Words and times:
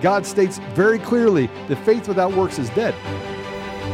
God 0.00 0.24
states 0.24 0.58
very 0.74 0.98
clearly 0.98 1.48
that 1.68 1.76
faith 1.84 2.06
without 2.06 2.32
works 2.32 2.58
is 2.58 2.70
dead. 2.70 2.94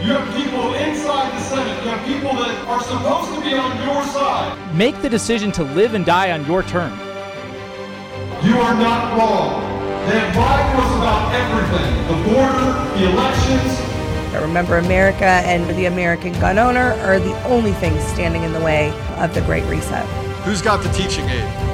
You 0.05 0.13
have 0.13 0.37
people 0.37 0.75
inside 0.75 1.33
the 1.33 1.41
Senate. 1.41 1.83
You 1.83 1.91
have 1.91 2.07
people 2.07 2.35
that 2.35 2.69
are 2.69 2.83
supposed 2.83 3.35
to 3.35 3.41
be 3.41 3.55
on 3.55 3.75
your 3.87 4.05
side. 4.13 4.75
Make 4.75 5.01
the 5.01 5.09
decision 5.09 5.51
to 5.53 5.63
live 5.63 5.95
and 5.95 6.05
die 6.05 6.32
on 6.32 6.45
your 6.45 6.63
terms. 6.63 6.99
You 8.45 8.59
are 8.59 8.75
not 8.75 9.17
wrong. 9.17 9.63
That 10.05 10.37
lied 10.37 10.77
was 10.77 10.96
about 10.99 11.32
everything 11.32 11.95
the 12.09 12.18
border, 12.29 12.99
the 12.99 13.11
elections. 13.11 13.95
Remember, 14.43 14.77
America 14.77 15.25
and 15.25 15.67
the 15.79 15.86
American 15.86 16.32
gun 16.35 16.59
owner 16.59 16.93
are 17.00 17.18
the 17.18 17.35
only 17.45 17.73
things 17.73 18.05
standing 18.09 18.43
in 18.43 18.53
the 18.53 18.61
way 18.61 18.91
of 19.17 19.32
the 19.32 19.41
Great 19.43 19.64
Reset. 19.64 20.05
Who's 20.45 20.61
got 20.61 20.82
the 20.82 20.91
teaching 20.91 21.25
aid? 21.31 21.74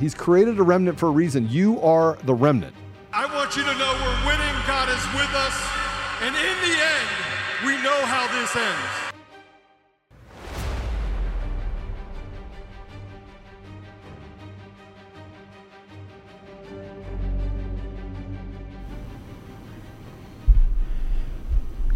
He's 0.00 0.14
created 0.14 0.58
a 0.58 0.62
remnant 0.62 0.98
for 0.98 1.08
a 1.08 1.10
reason. 1.10 1.46
You 1.50 1.78
are 1.82 2.16
the 2.24 2.32
remnant. 2.32 2.74
I 3.12 3.26
want 3.26 3.54
you 3.54 3.62
to 3.62 3.74
know 3.74 3.92
we're 4.00 4.32
winning. 4.32 4.56
God 4.66 4.88
is 4.88 5.04
with 5.12 5.28
us. 5.34 5.52
And 6.22 6.34
in 6.34 6.56
the 6.64 6.74
end, 6.80 7.08
we 7.66 7.72
know 7.82 8.00
how 8.06 8.26
this 8.32 8.56
ends. 8.56 9.09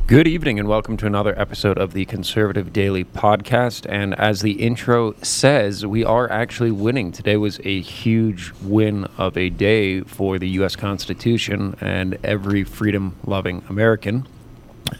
Good 0.06 0.28
evening 0.28 0.58
and 0.58 0.68
welcome 0.68 0.98
to 0.98 1.06
another 1.06 1.32
episode 1.40 1.78
of 1.78 1.94
the 1.94 2.04
Conservative 2.04 2.74
Daily 2.74 3.04
Podcast. 3.04 3.86
And 3.88 4.12
as 4.16 4.42
the 4.42 4.52
intro 4.52 5.14
says, 5.22 5.86
we 5.86 6.04
are 6.04 6.30
actually 6.30 6.72
winning. 6.72 7.10
Today 7.10 7.38
was 7.38 7.58
a 7.64 7.80
huge 7.80 8.52
win 8.60 9.06
of 9.16 9.38
a 9.38 9.48
day 9.48 10.02
for 10.02 10.38
the 10.38 10.46
U.S. 10.50 10.76
Constitution 10.76 11.74
and 11.80 12.18
every 12.22 12.64
freedom 12.64 13.16
loving 13.24 13.64
American 13.70 14.28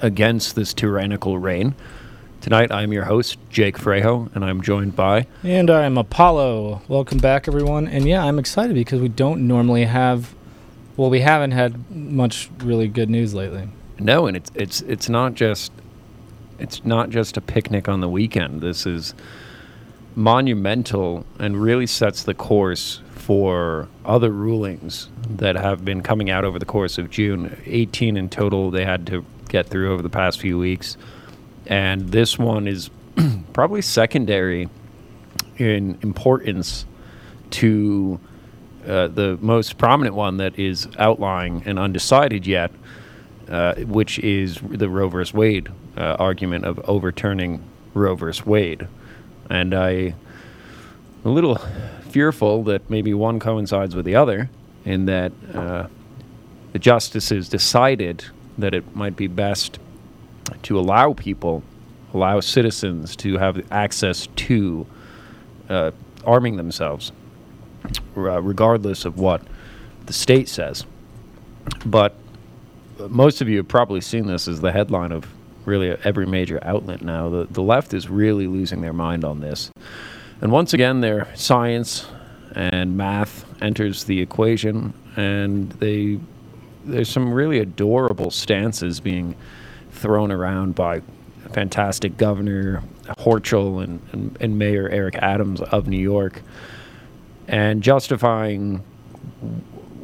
against 0.00 0.56
this 0.56 0.72
tyrannical 0.72 1.38
reign. 1.38 1.74
Tonight, 2.40 2.72
I'm 2.72 2.90
your 2.90 3.04
host, 3.04 3.36
Jake 3.50 3.76
Frejo, 3.76 4.34
and 4.34 4.42
I'm 4.42 4.62
joined 4.62 4.96
by. 4.96 5.26
And 5.42 5.68
I'm 5.68 5.98
Apollo. 5.98 6.80
Welcome 6.88 7.18
back, 7.18 7.46
everyone. 7.46 7.88
And 7.88 8.08
yeah, 8.08 8.24
I'm 8.24 8.38
excited 8.38 8.72
because 8.72 9.02
we 9.02 9.08
don't 9.08 9.46
normally 9.46 9.84
have, 9.84 10.34
well, 10.96 11.10
we 11.10 11.20
haven't 11.20 11.50
had 11.50 11.90
much 11.94 12.48
really 12.60 12.88
good 12.88 13.10
news 13.10 13.34
lately. 13.34 13.68
No, 13.98 14.26
and 14.26 14.36
it's 14.36 14.50
it's 14.54 14.80
it's 14.82 15.08
not 15.08 15.34
just 15.34 15.72
it's 16.58 16.84
not 16.84 17.10
just 17.10 17.36
a 17.36 17.40
picnic 17.40 17.88
on 17.88 18.00
the 18.00 18.08
weekend. 18.08 18.60
This 18.60 18.86
is 18.86 19.14
monumental 20.16 21.26
and 21.38 21.60
really 21.60 21.86
sets 21.86 22.22
the 22.22 22.34
course 22.34 23.00
for 23.12 23.88
other 24.04 24.30
rulings 24.30 25.08
that 25.28 25.56
have 25.56 25.84
been 25.84 26.02
coming 26.02 26.30
out 26.30 26.44
over 26.44 26.58
the 26.58 26.66
course 26.66 26.98
of 26.98 27.10
June. 27.10 27.60
18 27.66 28.16
in 28.16 28.28
total 28.28 28.70
they 28.70 28.84
had 28.84 29.06
to 29.08 29.24
get 29.48 29.66
through 29.66 29.92
over 29.92 30.02
the 30.02 30.10
past 30.10 30.40
few 30.40 30.58
weeks. 30.58 30.96
And 31.66 32.10
this 32.10 32.38
one 32.38 32.68
is 32.68 32.90
probably 33.52 33.82
secondary 33.82 34.68
in 35.56 35.98
importance 36.02 36.84
to 37.50 38.20
uh, 38.86 39.08
the 39.08 39.38
most 39.40 39.78
prominent 39.78 40.14
one 40.14 40.36
that 40.38 40.58
is 40.58 40.88
outlying 40.98 41.62
and 41.64 41.78
undecided 41.78 42.46
yet, 42.46 42.70
uh, 43.48 43.74
which 43.76 44.18
is 44.18 44.58
the 44.62 44.88
Roe 44.88 45.08
vs. 45.08 45.34
Wade 45.34 45.68
uh, 45.96 46.16
argument 46.18 46.64
of 46.64 46.78
overturning 46.88 47.62
Roe 47.92 48.14
vs. 48.14 48.46
Wade. 48.46 48.88
And 49.50 49.74
I, 49.74 50.14
a 51.24 51.28
little 51.28 51.56
fearful 52.08 52.64
that 52.64 52.88
maybe 52.88 53.12
one 53.14 53.40
coincides 53.40 53.94
with 53.94 54.04
the 54.04 54.16
other, 54.16 54.50
in 54.84 55.06
that 55.06 55.32
uh, 55.54 55.86
the 56.72 56.78
justices 56.78 57.48
decided 57.48 58.24
that 58.58 58.74
it 58.74 58.94
might 58.94 59.16
be 59.16 59.26
best 59.26 59.78
to 60.62 60.78
allow 60.78 61.12
people, 61.12 61.62
allow 62.12 62.40
citizens 62.40 63.16
to 63.16 63.38
have 63.38 63.64
access 63.72 64.28
to 64.36 64.86
uh, 65.68 65.90
arming 66.24 66.56
themselves, 66.56 67.12
uh, 68.16 68.42
regardless 68.42 69.04
of 69.04 69.18
what 69.18 69.42
the 70.06 70.12
state 70.12 70.48
says. 70.48 70.84
But 71.84 72.14
most 73.08 73.40
of 73.40 73.48
you 73.48 73.58
have 73.58 73.68
probably 73.68 74.00
seen 74.00 74.26
this 74.26 74.48
as 74.48 74.60
the 74.60 74.72
headline 74.72 75.12
of 75.12 75.26
really 75.64 75.90
every 76.04 76.26
major 76.26 76.58
outlet 76.62 77.02
now. 77.02 77.28
The, 77.28 77.46
the 77.50 77.62
left 77.62 77.94
is 77.94 78.08
really 78.08 78.46
losing 78.46 78.80
their 78.80 78.92
mind 78.92 79.24
on 79.24 79.40
this. 79.40 79.70
And 80.40 80.52
once 80.52 80.74
again, 80.74 81.00
their 81.00 81.28
science 81.34 82.06
and 82.54 82.96
math 82.96 83.44
enters 83.62 84.04
the 84.04 84.20
equation, 84.20 84.92
and 85.16 85.70
they 85.72 86.20
there's 86.84 87.08
some 87.08 87.32
really 87.32 87.60
adorable 87.60 88.30
stances 88.30 89.00
being 89.00 89.34
thrown 89.92 90.30
around 90.30 90.74
by 90.74 91.00
fantastic 91.52 92.18
Governor 92.18 92.82
Horchel 93.18 93.82
and, 93.82 94.00
and, 94.12 94.36
and 94.38 94.58
Mayor 94.58 94.88
Eric 94.90 95.16
Adams 95.16 95.62
of 95.62 95.88
New 95.88 96.00
York, 96.00 96.42
and 97.48 97.82
justifying 97.82 98.82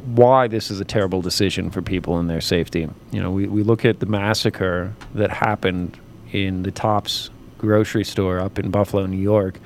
why 0.03 0.47
this 0.47 0.71
is 0.71 0.79
a 0.79 0.85
terrible 0.85 1.21
decision 1.21 1.69
for 1.69 1.81
people 1.81 2.17
and 2.17 2.29
their 2.29 2.41
safety. 2.41 2.87
You 3.11 3.21
know, 3.21 3.31
we, 3.31 3.47
we 3.47 3.63
look 3.63 3.85
at 3.85 3.99
the 3.99 4.05
massacre 4.05 4.93
that 5.13 5.29
happened 5.29 5.97
in 6.31 6.63
the 6.63 6.71
Tops 6.71 7.29
grocery 7.57 8.03
store 8.03 8.39
up 8.39 8.57
in 8.57 8.71
Buffalo, 8.71 9.05
New 9.05 9.17
York, 9.17 9.59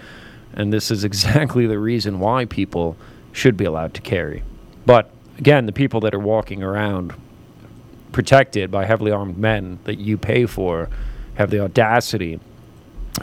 and 0.53 0.73
this 0.73 0.91
is 0.91 1.03
exactly 1.05 1.65
the 1.65 1.79
reason 1.79 2.19
why 2.19 2.45
people 2.45 2.97
should 3.31 3.57
be 3.57 3.65
allowed 3.65 3.93
to 3.93 4.01
carry. 4.01 4.43
But 4.85 5.09
again, 5.37 5.65
the 5.65 5.71
people 5.71 5.99
that 6.01 6.13
are 6.13 6.19
walking 6.19 6.63
around 6.63 7.13
protected 8.11 8.71
by 8.71 8.85
heavily 8.85 9.11
armed 9.11 9.37
men 9.37 9.79
that 9.83 9.99
you 9.99 10.17
pay 10.17 10.45
for 10.45 10.89
have 11.35 11.49
the 11.49 11.59
audacity 11.59 12.39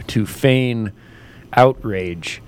to 0.06 0.26
feign 0.26 0.92
outrage 1.54 2.42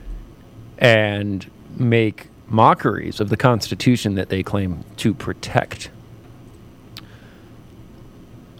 and 0.78 1.50
make 1.76 2.28
mockeries 2.48 3.20
of 3.20 3.28
the 3.28 3.36
Constitution 3.36 4.14
that 4.14 4.28
they 4.28 4.42
claim 4.42 4.84
to 4.98 5.14
protect. 5.14 5.90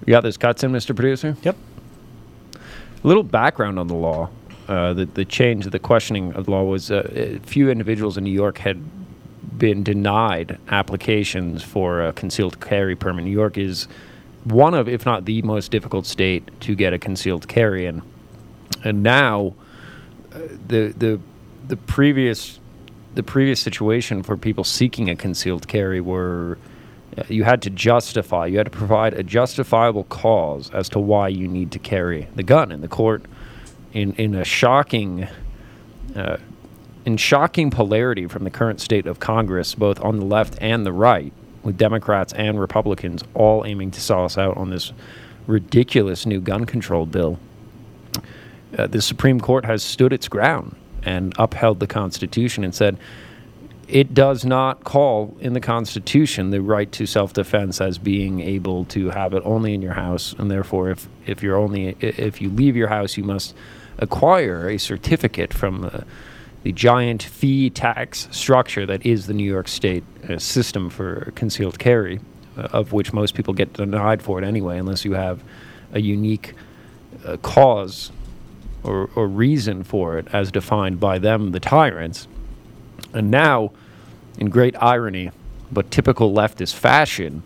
You 0.06 0.10
got 0.10 0.22
this 0.22 0.36
cuts 0.36 0.62
in, 0.62 0.72
Mr. 0.72 0.94
Producer? 0.94 1.36
Yep. 1.42 1.56
A 2.54 3.06
little 3.06 3.22
background 3.22 3.78
on 3.78 3.86
the 3.86 3.94
law. 3.94 4.30
Uh, 4.68 4.92
the, 4.94 5.04
the 5.04 5.24
change, 5.24 5.66
the 5.66 5.78
questioning 5.78 6.32
of 6.34 6.46
the 6.46 6.50
law 6.50 6.64
was 6.64 6.90
uh, 6.90 7.10
a 7.14 7.38
few 7.40 7.70
individuals 7.70 8.16
in 8.16 8.24
New 8.24 8.32
York 8.32 8.58
had 8.58 8.82
been 9.58 9.82
denied 9.82 10.58
applications 10.68 11.62
for 11.62 12.02
a 12.02 12.12
concealed 12.12 12.60
carry 12.60 12.96
permit. 12.96 13.24
New 13.24 13.30
York 13.30 13.58
is 13.58 13.86
one 14.44 14.74
of, 14.74 14.88
if 14.88 15.06
not 15.06 15.24
the 15.24 15.42
most 15.42 15.70
difficult 15.70 16.06
state 16.06 16.48
to 16.60 16.74
get 16.74 16.92
a 16.92 16.98
concealed 16.98 17.46
carry 17.48 17.86
in. 17.86 18.02
And 18.82 19.02
now, 19.02 19.54
uh, 20.32 20.40
the 20.66 20.94
the 20.96 21.20
the 21.68 21.76
previous 21.76 22.58
the 23.14 23.22
previous 23.22 23.60
situation 23.60 24.22
for 24.22 24.36
people 24.36 24.64
seeking 24.64 25.08
a 25.08 25.16
concealed 25.16 25.68
carry 25.68 26.00
were 26.00 26.58
uh, 27.16 27.22
you 27.28 27.44
had 27.44 27.62
to 27.62 27.70
justify, 27.70 28.46
you 28.46 28.58
had 28.58 28.66
to 28.66 28.76
provide 28.76 29.14
a 29.14 29.22
justifiable 29.22 30.04
cause 30.04 30.70
as 30.70 30.88
to 30.88 30.98
why 30.98 31.28
you 31.28 31.46
need 31.46 31.70
to 31.70 31.78
carry 31.78 32.26
the 32.34 32.42
gun 32.42 32.72
in 32.72 32.80
the 32.80 32.88
court. 32.88 33.22
In 33.92 34.12
in 34.14 34.34
a 34.34 34.44
shocking, 34.44 35.28
uh, 36.16 36.38
in 37.04 37.16
shocking 37.16 37.70
polarity 37.70 38.26
from 38.26 38.42
the 38.42 38.50
current 38.50 38.80
state 38.80 39.06
of 39.06 39.20
Congress, 39.20 39.74
both 39.74 40.00
on 40.00 40.18
the 40.18 40.24
left 40.24 40.58
and 40.60 40.84
the 40.84 40.92
right, 40.92 41.32
with 41.62 41.78
Democrats 41.78 42.32
and 42.32 42.60
Republicans 42.60 43.22
all 43.34 43.64
aiming 43.64 43.92
to 43.92 44.00
saw 44.00 44.24
us 44.24 44.36
out 44.36 44.56
on 44.56 44.70
this 44.70 44.92
ridiculous 45.46 46.26
new 46.26 46.40
gun 46.40 46.64
control 46.64 47.06
bill. 47.06 47.38
Uh, 48.76 48.88
the 48.88 49.00
Supreme 49.00 49.40
Court 49.40 49.64
has 49.64 49.84
stood 49.84 50.12
its 50.12 50.26
ground 50.26 50.74
and 51.04 51.34
upheld 51.38 51.80
the 51.80 51.86
Constitution 51.86 52.64
and 52.64 52.74
said 52.74 52.98
it 53.88 54.14
does 54.14 54.44
not 54.44 54.84
call 54.84 55.36
in 55.40 55.52
the 55.52 55.60
Constitution 55.60 56.50
the 56.50 56.62
right 56.62 56.90
to 56.92 57.06
self-defense 57.06 57.80
as 57.80 57.98
being 57.98 58.40
able 58.40 58.86
to 58.86 59.10
have 59.10 59.34
it 59.34 59.42
only 59.44 59.74
in 59.74 59.82
your 59.82 59.92
house, 59.92 60.34
and 60.38 60.50
therefore, 60.50 60.90
if 60.90 61.08
if 61.26 61.42
you're 61.42 61.56
only 61.56 61.96
if 62.00 62.40
you 62.40 62.48
leave 62.50 62.76
your 62.76 62.88
house, 62.88 63.16
you 63.16 63.24
must 63.24 63.54
acquire 63.98 64.68
a 64.68 64.78
certificate 64.78 65.52
from 65.52 65.82
the 65.82 66.04
the 66.62 66.72
giant 66.72 67.22
fee 67.22 67.68
tax 67.68 68.26
structure 68.30 68.86
that 68.86 69.04
is 69.04 69.26
the 69.26 69.34
New 69.34 69.44
York 69.44 69.68
State 69.68 70.02
uh, 70.30 70.38
system 70.38 70.88
for 70.88 71.30
concealed 71.34 71.78
carry, 71.78 72.20
uh, 72.56 72.62
of 72.72 72.94
which 72.94 73.12
most 73.12 73.34
people 73.34 73.52
get 73.52 73.74
denied 73.74 74.22
for 74.22 74.38
it 74.40 74.46
anyway, 74.46 74.78
unless 74.78 75.04
you 75.04 75.12
have 75.12 75.44
a 75.92 76.00
unique 76.00 76.54
uh, 77.26 77.36
cause 77.38 78.10
or, 78.84 79.10
or 79.14 79.26
reason 79.26 79.82
for 79.82 80.18
it 80.18 80.28
as 80.32 80.52
defined 80.52 81.00
by 81.00 81.18
them, 81.18 81.52
the 81.52 81.60
tyrants. 81.60 82.28
And 83.12 83.30
now, 83.30 83.72
in 84.38 84.50
great 84.50 84.76
irony, 84.80 85.30
but 85.72 85.90
typical 85.90 86.32
leftist 86.32 86.74
fashion, 86.74 87.42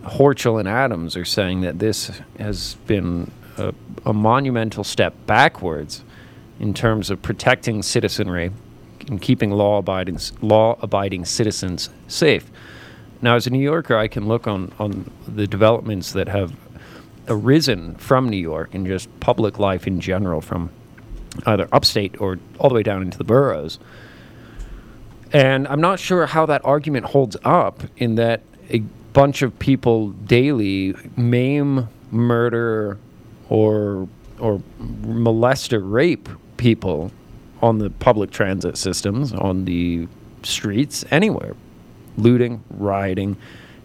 Hochul 0.00 0.58
and 0.58 0.68
Adams 0.68 1.16
are 1.16 1.24
saying 1.24 1.62
that 1.62 1.78
this 1.78 2.20
has 2.38 2.74
been 2.86 3.30
a, 3.56 3.74
a 4.06 4.12
monumental 4.12 4.84
step 4.84 5.14
backwards 5.26 6.04
in 6.60 6.74
terms 6.74 7.10
of 7.10 7.20
protecting 7.22 7.82
citizenry 7.82 8.50
and 9.08 9.20
keeping 9.20 9.50
law-abiding 9.50 10.18
law-abiding 10.40 11.24
citizens 11.24 11.90
safe. 12.06 12.50
Now, 13.20 13.34
as 13.34 13.46
a 13.46 13.50
New 13.50 13.62
Yorker, 13.62 13.96
I 13.96 14.06
can 14.08 14.28
look 14.28 14.46
on 14.46 14.72
on 14.78 15.10
the 15.26 15.46
developments 15.46 16.12
that 16.12 16.28
have 16.28 16.54
arisen 17.28 17.94
from 17.96 18.28
New 18.28 18.38
York 18.38 18.74
and 18.74 18.86
just 18.86 19.08
public 19.20 19.58
life 19.58 19.86
in 19.86 20.00
general, 20.00 20.40
from 20.40 20.70
either 21.46 21.68
upstate 21.72 22.20
or 22.20 22.38
all 22.58 22.68
the 22.68 22.74
way 22.74 22.82
down 22.82 23.02
into 23.02 23.18
the 23.18 23.24
boroughs. 23.24 23.78
And 25.32 25.68
I'm 25.68 25.80
not 25.80 26.00
sure 26.00 26.26
how 26.26 26.46
that 26.46 26.64
argument 26.64 27.06
holds 27.06 27.36
up 27.44 27.82
in 27.98 28.14
that 28.14 28.42
a 28.70 28.78
bunch 29.12 29.42
of 29.42 29.58
people 29.58 30.10
daily 30.10 30.94
maim, 31.16 31.88
murder, 32.10 32.98
or 33.48 34.08
or 34.38 34.62
molest 34.78 35.72
or 35.72 35.80
rape 35.80 36.28
people 36.56 37.10
on 37.60 37.78
the 37.78 37.90
public 37.90 38.30
transit 38.30 38.78
systems, 38.78 39.32
on 39.32 39.64
the 39.64 40.06
streets, 40.42 41.04
anywhere, 41.10 41.56
looting, 42.16 42.62
rioting, 42.70 43.36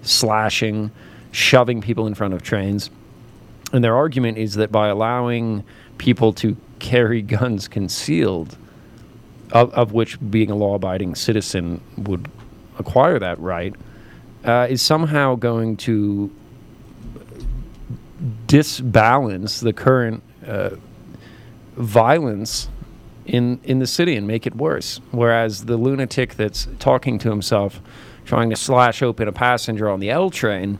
slashing, 0.04 0.92
shoving 1.32 1.82
people 1.82 2.06
in 2.06 2.14
front 2.14 2.34
of 2.34 2.44
trains. 2.44 2.90
And 3.74 3.84
their 3.84 3.96
argument 3.96 4.38
is 4.38 4.54
that 4.54 4.72
by 4.72 4.88
allowing 4.88 5.64
people 5.98 6.32
to 6.34 6.56
carry 6.80 7.22
guns 7.22 7.68
concealed, 7.68 8.58
of, 9.52 9.74
of 9.74 9.92
which 9.92 10.18
being 10.30 10.52
a 10.52 10.56
law 10.56 10.76
abiding 10.76 11.16
citizen 11.16 11.82
would 11.98 12.30
acquire 12.78 13.20
that 13.20 13.40
right, 13.40 13.76
uh, 14.46 14.68
is 14.70 14.82
somehow 14.82 15.36
going 15.36 15.76
to 15.78 16.32
disbalance 18.48 19.60
the 19.60 19.74
current 19.74 20.22
uh, 20.46 20.72
violence 21.76 22.70
in 23.26 23.60
in 23.64 23.80
the 23.80 23.88
city 23.88 24.16
and 24.16 24.28
make 24.28 24.46
it 24.46 24.56
worse. 24.56 25.00
Whereas 25.12 25.66
the 25.66 25.78
lunatic 25.78 26.36
that's 26.36 26.68
talking 26.80 27.18
to 27.20 27.30
himself, 27.30 27.82
trying 28.26 28.50
to 28.50 28.56
slash 28.56 29.02
open 29.02 29.28
a 29.28 29.32
passenger 29.32 29.90
on 29.90 30.00
the 30.00 30.10
L 30.10 30.30
train, 30.30 30.78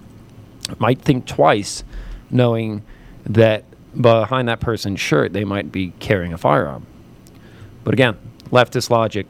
might 0.78 1.02
think 1.02 1.26
twice, 1.26 1.84
knowing 2.34 2.84
that 3.26 3.64
behind 4.00 4.48
that 4.48 4.60
person's 4.60 5.00
shirt 5.00 5.34
they 5.34 5.44
might 5.44 5.72
be 5.72 5.94
carrying 6.00 6.34
a 6.34 6.38
firearm. 6.38 6.86
But 7.84 7.94
again, 7.94 8.18
leftist 8.50 8.90
logic. 8.90 9.28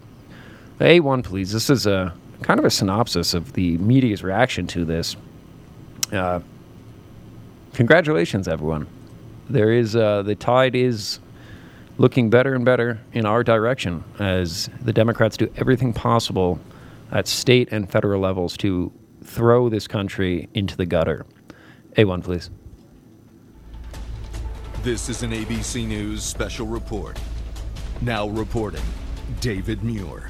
A1, 0.79 1.23
please. 1.23 1.51
This 1.51 1.69
is 1.69 1.85
a 1.85 2.13
kind 2.41 2.59
of 2.59 2.65
a 2.65 2.69
synopsis 2.69 3.33
of 3.33 3.53
the 3.53 3.77
media's 3.77 4.23
reaction 4.23 4.67
to 4.67 4.85
this. 4.85 5.15
Uh, 6.11 6.39
congratulations, 7.73 8.47
everyone. 8.47 8.87
There 9.49 9.71
is 9.71 9.95
uh, 9.95 10.23
the 10.23 10.35
tide 10.35 10.75
is 10.75 11.19
looking 11.97 12.29
better 12.29 12.55
and 12.55 12.65
better 12.65 12.99
in 13.13 13.25
our 13.25 13.43
direction 13.43 14.03
as 14.19 14.69
the 14.81 14.93
Democrats 14.93 15.37
do 15.37 15.51
everything 15.57 15.93
possible 15.93 16.59
at 17.11 17.27
state 17.27 17.69
and 17.71 17.89
federal 17.89 18.19
levels 18.19 18.57
to 18.57 18.91
throw 19.23 19.69
this 19.69 19.87
country 19.87 20.49
into 20.53 20.75
the 20.75 20.85
gutter. 20.85 21.25
A1, 21.95 22.23
please. 22.23 22.49
This 24.83 25.07
is 25.07 25.23
an 25.23 25.31
ABC 25.31 25.87
News 25.87 26.23
special 26.23 26.67
report. 26.67 27.17
Now 28.01 28.27
reporting, 28.27 28.83
David 29.39 29.81
Muir. 29.81 30.29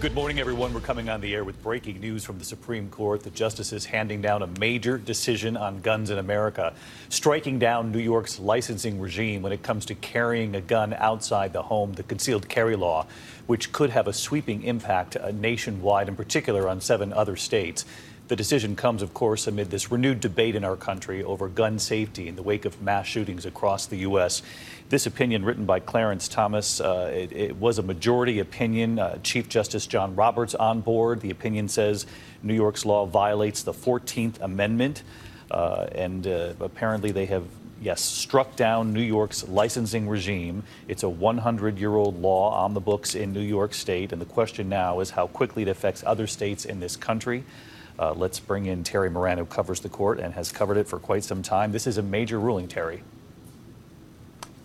Good 0.00 0.14
morning, 0.14 0.40
everyone. 0.40 0.74
We're 0.74 0.80
coming 0.80 1.08
on 1.08 1.20
the 1.20 1.32
air 1.32 1.44
with 1.44 1.62
breaking 1.62 2.00
news 2.00 2.24
from 2.24 2.40
the 2.40 2.44
Supreme 2.44 2.90
Court. 2.90 3.22
The 3.22 3.30
justices 3.30 3.84
handing 3.84 4.20
down 4.20 4.42
a 4.42 4.48
major 4.58 4.98
decision 4.98 5.56
on 5.56 5.80
guns 5.80 6.10
in 6.10 6.18
America, 6.18 6.74
striking 7.08 7.60
down 7.60 7.92
New 7.92 8.00
York's 8.00 8.40
licensing 8.40 8.98
regime 8.98 9.42
when 9.42 9.52
it 9.52 9.62
comes 9.62 9.86
to 9.86 9.94
carrying 9.94 10.56
a 10.56 10.60
gun 10.60 10.92
outside 10.94 11.52
the 11.52 11.62
home, 11.62 11.92
the 11.92 12.02
concealed 12.02 12.48
carry 12.48 12.74
law, 12.74 13.06
which 13.46 13.70
could 13.70 13.90
have 13.90 14.08
a 14.08 14.12
sweeping 14.12 14.64
impact 14.64 15.16
uh, 15.16 15.30
nationwide, 15.30 16.08
in 16.08 16.16
particular 16.16 16.68
on 16.68 16.80
seven 16.80 17.12
other 17.12 17.36
states. 17.36 17.84
The 18.28 18.34
decision 18.34 18.74
comes, 18.74 19.02
of 19.02 19.14
course, 19.14 19.46
amid 19.46 19.70
this 19.70 19.92
renewed 19.92 20.18
debate 20.18 20.56
in 20.56 20.64
our 20.64 20.74
country 20.74 21.22
over 21.22 21.48
gun 21.48 21.78
safety 21.78 22.26
in 22.26 22.34
the 22.34 22.42
wake 22.42 22.64
of 22.64 22.82
mass 22.82 23.06
shootings 23.06 23.46
across 23.46 23.86
the 23.86 23.98
U.S. 23.98 24.42
This 24.88 25.06
opinion, 25.06 25.44
written 25.44 25.64
by 25.64 25.78
Clarence 25.78 26.26
Thomas, 26.26 26.80
uh, 26.80 27.08
it, 27.14 27.30
it, 27.30 27.56
was 27.56 27.78
a 27.78 27.82
majority 27.82 28.40
opinion. 28.40 28.98
Uh, 28.98 29.18
Chief 29.22 29.48
Justice 29.48 29.86
John 29.86 30.16
Roberts 30.16 30.56
on 30.56 30.80
board. 30.80 31.20
The 31.20 31.30
opinion 31.30 31.68
says 31.68 32.04
New 32.42 32.54
York's 32.54 32.84
law 32.84 33.06
violates 33.06 33.62
the 33.62 33.72
14th 33.72 34.40
Amendment, 34.40 35.04
uh, 35.52 35.86
and 35.92 36.26
uh, 36.26 36.54
apparently 36.58 37.12
they 37.12 37.26
have 37.26 37.44
yes, 37.80 38.00
struck 38.00 38.56
down 38.56 38.92
New 38.92 39.02
York's 39.02 39.46
licensing 39.46 40.08
regime. 40.08 40.64
It's 40.88 41.04
a 41.04 41.08
100 41.08 41.78
year 41.78 41.94
old 41.94 42.20
law 42.20 42.50
on 42.64 42.74
the 42.74 42.80
books 42.80 43.14
in 43.14 43.32
New 43.32 43.40
York 43.40 43.72
State, 43.72 44.10
and 44.10 44.20
the 44.20 44.26
question 44.26 44.68
now 44.68 44.98
is 44.98 45.10
how 45.10 45.28
quickly 45.28 45.62
it 45.62 45.68
affects 45.68 46.02
other 46.04 46.26
states 46.26 46.64
in 46.64 46.80
this 46.80 46.96
country. 46.96 47.44
Uh, 47.98 48.12
let's 48.12 48.38
bring 48.38 48.66
in 48.66 48.84
Terry 48.84 49.08
Moran, 49.08 49.38
who 49.38 49.46
covers 49.46 49.80
the 49.80 49.88
court 49.88 50.20
and 50.20 50.34
has 50.34 50.52
covered 50.52 50.76
it 50.76 50.86
for 50.86 50.98
quite 50.98 51.24
some 51.24 51.42
time. 51.42 51.72
This 51.72 51.86
is 51.86 51.98
a 51.98 52.02
major 52.02 52.38
ruling, 52.38 52.68
Terry. 52.68 53.02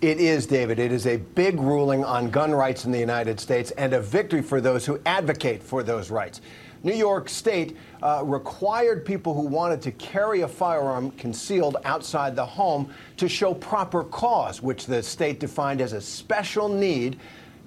It 0.01 0.19
is, 0.19 0.47
David. 0.47 0.79
It 0.79 0.91
is 0.91 1.05
a 1.05 1.17
big 1.17 1.59
ruling 1.59 2.03
on 2.03 2.31
gun 2.31 2.51
rights 2.51 2.85
in 2.85 2.91
the 2.91 2.99
United 2.99 3.39
States 3.39 3.69
and 3.71 3.93
a 3.93 4.01
victory 4.01 4.41
for 4.41 4.59
those 4.59 4.85
who 4.85 4.99
advocate 5.05 5.61
for 5.61 5.83
those 5.83 6.09
rights. 6.09 6.41
New 6.83 6.95
York 6.95 7.29
State 7.29 7.77
uh, 8.01 8.23
required 8.25 9.05
people 9.05 9.35
who 9.35 9.43
wanted 9.43 9.81
to 9.83 9.91
carry 9.91 10.41
a 10.41 10.47
firearm 10.47 11.11
concealed 11.11 11.77
outside 11.85 12.35
the 12.35 12.45
home 12.45 12.91
to 13.17 13.29
show 13.29 13.53
proper 13.53 14.03
cause, 14.03 14.63
which 14.63 14.87
the 14.87 15.03
state 15.03 15.39
defined 15.39 15.79
as 15.79 15.93
a 15.93 16.01
special 16.01 16.67
need 16.67 17.19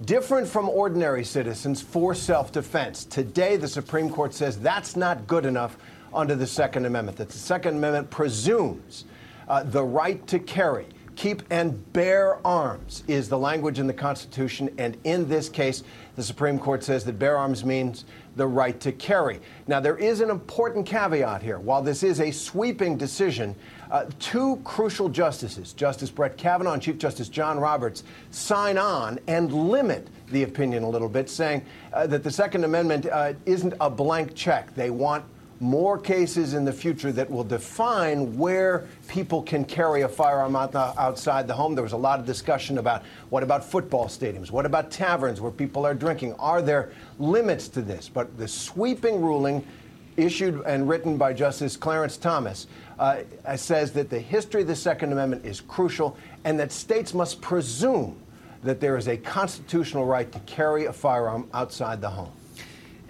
different 0.04 0.46
from 0.46 0.68
ordinary 0.68 1.24
citizens 1.24 1.80
for 1.80 2.14
self 2.14 2.52
defense. 2.52 3.04
Today, 3.04 3.56
the 3.56 3.68
Supreme 3.68 4.10
Court 4.10 4.34
says 4.34 4.58
that's 4.58 4.96
not 4.96 5.26
good 5.26 5.46
enough 5.46 5.76
under 6.12 6.34
the 6.34 6.46
Second 6.46 6.86
Amendment, 6.86 7.18
that 7.18 7.28
the 7.28 7.38
Second 7.38 7.76
Amendment 7.76 8.10
presumes 8.10 9.04
uh, 9.48 9.62
the 9.64 9.82
right 9.82 10.24
to 10.26 10.38
carry. 10.38 10.86
Keep 11.16 11.44
and 11.50 11.92
bear 11.92 12.44
arms 12.44 13.04
is 13.06 13.28
the 13.28 13.38
language 13.38 13.78
in 13.78 13.86
the 13.86 13.92
Constitution, 13.92 14.68
and 14.78 14.96
in 15.04 15.28
this 15.28 15.48
case, 15.48 15.84
the 16.16 16.22
Supreme 16.22 16.58
Court 16.58 16.82
says 16.82 17.04
that 17.04 17.20
bear 17.20 17.36
arms 17.36 17.64
means 17.64 18.04
the 18.34 18.46
right 18.46 18.78
to 18.80 18.90
carry. 18.90 19.40
Now, 19.68 19.78
there 19.78 19.96
is 19.96 20.20
an 20.20 20.28
important 20.28 20.86
caveat 20.86 21.40
here. 21.40 21.60
While 21.60 21.82
this 21.82 22.02
is 22.02 22.20
a 22.20 22.32
sweeping 22.32 22.96
decision, 22.96 23.54
uh, 23.94 24.06
two 24.18 24.60
crucial 24.64 25.08
justices, 25.08 25.72
Justice 25.72 26.10
Brett 26.10 26.36
Kavanaugh 26.36 26.72
and 26.72 26.82
Chief 26.82 26.98
Justice 26.98 27.28
John 27.28 27.60
Roberts, 27.60 28.02
sign 28.32 28.76
on 28.76 29.20
and 29.28 29.52
limit 29.52 30.08
the 30.32 30.42
opinion 30.42 30.82
a 30.82 30.88
little 30.88 31.08
bit, 31.08 31.30
saying 31.30 31.64
uh, 31.92 32.04
that 32.08 32.24
the 32.24 32.30
Second 32.30 32.64
Amendment 32.64 33.06
uh, 33.06 33.34
isn't 33.46 33.72
a 33.80 33.88
blank 33.88 34.34
check. 34.34 34.74
They 34.74 34.90
want 34.90 35.24
more 35.60 35.96
cases 35.96 36.54
in 36.54 36.64
the 36.64 36.72
future 36.72 37.12
that 37.12 37.30
will 37.30 37.44
define 37.44 38.36
where 38.36 38.88
people 39.06 39.40
can 39.40 39.64
carry 39.64 40.02
a 40.02 40.08
firearm 40.08 40.56
out 40.56 40.72
the, 40.72 41.00
outside 41.00 41.46
the 41.46 41.54
home. 41.54 41.76
There 41.76 41.84
was 41.84 41.92
a 41.92 41.96
lot 41.96 42.18
of 42.18 42.26
discussion 42.26 42.78
about 42.78 43.04
what 43.30 43.44
about 43.44 43.64
football 43.64 44.06
stadiums? 44.06 44.50
What 44.50 44.66
about 44.66 44.90
taverns 44.90 45.40
where 45.40 45.52
people 45.52 45.86
are 45.86 45.94
drinking? 45.94 46.32
Are 46.40 46.60
there 46.60 46.90
limits 47.20 47.68
to 47.68 47.80
this? 47.80 48.08
But 48.08 48.36
the 48.38 48.48
sweeping 48.48 49.22
ruling 49.22 49.64
issued 50.16 50.62
and 50.66 50.88
written 50.88 51.16
by 51.16 51.32
Justice 51.32 51.76
Clarence 51.76 52.16
Thomas 52.16 52.66
uh, 52.98 53.22
says 53.56 53.92
that 53.92 54.10
the 54.10 54.18
history 54.18 54.62
of 54.62 54.68
the 54.68 54.76
Second 54.76 55.12
Amendment 55.12 55.44
is 55.44 55.60
crucial 55.60 56.16
and 56.44 56.58
that 56.60 56.72
states 56.72 57.14
must 57.14 57.40
presume 57.40 58.16
that 58.62 58.80
there 58.80 58.96
is 58.96 59.08
a 59.08 59.16
constitutional 59.16 60.06
right 60.06 60.30
to 60.32 60.38
carry 60.40 60.86
a 60.86 60.92
firearm 60.92 61.48
outside 61.52 62.00
the 62.00 62.08
home. 62.08 62.32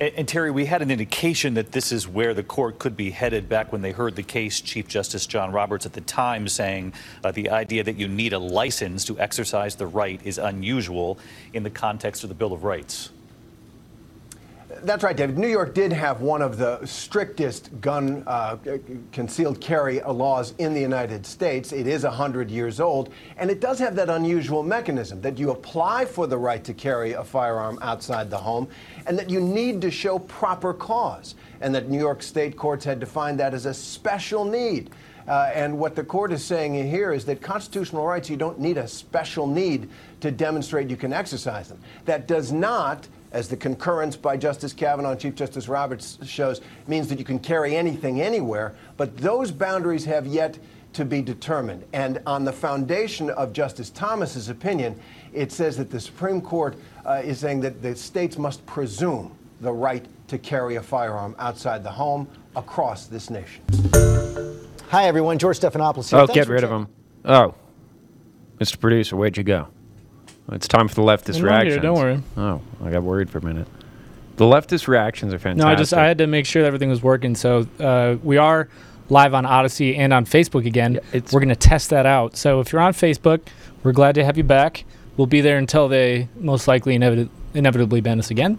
And, 0.00 0.12
and, 0.16 0.28
Terry, 0.28 0.50
we 0.50 0.64
had 0.64 0.82
an 0.82 0.90
indication 0.90 1.54
that 1.54 1.70
this 1.70 1.92
is 1.92 2.08
where 2.08 2.34
the 2.34 2.42
court 2.42 2.80
could 2.80 2.96
be 2.96 3.10
headed 3.10 3.48
back 3.48 3.70
when 3.70 3.80
they 3.80 3.92
heard 3.92 4.16
the 4.16 4.24
case. 4.24 4.60
Chief 4.60 4.88
Justice 4.88 5.24
John 5.24 5.52
Roberts 5.52 5.86
at 5.86 5.92
the 5.92 6.00
time 6.00 6.48
saying 6.48 6.94
uh, 7.22 7.30
the 7.30 7.50
idea 7.50 7.84
that 7.84 7.96
you 7.96 8.08
need 8.08 8.32
a 8.32 8.38
license 8.38 9.04
to 9.04 9.18
exercise 9.20 9.76
the 9.76 9.86
right 9.86 10.20
is 10.24 10.38
unusual 10.38 11.18
in 11.52 11.62
the 11.62 11.70
context 11.70 12.24
of 12.24 12.28
the 12.28 12.34
Bill 12.34 12.52
of 12.52 12.64
Rights. 12.64 13.10
That's 14.84 15.02
right, 15.02 15.16
David. 15.16 15.38
New 15.38 15.48
York 15.48 15.72
did 15.72 15.94
have 15.94 16.20
one 16.20 16.42
of 16.42 16.58
the 16.58 16.84
strictest 16.84 17.70
gun 17.80 18.22
uh, 18.26 18.58
concealed 19.12 19.58
carry 19.58 20.00
laws 20.02 20.52
in 20.58 20.74
the 20.74 20.80
United 20.80 21.24
States. 21.24 21.72
It 21.72 21.86
is 21.86 22.04
100 22.04 22.50
years 22.50 22.80
old, 22.80 23.10
and 23.38 23.50
it 23.50 23.62
does 23.62 23.78
have 23.78 23.96
that 23.96 24.10
unusual 24.10 24.62
mechanism 24.62 25.22
that 25.22 25.38
you 25.38 25.52
apply 25.52 26.04
for 26.04 26.26
the 26.26 26.36
right 26.36 26.62
to 26.64 26.74
carry 26.74 27.12
a 27.12 27.24
firearm 27.24 27.78
outside 27.80 28.28
the 28.28 28.36
home, 28.36 28.68
and 29.06 29.18
that 29.18 29.30
you 29.30 29.40
need 29.40 29.80
to 29.80 29.90
show 29.90 30.18
proper 30.18 30.74
cause, 30.74 31.34
and 31.62 31.74
that 31.74 31.88
New 31.88 31.98
York 31.98 32.22
state 32.22 32.54
courts 32.54 32.84
had 32.84 33.00
defined 33.00 33.40
that 33.40 33.54
as 33.54 33.64
a 33.64 33.72
special 33.72 34.44
need. 34.44 34.90
Uh, 35.26 35.50
and 35.54 35.78
what 35.78 35.96
the 35.96 36.04
court 36.04 36.30
is 36.30 36.44
saying 36.44 36.74
here 36.74 37.10
is 37.14 37.24
that 37.24 37.40
constitutional 37.40 38.06
rights, 38.06 38.28
you 38.28 38.36
don't 38.36 38.60
need 38.60 38.76
a 38.76 38.86
special 38.86 39.46
need 39.46 39.88
to 40.20 40.30
demonstrate 40.30 40.90
you 40.90 40.96
can 40.98 41.14
exercise 41.14 41.68
them. 41.68 41.78
That 42.04 42.28
does 42.28 42.52
not 42.52 43.08
as 43.34 43.48
the 43.48 43.56
concurrence 43.56 44.16
by 44.16 44.36
Justice 44.36 44.72
Kavanaugh 44.72 45.10
and 45.10 45.20
Chief 45.20 45.34
Justice 45.34 45.68
Roberts 45.68 46.18
shows, 46.24 46.60
means 46.86 47.08
that 47.08 47.18
you 47.18 47.24
can 47.24 47.40
carry 47.40 47.76
anything 47.76 48.22
anywhere. 48.22 48.74
But 48.96 49.18
those 49.18 49.50
boundaries 49.50 50.04
have 50.04 50.26
yet 50.26 50.56
to 50.92 51.04
be 51.04 51.20
determined. 51.20 51.84
And 51.92 52.22
on 52.26 52.44
the 52.44 52.52
foundation 52.52 53.28
of 53.30 53.52
Justice 53.52 53.90
Thomas's 53.90 54.48
opinion, 54.48 54.98
it 55.32 55.50
says 55.50 55.76
that 55.78 55.90
the 55.90 55.98
Supreme 56.00 56.40
Court 56.40 56.76
uh, 57.04 57.22
is 57.24 57.40
saying 57.40 57.60
that 57.62 57.82
the 57.82 57.96
states 57.96 58.38
must 58.38 58.64
presume 58.66 59.36
the 59.60 59.72
right 59.72 60.06
to 60.28 60.38
carry 60.38 60.76
a 60.76 60.82
firearm 60.82 61.34
outside 61.40 61.82
the 61.82 61.90
home 61.90 62.28
across 62.54 63.06
this 63.06 63.30
nation. 63.30 63.64
Hi, 64.90 65.06
everyone. 65.06 65.38
George 65.38 65.58
Stephanopoulos 65.58 66.10
here. 66.10 66.20
Oh, 66.20 66.26
Thanks 66.26 66.34
get 66.34 66.46
for 66.46 66.52
rid 66.52 66.62
of 66.62 66.70
checking- 66.70 66.82
him. 66.84 66.88
Oh, 67.24 67.54
Mr. 68.60 68.78
Producer, 68.78 69.16
where'd 69.16 69.36
you 69.36 69.42
go? 69.42 69.66
It's 70.52 70.68
time 70.68 70.88
for 70.88 70.94
the 70.94 71.02
leftist 71.02 71.36
I'm 71.36 71.42
here, 71.42 71.46
reactions. 71.46 71.82
don't 71.82 71.96
worry. 71.98 72.22
Oh, 72.36 72.60
I 72.84 72.90
got 72.90 73.02
worried 73.02 73.30
for 73.30 73.38
a 73.38 73.44
minute. 73.44 73.66
The 74.36 74.44
leftist 74.44 74.88
reactions 74.88 75.32
are 75.32 75.38
fantastic. 75.38 75.64
No, 75.64 75.70
I 75.70 75.74
just 75.74 75.94
I 75.94 76.06
had 76.06 76.18
to 76.18 76.26
make 76.26 76.44
sure 76.44 76.62
that 76.62 76.66
everything 76.66 76.90
was 76.90 77.02
working. 77.02 77.34
So 77.34 77.66
uh, 77.80 78.16
we 78.22 78.36
are 78.36 78.68
live 79.08 79.32
on 79.34 79.46
Odysee 79.46 79.96
and 79.96 80.12
on 80.12 80.26
Facebook 80.26 80.66
again. 80.66 80.98
we're 81.12 81.40
going 81.40 81.48
to 81.48 81.56
test 81.56 81.90
that 81.90 82.04
out. 82.06 82.36
So 82.36 82.60
if 82.60 82.72
you're 82.72 82.82
on 82.82 82.92
Facebook, 82.92 83.40
we're 83.82 83.92
glad 83.92 84.14
to 84.16 84.24
have 84.24 84.36
you 84.36 84.44
back. 84.44 84.84
We'll 85.16 85.26
be 85.26 85.40
there 85.40 85.56
until 85.58 85.88
they 85.88 86.28
most 86.36 86.66
likely 86.66 86.98
inevit- 86.98 87.28
inevitably 87.54 88.00
ban 88.00 88.18
us 88.18 88.30
again. 88.30 88.58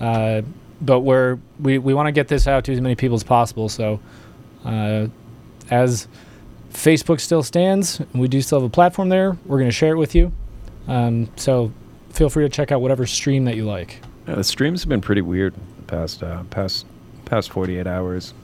Uh, 0.00 0.42
but 0.80 1.00
we're 1.00 1.38
we, 1.60 1.78
we 1.78 1.94
want 1.94 2.08
to 2.08 2.12
get 2.12 2.28
this 2.28 2.46
out 2.46 2.64
to 2.64 2.72
as 2.72 2.80
many 2.80 2.96
people 2.96 3.14
as 3.14 3.24
possible. 3.24 3.68
So 3.68 4.00
uh, 4.64 5.06
as 5.70 6.08
Facebook 6.72 7.20
still 7.20 7.42
stands, 7.42 8.00
and 8.00 8.14
we 8.20 8.28
do 8.28 8.42
still 8.42 8.60
have 8.60 8.66
a 8.66 8.72
platform 8.72 9.08
there, 9.08 9.36
we're 9.46 9.58
going 9.58 9.70
to 9.70 9.74
share 9.76 9.92
it 9.92 9.96
with 9.98 10.14
you. 10.14 10.32
Um, 10.88 11.30
so 11.36 11.72
feel 12.10 12.30
free 12.30 12.44
to 12.44 12.48
check 12.48 12.72
out 12.72 12.80
whatever 12.80 13.06
stream 13.06 13.44
that 13.44 13.56
you 13.56 13.64
like. 13.64 14.00
Yeah, 14.26 14.36
the 14.36 14.44
streams 14.44 14.82
have 14.82 14.88
been 14.88 15.00
pretty 15.00 15.22
weird 15.22 15.54
the 15.76 15.82
past 15.82 16.22
uh, 16.22 16.42
past 16.44 16.86
past 17.24 17.50
48 17.50 17.86
hours. 17.86 18.34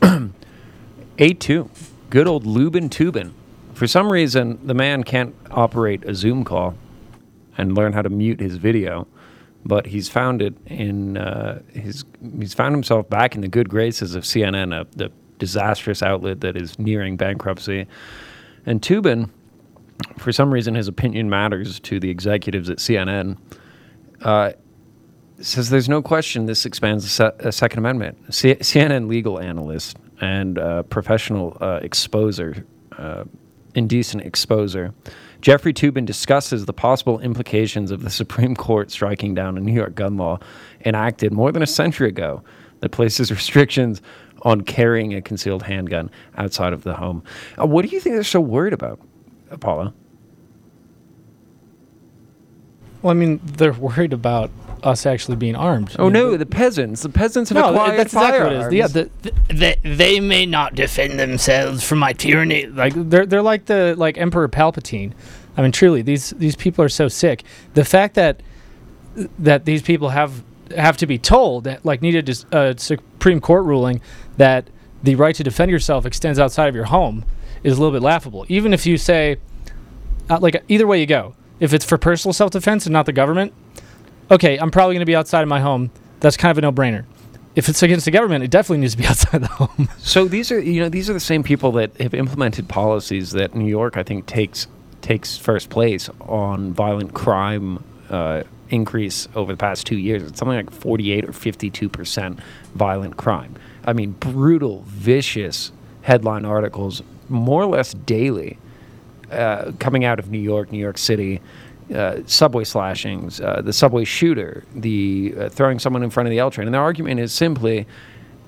A2, 0.00 1.68
good 2.10 2.26
old 2.28 2.46
Lubin 2.46 2.88
Toobin. 2.88 3.32
For 3.74 3.86
some 3.86 4.10
reason, 4.10 4.58
the 4.66 4.74
man 4.74 5.04
can't 5.04 5.34
operate 5.50 6.04
a 6.04 6.14
Zoom 6.14 6.44
call 6.44 6.74
and 7.56 7.76
learn 7.76 7.92
how 7.92 8.02
to 8.02 8.08
mute 8.08 8.40
his 8.40 8.56
video, 8.56 9.06
but 9.64 9.86
he's 9.86 10.08
found 10.08 10.42
it 10.42 10.54
in 10.66 11.16
uh, 11.16 11.60
his. 11.72 12.04
He's 12.38 12.54
found 12.54 12.74
himself 12.74 13.08
back 13.08 13.34
in 13.34 13.40
the 13.40 13.48
good 13.48 13.68
graces 13.68 14.14
of 14.14 14.24
CNN, 14.24 14.86
the 14.96 15.10
disastrous 15.38 16.02
outlet 16.02 16.40
that 16.40 16.56
is 16.56 16.78
nearing 16.78 17.16
bankruptcy. 17.16 17.86
And 18.66 18.82
Toobin, 18.82 19.30
for 20.18 20.32
some 20.32 20.52
reason, 20.52 20.74
his 20.74 20.88
opinion 20.88 21.30
matters 21.30 21.80
to 21.80 22.00
the 22.00 22.10
executives 22.10 22.70
at 22.70 22.78
CNN. 22.78 23.36
Uh, 24.22 24.52
says 25.40 25.70
there's 25.70 25.88
no 25.88 26.02
question 26.02 26.46
this 26.46 26.66
expands 26.66 27.04
the 27.04 27.10
se- 27.10 27.46
uh, 27.46 27.50
Second 27.50 27.78
Amendment. 27.78 28.34
C- 28.34 28.56
CNN 28.56 29.08
legal 29.08 29.38
analyst 29.38 29.96
and 30.20 30.58
uh, 30.58 30.82
professional 30.84 31.56
uh, 31.60 31.80
exposer, 31.80 32.64
uh, 32.96 33.24
indecent 33.74 34.24
exposer, 34.24 34.92
Jeffrey 35.40 35.72
Toobin 35.72 36.04
discusses 36.04 36.66
the 36.66 36.72
possible 36.72 37.20
implications 37.20 37.90
of 37.92 38.02
the 38.02 38.10
Supreme 38.10 38.56
Court 38.56 38.90
striking 38.90 39.34
down 39.34 39.56
a 39.56 39.60
New 39.60 39.72
York 39.72 39.94
gun 39.94 40.16
law 40.16 40.38
enacted 40.84 41.32
more 41.32 41.52
than 41.52 41.62
a 41.62 41.66
century 41.66 42.08
ago 42.08 42.42
that 42.80 42.90
places 42.90 43.30
restrictions 43.30 44.02
on 44.42 44.60
carrying 44.62 45.14
a 45.14 45.22
concealed 45.22 45.62
handgun 45.62 46.10
outside 46.36 46.72
of 46.72 46.84
the 46.84 46.94
home. 46.94 47.22
What 47.56 47.82
do 47.84 47.88
you 47.88 48.00
think 48.00 48.14
they're 48.14 48.22
so 48.24 48.40
worried 48.40 48.72
about, 48.72 49.00
Apollo? 49.50 49.92
Well, 53.02 53.12
I 53.12 53.14
mean, 53.14 53.40
they're 53.44 53.72
worried 53.72 54.12
about 54.12 54.50
us 54.82 55.06
actually 55.06 55.36
being 55.36 55.56
armed. 55.56 55.94
Oh 55.98 56.08
no, 56.08 56.36
the 56.36 56.46
peasants. 56.46 57.02
The 57.02 57.08
peasants 57.08 57.50
have 57.50 57.56
No, 57.56 57.70
acquired 57.70 57.98
that's 57.98 58.12
exactly 58.12 58.40
what 58.40 58.52
it 58.52 58.56
firearms. 58.56 58.74
is. 58.74 58.78
Yeah, 58.78 58.86
the, 58.88 59.10
the, 59.22 59.54
they, 59.54 59.76
they 59.82 60.20
may 60.20 60.46
not 60.46 60.74
defend 60.74 61.18
themselves 61.18 61.82
from 61.82 61.98
my 61.98 62.12
tyranny. 62.12 62.66
Like 62.66 62.92
they're 62.94 63.26
they're 63.26 63.42
like 63.42 63.66
the 63.66 63.94
like 63.96 64.18
Emperor 64.18 64.48
Palpatine. 64.48 65.12
I 65.56 65.62
mean, 65.62 65.72
truly, 65.72 66.02
these 66.02 66.30
these 66.30 66.54
people 66.56 66.84
are 66.84 66.88
so 66.88 67.08
sick. 67.08 67.42
The 67.74 67.84
fact 67.84 68.14
that 68.14 68.40
that 69.38 69.64
these 69.64 69.82
people 69.82 70.10
have 70.10 70.42
have 70.76 70.96
to 70.98 71.06
be 71.06 71.18
told 71.18 71.64
that 71.64 71.84
like 71.84 72.02
needed 72.02 72.28
a 72.52 72.74
Supreme 72.78 73.40
Court 73.40 73.64
ruling 73.64 74.00
that 74.36 74.68
the 75.02 75.14
right 75.16 75.34
to 75.34 75.42
defend 75.42 75.70
yourself 75.70 76.04
extends 76.06 76.38
outside 76.38 76.68
of 76.68 76.74
your 76.74 76.84
home 76.84 77.24
is 77.62 77.76
a 77.76 77.80
little 77.80 77.92
bit 77.92 78.02
laughable. 78.02 78.46
Even 78.48 78.72
if 78.72 78.86
you 78.86 78.96
say, 78.96 79.38
uh, 80.30 80.38
like 80.40 80.62
either 80.68 80.86
way 80.86 81.00
you 81.00 81.06
go, 81.06 81.34
if 81.60 81.72
it's 81.72 81.84
for 81.84 81.98
personal 81.98 82.32
self 82.32 82.50
defense 82.50 82.86
and 82.86 82.92
not 82.92 83.06
the 83.06 83.12
government, 83.12 83.52
okay, 84.30 84.58
I'm 84.58 84.70
probably 84.70 84.94
going 84.94 85.00
to 85.00 85.06
be 85.06 85.16
outside 85.16 85.42
of 85.42 85.48
my 85.48 85.60
home. 85.60 85.90
That's 86.20 86.36
kind 86.36 86.50
of 86.50 86.58
a 86.58 86.60
no 86.60 86.72
brainer. 86.72 87.04
If 87.54 87.68
it's 87.68 87.82
against 87.82 88.04
the 88.04 88.10
government, 88.10 88.44
it 88.44 88.50
definitely 88.50 88.78
needs 88.78 88.92
to 88.94 88.98
be 88.98 89.06
outside 89.08 89.40
the 89.40 89.48
home. 89.48 89.88
So 89.98 90.26
these 90.26 90.52
are 90.52 90.60
you 90.60 90.80
know 90.80 90.88
these 90.88 91.10
are 91.10 91.12
the 91.12 91.20
same 91.20 91.42
people 91.42 91.72
that 91.72 91.96
have 92.00 92.14
implemented 92.14 92.68
policies 92.68 93.32
that 93.32 93.54
New 93.54 93.66
York 93.68 93.96
I 93.96 94.02
think 94.02 94.26
takes 94.26 94.66
takes 95.00 95.36
first 95.36 95.70
place 95.70 96.10
on 96.20 96.72
violent 96.72 97.14
crime 97.14 97.82
uh, 98.10 98.42
increase 98.70 99.28
over 99.34 99.52
the 99.52 99.56
past 99.56 99.86
two 99.86 99.96
years. 99.96 100.22
It's 100.22 100.38
something 100.38 100.56
like 100.56 100.70
48 100.70 101.28
or 101.28 101.32
52 101.32 101.88
percent 101.88 102.38
violent 102.74 103.16
crime. 103.16 103.54
I 103.84 103.92
mean, 103.92 104.12
brutal, 104.12 104.84
vicious 104.86 105.72
headline 106.02 106.44
articles 106.44 107.02
more 107.28 107.62
or 107.62 107.66
less 107.66 107.94
daily 107.94 108.58
uh, 109.30 109.72
coming 109.78 110.04
out 110.04 110.18
of 110.18 110.30
New 110.30 110.38
York, 110.38 110.72
New 110.72 110.78
York 110.78 110.98
City. 110.98 111.40
Uh, 111.94 112.20
subway 112.26 112.64
slashings, 112.64 113.40
uh, 113.40 113.62
the 113.62 113.72
subway 113.72 114.04
shooter, 114.04 114.62
the 114.74 115.34
uh, 115.38 115.48
throwing 115.48 115.78
someone 115.78 116.02
in 116.02 116.10
front 116.10 116.26
of 116.26 116.30
the 116.30 116.38
L 116.38 116.50
train, 116.50 116.68
and 116.68 116.74
their 116.74 116.82
argument 116.82 117.18
is 117.18 117.32
simply, 117.32 117.86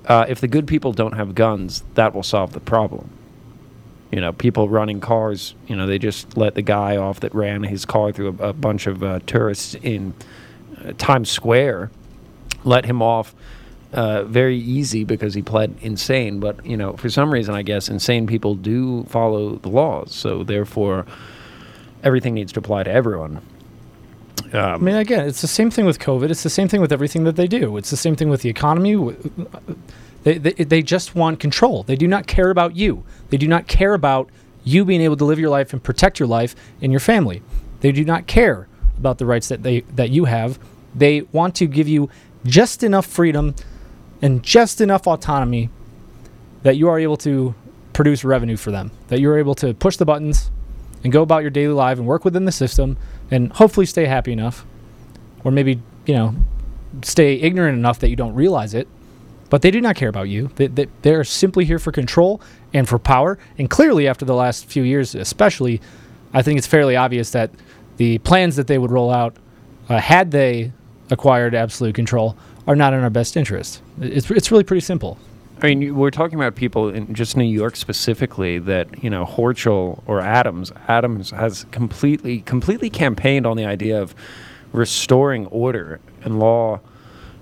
uh, 0.04 0.26
if 0.28 0.42
the 0.42 0.46
good 0.46 0.66
people 0.66 0.92
don't 0.92 1.14
have 1.14 1.34
guns, 1.34 1.82
that 1.94 2.14
will 2.14 2.22
solve 2.22 2.52
the 2.52 2.60
problem. 2.60 3.08
You 4.12 4.20
know, 4.20 4.34
people 4.34 4.68
running 4.68 5.00
cars, 5.00 5.54
you 5.68 5.74
know, 5.74 5.86
they 5.86 5.98
just 5.98 6.36
let 6.36 6.54
the 6.54 6.60
guy 6.60 6.98
off 6.98 7.20
that 7.20 7.34
ran 7.34 7.62
his 7.62 7.86
car 7.86 8.12
through 8.12 8.36
a, 8.40 8.48
a 8.48 8.52
bunch 8.52 8.86
of 8.86 9.02
uh, 9.02 9.20
tourists 9.26 9.74
in 9.74 10.12
Times 10.98 11.30
Square, 11.30 11.90
let 12.64 12.84
him 12.84 13.00
off 13.00 13.34
uh, 13.92 14.24
very 14.24 14.56
easy 14.56 15.04
because 15.04 15.34
he 15.34 15.42
pled 15.42 15.74
insane. 15.80 16.40
But, 16.40 16.64
you 16.64 16.76
know, 16.76 16.96
for 16.96 17.10
some 17.10 17.32
reason, 17.32 17.54
I 17.54 17.62
guess 17.62 17.88
insane 17.88 18.26
people 18.26 18.54
do 18.54 19.04
follow 19.04 19.56
the 19.56 19.68
laws. 19.68 20.14
So 20.14 20.44
therefore, 20.44 21.06
everything 22.02 22.34
needs 22.34 22.52
to 22.52 22.60
apply 22.60 22.84
to 22.84 22.90
everyone. 22.90 23.40
I 24.52 24.72
Um, 24.72 24.84
mean, 24.84 24.96
again, 24.96 25.26
it's 25.26 25.42
the 25.42 25.46
same 25.46 25.70
thing 25.70 25.86
with 25.86 25.98
COVID. 25.98 26.30
It's 26.30 26.42
the 26.42 26.50
same 26.50 26.68
thing 26.68 26.80
with 26.80 26.92
everything 26.92 27.24
that 27.24 27.36
they 27.36 27.46
do. 27.46 27.76
It's 27.76 27.90
the 27.90 27.96
same 27.96 28.16
thing 28.16 28.30
with 28.30 28.42
the 28.42 28.48
economy. 28.48 29.14
They, 30.24 30.38
they, 30.38 30.52
they 30.52 30.82
just 30.82 31.14
want 31.14 31.40
control. 31.40 31.82
They 31.82 31.96
do 31.96 32.08
not 32.08 32.26
care 32.26 32.50
about 32.50 32.76
you. 32.76 33.04
They 33.30 33.36
do 33.36 33.46
not 33.48 33.68
care 33.68 33.94
about 33.94 34.28
you 34.64 34.84
being 34.84 35.00
able 35.00 35.16
to 35.16 35.24
live 35.24 35.38
your 35.38 35.50
life 35.50 35.72
and 35.72 35.82
protect 35.82 36.18
your 36.18 36.28
life 36.28 36.54
and 36.82 36.92
your 36.92 37.00
family. 37.00 37.42
They 37.80 37.92
do 37.92 38.04
not 38.04 38.26
care 38.26 38.66
about 38.98 39.18
the 39.18 39.24
rights 39.24 39.48
that 39.48 39.62
they 39.62 39.80
that 39.96 40.10
you 40.10 40.26
have. 40.26 40.58
They 40.94 41.22
want 41.32 41.54
to 41.56 41.66
give 41.66 41.88
you 41.88 42.10
just 42.44 42.82
enough 42.82 43.06
freedom 43.06 43.54
and 44.22 44.42
just 44.42 44.80
enough 44.80 45.06
autonomy 45.06 45.70
that 46.62 46.76
you 46.76 46.88
are 46.88 46.98
able 46.98 47.16
to 47.18 47.54
produce 47.92 48.24
revenue 48.24 48.56
for 48.56 48.70
them. 48.70 48.90
That 49.08 49.20
you're 49.20 49.38
able 49.38 49.54
to 49.56 49.74
push 49.74 49.96
the 49.96 50.04
buttons 50.04 50.50
and 51.02 51.12
go 51.12 51.22
about 51.22 51.42
your 51.42 51.50
daily 51.50 51.72
life 51.72 51.98
and 51.98 52.06
work 52.06 52.24
within 52.24 52.44
the 52.44 52.52
system 52.52 52.96
and 53.30 53.52
hopefully 53.52 53.86
stay 53.86 54.06
happy 54.06 54.32
enough 54.32 54.64
or 55.44 55.50
maybe 55.50 55.80
you 56.06 56.14
know 56.14 56.34
stay 57.02 57.34
ignorant 57.34 57.78
enough 57.78 57.98
that 58.00 58.10
you 58.10 58.16
don't 58.16 58.34
realize 58.34 58.74
it 58.74 58.88
but 59.48 59.62
they 59.62 59.70
do 59.70 59.80
not 59.80 59.96
care 59.96 60.08
about 60.08 60.28
you 60.28 60.50
they, 60.56 60.66
they, 60.66 60.86
they're 61.02 61.24
simply 61.24 61.64
here 61.64 61.78
for 61.78 61.92
control 61.92 62.40
and 62.74 62.88
for 62.88 62.98
power 62.98 63.38
and 63.58 63.70
clearly 63.70 64.06
after 64.06 64.24
the 64.24 64.34
last 64.34 64.66
few 64.66 64.82
years 64.82 65.14
especially 65.14 65.80
i 66.34 66.42
think 66.42 66.58
it's 66.58 66.66
fairly 66.66 66.96
obvious 66.96 67.30
that 67.30 67.50
the 67.96 68.18
plans 68.18 68.56
that 68.56 68.66
they 68.66 68.78
would 68.78 68.90
roll 68.90 69.10
out 69.10 69.36
uh, 69.88 69.98
had 69.98 70.30
they 70.30 70.72
acquired 71.10 71.54
absolute 71.54 71.94
control 71.94 72.36
are 72.70 72.76
not 72.76 72.92
in 72.92 73.00
our 73.00 73.10
best 73.10 73.36
interest 73.36 73.82
it's, 74.00 74.30
it's 74.30 74.50
really 74.50 74.64
pretty 74.64 74.80
simple 74.80 75.18
I 75.62 75.74
mean, 75.74 75.94
we're 75.94 76.10
talking 76.10 76.36
about 76.36 76.54
people 76.54 76.88
in 76.88 77.12
just 77.12 77.36
New 77.36 77.44
York 77.44 77.76
specifically 77.76 78.58
that 78.60 79.04
you 79.04 79.10
know 79.10 79.26
Horchel 79.26 80.02
or 80.06 80.22
Adams. 80.22 80.72
Adams 80.88 81.32
has 81.32 81.66
completely 81.70 82.40
completely 82.40 82.88
campaigned 82.88 83.46
on 83.46 83.58
the 83.58 83.66
idea 83.66 84.00
of 84.00 84.14
restoring 84.72 85.44
order 85.48 86.00
and 86.22 86.38
law 86.38 86.80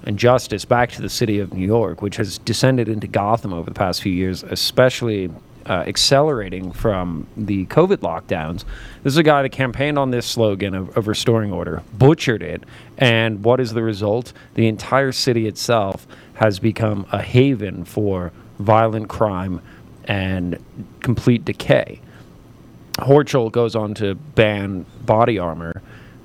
and 0.03 0.19
justice 0.19 0.65
back 0.65 0.91
to 0.93 1.03
the 1.03 1.09
city 1.09 1.39
of 1.39 1.53
New 1.53 1.65
York, 1.65 2.03
which 2.03 2.17
has 2.17 2.39
descended 2.39 2.89
into 2.89 3.07
Gotham 3.07 3.53
over 3.53 3.71
the 3.71 3.75
past 3.75 4.03
few 4.03 4.13
years, 4.13 4.43
especially 4.43 5.31
uh, 5.69 5.85
accelerating 5.87 6.73
from 6.73 7.27
the 7.37 7.67
COVID 7.67 7.99
lockdowns. 7.99 8.65
This 9.03 9.13
is 9.13 9.17
a 9.19 9.23
guy 9.23 9.43
that 9.43 9.51
campaigned 9.51 9.99
on 9.99 10.11
this 10.11 10.27
slogan 10.27 10.75
of, 10.75 10.97
of 10.97 11.07
restoring 11.07 11.53
order, 11.53 11.83
butchered 11.93 12.43
it, 12.43 12.65
and 12.97 13.45
what 13.45 13.61
is 13.61 13.75
the 13.75 13.83
result? 13.83 14.33
The 14.55 14.67
entire 14.67 15.13
city 15.13 15.47
itself 15.47 16.07
has 16.35 16.59
become 16.59 17.07
a 17.13 17.23
haven 17.23 17.85
for 17.85 18.33
violent 18.59 19.09
crime 19.09 19.61
and 20.05 20.59
complete 21.01 21.45
decay. 21.45 22.01
Horchel 22.95 23.53
goes 23.53 23.77
on 23.77 23.95
to 23.95 24.15
ban 24.15 24.87
body 25.05 25.39
armor. 25.39 25.83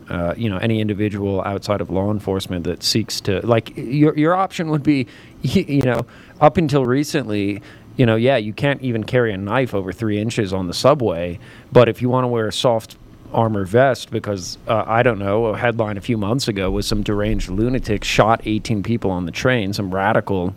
Uh, 0.09 0.33
you 0.35 0.49
know, 0.49 0.57
any 0.57 0.81
individual 0.81 1.41
outside 1.43 1.79
of 1.79 1.89
law 1.89 2.11
enforcement 2.11 2.65
that 2.65 2.83
seeks 2.83 3.21
to 3.21 3.45
like 3.45 3.71
your 3.77 4.17
your 4.17 4.35
option 4.35 4.69
would 4.69 4.83
be, 4.83 5.07
you 5.41 5.81
know, 5.81 6.05
up 6.41 6.57
until 6.57 6.85
recently, 6.85 7.61
you 7.95 8.05
know, 8.05 8.15
yeah, 8.15 8.37
you 8.37 8.53
can't 8.53 8.81
even 8.81 9.03
carry 9.03 9.33
a 9.33 9.37
knife 9.37 9.73
over 9.73 9.91
three 9.91 10.19
inches 10.19 10.53
on 10.53 10.67
the 10.67 10.73
subway. 10.73 11.39
But 11.71 11.89
if 11.89 12.01
you 12.01 12.09
want 12.09 12.23
to 12.23 12.27
wear 12.27 12.47
a 12.47 12.53
soft 12.53 12.97
armor 13.33 13.65
vest, 13.65 14.11
because 14.11 14.57
uh, 14.67 14.83
I 14.85 15.03
don't 15.03 15.19
know, 15.19 15.47
a 15.47 15.57
headline 15.57 15.97
a 15.97 16.01
few 16.01 16.17
months 16.17 16.47
ago 16.47 16.71
was 16.71 16.87
some 16.87 17.03
deranged 17.03 17.49
lunatic 17.49 18.03
shot 18.03 18.41
18 18.45 18.83
people 18.83 19.11
on 19.11 19.25
the 19.25 19.31
train, 19.31 19.73
some 19.73 19.93
radical 19.93 20.55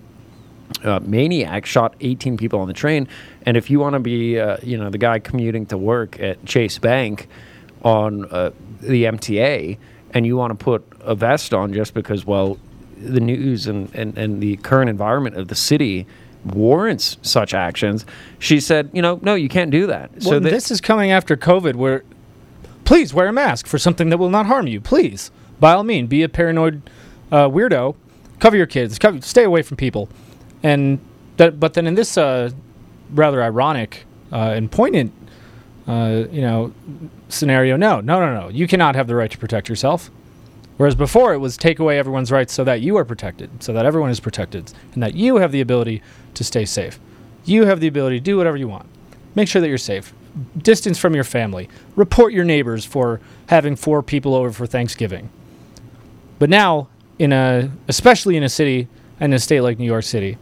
uh, 0.85 1.01
maniac 1.03 1.67
shot 1.67 1.95
18 2.01 2.37
people 2.37 2.61
on 2.61 2.69
the 2.69 2.75
train. 2.75 3.09
And 3.45 3.57
if 3.57 3.71
you 3.71 3.81
want 3.81 3.95
to 3.95 4.01
be, 4.01 4.39
uh, 4.39 4.57
you 4.63 4.77
know, 4.77 4.91
the 4.91 4.99
guy 4.99 5.19
commuting 5.19 5.67
to 5.67 5.79
work 5.79 6.19
at 6.21 6.45
Chase 6.45 6.79
Bank 6.79 7.29
on 7.83 8.25
uh, 8.27 8.51
the 8.81 9.05
MTA, 9.05 9.79
and 10.13 10.27
you 10.27 10.37
want 10.37 10.59
to 10.59 10.65
put 10.65 10.85
a 11.01 11.15
vest 11.15 11.53
on 11.53 11.73
just 11.73 11.95
because, 11.95 12.25
well, 12.25 12.59
the 12.97 13.21
news 13.21 13.67
and, 13.67 13.95
and, 13.95 14.17
and 14.17 14.43
the 14.43 14.57
current 14.57 14.89
environment 14.89 15.37
of 15.37 15.49
the 15.49 15.55
city 15.55 16.07
warrants 16.55 17.17
such 17.23 17.55
actions, 17.55 18.07
she 18.39 18.61
said, 18.61 18.91
you 18.93 19.03
know, 19.03 19.19
no, 19.23 19.35
you 19.35 19.49
can't 19.49 19.71
do 19.71 19.87
that. 19.87 20.11
Well, 20.13 20.21
so 20.21 20.41
this 20.41 20.71
is 20.71 20.81
coming 20.81 21.11
after 21.11 21.37
COVID, 21.37 21.75
where 21.75 22.05
please 22.85 23.13
wear 23.13 23.29
a 23.29 23.33
mask 23.33 23.67
for 23.67 23.79
something 23.79 24.11
that 24.11 24.19
will 24.19 24.31
not 24.31 24.47
harm 24.47 24.67
you. 24.67 24.81
Please, 24.81 25.31
by 25.59 25.73
all 25.73 25.85
means, 25.85 26.09
be 26.09 26.23
a 26.23 26.29
paranoid 26.29 26.83
uh, 27.33 27.49
weirdo. 27.49 27.97
Cover 28.39 28.57
your 28.57 28.67
kids. 28.67 28.99
Cover, 28.99 29.21
stay 29.21 29.45
away 29.45 29.63
from 29.63 29.77
people. 29.77 30.09
And 30.63 31.01
that, 31.37 31.59
but 31.59 31.75
then 31.75 31.87
in 31.87 31.95
this 31.95 32.17
uh, 32.17 32.51
rather 33.11 33.43
ironic 33.43 34.05
uh, 34.33 34.53
and 34.55 34.71
poignant, 34.71 35.13
uh, 35.87 36.25
you 36.31 36.41
know, 36.41 36.73
scenario, 37.29 37.77
no, 37.77 38.01
no, 38.01 38.21
no, 38.21 38.41
no. 38.41 38.49
You 38.49 38.67
cannot 38.67 38.95
have 38.95 39.07
the 39.07 39.15
right 39.15 39.31
to 39.31 39.39
protect 39.39 39.69
yourself. 39.69 40.11
Whereas 40.77 40.95
before 40.95 41.33
it 41.33 41.39
was 41.39 41.57
take 41.57 41.79
away 41.79 41.99
everyone's 41.99 42.31
rights 42.31 42.53
so 42.53 42.65
that 42.65 42.81
you 42.81 42.97
are 42.97 43.05
protected, 43.05 43.63
so 43.63 43.73
that 43.73 43.87
everyone 43.87 44.11
is 44.11 44.21
protected, 44.21 44.73
and 44.93 45.03
that 45.03 45.15
you 45.15 45.37
have 45.37 45.53
the 45.53 45.61
ability 45.61 46.03
to 46.35 46.45
stay 46.45 46.65
safe. 46.65 47.01
You 47.45 47.65
have 47.65 47.81
the 47.81 47.87
ability 47.87 48.19
to 48.19 48.25
do 48.25 48.37
whatever 48.37 48.57
you 48.57 48.69
want. 48.69 48.87
Make 49.35 49.49
sure 49.49 49.63
that 49.63 49.69
you're 49.69 49.79
safe. 49.79 50.13
Distance 50.59 50.99
from 50.99 51.15
your 51.15 51.25
family. 51.25 51.69
Report 51.95 52.33
your 52.33 52.45
neighbors 52.45 52.85
for 52.85 53.21
having 53.49 53.75
four 53.75 54.03
people 54.03 54.35
over 54.35 54.53
for 54.53 54.67
Thanksgiving. 54.67 55.31
But 56.39 56.51
now, 56.51 56.89
in 57.19 57.33
a 57.33 57.71
especially 57.89 58.37
in 58.37 58.43
a 58.43 58.49
city 58.49 58.89
and 59.19 59.33
a 59.33 59.39
state 59.39 59.63
like 59.63 59.79
New 59.79 59.87
York 59.87 60.05
City, 60.05 60.37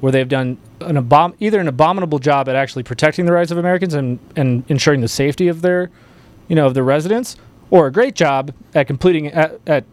where 0.00 0.12
they've 0.12 0.28
done 0.28 0.56
an 0.80 0.96
abom- 0.96 1.34
either 1.40 1.60
an 1.60 1.68
abominable 1.68 2.18
job 2.18 2.48
at 2.48 2.56
actually 2.56 2.82
protecting 2.82 3.26
the 3.26 3.32
rights 3.32 3.50
of 3.50 3.58
Americans 3.58 3.92
and, 3.94 4.18
and 4.36 4.64
ensuring 4.68 5.00
the 5.00 5.08
safety 5.08 5.48
of 5.48 5.60
their, 5.62 5.90
you 6.48 6.56
know, 6.56 6.66
of 6.66 6.74
the 6.74 6.82
residents, 6.82 7.36
or 7.70 7.86
a 7.86 7.92
great 7.92 8.14
job 8.14 8.52
at 8.74 8.86
completing 8.86 9.28
at, 9.28 9.60
at 9.66 9.84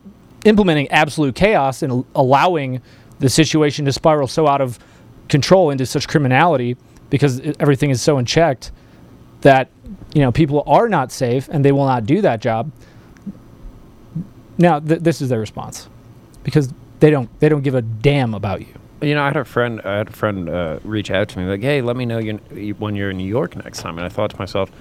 implementing 0.46 0.88
absolute 0.89 1.36
chaos 1.36 1.82
and 1.82 2.06
allowing 2.15 2.82
the 3.20 3.30
situation 3.30 3.86
to 3.86 3.94
spiral 3.94 4.27
so 4.27 4.48
out 4.48 4.62
of 4.62 4.77
control 5.30 5.70
into 5.70 5.86
such 5.86 6.08
criminality 6.08 6.75
because 7.10 7.39
everything 7.60 7.89
is 7.89 8.01
so 8.01 8.18
unchecked 8.18 8.72
that 9.42 9.70
you 10.13 10.22
know 10.22 10.32
people 10.32 10.64
are 10.68 10.90
not 10.90 11.12
safe 11.12 11.48
and 11.50 11.64
they 11.64 11.72
will 11.72 11.86
not 11.86 12.05
do 12.05 12.22
that 12.22 12.42
job. 12.42 12.72
Now 14.57 14.79
th- 14.79 15.01
this 15.01 15.22
is 15.22 15.29
their 15.29 15.40
response 15.40 15.88
because 16.44 16.74
they 17.00 17.09
don't 17.09 17.29
they 17.40 17.50
don't 17.50 17.62
give 17.62 17.75
a 17.75 17.81
damn 17.81 18.33
about 18.33 18.62
you. 18.62 18.68
You 19.01 19.16
know, 19.16 19.24
I 19.24 19.27
had 19.27 19.38
a 19.38 19.46
friend. 19.46 19.81
I 19.83 19.98
had 19.98 20.07
a 20.07 20.14
friend 20.14 20.48
uh, 20.48 20.79
reach 20.83 21.12
out 21.12 21.27
to 21.29 21.40
me 21.40 21.46
like, 21.46 21.62
"Hey, 21.62 21.81
let 21.81 21.98
me 21.98 22.05
know 22.05 22.20
you 22.20 22.74
when 22.75 22.96
you're 22.96 23.09
in 23.09 23.18
New 23.18 23.27
York 23.27 23.55
next 23.55 23.81
time." 23.81 23.98
And 23.98 24.05
I 24.05 24.09
thought 24.09 24.29
to 24.29 24.40
myself, 24.40 24.72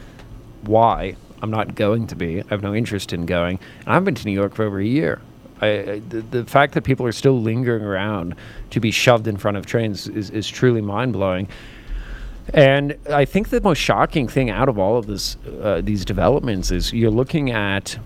"Why? 0.62 1.16
I'm 1.42 1.50
not 1.50 1.74
going 1.74 2.06
to 2.06 2.16
be. 2.16 2.40
I 2.40 2.44
have 2.48 2.62
no 2.62 2.74
interest 2.74 3.12
in 3.12 3.26
going. 3.26 3.58
And 3.80 3.88
I've 3.88 4.04
been 4.04 4.14
to 4.14 4.24
New 4.24 4.32
York 4.32 4.54
for 4.54 4.64
over 4.64 4.78
a 4.78 4.84
year. 4.84 5.20
I, 5.60 6.00
the, 6.08 6.22
the 6.22 6.44
fact 6.44 6.74
that 6.74 6.82
people 6.82 7.06
are 7.06 7.12
still 7.12 7.40
lingering 7.40 7.84
around 7.84 8.34
to 8.70 8.80
be 8.80 8.90
shoved 8.90 9.28
in 9.28 9.36
front 9.36 9.56
of 9.56 9.66
trains 9.66 10.08
is, 10.08 10.30
is 10.30 10.48
truly 10.48 10.80
mind 10.80 11.12
blowing. 11.12 11.48
And 12.54 12.96
I 13.10 13.24
think 13.24 13.50
the 13.50 13.60
most 13.60 13.78
shocking 13.78 14.28
thing 14.28 14.50
out 14.50 14.68
of 14.68 14.78
all 14.78 14.96
of 14.98 15.06
this, 15.06 15.36
uh, 15.62 15.80
these 15.82 16.04
developments, 16.04 16.70
is 16.70 16.92
you're 16.92 17.10
looking 17.10 17.50
at 17.50 17.98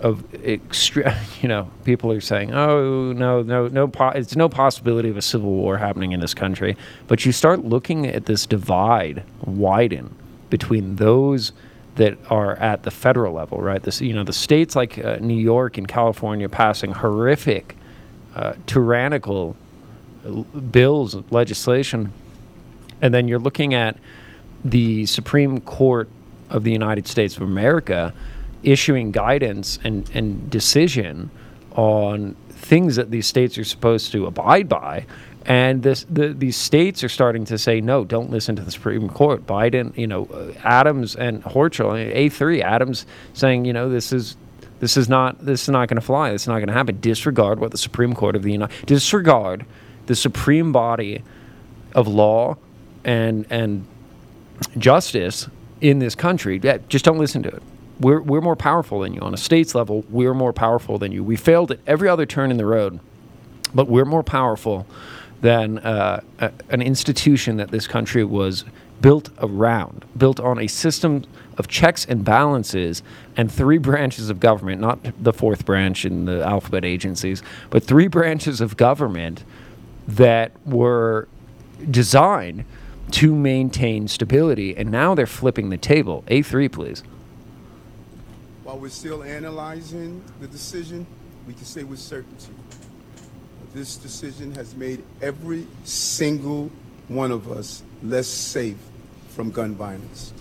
of 0.00 0.24
extra, 0.44 1.16
you 1.40 1.48
know, 1.48 1.70
people 1.84 2.12
are 2.12 2.20
saying, 2.20 2.52
"Oh 2.52 3.12
no, 3.12 3.42
no, 3.42 3.68
no, 3.68 3.88
po- 3.88 4.10
it's 4.10 4.36
no 4.36 4.48
possibility 4.48 5.08
of 5.08 5.16
a 5.16 5.22
civil 5.22 5.50
war 5.50 5.78
happening 5.78 6.12
in 6.12 6.20
this 6.20 6.34
country." 6.34 6.76
But 7.06 7.24
you 7.24 7.32
start 7.32 7.64
looking 7.64 8.06
at 8.06 8.26
this 8.26 8.46
divide 8.46 9.22
widen 9.44 10.14
between 10.50 10.96
those 10.96 11.52
that 11.96 12.18
are 12.30 12.56
at 12.56 12.82
the 12.82 12.90
federal 12.90 13.32
level, 13.34 13.60
right? 13.60 13.82
This, 13.82 14.00
you 14.00 14.12
know, 14.12 14.24
the 14.24 14.32
states 14.32 14.76
like 14.76 14.98
uh, 14.98 15.16
New 15.20 15.36
York 15.36 15.78
and 15.78 15.88
California 15.88 16.48
passing 16.48 16.92
horrific, 16.92 17.76
uh, 18.34 18.54
tyrannical 18.66 19.56
uh, 20.24 20.30
bills, 20.30 21.16
legislation, 21.30 22.12
and 23.00 23.12
then 23.12 23.28
you're 23.28 23.38
looking 23.38 23.74
at 23.74 23.96
the 24.64 25.06
Supreme 25.06 25.60
Court 25.60 26.08
of 26.50 26.64
the 26.64 26.72
United 26.72 27.06
States 27.06 27.36
of 27.36 27.42
America 27.42 28.12
issuing 28.62 29.10
guidance 29.10 29.78
and, 29.84 30.10
and 30.14 30.50
decision 30.50 31.30
on 31.72 32.34
things 32.50 32.96
that 32.96 33.10
these 33.10 33.26
states 33.26 33.58
are 33.58 33.64
supposed 33.64 34.12
to 34.12 34.26
abide 34.26 34.68
by 34.68 35.06
and 35.46 35.84
this, 35.84 36.04
the, 36.10 36.28
these 36.28 36.56
states 36.56 37.04
are 37.04 37.08
starting 37.08 37.44
to 37.46 37.56
say, 37.56 37.80
no, 37.80 38.04
don't 38.04 38.30
listen 38.30 38.56
to 38.56 38.62
the 38.62 38.72
Supreme 38.72 39.08
Court. 39.08 39.46
Biden, 39.46 39.96
you 39.96 40.08
know, 40.08 40.26
uh, 40.26 40.52
Adams 40.64 41.14
and 41.14 41.42
Hochul, 41.44 42.12
A3, 42.12 42.62
Adams 42.62 43.06
saying, 43.32 43.64
you 43.64 43.72
know, 43.72 43.88
this 43.88 44.12
is 44.12 44.36
this 44.80 44.96
is 44.96 45.08
not 45.08 45.44
this 45.44 45.62
is 45.62 45.68
not 45.68 45.88
going 45.88 45.96
to 45.96 46.04
fly. 46.04 46.32
This 46.32 46.42
is 46.42 46.48
not 46.48 46.56
going 46.56 46.66
to 46.66 46.74
happen. 46.74 47.00
Disregard 47.00 47.60
what 47.60 47.70
the 47.70 47.78
Supreme 47.78 48.12
Court 48.12 48.34
of 48.34 48.42
the 48.42 48.52
United 48.52 48.86
disregard 48.86 49.64
the 50.06 50.14
supreme 50.14 50.72
body 50.72 51.22
of 51.94 52.08
law 52.08 52.56
and 53.04 53.46
and 53.48 53.86
justice 54.76 55.48
in 55.80 56.00
this 56.00 56.14
country. 56.14 56.60
Yeah, 56.62 56.78
just 56.88 57.04
don't 57.04 57.18
listen 57.18 57.42
to 57.44 57.48
it. 57.48 57.62
We're 58.00 58.20
we're 58.20 58.40
more 58.40 58.56
powerful 58.56 59.00
than 59.00 59.14
you 59.14 59.20
on 59.20 59.32
a 59.32 59.38
state's 59.38 59.74
level. 59.74 60.04
We're 60.10 60.34
more 60.34 60.52
powerful 60.52 60.98
than 60.98 61.12
you. 61.12 61.22
We 61.24 61.36
failed 61.36 61.70
at 61.70 61.78
every 61.86 62.08
other 62.08 62.26
turn 62.26 62.50
in 62.50 62.56
the 62.56 62.66
road, 62.66 63.00
but 63.74 63.88
we're 63.88 64.04
more 64.04 64.24
powerful 64.24 64.86
than 65.40 65.78
uh, 65.78 66.20
a, 66.38 66.52
an 66.70 66.82
institution 66.82 67.56
that 67.56 67.70
this 67.70 67.86
country 67.86 68.24
was 68.24 68.64
built 69.00 69.30
around, 69.38 70.04
built 70.16 70.40
on 70.40 70.58
a 70.58 70.66
system 70.66 71.24
of 71.58 71.68
checks 71.68 72.04
and 72.04 72.24
balances 72.24 73.02
and 73.36 73.50
three 73.50 73.78
branches 73.78 74.30
of 74.30 74.40
government, 74.40 74.80
not 74.80 74.98
the 75.22 75.32
fourth 75.32 75.64
branch 75.64 76.04
in 76.04 76.24
the 76.24 76.42
alphabet 76.44 76.84
agencies, 76.84 77.42
but 77.70 77.82
three 77.82 78.08
branches 78.08 78.60
of 78.60 78.76
government 78.76 79.44
that 80.08 80.52
were 80.64 81.28
designed 81.90 82.64
to 83.10 83.34
maintain 83.34 84.08
stability. 84.08 84.76
And 84.76 84.90
now 84.90 85.14
they're 85.14 85.26
flipping 85.26 85.70
the 85.70 85.76
table. 85.76 86.24
A3, 86.28 86.70
please. 86.72 87.02
While 88.64 88.78
we're 88.78 88.88
still 88.88 89.22
analyzing 89.22 90.22
the 90.40 90.48
decision, 90.48 91.06
we 91.46 91.54
can 91.54 91.64
say 91.64 91.84
with 91.84 92.00
certainty 92.00 92.52
this 93.76 93.96
decision 93.98 94.54
has 94.54 94.74
made 94.74 95.04
every 95.20 95.66
single 95.84 96.70
one 97.08 97.30
of 97.30 97.52
us 97.52 97.82
less 98.02 98.26
safe 98.26 98.78
from 99.28 99.50
gun 99.50 99.74
violence. 99.74 100.32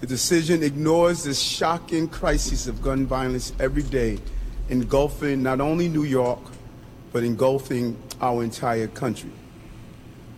The 0.00 0.06
decision 0.06 0.62
ignores 0.62 1.24
the 1.24 1.34
shocking 1.34 2.06
crisis 2.06 2.68
of 2.68 2.80
gun 2.80 3.04
violence 3.04 3.52
every 3.58 3.82
day, 3.82 4.20
engulfing 4.68 5.42
not 5.42 5.60
only 5.60 5.88
New 5.88 6.04
York, 6.04 6.38
but 7.12 7.24
engulfing 7.24 7.96
our 8.20 8.44
entire 8.44 8.86
country. 8.86 9.32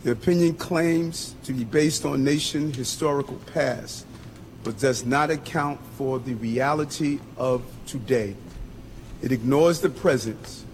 The 0.03 0.13
opinion 0.13 0.55
claims 0.55 1.35
to 1.45 1.53
be 1.53 1.65
based 1.65 2.07
on 2.07 2.25
nation 2.25 2.73
historical 2.73 3.37
past, 3.53 4.07
but 4.65 4.79
does 4.79 5.05
not 5.05 5.31
account 5.31 5.79
for 5.99 6.19
the 6.19 6.33
reality 6.35 7.21
of 7.37 7.63
today. 7.85 8.35
It 9.21 9.31
ignores 9.31 9.83
the 9.83 9.91
present 9.91 10.65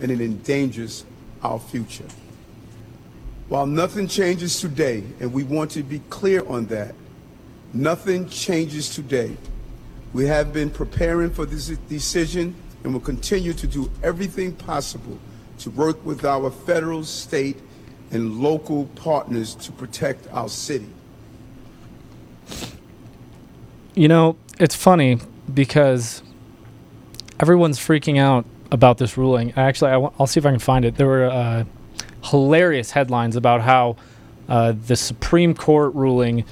and 0.00 0.10
it 0.10 0.20
endangers 0.20 1.04
our 1.42 1.58
future. 1.58 2.06
While 3.48 3.66
nothing 3.66 4.08
changes 4.08 4.60
today, 4.60 5.02
and 5.20 5.32
we 5.32 5.42
want 5.42 5.70
to 5.72 5.82
be 5.82 6.00
clear 6.10 6.46
on 6.46 6.66
that, 6.66 6.94
nothing 7.72 8.28
changes 8.28 8.94
today. 8.94 9.36
We 10.12 10.26
have 10.26 10.52
been 10.52 10.70
preparing 10.70 11.30
for 11.30 11.46
this 11.46 11.68
decision 11.88 12.54
and 12.84 12.92
will 12.92 13.00
continue 13.00 13.52
to 13.54 13.66
do 13.66 13.90
everything 14.02 14.54
possible 14.54 15.18
to 15.60 15.70
work 15.70 16.04
with 16.04 16.24
our 16.24 16.50
federal, 16.50 17.04
state, 17.04 17.58
and 18.10 18.40
local 18.40 18.86
partners 18.96 19.54
to 19.56 19.72
protect 19.72 20.26
our 20.32 20.48
city. 20.48 20.88
You 23.94 24.08
know, 24.08 24.36
it's 24.60 24.76
funny 24.76 25.18
because 25.52 26.22
everyone's 27.40 27.78
freaking 27.78 28.18
out 28.18 28.46
about 28.70 28.98
this 28.98 29.16
ruling. 29.16 29.52
Actually, 29.56 29.90
i 29.90 29.94
w- 29.94 30.12
I'll 30.18 30.26
see 30.26 30.38
if 30.40 30.46
I 30.46 30.50
can 30.50 30.58
find 30.58 30.84
it. 30.84 30.96
There 30.96 31.06
were 31.06 31.26
uh, 31.26 31.64
hilarious 32.24 32.90
headlines 32.90 33.36
about 33.36 33.60
how 33.62 33.96
uh, 34.48 34.72
the 34.86 34.96
Supreme 34.96 35.54
Court 35.54 35.94
ruling, 35.94 36.44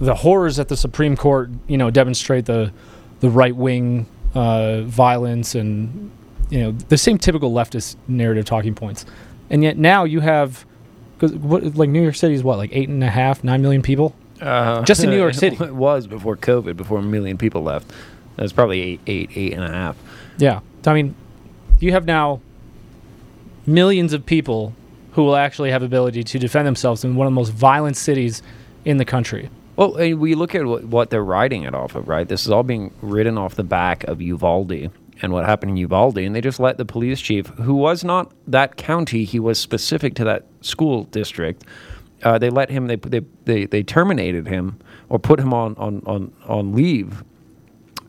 the 0.00 0.14
horrors 0.14 0.58
at 0.58 0.68
the 0.68 0.76
Supreme 0.76 1.16
Court, 1.16 1.50
you 1.66 1.76
know, 1.76 1.90
demonstrate 1.90 2.46
the 2.46 2.72
the 3.20 3.28
right 3.30 3.54
wing 3.54 4.06
uh, 4.34 4.80
violence 4.82 5.54
and 5.54 6.10
you 6.48 6.60
know 6.60 6.72
the 6.72 6.96
same 6.96 7.18
typical 7.18 7.52
leftist 7.52 7.96
narrative 8.08 8.44
talking 8.44 8.74
points. 8.74 9.04
And 9.50 9.62
yet 9.64 9.76
now 9.76 10.04
you 10.04 10.20
have, 10.20 10.64
cause 11.18 11.32
what, 11.32 11.74
like 11.76 11.90
New 11.90 12.02
York 12.02 12.14
City 12.14 12.34
is 12.34 12.44
what, 12.44 12.56
like 12.58 12.70
eight 12.72 12.88
and 12.88 13.02
a 13.02 13.10
half, 13.10 13.42
nine 13.42 13.60
million 13.62 13.82
people, 13.82 14.14
Uh, 14.40 14.82
just 14.84 15.02
in 15.02 15.10
New 15.10 15.18
York 15.18 15.34
City. 15.44 15.56
It 15.62 15.74
was 15.74 16.06
before 16.06 16.36
COVID, 16.36 16.76
before 16.76 17.00
a 17.00 17.02
million 17.02 17.36
people 17.36 17.62
left. 17.62 17.92
That's 18.36 18.52
probably 18.52 18.80
eight, 18.80 19.00
eight, 19.08 19.30
eight 19.34 19.52
and 19.52 19.64
a 19.64 19.68
half. 19.70 19.96
Yeah. 20.38 20.60
I 20.86 20.94
mean, 20.94 21.14
you 21.82 21.92
have 21.92 22.04
now 22.04 22.40
millions 23.66 24.12
of 24.12 24.24
people 24.26 24.74
who 25.12 25.24
will 25.24 25.36
actually 25.36 25.70
have 25.70 25.82
ability 25.82 26.22
to 26.22 26.38
defend 26.38 26.66
themselves 26.66 27.04
in 27.04 27.16
one 27.16 27.26
of 27.26 27.32
the 27.32 27.34
most 27.34 27.52
violent 27.52 27.96
cities 27.96 28.42
in 28.84 28.96
the 28.96 29.04
country. 29.04 29.50
Well, 29.76 29.94
we 29.94 30.34
look 30.34 30.54
at 30.54 30.66
what, 30.66 30.84
what 30.84 31.10
they're 31.10 31.24
riding 31.24 31.62
it 31.62 31.74
off 31.74 31.94
of, 31.94 32.08
right? 32.08 32.28
This 32.28 32.44
is 32.44 32.50
all 32.50 32.62
being 32.62 32.92
ridden 33.00 33.38
off 33.38 33.54
the 33.54 33.64
back 33.64 34.04
of 34.04 34.20
Uvalde 34.20 34.90
and 35.22 35.32
what 35.32 35.44
happened 35.46 35.70
in 35.70 35.76
Uvalde, 35.76 36.18
and 36.18 36.34
they 36.34 36.40
just 36.40 36.60
let 36.60 36.76
the 36.78 36.84
police 36.84 37.20
chief, 37.20 37.46
who 37.46 37.74
was 37.74 38.04
not 38.04 38.32
that 38.46 38.76
county, 38.76 39.24
he 39.24 39.38
was 39.38 39.58
specific 39.58 40.14
to 40.14 40.24
that 40.24 40.46
school 40.60 41.04
district. 41.04 41.64
Uh, 42.22 42.38
they 42.38 42.50
let 42.50 42.68
him. 42.68 42.86
They, 42.86 42.96
they 42.96 43.20
they 43.44 43.64
they 43.64 43.82
terminated 43.82 44.46
him 44.46 44.78
or 45.08 45.18
put 45.18 45.40
him 45.40 45.54
on 45.54 45.74
on 45.76 46.02
on 46.04 46.32
on 46.46 46.74
leave 46.74 47.24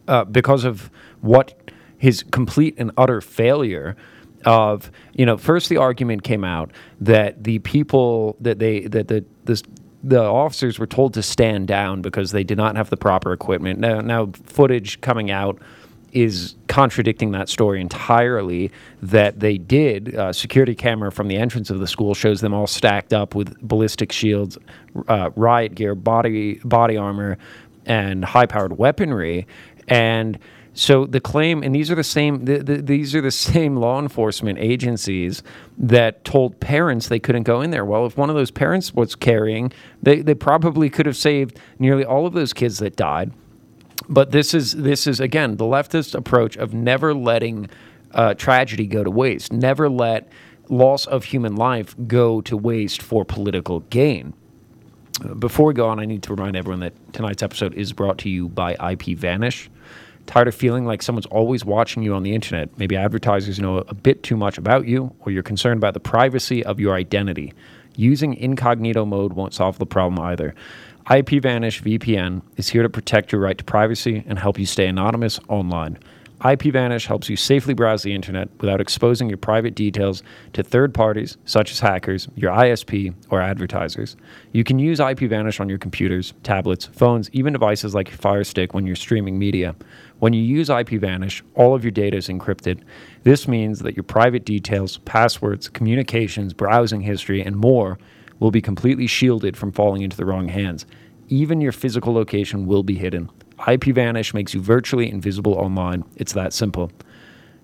uh, 0.09 0.25
because 0.25 0.65
of 0.65 0.89
what 1.21 1.53
his 2.01 2.23
complete 2.31 2.73
and 2.77 2.91
utter 2.97 3.21
failure 3.21 3.95
of 4.43 4.89
you 5.13 5.23
know 5.23 5.37
first 5.37 5.69
the 5.69 5.77
argument 5.77 6.23
came 6.23 6.43
out 6.43 6.71
that 6.99 7.43
the 7.43 7.59
people 7.59 8.35
that 8.41 8.57
they 8.57 8.81
that 8.81 9.07
the 9.07 9.23
this 9.45 9.61
the 10.03 10.19
officers 10.19 10.79
were 10.79 10.87
told 10.87 11.13
to 11.13 11.21
stand 11.21 11.67
down 11.67 12.01
because 12.01 12.31
they 12.31 12.43
did 12.43 12.57
not 12.57 12.75
have 12.75 12.89
the 12.89 12.97
proper 12.97 13.31
equipment 13.31 13.79
now 13.79 14.01
now 14.01 14.31
footage 14.45 14.99
coming 15.01 15.29
out 15.29 15.61
is 16.11 16.55
contradicting 16.67 17.31
that 17.31 17.47
story 17.47 17.79
entirely. 17.79 18.69
That 19.01 19.39
they 19.39 19.57
did. 19.57 20.13
Uh, 20.13 20.33
security 20.33 20.75
camera 20.75 21.09
from 21.09 21.29
the 21.29 21.37
entrance 21.37 21.69
of 21.69 21.79
the 21.79 21.87
school 21.87 22.13
shows 22.13 22.41
them 22.41 22.53
all 22.53 22.67
stacked 22.67 23.13
up 23.13 23.33
with 23.33 23.57
ballistic 23.61 24.11
shields, 24.11 24.57
uh, 25.07 25.29
riot 25.37 25.75
gear, 25.75 25.95
body 25.95 26.55
body 26.65 26.97
armor, 26.97 27.37
and 27.85 28.25
high-powered 28.25 28.77
weaponry. 28.77 29.47
And 29.87 30.37
so 30.73 31.05
the 31.05 31.19
claim, 31.19 31.63
and 31.63 31.75
these 31.75 31.91
are 31.91 31.95
the 31.95 32.03
same. 32.03 32.45
The, 32.45 32.59
the, 32.59 32.81
these 32.81 33.13
are 33.15 33.21
the 33.21 33.31
same 33.53 33.75
law 33.75 33.99
enforcement 33.99 34.59
agencies 34.59 35.43
that 35.77 36.23
told 36.23 36.59
parents 36.59 37.07
they 37.07 37.19
couldn't 37.19 37.43
go 37.43 37.61
in 37.61 37.71
there. 37.71 37.85
Well, 37.85 38.05
if 38.05 38.17
one 38.17 38.29
of 38.29 38.35
those 38.35 38.51
parents 38.51 38.93
was 38.93 39.15
carrying, 39.15 39.71
they, 40.01 40.21
they 40.21 40.35
probably 40.35 40.89
could 40.89 41.05
have 41.05 41.17
saved 41.17 41.59
nearly 41.79 42.05
all 42.05 42.25
of 42.25 42.33
those 42.33 42.53
kids 42.53 42.79
that 42.79 42.95
died 42.95 43.31
but 44.09 44.31
this 44.31 44.53
is 44.53 44.73
this 44.73 45.07
is 45.07 45.19
again 45.19 45.57
the 45.57 45.63
leftist 45.63 46.15
approach 46.15 46.57
of 46.57 46.73
never 46.73 47.13
letting 47.13 47.69
uh, 48.13 48.33
tragedy 48.33 48.87
go 48.87 49.03
to 49.03 49.11
waste, 49.11 49.53
never 49.53 49.89
let 49.89 50.29
loss 50.69 51.05
of 51.05 51.25
human 51.25 51.55
life 51.55 51.95
go 52.07 52.41
to 52.41 52.57
waste 52.57 53.01
for 53.01 53.25
political 53.25 53.81
gain. 53.81 54.33
Uh, 55.23 55.33
Before 55.33 55.67
we 55.67 55.73
go 55.73 55.87
on, 55.87 55.99
I 55.99 56.05
need 56.05 56.23
to 56.23 56.33
remind 56.33 56.55
everyone 56.55 56.79
that 56.81 57.13
tonight's 57.13 57.43
episode 57.43 57.73
is 57.73 57.93
brought 57.93 58.17
to 58.19 58.29
you 58.29 58.49
by 58.49 58.73
IP 58.91 59.17
Vanish. 59.17 59.69
Tired 60.25 60.47
of 60.47 60.55
feeling 60.55 60.85
like 60.85 61.01
someone's 61.01 61.25
always 61.25 61.65
watching 61.65 62.03
you 62.03 62.13
on 62.13 62.23
the 62.23 62.33
internet? 62.33 62.77
Maybe 62.77 62.95
advertisers 62.95 63.59
know 63.59 63.79
a 63.79 63.93
bit 63.93 64.23
too 64.23 64.37
much 64.37 64.57
about 64.57 64.87
you, 64.87 65.13
or 65.21 65.31
you're 65.31 65.43
concerned 65.43 65.77
about 65.77 65.93
the 65.93 65.99
privacy 65.99 66.63
of 66.63 66.79
your 66.79 66.95
identity. 66.95 67.53
Using 67.95 68.35
incognito 68.35 69.05
mode 69.05 69.33
won't 69.33 69.53
solve 69.53 69.77
the 69.77 69.85
problem 69.85 70.25
either. 70.25 70.55
IPVanish 71.07 71.81
VPN 71.81 72.41
is 72.55 72.69
here 72.69 72.83
to 72.83 72.89
protect 72.89 73.31
your 73.31 73.41
right 73.41 73.57
to 73.57 73.63
privacy 73.63 74.23
and 74.27 74.39
help 74.39 74.57
you 74.57 74.65
stay 74.65 74.87
anonymous 74.87 75.39
online. 75.49 75.97
IPVanish 76.41 77.05
helps 77.05 77.29
you 77.29 77.35
safely 77.35 77.75
browse 77.75 78.01
the 78.01 78.15
internet 78.15 78.49
without 78.59 78.81
exposing 78.81 79.29
your 79.29 79.37
private 79.37 79.75
details 79.75 80.23
to 80.53 80.63
third 80.63 80.91
parties, 80.91 81.37
such 81.45 81.71
as 81.71 81.79
hackers, 81.79 82.29
your 82.35 82.51
ISP, 82.51 83.13
or 83.29 83.39
advertisers. 83.39 84.15
You 84.51 84.63
can 84.63 84.79
use 84.79 84.97
IPVanish 84.97 85.59
on 85.59 85.69
your 85.69 85.77
computers, 85.77 86.33
tablets, 86.41 86.87
phones, 86.87 87.29
even 87.31 87.53
devices 87.53 87.93
like 87.93 88.09
your 88.09 88.17
Fire 88.17 88.43
Stick 88.43 88.73
when 88.73 88.87
you're 88.87 88.95
streaming 88.95 89.37
media. 89.37 89.75
When 90.17 90.33
you 90.33 90.41
use 90.41 90.69
IPVanish, 90.69 91.43
all 91.53 91.75
of 91.75 91.83
your 91.83 91.91
data 91.91 92.17
is 92.17 92.27
encrypted. 92.27 92.81
This 93.21 93.47
means 93.47 93.79
that 93.79 93.95
your 93.95 94.03
private 94.03 94.43
details, 94.43 94.97
passwords, 94.99 95.69
communications, 95.69 96.53
browsing 96.53 97.01
history, 97.01 97.43
and 97.43 97.55
more 97.55 97.99
will 98.39 98.51
be 98.51 98.61
completely 98.61 99.05
shielded 99.05 99.55
from 99.55 99.71
falling 99.71 100.01
into 100.01 100.17
the 100.17 100.25
wrong 100.25 100.47
hands. 100.47 100.87
Even 101.27 101.61
your 101.61 101.71
physical 101.71 102.15
location 102.15 102.65
will 102.65 102.81
be 102.81 102.95
hidden. 102.95 103.29
IPVanish 103.61 104.33
makes 104.33 104.53
you 104.53 104.59
virtually 104.61 105.09
invisible 105.09 105.53
online. 105.53 106.03
It's 106.15 106.33
that 106.33 106.51
simple. 106.51 106.91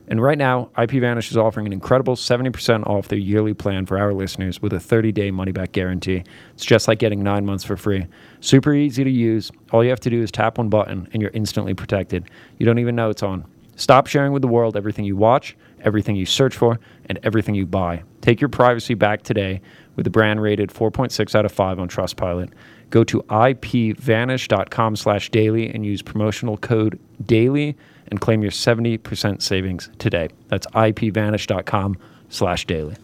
And 0.09 0.21
right 0.21 0.37
now, 0.37 0.69
IPVanish 0.77 1.31
is 1.31 1.37
offering 1.37 1.65
an 1.65 1.73
incredible 1.73 2.15
70% 2.15 2.87
off 2.87 3.09
their 3.09 3.19
yearly 3.19 3.53
plan 3.53 3.85
for 3.85 3.97
our 3.97 4.13
listeners 4.13 4.61
with 4.61 4.71
a 4.73 4.79
30 4.79 5.11
day 5.11 5.31
money 5.31 5.51
back 5.51 5.73
guarantee. 5.73 6.23
It's 6.53 6.63
just 6.63 6.87
like 6.87 6.99
getting 6.99 7.23
nine 7.23 7.45
months 7.45 7.65
for 7.65 7.75
free. 7.75 8.05
Super 8.39 8.73
easy 8.73 9.03
to 9.03 9.09
use. 9.09 9.51
All 9.71 9.83
you 9.83 9.89
have 9.89 9.99
to 10.01 10.09
do 10.09 10.21
is 10.21 10.31
tap 10.31 10.59
one 10.59 10.69
button 10.69 11.09
and 11.11 11.21
you're 11.21 11.31
instantly 11.33 11.73
protected. 11.73 12.29
You 12.57 12.65
don't 12.65 12.79
even 12.79 12.95
know 12.95 13.09
it's 13.09 13.23
on. 13.23 13.45
Stop 13.75 14.07
sharing 14.07 14.31
with 14.31 14.41
the 14.41 14.47
world 14.47 14.77
everything 14.77 15.05
you 15.05 15.15
watch, 15.15 15.57
everything 15.81 16.15
you 16.15 16.25
search 16.25 16.55
for, 16.55 16.79
and 17.07 17.19
everything 17.23 17.53
you 17.53 17.65
buy. 17.65 18.03
Take 18.21 18.39
your 18.39 18.49
privacy 18.49 18.93
back 18.93 19.23
today 19.23 19.61
with 19.95 20.03
the 20.03 20.09
brand 20.09 20.41
rated 20.41 20.69
4.6 20.69 21.35
out 21.35 21.45
of 21.45 21.51
5 21.51 21.79
on 21.79 21.87
Trustpilot. 21.89 22.51
Go 22.89 23.03
to 23.05 23.21
ipvanish.com 23.23 24.95
slash 24.95 25.29
daily 25.29 25.69
and 25.69 25.85
use 25.85 26.01
promotional 26.01 26.57
code 26.57 26.99
DAILY 27.25 27.75
and 28.09 28.21
claim 28.21 28.41
your 28.41 28.51
70% 28.51 29.41
savings 29.41 29.89
today. 29.99 30.29
That's 30.47 30.65
ipvanish.com 30.67 31.97
slash 32.29 32.65
daily. 32.65 32.95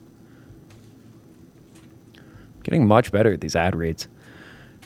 Getting 2.64 2.88
much 2.88 3.12
better 3.12 3.34
at 3.34 3.42
these 3.42 3.56
ad 3.56 3.76
reads. 3.76 4.08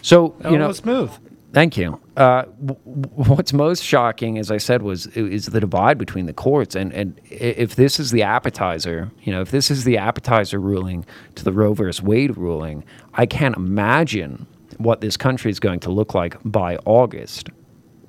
So, 0.01 0.35
Oh, 0.43 0.49
you 0.51 0.57
know, 0.57 0.71
smooth. 0.71 1.11
Thank 1.53 1.77
you. 1.77 1.99
Uh, 2.15 2.43
w- 2.65 2.79
w- 2.85 3.33
what's 3.35 3.53
most 3.53 3.83
shocking, 3.83 4.37
as 4.37 4.51
I 4.51 4.57
said, 4.57 4.81
was 4.81 5.07
is 5.07 5.45
the 5.47 5.59
divide 5.59 5.97
between 5.97 6.25
the 6.25 6.33
courts, 6.33 6.75
and 6.75 6.91
and 6.93 7.19
if 7.29 7.75
this 7.75 7.99
is 7.99 8.11
the 8.11 8.21
appetizer, 8.23 9.11
you 9.23 9.31
know, 9.31 9.41
if 9.41 9.51
this 9.51 9.71
is 9.71 9.83
the 9.83 9.97
appetizer 9.97 10.59
ruling 10.59 11.05
to 11.35 11.43
the 11.43 11.51
Roe 11.53 11.73
versus 11.73 12.01
Wade 12.03 12.37
ruling, 12.37 12.83
I 13.13 13.25
can't 13.25 13.55
imagine 13.55 14.45
what 14.77 15.01
this 15.01 15.17
country 15.17 15.51
is 15.51 15.59
going 15.59 15.79
to 15.81 15.89
look 15.91 16.13
like 16.13 16.35
by 16.45 16.77
August, 16.85 17.49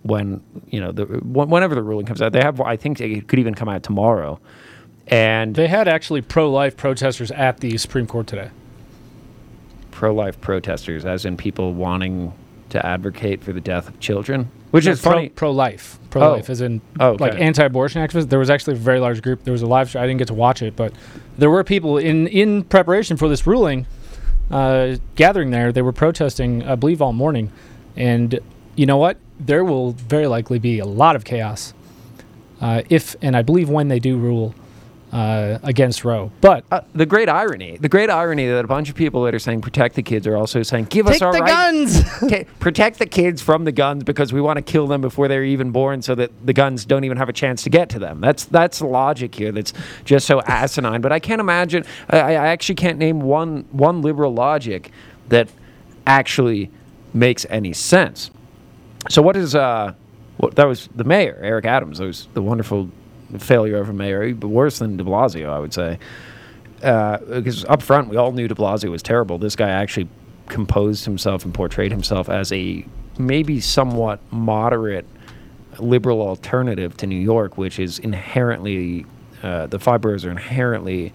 when 0.02 0.40
you 0.68 0.80
know 0.80 0.92
the 0.92 1.04
whenever 1.04 1.74
the 1.74 1.82
ruling 1.82 2.06
comes 2.06 2.22
out. 2.22 2.32
They 2.32 2.40
have, 2.42 2.60
I 2.60 2.76
think, 2.76 3.00
it 3.00 3.28
could 3.28 3.38
even 3.38 3.54
come 3.54 3.68
out 3.68 3.82
tomorrow, 3.82 4.38
and 5.08 5.54
They 5.54 5.68
had 5.68 5.88
actually 5.88 6.22
pro-life 6.22 6.76
protesters 6.76 7.30
at 7.32 7.60
the 7.60 7.76
Supreme 7.78 8.06
Court 8.06 8.26
today. 8.26 8.50
pro-life 9.90 10.40
protesters, 10.40 11.04
as 11.04 11.24
in 11.24 11.36
people 11.36 11.74
wanting 11.74 12.32
to 12.70 12.84
advocate 12.86 13.42
for 13.42 13.52
the 13.52 13.60
death 13.60 13.88
of 13.88 13.98
children, 13.98 14.48
which 14.70 14.84
No, 14.84 14.92
is 14.92 15.00
pro, 15.02 15.12
funny. 15.12 15.28
Pro-life, 15.30 15.98
pro-life, 16.10 16.48
Oh. 16.48 16.52
as 16.52 16.60
in 16.60 16.80
Oh, 17.00 17.08
okay. 17.12 17.24
like 17.30 17.40
anti-abortion 17.40 18.06
activists. 18.06 18.28
There 18.28 18.38
was 18.38 18.50
actually 18.50 18.74
a 18.74 18.76
very 18.76 19.00
large 19.00 19.22
group. 19.22 19.42
There 19.44 19.52
was 19.52 19.62
a 19.62 19.66
live 19.66 19.90
show. 19.90 19.98
I 20.00 20.06
didn't 20.06 20.18
get 20.18 20.28
to 20.28 20.34
watch 20.34 20.62
it, 20.62 20.76
but 20.76 20.92
there 21.36 21.50
were 21.50 21.64
people 21.64 21.98
in 21.98 22.26
in 22.28 22.62
preparation 22.64 23.16
for 23.16 23.28
this 23.28 23.46
ruling, 23.46 23.86
uh, 24.50 24.96
gathering 25.14 25.50
there. 25.50 25.72
They 25.72 25.82
were 25.82 25.92
protesting, 25.92 26.62
I 26.64 26.74
believe, 26.74 27.02
all 27.02 27.12
morning, 27.12 27.52
and 27.96 28.38
you 28.76 28.86
know 28.86 28.96
what? 28.96 29.18
There 29.40 29.64
will 29.64 29.92
very 29.92 30.26
likely 30.26 30.58
be 30.58 30.78
a 30.78 30.86
lot 30.86 31.16
of 31.16 31.24
chaos 31.24 31.74
uh, 32.60 32.82
if 32.88 33.16
and 33.22 33.36
I 33.36 33.42
believe 33.42 33.68
when 33.68 33.88
they 33.88 33.98
do 33.98 34.16
rule 34.16 34.54
uh, 35.12 35.58
against 35.62 36.04
Roe. 36.04 36.30
But 36.40 36.64
uh, 36.70 36.82
the 36.94 37.06
great 37.06 37.28
irony, 37.28 37.76
the 37.76 37.88
great 37.88 38.10
irony 38.10 38.46
that 38.46 38.64
a 38.64 38.68
bunch 38.68 38.88
of 38.88 38.94
people 38.94 39.22
that 39.24 39.34
are 39.34 39.38
saying 39.38 39.60
protect 39.60 39.94
the 39.94 40.02
kids 40.02 40.26
are 40.26 40.36
also 40.36 40.62
saying 40.62 40.86
give 40.86 41.06
us 41.06 41.22
our 41.22 41.32
the 41.32 41.40
right- 41.40 41.48
guns! 41.48 42.02
Okay, 42.22 42.46
protect 42.58 42.98
the 42.98 43.06
kids 43.06 43.40
from 43.40 43.64
the 43.64 43.72
guns 43.72 44.04
because 44.04 44.32
we 44.32 44.40
want 44.40 44.56
to 44.56 44.62
kill 44.62 44.86
them 44.86 45.00
before 45.00 45.28
they're 45.28 45.44
even 45.44 45.70
born, 45.70 46.02
so 46.02 46.14
that 46.14 46.30
the 46.44 46.52
guns 46.52 46.84
don't 46.84 47.04
even 47.04 47.16
have 47.16 47.28
a 47.28 47.32
chance 47.32 47.62
to 47.62 47.70
get 47.70 47.88
to 47.90 47.98
them. 47.98 48.20
That's 48.20 48.44
that's 48.44 48.80
the 48.80 48.86
logic 48.86 49.34
here. 49.34 49.52
That's 49.52 49.72
just 50.04 50.26
so 50.26 50.42
asinine. 50.42 51.00
But 51.00 51.12
I 51.12 51.20
can't 51.20 51.40
imagine. 51.40 51.84
I, 52.10 52.18
I 52.18 52.48
actually 52.48 52.74
can't 52.74 52.98
name 52.98 53.20
one 53.20 53.64
one 53.70 54.02
liberal 54.02 54.34
logic 54.34 54.90
that 55.28 55.48
actually 56.06 56.70
makes 57.14 57.46
any 57.48 57.72
sense. 57.72 58.30
So 59.08 59.22
what 59.22 59.36
is 59.36 59.54
uh, 59.54 59.94
what 60.38 60.54
that 60.56 60.66
was 60.66 60.88
the 60.94 61.04
mayor 61.04 61.38
Eric 61.42 61.64
Adams. 61.66 61.98
That 61.98 62.06
was 62.06 62.28
the 62.34 62.42
wonderful 62.42 62.90
failure 63.38 63.78
of 63.78 63.88
a 63.88 63.92
mayor, 63.92 64.34
but 64.34 64.48
worse 64.48 64.78
than 64.78 64.96
De 64.96 65.04
Blasio, 65.04 65.50
I 65.50 65.58
would 65.58 65.74
say. 65.74 65.98
uh, 66.82 67.18
because 67.18 67.64
up 67.66 67.82
front 67.82 68.08
we 68.08 68.16
all 68.16 68.32
knew 68.32 68.48
De 68.48 68.54
Blasio 68.54 68.90
was 68.90 69.02
terrible. 69.02 69.38
This 69.38 69.56
guy 69.56 69.68
actually 69.70 70.08
composed 70.46 71.04
himself 71.04 71.44
and 71.44 71.52
portrayed 71.52 71.90
himself 71.92 72.28
as 72.28 72.52
a 72.52 72.84
maybe 73.18 73.60
somewhat 73.60 74.20
moderate 74.32 75.06
liberal 75.78 76.22
alternative 76.22 76.96
to 76.98 77.06
New 77.06 77.20
York, 77.20 77.58
which 77.58 77.78
is 77.78 77.98
inherently 77.98 79.06
uh, 79.42 79.66
the 79.66 79.78
five 79.78 80.00
boroughs 80.00 80.24
are 80.24 80.30
inherently 80.30 81.12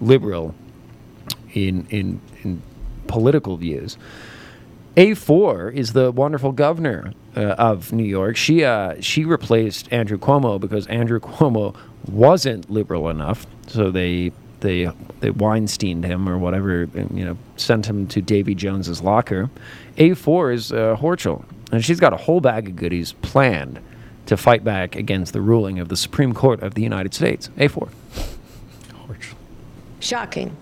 liberal 0.00 0.54
in 1.54 1.86
in 1.90 2.20
in 2.42 2.62
political 3.06 3.56
views. 3.56 3.96
A4 4.96 5.74
is 5.74 5.92
the 5.92 6.10
wonderful 6.10 6.52
governor 6.52 7.12
uh, 7.36 7.40
of 7.40 7.92
New 7.92 8.04
York. 8.04 8.36
She 8.36 8.64
uh, 8.64 8.94
she 9.00 9.24
replaced 9.26 9.92
Andrew 9.92 10.16
Cuomo 10.16 10.58
because 10.58 10.86
Andrew 10.86 11.20
Cuomo 11.20 11.76
wasn't 12.08 12.70
liberal 12.70 13.10
enough, 13.10 13.46
so 13.66 13.90
they 13.90 14.32
they 14.60 14.86
they 15.20 15.30
Weinsteined 15.30 16.04
him 16.04 16.26
or 16.26 16.38
whatever, 16.38 16.88
and, 16.94 17.10
you 17.16 17.26
know, 17.26 17.36
sent 17.56 17.84
him 17.84 18.06
to 18.08 18.22
Davy 18.22 18.54
Jones's 18.54 19.02
locker. 19.02 19.50
A4 19.98 20.54
is 20.54 20.72
uh, 20.72 20.96
Hochul, 20.98 21.44
and 21.70 21.84
she's 21.84 22.00
got 22.00 22.14
a 22.14 22.16
whole 22.16 22.40
bag 22.40 22.68
of 22.68 22.76
goodies 22.76 23.12
planned 23.12 23.80
to 24.24 24.36
fight 24.38 24.64
back 24.64 24.96
against 24.96 25.34
the 25.34 25.42
ruling 25.42 25.78
of 25.78 25.88
the 25.90 25.96
Supreme 25.96 26.32
Court 26.32 26.62
of 26.62 26.72
the 26.72 26.82
United 26.82 27.12
States. 27.12 27.50
A4. 27.58 27.90
Horchel. 29.06 29.34
Shocking. 30.00 30.56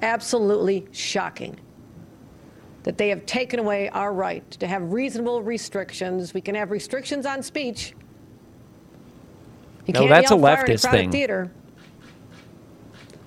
Absolutely 0.00 0.86
shocking. 0.90 1.58
That 2.86 2.98
they 2.98 3.08
have 3.08 3.26
taken 3.26 3.58
away 3.58 3.88
our 3.88 4.12
right 4.12 4.48
to 4.52 4.66
have 4.68 4.92
reasonable 4.92 5.42
restrictions. 5.42 6.32
We 6.32 6.40
can 6.40 6.54
have 6.54 6.70
restrictions 6.70 7.26
on 7.26 7.42
speech. 7.42 7.94
You 9.86 9.92
No, 9.92 10.00
can't 10.00 10.10
that's 10.10 10.30
a 10.30 10.34
yell 10.36 10.42
fire 10.42 10.64
in 10.64 10.72
leftist 10.72 10.90
thing. 10.92 11.10
Theater. 11.10 11.50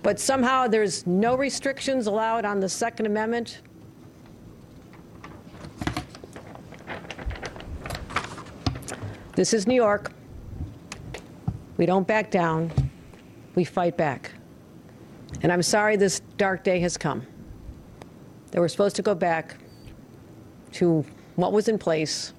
But 0.01 0.17
somehow 0.17 0.67
there's 0.67 1.05
no 1.05 1.35
restrictions 1.35 2.07
allowed 2.07 2.45
on 2.45 2.61
the 2.61 2.69
Second 2.69 3.05
Amendment. 3.05 3.61
This 9.35 9.53
is 9.53 9.67
New 9.67 9.75
York. 9.75 10.13
We 11.75 11.85
don't 11.85 12.07
back 12.07 12.31
down. 12.31 12.71
We 13.55 13.65
fight 13.65 13.97
back. 13.97 14.31
And 15.41 15.51
I'm 15.51 15.63
sorry 15.63 15.97
this 15.97 16.21
dark 16.37 16.63
day 16.63 16.79
has 16.79 16.97
come. 16.97 17.27
That 18.51 18.61
we're 18.61 18.67
supposed 18.67 18.95
to 18.97 19.01
go 19.01 19.15
back 19.15 19.57
to 20.73 21.05
what 21.35 21.53
was 21.53 21.67
in 21.67 21.77
place 21.77 22.33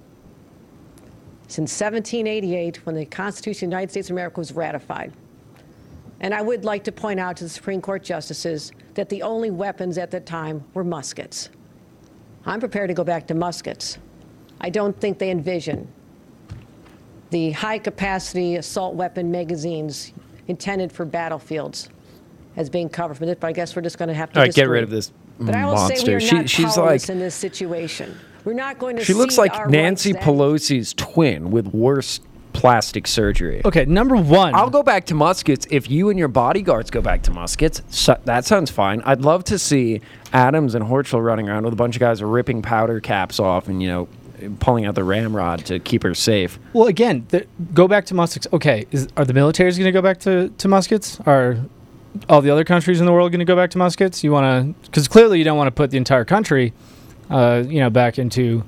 since 1.48 1.72
1788 1.80 2.86
when 2.86 2.94
the 2.94 3.04
Constitution 3.06 3.66
of 3.66 3.70
the 3.70 3.76
United 3.76 3.90
States 3.90 4.08
of 4.08 4.14
America 4.14 4.38
was 4.38 4.52
ratified. 4.52 5.12
And 6.20 6.34
I 6.34 6.42
would 6.42 6.64
like 6.64 6.84
to 6.84 6.92
point 6.92 7.18
out 7.18 7.36
to 7.38 7.44
the 7.44 7.50
Supreme 7.50 7.80
Court 7.80 8.04
justices 8.04 8.72
that 8.94 9.08
the 9.08 9.22
only 9.22 9.50
weapons 9.50 9.98
at 9.98 10.10
that 10.10 10.26
time 10.26 10.62
were 10.74 10.84
muskets. 10.84 11.48
I'm 12.44 12.60
prepared 12.60 12.88
to 12.88 12.94
go 12.94 13.04
back 13.04 13.26
to 13.28 13.34
muskets. 13.34 13.98
I 14.60 14.70
don't 14.70 14.98
think 15.00 15.18
they 15.18 15.30
envision 15.30 15.90
the 17.30 17.52
high 17.52 17.78
capacity 17.78 18.56
assault 18.56 18.94
weapon 18.94 19.30
magazines 19.30 20.12
intended 20.48 20.92
for 20.92 21.04
battlefields 21.04 21.88
as 22.56 22.68
being 22.68 22.88
covered 22.88 23.16
from 23.16 23.26
this, 23.26 23.36
but 23.40 23.46
I 23.46 23.52
guess 23.52 23.74
we're 23.74 23.82
just 23.82 23.98
going 23.98 24.08
to 24.08 24.14
have 24.14 24.32
to 24.32 24.40
All 24.40 24.44
right, 24.44 24.54
get 24.54 24.68
rid 24.68 24.82
of 24.82 24.90
this 24.90 25.12
But 25.40 25.54
I 25.54 25.64
will 25.66 25.76
say 25.78 25.94
we 26.04 26.12
monster. 26.12 26.16
are 26.16 26.20
She, 26.20 26.36
not 26.36 26.50
she's 26.50 26.76
like 26.76 27.08
in 27.08 27.18
this 27.18 27.34
situation. 27.34 28.18
We're 28.44 28.52
not 28.54 28.78
going 28.78 28.96
to 28.96 29.04
she 29.04 29.14
looks 29.14 29.36
like 29.36 29.68
Nancy 29.68 30.12
rights 30.12 30.24
to 30.24 30.30
Pelosi's 30.30 30.94
twin 30.94 31.50
with 31.50 31.68
worse 31.68 32.20
plastic 32.52 33.06
surgery. 33.06 33.62
Okay, 33.64 33.84
number 33.84 34.16
one. 34.16 34.54
I'll 34.54 34.70
go 34.70 34.82
back 34.82 35.06
to 35.06 35.14
muskets 35.14 35.66
if 35.70 35.90
you 35.90 36.10
and 36.10 36.18
your 36.18 36.28
bodyguards 36.28 36.90
go 36.90 37.00
back 37.00 37.22
to 37.22 37.30
muskets. 37.30 37.82
So, 37.90 38.18
that 38.24 38.44
sounds 38.44 38.70
fine. 38.70 39.02
I'd 39.04 39.22
love 39.22 39.44
to 39.44 39.58
see 39.58 40.00
Adams 40.32 40.74
and 40.74 40.84
Horchel 40.84 41.24
running 41.24 41.48
around 41.48 41.64
with 41.64 41.72
a 41.72 41.76
bunch 41.76 41.96
of 41.96 42.00
guys 42.00 42.22
ripping 42.22 42.62
powder 42.62 43.00
caps 43.00 43.40
off 43.40 43.68
and 43.68 43.82
you 43.82 43.88
know 43.88 44.08
pulling 44.58 44.86
out 44.86 44.94
the 44.94 45.04
ramrod 45.04 45.64
to 45.66 45.78
keep 45.78 46.02
her 46.02 46.14
safe. 46.14 46.58
Well, 46.72 46.86
again, 46.86 47.26
the, 47.28 47.46
go 47.74 47.86
back 47.86 48.06
to 48.06 48.14
muskets. 48.14 48.46
Okay, 48.52 48.86
is, 48.90 49.08
are 49.16 49.24
the 49.24 49.34
militaries 49.34 49.76
going 49.76 49.84
to 49.84 49.92
go 49.92 50.02
back 50.02 50.18
to, 50.20 50.48
to 50.48 50.68
muskets? 50.68 51.20
Are 51.26 51.58
all 52.28 52.40
the 52.40 52.50
other 52.50 52.64
countries 52.64 53.00
in 53.00 53.06
the 53.06 53.12
world 53.12 53.32
going 53.32 53.40
to 53.40 53.44
go 53.44 53.56
back 53.56 53.70
to 53.70 53.78
muskets? 53.78 54.24
You 54.24 54.32
want 54.32 54.76
to, 54.76 54.88
because 54.88 55.08
clearly 55.08 55.38
you 55.38 55.44
don't 55.44 55.56
want 55.56 55.68
to 55.68 55.72
put 55.72 55.90
the 55.90 55.96
entire 55.96 56.24
country, 56.24 56.72
uh, 57.28 57.64
you 57.66 57.80
know, 57.80 57.90
back 57.90 58.18
into 58.18 58.64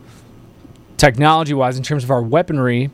technology-wise 0.96 1.76
in 1.76 1.82
terms 1.82 2.04
of 2.04 2.10
our 2.10 2.22
weaponry 2.22 2.90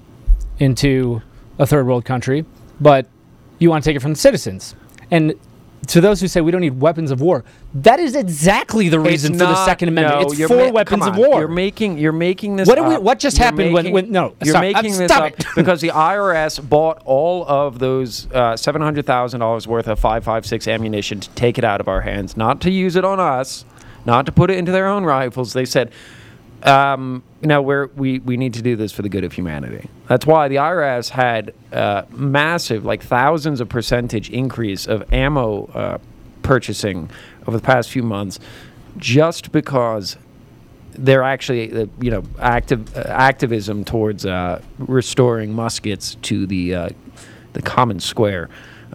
into 0.58 1.22
a 1.58 1.66
third 1.66 1.86
world 1.86 2.04
country, 2.04 2.44
but 2.80 3.06
you 3.58 3.68
want 3.68 3.84
to 3.84 3.90
take 3.90 3.96
it 3.96 4.00
from 4.00 4.12
the 4.12 4.18
citizens. 4.18 4.74
And 5.10 5.34
to 5.88 6.00
those 6.00 6.20
who 6.20 6.28
say 6.28 6.40
we 6.40 6.50
don't 6.50 6.60
need 6.60 6.80
weapons 6.80 7.10
of 7.10 7.20
war, 7.20 7.44
that 7.74 7.98
is 8.00 8.14
exactly 8.14 8.88
the 8.88 9.00
reason 9.00 9.32
It's 9.34 9.42
for 9.42 9.48
the 9.48 9.64
Second 9.64 9.88
Amendment. 9.88 10.20
no, 10.22 10.32
it's 10.32 10.46
for 10.46 10.56
ma- 10.66 10.70
weapons 10.70 11.06
of 11.06 11.16
war. 11.16 11.40
You're 11.40 11.48
making 11.48 11.98
you're 11.98 12.12
making 12.12 12.56
this. 12.56 12.68
What 12.68 12.78
we- 12.88 12.94
up. 12.96 13.02
what 13.02 13.18
just 13.18 13.38
You're 13.38 13.44
happened 13.46 13.72
making- 13.72 13.92
when- 13.92 14.10
no, 14.12 14.34
you're 14.44 14.52
stop. 14.52 14.62
making 14.62 14.94
Uh, 14.94 14.98
this 14.98 15.10
up 15.10 15.32
it. 15.32 15.44
because 15.56 15.80
the 15.80 15.88
IRS 15.90 16.58
bought 16.60 17.02
all 17.04 17.44
of 17.48 17.78
those 17.78 18.28
uh, 18.32 18.56
seven 18.56 18.80
hundred 18.82 19.06
thousand 19.06 19.40
dollars 19.40 19.66
worth 19.66 19.88
of 19.88 19.98
five 19.98 20.24
five 20.24 20.46
six 20.46 20.68
ammunition 20.68 21.20
to 21.20 21.28
take 21.30 21.58
it 21.58 21.64
out 21.64 21.80
of 21.80 21.88
our 21.88 22.02
hands, 22.02 22.36
not 22.36 22.60
to 22.62 22.70
use 22.70 22.94
it 22.96 23.04
on 23.04 23.18
us, 23.20 23.64
not 24.06 24.26
to 24.26 24.32
put 24.32 24.50
it 24.50 24.58
into 24.58 24.72
their 24.72 24.86
own 24.86 25.04
rifles. 25.04 25.52
They 25.52 25.64
said. 25.64 25.90
Um, 26.62 27.22
no, 27.40 27.62
we're, 27.62 27.86
we 27.88 28.18
we 28.18 28.36
need 28.36 28.54
to 28.54 28.62
do 28.62 28.74
this 28.74 28.92
for 28.92 29.02
the 29.02 29.08
good 29.08 29.24
of 29.24 29.32
humanity. 29.32 29.88
That's 30.08 30.26
why 30.26 30.48
the 30.48 30.56
IRS 30.56 31.10
had 31.10 31.54
uh, 31.72 32.02
massive, 32.10 32.84
like 32.84 33.02
thousands 33.02 33.60
of 33.60 33.68
percentage 33.68 34.30
increase 34.30 34.86
of 34.86 35.12
ammo 35.12 35.66
uh, 35.66 35.98
purchasing 36.42 37.10
over 37.46 37.56
the 37.56 37.62
past 37.62 37.90
few 37.90 38.02
months, 38.02 38.40
just 38.96 39.52
because 39.52 40.16
they're 40.92 41.22
actually, 41.22 41.72
uh, 41.72 41.86
you 42.00 42.10
know, 42.10 42.24
active 42.40 42.96
uh, 42.96 43.02
activism 43.06 43.84
towards 43.84 44.26
uh, 44.26 44.60
restoring 44.78 45.52
muskets 45.52 46.16
to 46.22 46.46
the 46.46 46.92
the 47.52 47.62
common 47.62 48.00
square 48.00 48.48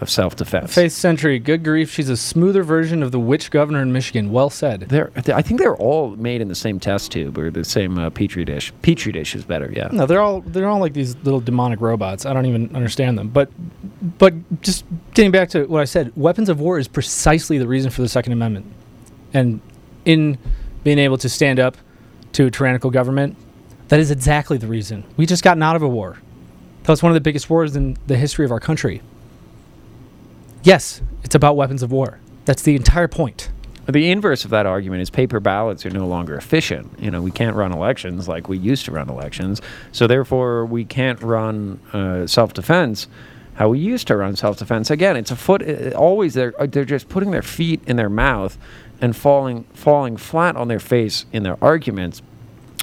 of 0.04 0.10
self-defense. 0.12 0.76
Faith 0.76 0.92
Century, 0.92 1.39
good 1.39 1.63
grief, 1.63 1.89
she's 1.92 2.10
a 2.10 2.16
smoother 2.18 2.62
version 2.62 3.02
of 3.02 3.12
the 3.12 3.20
witch 3.20 3.50
governor 3.50 3.82
in 3.82 3.92
Michigan. 3.92 4.32
Well 4.32 4.52
said. 4.52 4.82
They're, 4.82 5.12
I 5.16 5.42
think 5.42 5.60
they're 5.60 5.76
all 5.78 6.12
made 6.18 6.42
in 6.42 6.50
the 6.50 6.56
same 6.56 6.80
test 6.80 7.12
tube 7.12 7.38
or 7.38 7.50
the 7.50 7.63
same 7.63 7.98
uh, 7.98 8.12
petri 8.12 8.46
dish. 8.46 8.72
Petri 8.84 9.12
dish 9.12 9.34
is 9.34 9.44
better, 9.44 9.72
yeah. 9.76 9.89
No, 9.92 10.06
they're 10.06 10.22
all 10.22 10.42
they're 10.42 10.68
all 10.68 10.80
like 10.80 10.94
these 10.94 11.16
little 11.24 11.39
demonic 11.39 11.82
robots. 11.82 12.28
I 12.28 12.34
don't 12.34 12.46
even 12.46 12.76
understand 12.76 13.18
them. 13.18 13.30
But 13.30 13.50
but 14.20 14.34
just 14.62 14.86
getting 15.13 15.32
back 15.32 15.50
to 15.50 15.66
what 15.66 15.82
I 15.82 15.86
said, 15.86 16.12
weapons 16.16 16.50
of 16.50 16.60
war 16.60 16.78
is 16.78 16.88
precisely 16.88 17.58
the 17.58 17.68
reason 17.68 17.89
for 17.89 18.02
the 18.04 18.10
Second 18.10 18.34
Amendment. 18.34 18.66
And 19.34 19.62
in 20.06 20.38
being 20.84 21.00
able 21.00 21.18
to 21.18 21.30
stand 21.30 21.60
up 21.60 21.78
to 22.34 22.46
a 22.46 22.52
tyrannical 22.52 22.92
government, 22.92 23.38
that 23.88 24.00
is 24.00 24.12
exactly 24.12 24.58
the 24.58 24.68
reason. 24.68 25.04
We 25.18 25.26
just 25.26 25.44
gotten 25.44 25.63
out 25.63 25.76
of 25.76 25.82
a 25.82 25.88
war. 25.88 26.18
That 26.84 26.89
was 26.89 27.02
one 27.02 27.12
of 27.12 27.13
the 27.13 27.22
biggest 27.22 27.50
wars 27.50 27.76
in 27.76 27.98
the 28.08 28.18
history 28.18 28.44
of 28.44 28.52
our 28.52 28.60
country. 28.60 29.02
Yes, 30.63 31.02
it's 31.23 31.36
about 31.36 31.58
weapons 31.58 31.84
of 31.84 31.91
war. 31.91 32.19
That's 32.45 32.63
the 32.63 32.76
entire 32.76 33.08
point. 33.08 33.49
The 33.88 34.12
inverse 34.12 34.45
of 34.45 34.52
that 34.52 34.65
argument 34.65 35.02
is 35.02 35.10
paper 35.10 35.41
ballots 35.41 35.86
are 35.86 35.89
no 35.89 36.08
longer 36.08 36.36
efficient. 36.36 36.97
You 36.99 37.12
know, 37.12 37.21
we 37.21 37.32
can't 37.32 37.56
run 37.56 37.73
elections 37.73 38.30
like 38.30 38.47
we 38.47 38.58
used 38.58 38.86
to 38.86 38.91
run 38.91 39.10
elections. 39.10 39.62
So 39.91 40.08
therefore, 40.08 40.65
we 40.65 40.86
can't 40.86 41.21
run 41.21 41.82
uh, 41.91 42.28
self-defense 42.28 43.08
how 43.56 43.69
we 43.69 43.78
used 43.78 44.08
to 44.08 44.15
run 44.15 44.36
self-defense. 44.36 44.89
Again, 44.89 45.15
it's 45.15 45.32
a 45.32 45.36
foot. 45.36 45.62
uh, 45.62 45.95
Always 45.97 46.34
they're 46.34 46.60
uh, 46.60 46.65
they're 46.65 46.86
just 46.86 47.08
putting 47.10 47.32
their 47.32 47.43
feet 47.43 47.82
in 47.86 47.97
their 47.97 48.10
mouth 48.10 48.58
and 48.99 49.15
falling 49.15 49.65
falling 49.73 50.17
flat 50.17 50.56
on 50.56 50.69
their 50.69 50.80
face 50.80 51.26
in 51.34 51.43
their 51.43 51.58
arguments, 51.62 52.21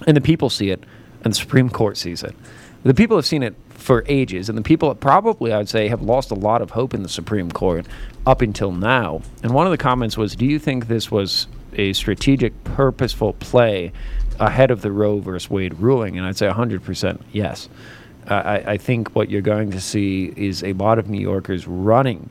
and 0.06 0.16
the 0.16 0.20
people 0.20 0.48
see 0.48 0.70
it, 0.70 0.84
and 1.24 1.32
the 1.32 1.36
Supreme 1.36 1.70
Court 1.70 1.96
sees 1.96 2.22
it. 2.22 2.36
The 2.84 2.94
people 2.94 3.16
have 3.16 3.26
seen 3.26 3.42
it 3.42 3.54
for 3.80 4.04
ages, 4.06 4.48
and 4.48 4.56
the 4.56 4.62
people 4.62 4.94
probably, 4.94 5.52
I'd 5.52 5.68
say, 5.68 5.88
have 5.88 6.02
lost 6.02 6.30
a 6.30 6.34
lot 6.34 6.62
of 6.62 6.70
hope 6.70 6.94
in 6.94 7.02
the 7.02 7.08
Supreme 7.08 7.50
Court 7.50 7.86
up 8.26 8.42
until 8.42 8.72
now. 8.72 9.22
And 9.42 9.52
one 9.52 9.66
of 9.66 9.70
the 9.70 9.78
comments 9.78 10.16
was, 10.16 10.36
"Do 10.36 10.46
you 10.46 10.58
think 10.58 10.88
this 10.88 11.10
was 11.10 11.46
a 11.74 11.92
strategic, 11.92 12.64
purposeful 12.64 13.34
play 13.34 13.92
ahead 14.38 14.70
of 14.70 14.82
the 14.82 14.92
Roe 14.92 15.18
versus 15.18 15.50
Wade 15.50 15.74
ruling?" 15.74 16.18
And 16.18 16.26
I'd 16.26 16.36
say 16.36 16.48
100% 16.48 17.20
yes. 17.32 17.68
I, 18.26 18.62
I 18.66 18.76
think 18.76 19.14
what 19.16 19.30
you're 19.30 19.40
going 19.40 19.70
to 19.72 19.80
see 19.80 20.32
is 20.36 20.62
a 20.62 20.74
lot 20.74 20.98
of 20.98 21.08
New 21.08 21.20
Yorkers 21.20 21.66
running 21.66 22.28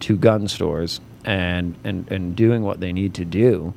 to 0.00 0.16
gun 0.16 0.48
stores 0.48 1.00
and, 1.24 1.76
and, 1.84 2.10
and 2.10 2.34
doing 2.34 2.62
what 2.62 2.80
they 2.80 2.92
need 2.92 3.14
to 3.14 3.24
do 3.24 3.72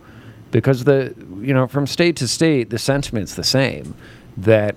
because 0.54 0.84
the 0.84 1.14
you 1.42 1.54
know 1.54 1.68
from 1.68 1.86
state 1.86 2.16
to 2.16 2.28
state 2.28 2.70
the 2.70 2.78
sentiment's 2.78 3.36
the 3.36 3.44
same 3.44 3.94
that 4.38 4.76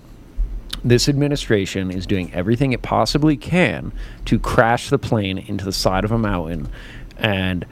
this 0.85 1.09
administration 1.09 1.91
is 1.91 2.07
doing 2.07 2.33
everything 2.33 2.73
it 2.73 2.83
possibly 2.83 3.37
can 3.37 3.93
to 4.25 4.39
crash 4.39 4.91
the 4.91 4.99
plane 4.99 5.39
into 5.39 5.65
the 5.65 5.73
side 5.73 6.05
of 6.05 6.12
a 6.12 6.19
mountain 6.19 6.69
and 7.19 7.67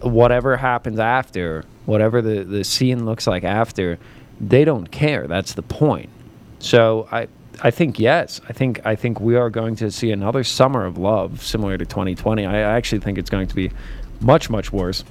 whatever 0.00 0.56
happens 0.56 0.98
after 0.98 1.64
whatever 1.86 2.20
the, 2.22 2.44
the 2.44 2.64
scene 2.64 3.04
looks 3.04 3.26
like 3.26 3.44
after 3.44 3.98
they 4.40 4.64
don't 4.64 4.90
care 4.90 5.26
that's 5.26 5.54
the 5.54 5.62
point 5.62 6.10
so 6.58 7.08
i 7.10 7.26
I 7.60 7.70
think 7.72 7.98
yes. 7.98 8.40
I 8.48 8.52
think 8.52 8.80
I 8.86 8.94
think 8.94 9.20
we 9.20 9.34
are 9.34 9.50
going 9.50 9.74
to 9.76 9.90
see 9.90 10.12
another 10.12 10.44
summer 10.44 10.84
of 10.84 10.96
love, 10.96 11.42
similar 11.42 11.76
to 11.76 11.84
2020. 11.84 12.46
I 12.46 12.60
actually 12.60 13.00
think 13.00 13.18
it's 13.18 13.30
going 13.30 13.48
to 13.48 13.54
be 13.54 13.72
much, 14.20 14.48
much 14.48 14.72
worse. 14.72 15.04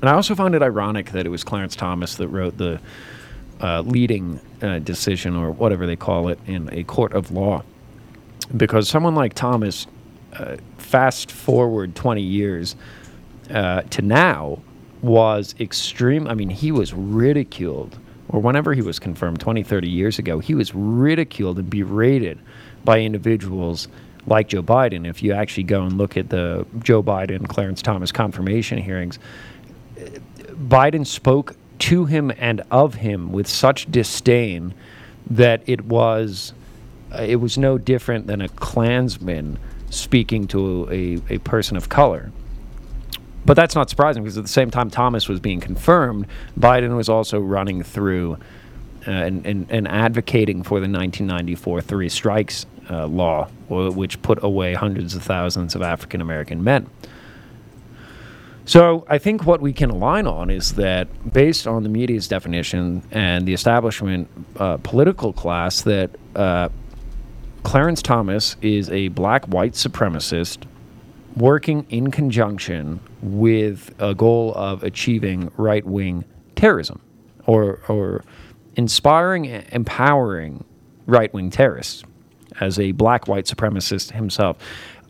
And 0.00 0.08
I 0.08 0.14
also 0.14 0.34
found 0.34 0.54
it 0.54 0.62
ironic 0.62 1.12
that 1.12 1.26
it 1.26 1.28
was 1.28 1.44
Clarence 1.44 1.76
Thomas 1.76 2.16
that 2.16 2.28
wrote 2.28 2.56
the 2.56 2.80
uh, 3.60 3.80
leading 3.82 4.40
uh, 4.62 4.78
decision, 4.80 5.36
or 5.36 5.50
whatever 5.50 5.86
they 5.86 5.96
call 5.96 6.28
it, 6.28 6.38
in 6.46 6.68
a 6.72 6.84
court 6.84 7.12
of 7.12 7.30
law. 7.30 7.62
Because 8.56 8.88
someone 8.88 9.14
like 9.14 9.34
Thomas, 9.34 9.86
uh, 10.34 10.56
fast 10.78 11.32
forward 11.32 11.94
20 11.94 12.22
years 12.22 12.76
uh, 13.50 13.82
to 13.82 14.02
now, 14.02 14.60
was 15.02 15.54
extreme. 15.60 16.26
I 16.26 16.34
mean, 16.34 16.50
he 16.50 16.72
was 16.72 16.92
ridiculed, 16.92 17.98
or 18.28 18.40
whenever 18.40 18.74
he 18.74 18.82
was 18.82 18.98
confirmed 18.98 19.40
20, 19.40 19.62
30 19.62 19.88
years 19.88 20.18
ago, 20.18 20.38
he 20.38 20.54
was 20.54 20.74
ridiculed 20.74 21.58
and 21.58 21.70
berated 21.70 22.38
by 22.84 23.00
individuals 23.00 23.88
like 24.26 24.48
Joe 24.48 24.62
Biden. 24.62 25.06
If 25.08 25.22
you 25.22 25.32
actually 25.32 25.64
go 25.64 25.82
and 25.82 25.96
look 25.98 26.16
at 26.16 26.28
the 26.28 26.66
Joe 26.80 27.02
Biden, 27.02 27.48
Clarence 27.48 27.82
Thomas 27.82 28.12
confirmation 28.12 28.78
hearings, 28.78 29.18
Biden 30.68 31.06
spoke 31.06 31.54
to 31.80 32.04
him 32.06 32.32
and 32.38 32.62
of 32.70 32.94
him 32.94 33.32
with 33.32 33.46
such 33.46 33.90
disdain 33.90 34.74
that 35.28 35.62
it 35.66 35.84
was 35.84 36.52
uh, 37.12 37.22
it 37.22 37.36
was 37.36 37.56
no 37.56 37.78
different 37.78 38.26
than 38.26 38.40
a 38.40 38.48
Klansman 38.48 39.58
speaking 39.90 40.46
to 40.48 40.88
a, 40.90 41.34
a 41.34 41.38
person 41.38 41.76
of 41.76 41.88
color. 41.88 42.30
But 43.44 43.54
that's 43.54 43.76
not 43.76 43.88
surprising 43.88 44.24
because 44.24 44.36
at 44.36 44.44
the 44.44 44.48
same 44.48 44.70
time 44.70 44.90
Thomas 44.90 45.28
was 45.28 45.38
being 45.38 45.60
confirmed, 45.60 46.26
Biden 46.58 46.96
was 46.96 47.08
also 47.08 47.38
running 47.38 47.82
through 47.84 48.38
uh, 49.06 49.10
and, 49.10 49.46
and, 49.46 49.66
and 49.70 49.86
advocating 49.86 50.64
for 50.64 50.80
the 50.80 50.88
1994 50.88 51.80
three 51.80 52.08
strikes 52.08 52.66
uh, 52.90 53.06
law, 53.06 53.48
which 53.68 54.20
put 54.22 54.42
away 54.42 54.74
hundreds 54.74 55.14
of 55.14 55.22
thousands 55.22 55.76
of 55.76 55.82
African 55.82 56.20
American 56.20 56.64
men. 56.64 56.88
So 58.66 59.06
I 59.08 59.18
think 59.18 59.46
what 59.46 59.60
we 59.60 59.72
can 59.72 59.90
align 59.90 60.26
on 60.26 60.50
is 60.50 60.74
that, 60.74 61.32
based 61.32 61.68
on 61.68 61.84
the 61.84 61.88
media's 61.88 62.26
definition 62.26 63.00
and 63.12 63.46
the 63.46 63.54
establishment 63.54 64.28
uh, 64.56 64.78
political 64.78 65.32
class, 65.32 65.82
that 65.82 66.10
uh, 66.34 66.68
Clarence 67.62 68.02
Thomas 68.02 68.56
is 68.62 68.90
a 68.90 69.06
black 69.08 69.44
white 69.46 69.74
supremacist 69.74 70.64
working 71.36 71.86
in 71.90 72.10
conjunction 72.10 72.98
with 73.22 73.94
a 74.00 74.16
goal 74.16 74.52
of 74.56 74.82
achieving 74.82 75.52
right 75.56 75.86
wing 75.86 76.24
terrorism 76.56 77.00
or, 77.46 77.80
or 77.86 78.24
inspiring, 78.74 79.44
empowering 79.70 80.64
right 81.06 81.32
wing 81.32 81.50
terrorists 81.50 82.02
as 82.58 82.80
a 82.80 82.90
black 82.92 83.28
white 83.28 83.44
supremacist 83.44 84.10
himself. 84.10 84.56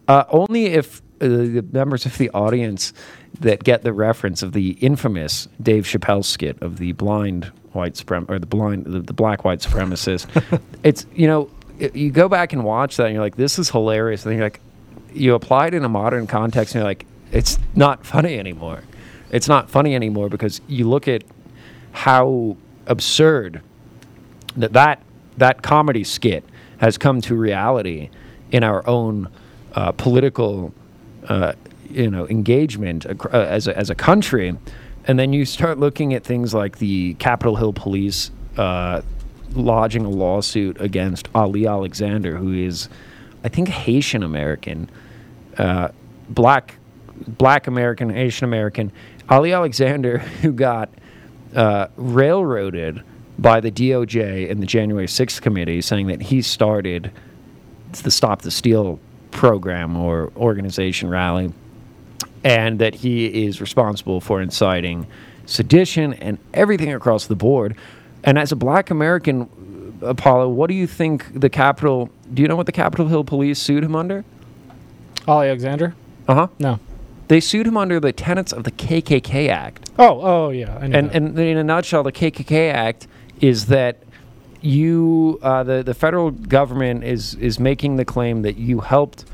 Uh, 0.09 0.25
only 0.29 0.67
if 0.67 1.01
uh, 1.21 1.27
the 1.29 1.65
members 1.73 2.07
of 2.07 2.19
the 2.19 2.31
audience 2.31 2.93
that 3.41 3.63
get 3.65 3.83
the 3.83 3.93
reference 3.93 4.43
of 4.43 4.53
the 4.53 4.71
infamous 4.73 5.49
Dave 5.63 5.85
Chappelle 5.85 6.25
skit 6.25 6.61
of 6.63 6.79
the 6.79 6.93
blind 6.93 7.53
white 7.73 7.95
suprem 7.95 8.29
or 8.31 8.39
the 8.39 8.47
blind 8.47 8.87
the, 8.87 9.01
the 9.01 9.13
black 9.13 9.45
white 9.45 9.61
supremacist. 9.61 10.27
it's 10.83 11.07
you 11.15 11.27
know 11.27 11.51
i- 11.81 11.91
you 11.95 12.11
go 12.11 12.29
back 12.29 12.53
and 12.55 12.65
watch 12.65 12.97
that 12.97 13.07
and 13.07 13.15
you're 13.15 13.23
like 13.23 13.37
this 13.37 13.59
is 13.59 13.69
hilarious 13.71 14.25
and 14.25 14.35
you're 14.35 14.45
like 14.45 14.61
you 15.13 15.35
apply 15.35 15.67
it 15.67 15.75
in 15.75 15.85
a 15.85 15.89
modern 15.89 16.27
context 16.27 16.75
and 16.75 16.81
you're 16.81 16.89
like 16.89 17.05
it's 17.33 17.59
not 17.75 18.07
funny 18.07 18.39
anymore. 18.39 18.83
It's 19.31 19.49
not 19.49 19.69
funny 19.69 19.95
anymore 19.95 20.29
because 20.29 20.61
you 20.69 20.89
look 20.89 21.09
at 21.09 21.25
how 21.93 22.57
absurd 22.87 23.61
that 24.57 24.73
that 24.73 25.03
that 25.37 25.63
comedy 25.63 26.05
skit 26.05 26.45
has 26.79 26.97
come 26.97 27.21
to 27.23 27.35
reality 27.35 28.09
in 28.53 28.63
our 28.65 28.87
own 28.87 29.29
uh, 29.75 29.93
political 29.93 30.73
uh, 31.29 31.53
you 31.91 32.11
know 32.11 32.29
engagement 32.29 33.07
uh, 33.07 33.29
as 33.33 33.69
a, 33.69 33.77
as 33.77 33.91
a 33.91 33.95
country 33.95 34.57
and 35.07 35.19
then 35.19 35.33
you 35.33 35.45
start 35.45 35.79
looking 35.79 36.15
at 36.15 36.25
things 36.25 36.53
like 36.53 36.79
the 36.79 37.15
Capitol 37.15 37.57
Hill 37.57 37.73
police 37.73 38.31
uh, 38.57 39.03
lodging 39.55 40.05
a 40.05 40.11
lawsuit 40.11 40.81
against 40.81 41.29
Ali 41.35 41.67
Alexander 41.67 42.37
who 42.37 42.53
is 42.53 42.89
I 43.45 43.49
think 43.49 43.69
Haitian 43.69 44.23
American 44.23 44.91
uh, 45.59 45.89
black 46.29 46.77
black 47.27 47.67
American 47.67 48.11
Haitian 48.11 48.45
American. 48.45 48.93
Ali 49.29 49.53
Alexander 49.53 50.19
who 50.43 50.53
got 50.53 50.91
uh, 51.55 51.89
railroaded 51.97 53.03
by 53.39 53.61
the 53.61 53.71
DOJ 53.71 54.51
and 54.51 54.63
the 54.63 54.67
January 54.67 55.07
6th 55.07 55.41
committee 55.43 55.81
saying 55.81 56.07
that 56.07 56.23
he 56.23 56.41
started 56.43 57.11
the 58.03 58.11
Stop 58.11 58.43
the 58.43 58.51
Steal 58.51 58.99
program 59.31 59.97
or 59.97 60.33
organization 60.37 61.09
rally 61.09 61.53
and 62.45 62.79
that 62.79 62.95
he 62.95 63.45
is 63.45 63.61
responsible 63.61 64.21
for 64.21 64.41
inciting 64.41 65.07
sedition 65.47 66.15
and 66.15 66.39
everything 66.55 66.93
across 66.93 67.27
the 67.27 67.35
board. 67.35 67.77
And 68.23 68.39
as 68.39 68.53
a 68.53 68.57
black 68.57 68.91
American, 68.91 69.99
uh, 70.03 70.07
Apollo, 70.07 70.51
what 70.51 70.69
do 70.69 70.75
you 70.75 70.87
think 70.87 71.41
the 71.41 71.51
Capitol, 71.51 72.11
do 72.33 72.43
you 72.43 72.49
know 72.49 72.57
what 72.57 72.67
the 72.67 72.73
Capitol 72.73 73.09
Hill 73.09 73.25
police 73.25 73.59
sued 73.59 73.83
him 73.83 73.97
under? 73.97 74.25
Ali 75.27 75.49
Alexander? 75.49 75.95
Uh 76.29 76.35
huh. 76.35 76.49
No. 76.59 76.79
They 77.29 77.41
sued 77.41 77.67
him 77.67 77.77
under 77.77 77.99
the 77.99 78.13
tenets 78.13 78.53
of 78.53 78.63
the 78.63 78.71
KKK 78.71 79.49
Act. 79.49 79.91
Oh, 79.99 80.21
oh 80.21 80.51
yeah. 80.51 80.79
And, 80.81 80.95
that. 80.95 81.15
and 81.15 81.39
in 81.39 81.57
a 81.57 81.65
nutshell, 81.65 82.05
the 82.05 82.13
KKK 82.13 82.73
Act 82.73 83.09
is 83.41 83.67
that 83.67 83.99
you, 84.67 85.39
uh, 85.43 85.63
the 85.63 85.83
the 85.83 85.95
federal 85.95 86.31
government 86.31 87.05
is 87.05 87.35
is 87.35 87.59
making 87.59 87.97
the 87.97 88.05
claim 88.05 88.43
that 88.43 88.57
you 88.57 88.81
helped. 88.81 89.25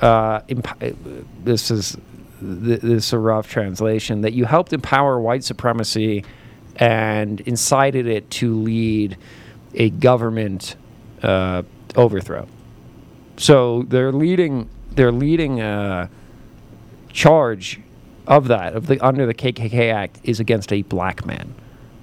Uh, 0.00 0.40
emp- 0.48 0.82
uh, 0.82 0.90
this 1.44 1.70
is 1.70 1.96
th- 2.40 2.80
this 2.80 3.06
is 3.06 3.12
a 3.12 3.18
rough 3.18 3.48
translation 3.48 4.22
that 4.22 4.32
you 4.32 4.44
helped 4.44 4.72
empower 4.72 5.20
white 5.20 5.44
supremacy 5.44 6.24
and 6.76 7.40
incited 7.42 8.06
it 8.06 8.30
to 8.30 8.54
lead 8.54 9.16
a 9.74 9.90
government 9.90 10.76
uh, 11.22 11.62
overthrow. 11.96 12.46
So 13.36 13.82
they're 13.84 14.12
leading 14.12 14.68
they're 14.92 15.12
leading 15.12 15.60
a 15.60 16.10
charge 17.12 17.80
of 18.26 18.48
that 18.48 18.74
of 18.74 18.86
the 18.86 19.00
under 19.00 19.26
the 19.26 19.34
KKK 19.34 19.92
Act 19.92 20.20
is 20.22 20.40
against 20.40 20.72
a 20.72 20.82
black 20.82 21.24
man, 21.26 21.54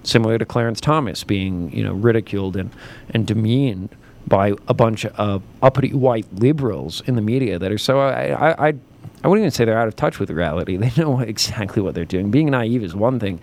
similar 0.09 0.37
to 0.37 0.45
Clarence 0.45 0.81
Thomas 0.81 1.23
being 1.23 1.71
you 1.71 1.83
know 1.83 1.93
ridiculed 1.93 2.55
and 2.55 2.71
and 3.11 3.25
demeaned 3.25 3.89
by 4.27 4.53
a 4.67 4.73
bunch 4.73 5.05
of 5.05 5.43
uppity 5.61 5.93
white 5.93 6.27
liberals 6.33 7.01
in 7.07 7.15
the 7.15 7.21
media 7.21 7.59
that 7.59 7.71
are 7.71 7.77
so 7.77 7.99
I 7.99 8.27
I. 8.29 8.69
I 8.69 8.73
I 9.21 9.27
wouldn't 9.27 9.43
even 9.43 9.51
say 9.51 9.65
they're 9.65 9.77
out 9.77 9.87
of 9.87 9.95
touch 9.95 10.19
with 10.19 10.29
reality. 10.29 10.77
They 10.89 10.91
know 10.95 11.19
exactly 11.19 11.81
what 11.81 11.93
they're 11.93 12.05
doing. 12.05 12.31
Being 12.31 12.51
naive 12.51 12.83
is 12.83 12.95
one 12.95 13.19
thing. 13.19 13.41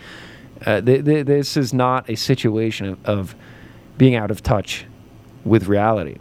Uh, 0.65 0.81
th- 0.81 1.05
th- 1.05 1.27
this 1.27 1.57
is 1.57 1.75
not 1.75 2.09
a 2.09 2.17
situation 2.17 2.87
of, 2.87 3.05
of 3.05 3.35
being 3.99 4.15
out 4.15 4.31
of 4.31 4.43
touch 4.43 4.87
with 5.45 5.67
reality. 5.67 6.17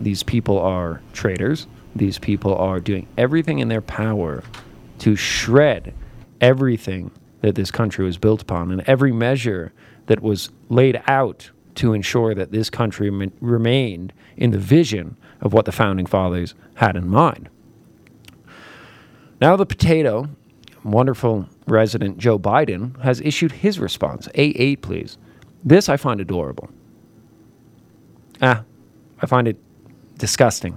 These 0.00 0.22
people 0.22 0.58
are 0.58 1.00
traitors. 1.12 1.66
These 1.96 2.18
people 2.18 2.54
are 2.54 2.78
doing 2.78 3.08
everything 3.18 3.58
in 3.58 3.68
their 3.68 3.80
power 3.80 4.44
to 5.00 5.16
shred 5.16 5.92
everything 6.40 7.10
that 7.40 7.54
this 7.56 7.70
country 7.70 8.04
was 8.04 8.16
built 8.16 8.42
upon 8.42 8.70
and 8.70 8.80
every 8.82 9.12
measure 9.12 9.72
that 10.10 10.20
was 10.20 10.50
laid 10.68 11.00
out 11.06 11.52
to 11.76 11.92
ensure 11.92 12.34
that 12.34 12.50
this 12.50 12.68
country 12.68 13.10
rem- 13.10 13.30
remained 13.40 14.12
in 14.36 14.50
the 14.50 14.58
vision 14.58 15.16
of 15.40 15.52
what 15.52 15.66
the 15.66 15.72
founding 15.72 16.04
fathers 16.04 16.52
had 16.74 16.96
in 16.96 17.06
mind. 17.06 17.48
Now, 19.40 19.54
the 19.54 19.64
potato, 19.64 20.28
wonderful 20.82 21.48
resident 21.68 22.18
Joe 22.18 22.40
Biden, 22.40 23.00
has 23.02 23.20
issued 23.20 23.52
his 23.52 23.78
response. 23.78 24.26
A8, 24.34 24.80
please. 24.80 25.16
This 25.62 25.88
I 25.88 25.96
find 25.96 26.20
adorable. 26.20 26.70
Ah, 28.42 28.64
I 29.22 29.26
find 29.26 29.46
it 29.46 29.58
disgusting. 30.18 30.76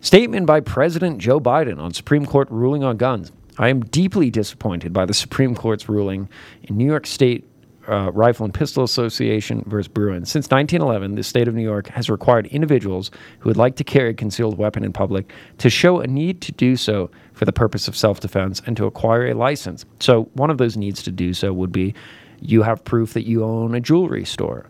Statement 0.00 0.46
by 0.46 0.58
President 0.58 1.18
Joe 1.18 1.38
Biden 1.38 1.78
on 1.78 1.94
Supreme 1.94 2.26
Court 2.26 2.50
ruling 2.50 2.82
on 2.82 2.96
guns. 2.96 3.30
I 3.56 3.68
am 3.68 3.82
deeply 3.82 4.30
disappointed 4.30 4.92
by 4.92 5.06
the 5.06 5.14
Supreme 5.14 5.54
Court's 5.54 5.88
ruling 5.88 6.28
in 6.64 6.76
New 6.76 6.86
York 6.86 7.06
State 7.06 7.46
uh, 7.90 8.10
Rifle 8.12 8.44
and 8.44 8.54
Pistol 8.54 8.84
Association 8.84 9.64
versus 9.66 9.88
Bruen. 9.88 10.24
Since 10.24 10.50
1911, 10.50 11.16
the 11.16 11.22
state 11.22 11.48
of 11.48 11.54
New 11.54 11.62
York 11.62 11.88
has 11.88 12.08
required 12.08 12.46
individuals 12.46 13.10
who 13.40 13.48
would 13.48 13.56
like 13.56 13.76
to 13.76 13.84
carry 13.84 14.10
a 14.10 14.14
concealed 14.14 14.56
weapon 14.56 14.84
in 14.84 14.92
public 14.92 15.32
to 15.58 15.68
show 15.68 16.00
a 16.00 16.06
need 16.06 16.40
to 16.42 16.52
do 16.52 16.76
so 16.76 17.10
for 17.32 17.44
the 17.44 17.52
purpose 17.52 17.88
of 17.88 17.96
self 17.96 18.20
defense 18.20 18.62
and 18.66 18.76
to 18.76 18.86
acquire 18.86 19.26
a 19.26 19.34
license. 19.34 19.84
So, 19.98 20.24
one 20.34 20.50
of 20.50 20.58
those 20.58 20.76
needs 20.76 21.02
to 21.02 21.10
do 21.10 21.34
so 21.34 21.52
would 21.52 21.72
be 21.72 21.94
you 22.40 22.62
have 22.62 22.84
proof 22.84 23.12
that 23.14 23.26
you 23.26 23.44
own 23.44 23.74
a 23.74 23.80
jewelry 23.80 24.24
store. 24.24 24.68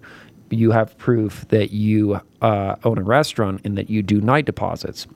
You 0.50 0.72
have 0.72 0.96
proof 0.98 1.46
that 1.48 1.70
you 1.70 2.20
uh, 2.40 2.76
own 2.84 2.98
a 2.98 3.02
restaurant 3.02 3.60
and 3.64 3.78
that 3.78 3.90
you 3.90 4.02
do 4.02 4.20
night 4.20 4.46
deposits. 4.46 5.06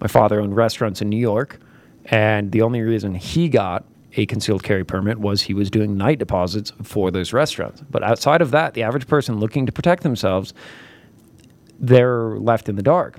My 0.00 0.06
father 0.08 0.40
owned 0.40 0.54
restaurants 0.54 1.00
in 1.00 1.08
New 1.08 1.16
York, 1.16 1.58
and 2.04 2.52
the 2.52 2.62
only 2.62 2.82
reason 2.82 3.14
he 3.14 3.48
got 3.48 3.84
a 4.16 4.26
concealed 4.26 4.62
carry 4.62 4.84
permit 4.84 5.18
was 5.18 5.42
he 5.42 5.54
was 5.54 5.70
doing 5.70 5.96
night 5.96 6.18
deposits 6.18 6.72
for 6.82 7.10
those 7.10 7.32
restaurants. 7.32 7.82
But 7.90 8.02
outside 8.02 8.40
of 8.42 8.50
that, 8.50 8.74
the 8.74 8.82
average 8.82 9.06
person 9.06 9.38
looking 9.38 9.66
to 9.66 9.72
protect 9.72 10.02
themselves, 10.02 10.54
they're 11.78 12.36
left 12.38 12.68
in 12.68 12.76
the 12.76 12.82
dark. 12.82 13.18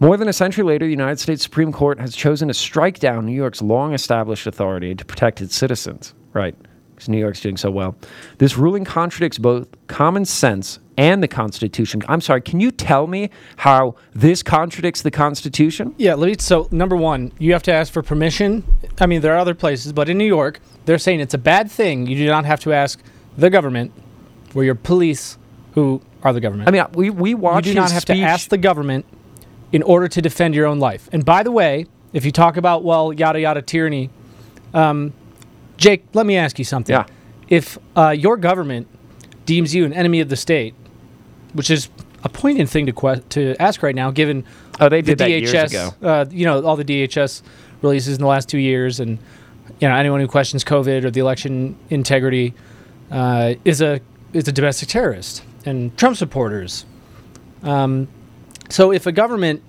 More 0.00 0.16
than 0.16 0.28
a 0.28 0.32
century 0.32 0.62
later, 0.62 0.84
the 0.86 0.90
United 0.90 1.18
States 1.18 1.42
Supreme 1.42 1.72
Court 1.72 1.98
has 1.98 2.14
chosen 2.14 2.46
to 2.48 2.54
strike 2.54 3.00
down 3.00 3.26
New 3.26 3.32
York's 3.32 3.60
long 3.60 3.92
established 3.92 4.46
authority 4.46 4.94
to 4.94 5.04
protect 5.04 5.40
its 5.40 5.56
citizens. 5.56 6.14
Right, 6.32 6.54
because 6.98 7.08
New 7.08 7.18
York's 7.18 7.40
doing 7.40 7.56
so 7.56 7.70
well. 7.70 7.96
This 8.38 8.58
ruling 8.58 8.84
contradicts 8.84 9.38
both 9.38 9.68
common 9.86 10.24
sense 10.24 10.80
and 10.96 11.22
the 11.22 11.28
Constitution. 11.28 12.02
I'm 12.08 12.20
sorry, 12.20 12.40
can 12.40 12.58
you 12.58 12.72
tell 12.72 13.06
me 13.06 13.30
how 13.58 13.94
this 14.14 14.42
contradicts 14.42 15.02
the 15.02 15.12
Constitution? 15.12 15.94
Yeah, 15.96 16.14
let 16.14 16.26
me. 16.26 16.34
So, 16.40 16.66
number 16.72 16.96
one, 16.96 17.32
you 17.38 17.52
have 17.52 17.62
to 17.64 17.72
ask 17.72 17.92
for 17.92 18.02
permission. 18.02 18.64
I 19.00 19.06
mean, 19.06 19.20
there 19.20 19.32
are 19.32 19.38
other 19.38 19.54
places, 19.54 19.92
but 19.92 20.08
in 20.08 20.18
New 20.18 20.24
York, 20.26 20.58
they're 20.86 20.98
saying 20.98 21.20
it's 21.20 21.34
a 21.34 21.38
bad 21.38 21.70
thing. 21.70 22.08
You 22.08 22.16
do 22.16 22.26
not 22.26 22.44
have 22.46 22.58
to 22.60 22.72
ask 22.72 23.00
the 23.36 23.48
government 23.48 23.92
or 24.56 24.64
your 24.64 24.74
police, 24.74 25.38
who 25.74 26.02
are 26.24 26.32
the 26.32 26.40
government. 26.40 26.68
I 26.68 26.72
mean, 26.72 26.84
we, 26.94 27.10
we 27.10 27.34
watch 27.34 27.66
You 27.66 27.74
do 27.74 27.78
not 27.80 27.92
have 27.92 28.02
speech- 28.02 28.16
to 28.16 28.22
ask 28.22 28.48
the 28.48 28.58
government 28.58 29.06
in 29.70 29.84
order 29.84 30.08
to 30.08 30.20
defend 30.20 30.56
your 30.56 30.66
own 30.66 30.80
life. 30.80 31.08
And 31.12 31.24
by 31.24 31.44
the 31.44 31.52
way, 31.52 31.86
if 32.12 32.24
you 32.24 32.32
talk 32.32 32.56
about, 32.56 32.82
well, 32.82 33.12
yada, 33.12 33.38
yada, 33.40 33.62
tyranny, 33.62 34.10
um, 34.74 35.12
Jake, 35.78 36.04
let 36.12 36.26
me 36.26 36.36
ask 36.36 36.58
you 36.58 36.64
something. 36.64 36.94
Yeah. 36.94 37.06
If 37.48 37.78
uh, 37.96 38.10
your 38.10 38.36
government 38.36 38.86
deems 39.46 39.74
you 39.74 39.86
an 39.86 39.94
enemy 39.94 40.20
of 40.20 40.28
the 40.28 40.36
state, 40.36 40.74
which 41.54 41.70
is 41.70 41.88
a 42.22 42.28
poignant 42.28 42.68
thing 42.68 42.84
to 42.86 42.92
que- 42.92 43.22
to 43.30 43.56
ask 43.58 43.82
right 43.82 43.94
now, 43.94 44.10
given 44.10 44.44
Oh, 44.80 44.88
they 44.88 45.00
the 45.00 45.14
did 45.14 45.18
that 45.18 45.30
years 45.30 45.52
ago. 45.72 45.94
Uh, 46.02 46.24
you 46.30 46.44
know, 46.44 46.62
all 46.64 46.76
the 46.76 46.84
DHS 46.84 47.42
releases 47.82 48.14
in 48.16 48.20
the 48.20 48.28
last 48.28 48.48
two 48.48 48.58
years, 48.58 49.00
and 49.00 49.18
you 49.80 49.88
know, 49.88 49.94
anyone 49.94 50.20
who 50.20 50.28
questions 50.28 50.64
COVID 50.64 51.04
or 51.04 51.10
the 51.10 51.20
election 51.20 51.76
integrity 51.90 52.54
uh, 53.10 53.54
is 53.64 53.80
a 53.80 54.00
is 54.32 54.46
a 54.46 54.52
domestic 54.52 54.88
terrorist, 54.88 55.42
and 55.64 55.96
Trump 55.96 56.16
supporters. 56.16 56.84
Um, 57.62 58.08
so 58.70 58.92
if 58.92 59.06
a 59.06 59.12
government 59.12 59.62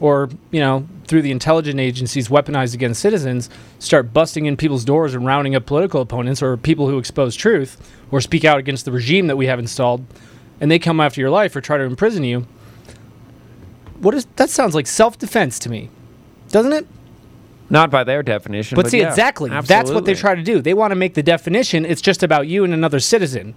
or 0.00 0.28
you 0.50 0.60
know 0.60 0.86
through 1.08 1.22
the 1.22 1.30
intelligence 1.30 1.80
agencies 1.80 2.28
weaponized 2.28 2.74
against 2.74 3.00
citizens 3.00 3.48
start 3.78 4.12
busting 4.12 4.46
in 4.46 4.56
people's 4.56 4.84
doors 4.84 5.14
and 5.14 5.26
rounding 5.26 5.54
up 5.54 5.66
political 5.66 6.00
opponents 6.00 6.42
or 6.42 6.56
people 6.56 6.88
who 6.88 6.98
expose 6.98 7.34
truth 7.34 7.76
or 8.10 8.20
speak 8.20 8.44
out 8.44 8.58
against 8.58 8.84
the 8.84 8.92
regime 8.92 9.26
that 9.26 9.36
we 9.36 9.46
have 9.46 9.58
installed 9.58 10.04
and 10.60 10.70
they 10.70 10.78
come 10.78 11.00
after 11.00 11.20
your 11.20 11.30
life 11.30 11.56
or 11.56 11.60
try 11.60 11.76
to 11.78 11.84
imprison 11.84 12.24
you. 12.24 12.46
What 13.98 14.14
is 14.14 14.26
that 14.36 14.50
sounds 14.50 14.74
like 14.74 14.86
self-defense 14.86 15.58
to 15.60 15.70
me 15.70 15.90
doesn't 16.50 16.72
it? 16.72 16.86
Not 17.70 17.90
by 17.90 18.04
their 18.04 18.22
definition. 18.22 18.76
but, 18.76 18.90
see 18.90 19.00
yeah, 19.00 19.08
exactly. 19.10 19.50
That's 19.50 19.90
what 19.90 20.06
they 20.06 20.14
try 20.14 20.34
to 20.34 20.42
do. 20.42 20.62
They 20.62 20.72
want 20.72 20.90
to 20.92 20.94
make 20.94 21.12
the 21.12 21.22
definition 21.22 21.84
it's 21.84 22.00
just 22.00 22.22
about 22.22 22.46
you 22.46 22.64
and 22.64 22.72
another 22.72 23.00
citizen. 23.00 23.54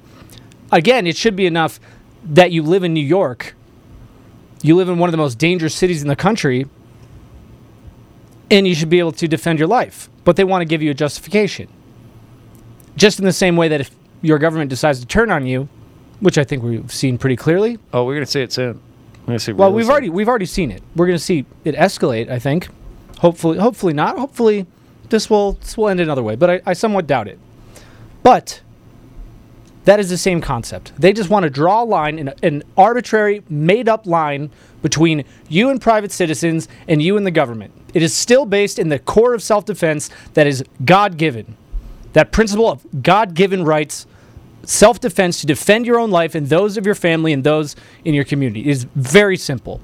Again 0.72 1.06
it 1.06 1.18
should 1.18 1.36
be 1.36 1.46
enough 1.46 1.80
that 2.24 2.52
you 2.52 2.64
live 2.64 2.84
in 2.84 2.94
new 2.94 3.06
york. 3.06 3.56
You 4.64 4.76
live 4.76 4.90
in 4.90 5.00
one 5.00 5.10
of 5.10 5.12
the 5.12 5.18
most 5.18 5.38
dangerous 5.38 5.76
cities 5.76 6.02
in 6.02 6.08
the 6.08 6.16
country 6.16 6.68
and 8.52 8.68
you 8.68 8.76
should 8.76 8.90
be 8.90 9.00
able 9.00 9.14
to 9.14 9.28
defend 9.28 9.58
your 9.58 9.68
life. 9.68 10.10
But 10.24 10.36
they 10.36 10.44
want 10.44 10.62
to 10.62 10.66
give 10.66 10.82
you 10.84 10.92
a 10.92 10.94
justification. 10.94 11.68
Just 12.96 13.18
in 13.18 13.26
the 13.26 13.34
same 13.34 13.56
way 13.56 13.68
that 13.70 13.82
if 13.82 13.92
your 14.22 14.38
government 14.38 14.70
decides 14.70 15.00
to 15.00 15.06
turn 15.08 15.32
on 15.32 15.48
you 15.48 15.68
which 16.22 16.38
i 16.38 16.44
think 16.44 16.64
we've 16.64 16.92
seen 16.92 17.18
pretty 17.18 17.36
clearly. 17.36 17.78
Oh, 17.92 18.06
we're 18.06 18.14
gonna 18.14 18.26
see 18.26 18.42
it 18.42 18.54
soon. 18.54 18.80
We're 19.22 19.28
gonna 19.28 19.40
see. 19.40 19.52
well 19.52 19.74
we've 19.74 19.86
soon. 19.86 19.92
already 19.92 20.10
we've 20.10 20.30
already 20.30 20.46
seen 20.46 20.72
it. 20.72 20.82
We're 20.96 21.08
going 21.08 21.18
to 21.18 21.24
see 21.24 21.46
it 21.66 21.76
escalate 21.76 22.30
i 22.30 22.40
think. 22.40 22.70
Hopefully 23.20 23.58
hopefully 23.58 23.94
not. 23.94 24.18
Hopefully 24.18 24.66
this 25.10 25.30
will 25.30 25.54
this 25.54 25.76
will 25.76 25.90
end 25.90 26.00
another 26.00 26.24
way 26.24 26.36
but 26.36 26.50
i, 26.50 26.62
I 26.66 26.74
somewhat 26.74 27.08
doubt 27.08 27.28
it. 27.28 27.40
But 28.24 28.62
that 29.84 30.00
is 30.00 30.12
the 30.12 30.18
same 30.18 30.42
concept. 30.42 30.94
They 30.98 31.12
just 31.12 31.30
want 31.30 31.44
to 31.44 31.50
draw 31.50 31.84
a 31.84 31.86
line 31.86 32.20
an, 32.20 32.34
an 32.44 32.64
arbitrary 32.78 33.44
made 33.50 33.90
up 33.90 34.06
line 34.06 34.52
between 34.82 35.24
you 35.50 35.70
and 35.70 35.80
private 35.82 36.12
citizens 36.12 36.68
and 36.88 37.02
you 37.02 37.18
and 37.18 37.26
the 37.26 37.32
government 37.32 37.74
it 37.94 38.02
is 38.02 38.16
still 38.16 38.46
based 38.46 38.80
in 38.80 38.90
the 38.90 39.00
core 39.00 39.34
of 39.34 39.42
self-defense 39.44 40.10
that 40.34 40.48
is 40.48 40.64
god-given 40.86 41.56
that 42.14 42.32
principle 42.32 42.70
of 42.70 42.86
god-given 43.04 43.64
rights 43.64 44.06
self-defense 44.64 45.42
to 45.42 45.48
defend 45.48 45.86
your 45.86 46.00
own 46.00 46.12
life 46.12 46.36
and 46.36 46.48
those 46.48 46.78
of 46.78 46.86
your 46.86 46.96
family 46.96 47.34
and 47.34 47.44
those 47.44 47.76
in 48.06 48.14
your 48.14 48.24
community 48.24 48.68
is 48.70 48.84
very 48.96 49.38
simple 49.38 49.82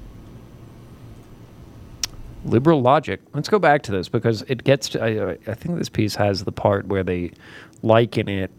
liberal 2.44 2.80
logic. 2.80 3.20
Let's 3.34 3.48
go 3.48 3.58
back 3.58 3.82
to 3.82 3.92
this 3.92 4.08
because 4.08 4.42
it 4.42 4.64
gets 4.64 4.88
to. 4.90 5.02
I, 5.02 5.32
I- 5.32 5.38
I 5.48 5.54
think 5.54 5.76
this 5.78 5.88
piece 5.88 6.14
has 6.14 6.44
the 6.44 6.52
part 6.52 6.86
where 6.86 7.02
they 7.02 7.32
liken 7.82 8.28
it. 8.28 8.50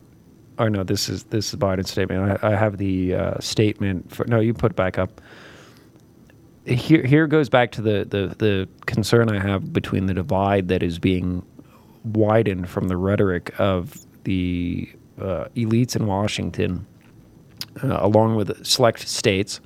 oh 0.59 0.67
no, 0.67 0.83
this 0.83 1.09
is 1.09 1.23
this 1.25 1.53
is 1.53 1.59
Biden's 1.59 1.89
statement. 1.89 2.39
I, 2.43 2.51
I 2.51 2.55
have 2.55 2.77
the 2.77 3.15
uh, 3.15 3.39
statement 3.39 4.13
for. 4.13 4.25
No, 4.27 4.39
you 4.39 4.53
put 4.53 4.73
it 4.73 4.75
back 4.75 4.99
up. 4.99 5.21
Here, 6.69 7.03
here 7.03 7.25
goes 7.25 7.49
back 7.49 7.71
to 7.73 7.81
the, 7.81 8.05
the 8.07 8.35
the 8.37 8.69
concern 8.85 9.29
I 9.29 9.39
have 9.39 9.73
between 9.73 10.05
the 10.05 10.13
divide 10.13 10.67
that 10.67 10.83
is 10.83 10.99
being 10.99 11.43
widened 12.03 12.69
from 12.69 12.89
the 12.89 12.95
rhetoric 12.95 13.51
of 13.59 14.05
the 14.23 14.87
uh, 15.19 15.45
elites 15.55 15.95
in 15.95 16.05
Washington, 16.05 16.85
uh, 17.83 17.97
along 18.01 18.35
with 18.35 18.63
select 18.65 19.07
states, 19.07 19.61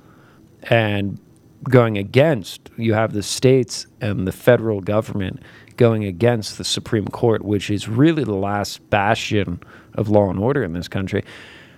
and 0.64 1.20
going 1.64 1.98
against 1.98 2.70
you 2.76 2.94
have 2.94 3.12
the 3.12 3.22
states 3.22 3.86
and 4.00 4.26
the 4.26 4.32
federal 4.32 4.80
government 4.80 5.42
going 5.76 6.04
against 6.04 6.56
the 6.56 6.64
Supreme 6.64 7.06
Court, 7.08 7.44
which 7.44 7.70
is 7.70 7.88
really 7.88 8.24
the 8.24 8.34
last 8.34 8.88
bastion 8.90 9.60
of 9.94 10.08
law 10.08 10.30
and 10.30 10.38
order 10.38 10.62
in 10.62 10.72
this 10.72 10.88
country. 10.88 11.22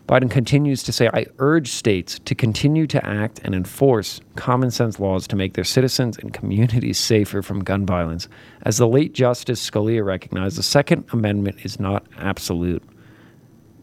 Biden 0.07 0.31
continues 0.31 0.85
to 0.85 0.93
say, 0.93 1.11
I 1.13 1.27
urge 1.39 1.69
states 1.73 2.21
to 2.21 2.35
continue 2.35 2.87
to 2.87 3.05
act 3.05 3.41
and 3.43 3.55
enforce 3.55 4.21
common 4.37 4.71
sense 4.71 5.01
laws 5.01 5.27
to 5.27 5.37
make 5.37 5.55
their 5.55 5.65
citizens 5.65 6.17
and 6.17 6.33
communities 6.33 6.99
safer 6.99 7.43
from 7.43 7.65
gun 7.65 7.85
violence. 7.85 8.29
As 8.63 8.77
the 8.77 8.87
late 8.87 9.15
Justice 9.15 9.69
Scalia 9.69 10.05
recognized, 10.05 10.59
the 10.59 10.63
Second 10.63 11.07
Amendment 11.13 11.59
is 11.65 11.81
not 11.81 12.07
absolute. 12.19 12.85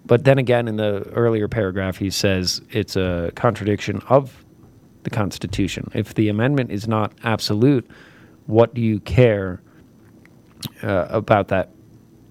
But 0.05 0.24
then 0.24 0.38
again, 0.38 0.67
in 0.69 0.78
the 0.78 1.03
earlier 1.13 1.49
paragraph, 1.49 1.97
he 1.97 2.09
says 2.09 2.61
it's 2.71 2.95
a 2.95 3.32
contradiction 3.36 4.01
of 4.07 4.45
the 5.03 5.09
Constitution. 5.09 5.89
If 5.93 6.13
the 6.13 6.30
amendment 6.30 6.71
is 6.71 6.88
not 6.88 7.13
absolute, 7.24 7.89
what 8.47 8.74
do 8.74 8.82
you 8.82 8.99
care 9.01 9.61
uh, 10.82 11.07
about 11.09 11.49
that 11.49 11.69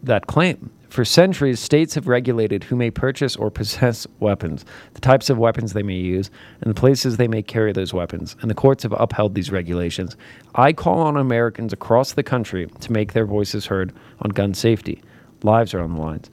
that 0.03 0.27
claim? 0.27 0.71
For 0.93 1.07
centuries, 1.07 1.59
states 1.59 1.95
have 1.95 2.07
regulated 2.07 2.65
who 2.65 2.77
may 2.77 2.91
purchase 2.91 3.35
or 3.35 3.51
possess 3.51 4.07
weapons, 4.21 4.67
the 4.93 5.01
types 5.01 5.31
of 5.31 5.39
weapons 5.39 5.73
they 5.73 5.83
may 5.83 5.97
use, 5.97 6.31
and 6.61 6.69
the 6.69 6.79
places 6.79 7.17
they 7.17 7.29
may 7.29 7.41
carry 7.41 7.73
those 7.73 7.95
weapons, 7.95 8.37
and 8.43 8.51
the 8.51 8.55
courts 8.55 8.83
have 8.83 8.93
upheld 8.99 9.35
these 9.35 9.51
regulations. 9.51 10.19
I 10.55 10.75
call 10.75 10.99
on 10.99 11.17
Americans 11.17 11.73
across 11.73 12.13
the 12.13 12.23
country 12.23 12.67
to 12.81 12.93
make 12.93 13.15
their 13.15 13.25
voices 13.25 13.65
heard 13.65 13.95
on 14.21 14.33
gun 14.33 14.53
safety. 14.53 15.03
Lives 15.43 15.73
are 15.73 15.81
on 15.81 15.95
the 15.95 15.99
lines. 15.99 16.31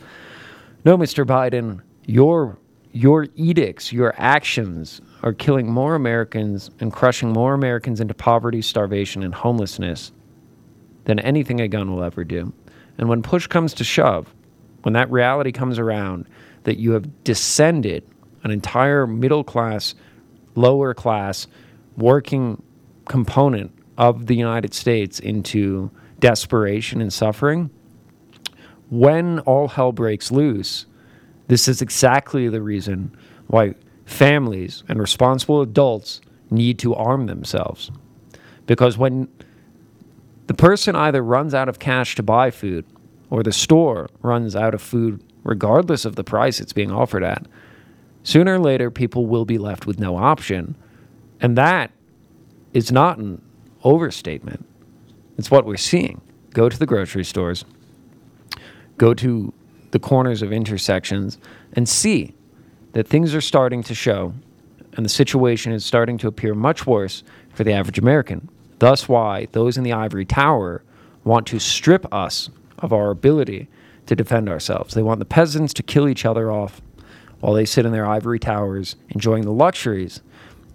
No, 0.84 0.98
Mr. 0.98 1.26
Biden, 1.26 1.80
your 2.06 2.58
your 2.92 3.28
edicts, 3.36 3.94
your 3.94 4.14
actions 4.18 5.00
are 5.24 5.32
killing 5.32 5.72
more 5.72 5.96
Americans 5.96 6.70
and 6.82 6.92
crushing 6.92 7.32
more 7.32 7.54
Americans 7.54 8.02
into 8.02 8.14
poverty, 8.14 8.62
starvation, 8.62 9.24
and 9.24 9.34
homelessness 9.34 10.12
than 11.06 11.18
anything 11.20 11.62
a 11.62 11.68
gun 11.70 11.90
will 11.90 12.04
ever 12.04 12.26
do. 12.26 12.52
And 12.98 13.08
when 13.08 13.24
push 13.24 13.48
comes 13.48 13.74
to 13.76 13.86
shove, 13.86 14.34
when 14.84 14.94
that 14.94 15.10
reality 15.12 15.52
comes 15.52 15.80
around 15.80 16.28
that 16.64 16.78
you 16.78 16.92
have 16.92 17.24
descended 17.24 18.04
an 18.44 18.52
entire 18.52 19.06
middle 19.06 19.44
class, 19.44 19.96
lower 20.56 20.94
class, 20.94 21.48
working 21.98 22.62
component 23.08 23.72
of 23.98 24.28
the 24.28 24.36
United 24.36 24.74
States 24.74 25.20
into 25.20 25.92
desperation 26.20 27.02
and 27.02 27.12
suffering, 27.12 27.70
when 28.90 29.40
all 29.40 29.68
hell 29.68 29.92
breaks 29.92 30.32
loose, 30.32 30.86
this 31.48 31.68
is 31.68 31.82
exactly 31.82 32.48
the 32.48 32.62
reason 32.62 33.16
why 33.48 33.74
families 34.06 34.84
and 34.88 35.00
responsible 35.00 35.62
adults 35.62 36.22
need 36.50 36.80
to 36.80 36.96
arm 36.96 37.28
themselves. 37.28 37.92
Because 38.66 38.98
when 38.98 39.28
the 40.48 40.54
person 40.54 40.96
either 40.96 41.22
runs 41.22 41.54
out 41.54 41.70
of 41.70 41.80
cash 41.80 42.16
to 42.16 42.24
buy 42.24 42.50
food 42.52 42.86
or 43.30 43.44
the 43.44 43.52
store 43.52 44.10
runs 44.22 44.56
out 44.56 44.74
of 44.74 44.82
food, 44.82 45.24
regardless 45.44 46.06
of 46.06 46.16
the 46.16 46.24
price 46.24 46.60
it's 46.60 46.74
being 46.74 46.92
offered 46.92 47.24
at, 47.24 47.46
sooner 48.24 48.56
or 48.56 48.60
later 48.60 48.90
people 48.90 49.26
will 49.26 49.46
be 49.46 49.58
left 49.58 49.86
with 49.86 50.00
no 50.00 50.18
option. 50.18 50.76
And 51.40 51.58
that 51.58 51.92
is 52.74 52.92
not 52.92 53.18
an 53.18 53.42
overstatement. 53.84 54.66
It's 55.38 55.50
what 55.50 55.66
we're 55.66 55.78
seeing. 55.78 56.22
Go 56.52 56.68
to 56.68 56.78
the 56.78 56.86
grocery 56.86 57.24
stores, 57.24 57.64
go 58.98 59.14
to 59.14 59.54
the 59.92 60.00
corners 60.00 60.42
of 60.42 60.52
intersections, 60.52 61.38
and 61.74 61.88
see 61.88 62.34
that 62.94 63.08
things 63.08 63.34
are 63.36 63.42
starting 63.42 63.84
to 63.84 63.96
show 63.96 64.34
and 64.94 65.06
the 65.06 65.10
situation 65.10 65.72
is 65.72 65.86
starting 65.86 66.18
to 66.18 66.28
appear 66.28 66.54
much 66.54 66.86
worse 66.86 67.24
for 67.54 67.64
the 67.64 67.72
average 67.72 68.00
American. 68.00 68.50
Thus, 68.80 69.08
why 69.08 69.48
those 69.52 69.78
in 69.78 69.84
the 69.84 69.94
ivory 69.94 70.26
tower 70.26 70.84
want 71.24 71.48
to 71.48 71.60
strip 71.60 72.12
us 72.14 72.50
of 72.80 72.94
our 72.94 73.12
ability 73.12 73.68
to 74.06 74.16
defend 74.16 74.50
ourselves. 74.50 74.94
They 74.94 75.04
want 75.04 75.20
the 75.20 75.26
peasants 75.26 75.74
to 75.76 75.84
kill 75.84 76.08
each 76.08 76.26
other 76.26 76.52
off 76.52 76.82
while 77.40 77.54
they 77.54 77.66
sit 77.66 77.86
in 77.86 77.92
their 77.92 78.06
ivory 78.06 78.40
towers 78.40 78.96
enjoying 79.10 79.44
the 79.44 79.52
luxuries 79.52 80.22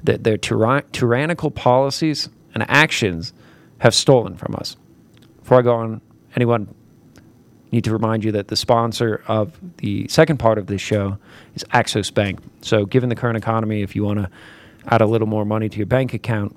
that 0.02 0.24
their 0.24 0.38
tyra- 0.38 0.90
tyrannical 0.92 1.50
policies 1.50 2.28
and 2.54 2.64
actions 2.68 3.32
have 3.78 3.94
stolen 3.94 4.36
from 4.36 4.54
us. 4.54 4.76
Before 5.40 5.58
I 5.58 5.62
go 5.62 5.74
on, 5.74 6.00
anyone 6.36 6.72
need 7.72 7.84
to 7.84 7.92
remind 7.92 8.24
you 8.24 8.32
that 8.32 8.48
the 8.48 8.56
sponsor 8.56 9.22
of 9.26 9.58
the 9.78 10.06
second 10.08 10.38
part 10.38 10.58
of 10.58 10.68
this 10.68 10.80
show 10.80 11.18
is 11.54 11.64
Axos 11.64 12.12
Bank. 12.12 12.38
So, 12.62 12.86
given 12.86 13.08
the 13.08 13.16
current 13.16 13.36
economy, 13.36 13.82
if 13.82 13.96
you 13.96 14.04
want 14.04 14.20
to 14.20 14.30
add 14.86 15.00
a 15.00 15.06
little 15.06 15.26
more 15.26 15.44
money 15.44 15.68
to 15.68 15.76
your 15.76 15.86
bank 15.86 16.14
account, 16.14 16.56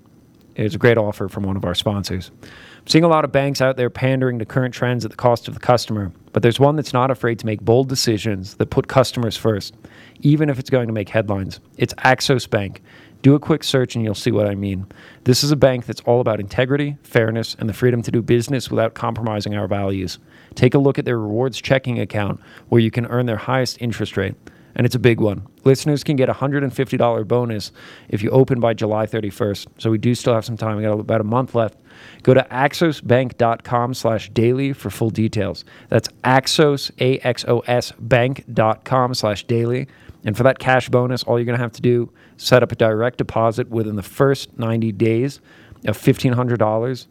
it's 0.66 0.76
a 0.76 0.80
great 0.80 0.97
offer 0.97 1.30
from 1.30 1.43
one 1.43 1.55
of 1.55 1.64
our 1.64 1.76
sponsors. 1.76 2.32
I'm 2.41 2.88
seeing 2.88 3.03
a 3.03 3.08
lot 3.10 3.24
of 3.24 3.32
banks 3.32 3.62
out 3.62 3.78
there 3.78 3.89
pandering 3.89 4.39
to 4.39 4.45
current 4.45 4.74
trends 4.74 5.05
at 5.05 5.12
the 5.12 5.18
cost 5.18 5.47
of 5.47 5.53
the 5.53 5.60
customer, 5.60 6.12
but 6.34 6.41
there's 6.41 6.60
one 6.60 6.76
that's 6.76 6.93
not 6.93 7.12
afraid 7.12 7.38
to 7.39 7.45
make 7.45 7.62
bold 7.62 7.89
decisions 7.89 8.55
that 8.55 8.72
put 8.72 8.88
customers 8.88 9.38
first, 9.38 9.76
even 10.22 10.49
if 10.49 10.58
it's 10.58 10.70
going 10.70 10.88
to 10.88 10.93
make 10.93 11.10
headlines. 11.10 11.60
It's 11.78 11.93
Axos 11.95 12.49
Bank. 12.49 12.82
Do 13.22 13.36
a 13.36 13.39
quick 13.39 13.64
search 13.64 13.95
and 13.95 14.03
you'll 14.03 14.16
see 14.16 14.32
what 14.32 14.47
I 14.47 14.55
mean. 14.55 14.86
This 15.24 15.43
is 15.43 15.51
a 15.51 15.55
bank 15.55 15.86
that's 15.86 16.01
all 16.01 16.22
about 16.22 16.39
integrity, 16.39 16.97
fairness, 17.03 17.55
and 17.60 17.68
the 17.68 17.74
freedom 17.74 18.01
to 18.03 18.12
do 18.12 18.22
business 18.22 18.70
without 18.70 18.93
compromising 18.93 19.55
our 19.55 19.68
values. 19.68 20.20
Take 20.55 20.74
a 20.74 20.80
look 20.80 20.97
at 20.97 21.05
their 21.05 21.20
rewards 21.20 21.60
checking 21.60 21.99
account 21.99 22.39
where 22.70 22.82
you 22.82 22.91
can 22.91 23.05
earn 23.08 23.26
their 23.26 23.38
highest 23.38 23.82
interest 23.82 24.18
rate. 24.18 24.36
And 24.78 24.86
it's 24.86 24.95
a 24.95 24.99
big 24.99 25.19
one. 25.19 25.47
Listeners 25.63 26.03
can 26.03 26.15
get 26.15 26.30
a 26.30 26.34
$150 26.34 27.28
bonus 27.28 27.71
if 28.09 28.21
you 28.21 28.30
open 28.30 28.59
by 28.59 28.75
July 28.75 29.07
31st. 29.07 29.67
So 29.80 29.89
we 29.89 29.97
do 29.97 30.13
still 30.13 30.36
have 30.36 30.45
some 30.45 30.55
time. 30.55 30.78
We 30.78 30.84
got 30.84 30.99
about 30.99 31.19
a 31.19 31.25
month 31.25 31.55
left. 31.55 31.80
Go 32.21 32.36
to 32.36 32.45
axosbank.com 32.51 33.95
slash 33.95 34.30
daily 34.30 34.73
for 34.73 34.91
full 34.91 35.09
details. 35.09 35.65
That's 35.89 36.09
axos, 36.23 36.91
A-X-O-S, 36.99 37.93
bank.com 37.97 39.13
slash 39.15 39.43
daily. 39.45 39.88
And 40.23 40.38
for 40.38 40.43
that 40.43 40.59
cash 40.59 40.89
bonus, 40.89 41.23
all 41.23 41.39
you're 41.39 41.45
going 41.45 41.57
to 41.57 41.63
have 41.63 41.71
to 41.73 41.82
do 41.82 42.11
set 42.38 42.61
up 42.61 42.71
a 42.71 42.75
direct 42.75 43.17
deposit 43.17 43.69
within 43.69 43.95
the 43.95 44.03
first 44.03 44.59
90 44.59 44.91
days 44.91 45.41
of 45.86 45.97
$1,500 45.97 47.07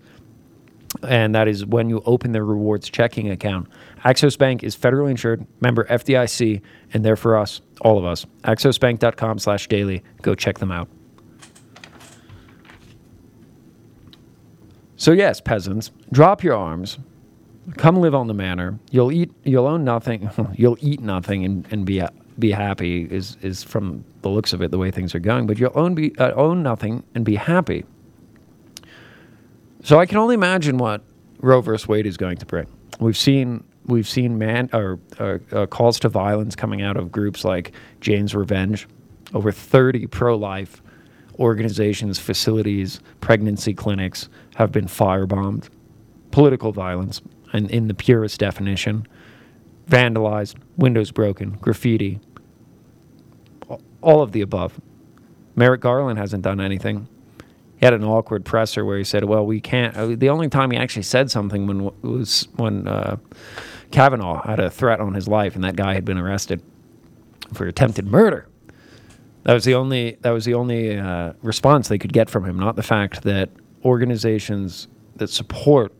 and 1.03 1.35
that 1.35 1.49
is 1.49 1.65
when 1.67 1.89
you 1.89 2.03
open 2.07 2.33
their 2.33 2.45
rewards 2.45 2.89
checking 2.89 3.31
account. 3.31 3.69
Axos 4.05 4.39
Bank 4.39 4.63
is 4.63 4.77
federally 4.77 5.11
insured, 5.11 5.47
member 5.61 5.85
FDIC, 5.85 6.61
and 6.93 7.05
they're 7.05 7.17
for 7.17 7.37
us, 7.37 7.61
all 7.81 7.99
of 7.99 8.05
us. 8.05 8.25
AxosBank.com 8.45 9.39
slash 9.39 9.69
daily. 9.69 10.03
Go 10.23 10.35
check 10.35 10.59
them 10.59 10.71
out. 10.71 10.89
So 14.97 15.13
yes, 15.13 15.41
peasants, 15.41 15.91
drop 16.11 16.43
your 16.43 16.55
arms. 16.55 16.99
Come 17.77 17.97
live 17.97 18.15
on 18.15 18.29
the 18.29 18.35
manor. 18.35 18.79
You'll 18.91 19.13
eat. 19.13 19.31
You'll 19.45 19.67
own 19.67 19.85
nothing. 19.85 20.31
You'll 20.55 20.79
eat 20.81 21.01
nothing 21.01 21.45
and, 21.45 21.67
and 21.71 21.85
be 21.85 22.03
be 22.39 22.53
happy. 22.53 23.09
Is 23.11 23.37
is 23.43 23.63
from 23.63 24.05
the 24.23 24.29
looks 24.29 24.53
of 24.53 24.63
it 24.63 24.71
the 24.71 24.79
way 24.79 24.91
things 24.91 25.15
are 25.15 25.21
going. 25.21 25.47
But 25.47 25.59
you'll 25.59 25.73
own 25.75 25.95
be 25.95 26.17
uh, 26.19 26.33
own 26.33 26.63
nothing 26.63 27.03
and 27.15 27.25
be 27.25 27.35
happy. 27.35 27.85
So 29.87 30.01
I 30.01 30.07
can 30.07 30.19
only 30.19 30.35
imagine 30.35 30.79
what 30.79 31.05
Roe 31.39 31.61
versus 31.61 31.87
Wade 31.87 32.07
is 32.07 32.17
going 32.17 32.39
to 32.39 32.47
bring. 32.47 32.67
We've 32.99 33.17
seen 33.17 33.63
we've 33.85 34.09
seen 34.09 34.37
man 34.37 34.69
or 34.73 34.99
uh, 35.21 35.39
uh, 35.53 35.67
calls 35.67 36.01
to 36.01 36.09
violence 36.09 36.57
coming 36.57 36.83
out 36.83 36.97
of 36.97 37.13
groups 37.13 37.45
like 37.45 37.71
Jane's 38.01 38.35
Revenge. 38.35 38.89
Over 39.33 39.53
30 39.53 40.09
pro-life 40.09 40.83
organizations, 41.39 42.19
facilities, 42.19 42.99
pregnancy 43.21 43.75
clinics 43.75 44.29
have 44.57 44.73
been 44.73 44.87
firebombed. 44.87 45.69
Political 46.33 46.73
violence, 46.73 47.23
and 47.53 47.71
in 47.71 47.87
the 47.87 47.95
purest 47.95 48.41
definition, 48.41 49.07
vandalized, 49.89 50.57
windows 50.77 51.13
broken, 51.13 51.59
graffiti, 51.61 52.19
all 54.01 54.21
of 54.21 54.33
the 54.33 54.41
above. 54.41 54.81
Merrick 55.55 55.81
Garland 55.81 56.19
hasn't 56.19 56.43
done 56.43 56.61
anything 56.61 57.07
he 57.79 57.85
had 57.85 57.95
an 57.95 58.05
awkward 58.05 58.45
presser 58.45 58.85
where 58.85 58.99
he 58.99 59.05
said, 59.05 59.25
"Well, 59.25 59.45
we 59.45 59.61
can't." 59.61 59.97
Uh, 59.97 60.17
the 60.17 60.31
only 60.31 60.49
time 60.49 60.71
he 60.71 60.79
actually 60.79 61.03
said 61.03 61.31
something 61.31 61.67
when 61.67 61.91
was 62.03 62.49
when 62.57 62.89
uh, 62.89 63.17
Kavanaugh 63.91 64.43
had 64.47 64.61
a 64.61 64.71
threat 64.71 65.01
on 65.01 65.15
his 65.15 65.29
life, 65.29 65.55
and 65.55 65.65
that 65.65 65.77
guy 65.77 65.95
had 65.95 66.05
been 66.05 66.19
arrested 66.19 66.63
for 67.53 67.67
attempted 67.67 68.07
murder. 68.07 68.49
That 69.45 69.55
was 69.55 69.65
the 69.65 69.75
only 69.75 70.17
that 70.23 70.31
was 70.31 70.45
the 70.45 70.55
only 70.55 70.99
uh, 70.99 71.35
response 71.43 71.89
they 71.89 71.99
could 71.99 72.13
get 72.13 72.31
from 72.31 72.45
him, 72.45 72.59
not 72.59 72.77
the 72.77 72.83
fact 72.83 73.23
that 73.23 73.51
organizations 73.85 74.89
that 75.17 75.29
support 75.29 75.93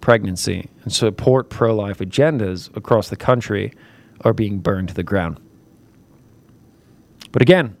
pregnancy 0.00 0.68
and 0.82 0.92
support 0.92 1.48
pro-life 1.48 1.98
agendas 1.98 2.74
across 2.76 3.08
the 3.08 3.16
country 3.16 3.72
are 4.20 4.34
being 4.34 4.58
burned 4.58 4.88
to 4.88 4.94
the 4.94 5.02
ground. 5.02 5.40
But 7.32 7.40
again, 7.40 7.76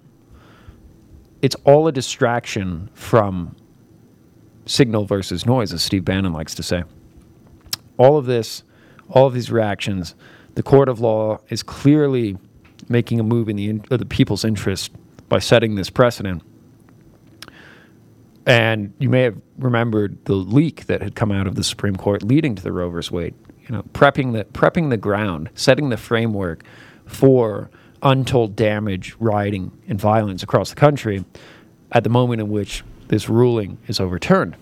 it's 1.44 1.56
all 1.64 1.86
a 1.86 1.92
distraction 1.92 2.88
from 2.94 3.54
signal 4.64 5.04
versus 5.04 5.44
noise, 5.44 5.74
as 5.74 5.82
Steve 5.82 6.02
Bannon 6.02 6.32
likes 6.32 6.54
to 6.54 6.62
say. 6.62 6.84
All 7.98 8.16
of 8.16 8.24
this, 8.24 8.62
all 9.10 9.26
of 9.26 9.34
these 9.34 9.50
reactions, 9.50 10.14
the 10.54 10.62
court 10.62 10.88
of 10.88 11.00
law 11.00 11.40
is 11.50 11.62
clearly 11.62 12.38
making 12.88 13.20
a 13.20 13.22
move 13.22 13.50
in 13.50 13.56
the, 13.56 13.68
in, 13.68 13.84
uh, 13.90 13.98
the 13.98 14.06
people's 14.06 14.42
interest 14.42 14.90
by 15.28 15.38
setting 15.38 15.74
this 15.74 15.90
precedent. 15.90 16.42
And 18.46 18.94
you 18.98 19.10
may 19.10 19.20
have 19.24 19.36
remembered 19.58 20.24
the 20.24 20.36
leak 20.36 20.86
that 20.86 21.02
had 21.02 21.14
come 21.14 21.30
out 21.30 21.46
of 21.46 21.56
the 21.56 21.64
Supreme 21.64 21.96
Court 21.96 22.22
leading 22.22 22.54
to 22.54 22.62
the 22.62 22.72
Roe 22.72 22.88
v. 22.88 23.06
Wade. 23.14 23.34
You 23.68 23.76
know, 23.76 23.82
prepping 23.92 24.32
the 24.32 24.46
prepping 24.46 24.88
the 24.88 24.96
ground, 24.96 25.50
setting 25.54 25.90
the 25.90 25.98
framework 25.98 26.64
for 27.04 27.68
untold 28.02 28.56
damage, 28.56 29.16
rioting, 29.18 29.70
and 29.88 30.00
violence 30.00 30.42
across 30.42 30.70
the 30.70 30.76
country 30.76 31.24
at 31.92 32.04
the 32.04 32.10
moment 32.10 32.40
in 32.40 32.48
which 32.48 32.82
this 33.08 33.28
ruling 33.28 33.78
is 33.86 34.00
overturned. 34.00 34.56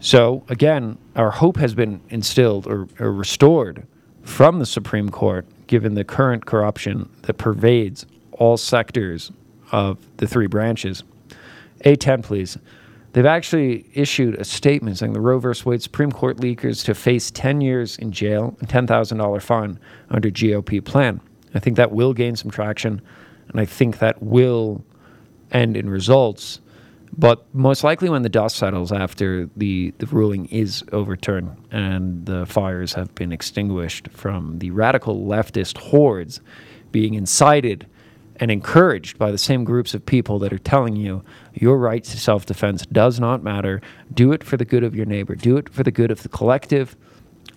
So, 0.00 0.44
again, 0.48 0.98
our 1.16 1.30
hope 1.30 1.56
has 1.56 1.74
been 1.74 2.00
instilled 2.10 2.66
or, 2.66 2.86
or 3.00 3.12
restored 3.12 3.86
from 4.22 4.58
the 4.58 4.66
Supreme 4.66 5.08
Court, 5.08 5.46
given 5.66 5.94
the 5.94 6.04
current 6.04 6.44
corruption 6.44 7.08
that 7.22 7.34
pervades 7.34 8.04
all 8.32 8.56
sectors 8.56 9.32
of 9.72 9.98
the 10.18 10.26
three 10.26 10.46
branches. 10.46 11.04
A10, 11.84 12.22
please. 12.22 12.58
They've 13.12 13.24
actually 13.24 13.86
issued 13.94 14.34
a 14.34 14.44
statement 14.44 14.98
saying 14.98 15.12
the 15.12 15.20
Roe 15.20 15.38
v. 15.38 15.52
Wade 15.64 15.82
Supreme 15.82 16.10
Court 16.10 16.38
leakers 16.38 16.84
to 16.84 16.94
face 16.94 17.30
10 17.30 17.60
years 17.60 17.96
in 17.96 18.10
jail 18.10 18.56
and 18.58 18.68
$10,000 18.68 19.42
fine 19.42 19.78
under 20.10 20.30
GOP 20.30 20.84
plan. 20.84 21.20
I 21.54 21.60
think 21.60 21.76
that 21.76 21.92
will 21.92 22.12
gain 22.12 22.36
some 22.36 22.50
traction, 22.50 23.00
and 23.48 23.60
I 23.60 23.64
think 23.64 23.98
that 23.98 24.22
will 24.22 24.84
end 25.52 25.76
in 25.76 25.88
results. 25.88 26.60
But 27.16 27.46
most 27.54 27.84
likely, 27.84 28.08
when 28.08 28.22
the 28.22 28.28
dust 28.28 28.56
settles 28.56 28.90
after 28.90 29.48
the, 29.56 29.94
the 29.98 30.06
ruling 30.06 30.46
is 30.46 30.82
overturned 30.90 31.56
and 31.70 32.26
the 32.26 32.44
fires 32.44 32.94
have 32.94 33.14
been 33.14 33.30
extinguished 33.30 34.08
from 34.08 34.58
the 34.58 34.72
radical 34.72 35.24
leftist 35.24 35.78
hordes 35.78 36.40
being 36.90 37.14
incited 37.14 37.86
and 38.36 38.50
encouraged 38.50 39.16
by 39.16 39.30
the 39.30 39.38
same 39.38 39.62
groups 39.62 39.94
of 39.94 40.04
people 40.04 40.40
that 40.40 40.52
are 40.52 40.58
telling 40.58 40.96
you 40.96 41.22
your 41.52 41.78
right 41.78 42.02
to 42.02 42.18
self 42.18 42.46
defense 42.46 42.84
does 42.86 43.20
not 43.20 43.44
matter. 43.44 43.80
Do 44.12 44.32
it 44.32 44.42
for 44.42 44.56
the 44.56 44.64
good 44.64 44.82
of 44.82 44.94
your 44.94 45.06
neighbor, 45.06 45.36
do 45.36 45.56
it 45.56 45.68
for 45.68 45.84
the 45.84 45.92
good 45.92 46.10
of 46.10 46.22
the 46.24 46.28
collective, 46.28 46.96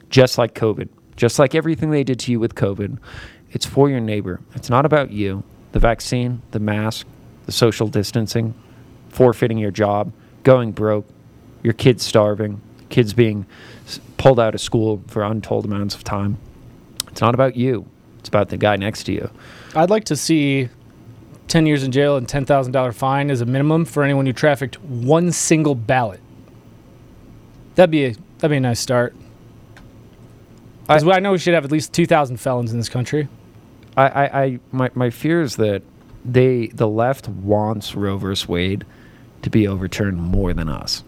just 0.09 0.37
like 0.37 0.53
COVID, 0.53 0.87
just 1.15 1.39
like 1.39 1.55
everything 1.55 1.89
they 1.89 2.03
did 2.03 2.19
to 2.19 2.31
you 2.31 2.39
with 2.39 2.53
COVID. 2.53 2.99
It's 3.57 3.65
for 3.65 3.89
your 3.89 3.99
neighbor. 3.99 4.39
It's 4.53 4.69
not 4.69 4.85
about 4.85 5.09
you. 5.09 5.41
The 5.71 5.79
vaccine, 5.79 6.43
the 6.51 6.59
mask, 6.59 7.07
the 7.47 7.51
social 7.51 7.87
distancing, 7.87 8.53
forfeiting 9.09 9.57
your 9.57 9.71
job, 9.71 10.13
going 10.43 10.73
broke, 10.73 11.07
your 11.63 11.73
kids 11.73 12.05
starving, 12.05 12.61
kids 12.89 13.15
being 13.15 13.47
pulled 14.17 14.39
out 14.39 14.53
of 14.53 14.61
school 14.61 15.01
for 15.07 15.23
untold 15.23 15.65
amounts 15.65 15.95
of 15.95 16.03
time. 16.03 16.37
It's 17.07 17.19
not 17.19 17.33
about 17.33 17.55
you. 17.55 17.87
It's 18.19 18.29
about 18.29 18.49
the 18.49 18.57
guy 18.57 18.75
next 18.75 19.05
to 19.05 19.11
you. 19.11 19.27
I'd 19.73 19.89
like 19.89 20.03
to 20.03 20.15
see 20.15 20.69
10 21.47 21.65
years 21.65 21.81
in 21.81 21.91
jail 21.91 22.15
and 22.15 22.27
$10,000 22.27 22.93
fine 22.93 23.31
as 23.31 23.41
a 23.41 23.45
minimum 23.47 23.85
for 23.85 24.03
anyone 24.03 24.27
who 24.27 24.33
trafficked 24.33 24.79
one 24.83 25.31
single 25.31 25.73
ballot. 25.73 26.19
That'd 27.73 27.89
be 27.89 28.05
a, 28.05 28.15
that'd 28.37 28.51
be 28.51 28.57
a 28.57 28.59
nice 28.59 28.79
start. 28.79 29.15
I, 30.87 30.97
I 30.97 31.19
know 31.19 31.31
we 31.31 31.39
should 31.39 31.55
have 31.55 31.65
at 31.65 31.71
least 31.71 31.91
2,000 31.93 32.37
felons 32.37 32.71
in 32.71 32.77
this 32.77 32.87
country. 32.87 33.27
I, 33.97 34.07
I, 34.07 34.43
I 34.43 34.59
my, 34.71 34.89
my 34.93 35.09
fear 35.09 35.41
is 35.41 35.55
that 35.57 35.81
they 36.23 36.67
the 36.67 36.87
left 36.87 37.27
wants 37.27 37.95
Roe 37.95 38.17
versus 38.17 38.47
Wade 38.47 38.85
to 39.41 39.49
be 39.49 39.67
overturned 39.67 40.17
more 40.17 40.53
than 40.53 40.69
us. 40.69 41.03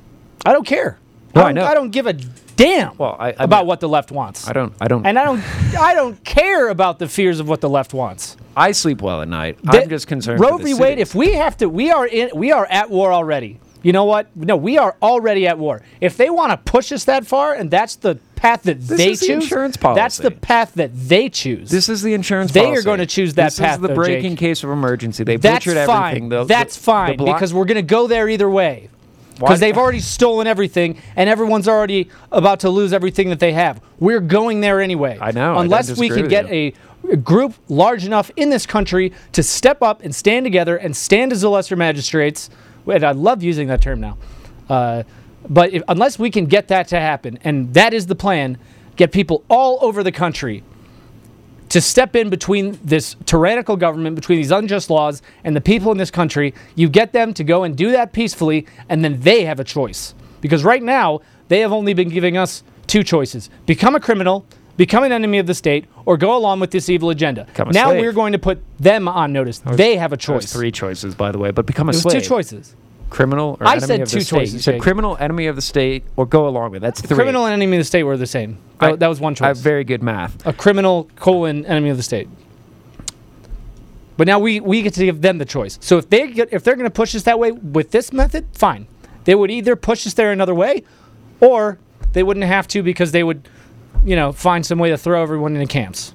I 0.46 0.54
don't 0.54 0.66
care. 0.66 0.98
No, 1.36 1.42
I, 1.42 1.46
I 1.46 1.48
don't, 1.48 1.56
know. 1.56 1.66
I 1.66 1.74
don't 1.76 1.90
give 1.92 2.08
a 2.08 2.14
damn 2.14 2.98
well, 2.98 3.16
I, 3.20 3.28
I 3.30 3.44
about 3.44 3.62
mean, 3.62 3.68
what 3.68 3.80
the 3.80 3.90
left 3.90 4.12
wants. 4.12 4.48
I 4.48 4.54
don't. 4.54 4.74
I 4.82 4.88
don't. 4.88 5.06
and 5.06 5.20
I 5.20 5.24
don't. 5.26 5.40
I 5.80 5.94
don't 5.94 6.22
care 6.24 6.70
about 6.70 7.00
the 7.00 7.08
fears 7.08 7.40
of 7.40 7.48
what 7.48 7.62
the 7.62 7.70
left 7.70 7.94
wants. 7.94 8.36
I 8.58 8.72
sleep 8.72 9.02
well 9.02 9.22
at 9.22 9.28
night. 9.28 9.60
The- 9.64 9.84
I'm 9.84 9.90
just 9.90 10.08
concerned. 10.08 10.40
Roe 10.40 10.58
v. 10.58 10.74
Wade. 10.74 10.98
If 11.00 11.14
we 11.14 11.34
have 11.34 11.58
to, 11.58 11.70
we 11.70 11.92
are 11.92 12.08
in. 12.08 12.32
We 12.34 12.52
are 12.52 12.66
at 12.66 12.90
war 12.90 13.14
already. 13.14 13.60
You 13.82 13.94
know 13.94 14.04
what? 14.06 14.36
No, 14.36 14.58
we 14.58 14.78
are 14.78 14.98
already 15.02 15.48
at 15.48 15.58
war. 15.58 15.82
If 16.02 16.18
they 16.18 16.30
want 16.30 16.52
to 16.52 16.58
push 16.58 16.92
us 16.92 17.06
that 17.06 17.26
far, 17.26 17.54
and 17.54 17.72
that's 17.72 17.96
the 17.96 18.20
path 18.40 18.64
that 18.64 18.80
This 18.82 18.98
they 18.98 19.12
is 19.12 19.20
the 19.20 19.26
choose, 19.28 19.44
insurance 19.44 19.78
that's 19.78 20.18
the 20.18 20.32
path 20.32 20.74
that 20.76 20.92
they 20.94 21.30
choose. 21.30 21.70
This 21.70 21.90
is 21.90 22.02
the 22.02 22.14
insurance. 22.14 22.52
Policy. 22.52 22.72
They 22.72 22.78
are 22.78 22.82
going 22.84 23.00
to 23.00 23.06
choose 23.06 23.34
that 23.36 23.46
this 23.46 23.60
path. 23.60 23.76
is 23.76 23.82
the 23.82 23.88
though, 23.90 23.96
breaking 23.96 24.32
Jake. 24.32 24.40
case 24.40 24.64
of 24.64 24.70
emergency. 24.70 25.24
They 25.24 25.36
That's 25.38 25.66
butchered 25.66 25.86
fine. 25.86 26.08
everything. 26.08 26.30
The- 26.30 26.44
that's 26.46 26.76
the- 26.78 26.84
fine 26.84 27.18
the 27.18 27.26
because 27.26 27.54
we're 27.54 27.66
going 27.66 27.76
to 27.76 27.82
go 27.82 28.08
there 28.08 28.30
either 28.30 28.50
way. 28.50 28.90
because 29.38 29.60
they've 29.60 29.78
already 29.78 30.00
stolen 30.00 30.48
everything, 30.48 30.98
and 31.16 31.30
everyone's 31.30 31.68
already 31.68 32.10
about 32.32 32.60
to 32.62 32.70
lose 32.70 32.92
everything 32.94 33.30
that 33.30 33.40
they 33.40 33.54
have. 33.54 33.82
We're 34.00 34.20
going 34.20 34.62
there 34.62 34.82
anyway. 34.82 35.18
I 35.22 35.32
know, 35.32 35.56
I 35.56 35.62
Unless 35.62 35.98
we 35.98 36.10
disagree 36.10 36.22
can 36.24 36.30
get 36.30 36.46
a, 36.52 36.74
a 37.10 37.16
group 37.16 37.54
large 37.70 38.06
enough 38.06 38.32
in 38.36 38.50
this 38.50 38.66
country 38.66 39.14
to 39.32 39.42
step 39.44 39.82
up 39.82 40.04
and 40.04 40.14
stand 40.14 40.46
together 40.46 40.76
and 40.76 40.96
stand 40.96 41.32
as 41.32 41.40
the 41.42 41.50
lesser 41.50 41.76
magistrates. 41.78 42.50
And 42.86 43.04
I 43.04 43.12
love 43.12 43.42
using 43.44 43.68
that 43.70 43.82
term 43.82 44.00
now. 44.02 44.18
Uh, 44.70 45.04
but 45.48 45.74
if, 45.74 45.84
unless 45.88 46.20
we 46.20 46.30
can 46.30 46.46
get 46.46 46.68
that 46.70 46.88
to 46.90 47.00
happen, 47.00 47.40
and 47.44 47.74
that 47.74 47.94
is 47.94 48.08
the 48.08 48.16
plan, 48.16 48.58
get 48.96 49.12
people 49.12 49.44
all 49.50 49.78
over 49.82 50.04
the 50.04 50.12
country 50.12 50.64
to 51.70 51.80
step 51.80 52.16
in 52.16 52.30
between 52.30 52.80
this 52.84 53.16
tyrannical 53.26 53.78
government, 53.78 54.16
between 54.16 54.38
these 54.40 54.52
unjust 54.52 54.90
laws, 54.90 55.22
and 55.44 55.56
the 55.56 55.62
people 55.62 55.92
in 55.92 55.98
this 55.98 56.12
country. 56.12 56.54
You 56.76 56.90
get 56.90 57.14
them 57.14 57.34
to 57.36 57.44
go 57.44 57.64
and 57.64 57.78
do 57.78 57.92
that 57.92 58.12
peacefully, 58.12 58.66
and 58.90 59.04
then 59.04 59.20
they 59.22 59.46
have 59.46 59.60
a 59.60 59.64
choice. 59.64 60.16
Because 60.42 60.64
right 60.64 60.82
now, 60.82 61.22
they 61.48 61.60
have 61.60 61.72
only 61.72 61.94
been 61.94 62.10
giving 62.10 62.38
us 62.38 62.64
two 62.88 63.04
choices 63.04 63.52
become 63.68 63.96
a 63.96 64.00
criminal, 64.00 64.46
become 64.78 65.04
an 65.04 65.12
enemy 65.12 65.38
of 65.38 65.46
the 65.46 65.54
state, 65.54 65.86
or 66.06 66.18
go 66.18 66.36
along 66.36 66.60
with 66.60 66.72
this 66.72 66.90
evil 66.90 67.12
agenda. 67.12 67.46
Now 67.72 67.90
slave. 67.90 68.02
we're 68.02 68.14
going 68.14 68.34
to 68.34 68.40
put 68.40 68.64
them 68.80 69.08
on 69.08 69.32
notice. 69.32 69.60
they 69.60 69.96
have 69.98 70.12
a 70.12 70.18
choice. 70.18 70.52
three 70.52 70.72
choices, 70.72 71.14
by 71.14 71.32
the 71.32 71.38
way, 71.38 71.52
but 71.52 71.66
become 71.66 71.88
a 71.88 71.92
It 71.92 71.96
was 71.96 72.02
slave. 72.02 72.24
two 72.24 72.28
choices. 72.28 72.76
Criminal 73.10 73.58
or 73.60 73.66
I 73.68 73.72
enemy 73.74 73.88
said 73.88 74.02
of 74.02 74.10
two 74.10 74.20
the 74.20 74.26
state. 74.26 74.36
You 74.36 74.40
choices, 74.42 74.64
said 74.64 74.72
Jake. 74.74 74.82
criminal, 74.82 75.18
enemy 75.20 75.48
of 75.48 75.56
the 75.56 75.62
state, 75.62 76.04
or 76.16 76.26
go 76.26 76.48
along 76.48 76.72
with. 76.72 76.78
it. 76.78 76.86
That's 76.86 77.02
three. 77.02 77.16
Criminal 77.16 77.46
and 77.46 77.54
enemy 77.54 77.78
of 77.78 77.82
the 77.82 77.86
state 77.86 78.04
were 78.04 78.18
the 78.18 78.28
same. 78.28 78.58
That, 78.80 78.94
I- 78.94 78.96
that 78.98 79.08
was 79.08 79.20
one 79.20 79.34
I 79.34 79.36
choice. 79.36 79.46
have 79.48 79.58
very 79.58 79.84
good 79.84 80.04
math. 80.04 80.46
a 80.46 80.54
criminal 80.54 81.10
colon 81.16 81.66
enemy 81.66 81.90
of 81.90 81.98
the 81.98 82.04
state. 82.04 82.28
But 84.18 84.28
now 84.28 84.38
we, 84.40 84.60
we 84.60 84.82
get 84.82 84.94
to 84.96 85.06
give 85.06 85.22
them 85.22 85.38
the 85.38 85.46
choice. 85.46 85.78
So 85.82 85.98
if 85.98 86.10
they 86.10 86.28
get, 86.32 86.50
if 86.52 86.64
they're 86.64 86.76
going 86.76 86.84
to 86.90 86.94
push 86.94 87.16
us 87.16 87.24
that 87.24 87.40
way 87.40 87.52
with 87.54 87.92
this 87.92 88.12
method, 88.12 88.48
fine. 88.54 88.86
They 89.24 89.34
would 89.34 89.50
either 89.50 89.76
push 89.76 90.06
us 90.06 90.14
there 90.14 90.32
another 90.32 90.54
way, 90.56 90.84
or 91.40 91.80
they 92.14 92.24
wouldn't 92.24 92.46
have 92.46 92.68
to 92.70 92.84
because 92.84 93.12
they 93.14 93.24
would, 93.24 93.48
you 94.04 94.16
know, 94.18 94.32
find 94.34 94.66
some 94.66 94.78
way 94.78 94.90
to 94.90 94.98
throw 94.98 95.22
everyone 95.24 95.56
into 95.56 95.72
camps. 95.72 96.14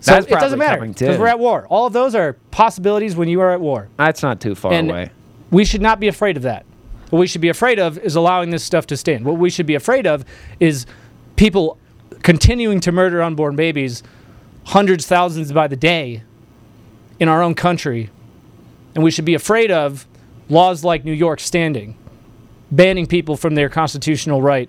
So 0.00 0.12
That's 0.12 0.26
it 0.26 0.30
doesn't 0.32 0.58
matter 0.58 0.76
coming, 0.76 0.92
because 0.92 1.18
we're 1.18 1.28
at 1.28 1.38
war. 1.38 1.66
All 1.70 1.86
of 1.86 1.94
those 1.94 2.14
are 2.14 2.34
possibilities 2.50 3.16
when 3.16 3.28
you 3.28 3.40
are 3.40 3.52
at 3.52 3.60
war. 3.60 3.88
That's 3.96 4.22
not 4.22 4.38
too 4.38 4.54
far 4.54 4.74
and 4.74 4.90
away. 4.90 5.10
We 5.54 5.64
should 5.64 5.80
not 5.80 6.00
be 6.00 6.08
afraid 6.08 6.36
of 6.36 6.42
that. 6.42 6.66
What 7.10 7.20
we 7.20 7.28
should 7.28 7.40
be 7.40 7.48
afraid 7.48 7.78
of 7.78 7.96
is 7.98 8.16
allowing 8.16 8.50
this 8.50 8.64
stuff 8.64 8.88
to 8.88 8.96
stand. 8.96 9.24
What 9.24 9.36
we 9.36 9.50
should 9.50 9.66
be 9.66 9.76
afraid 9.76 10.04
of 10.04 10.24
is 10.58 10.84
people 11.36 11.78
continuing 12.22 12.80
to 12.80 12.90
murder 12.90 13.22
unborn 13.22 13.54
babies, 13.54 14.02
hundreds, 14.64 15.06
thousands 15.06 15.52
by 15.52 15.68
the 15.68 15.76
day, 15.76 16.24
in 17.20 17.28
our 17.28 17.40
own 17.40 17.54
country. 17.54 18.10
And 18.96 19.04
we 19.04 19.12
should 19.12 19.24
be 19.24 19.34
afraid 19.34 19.70
of 19.70 20.08
laws 20.48 20.82
like 20.82 21.04
New 21.04 21.12
York 21.12 21.38
standing, 21.38 21.96
banning 22.72 23.06
people 23.06 23.36
from 23.36 23.54
their 23.54 23.68
constitutional 23.68 24.42
right 24.42 24.68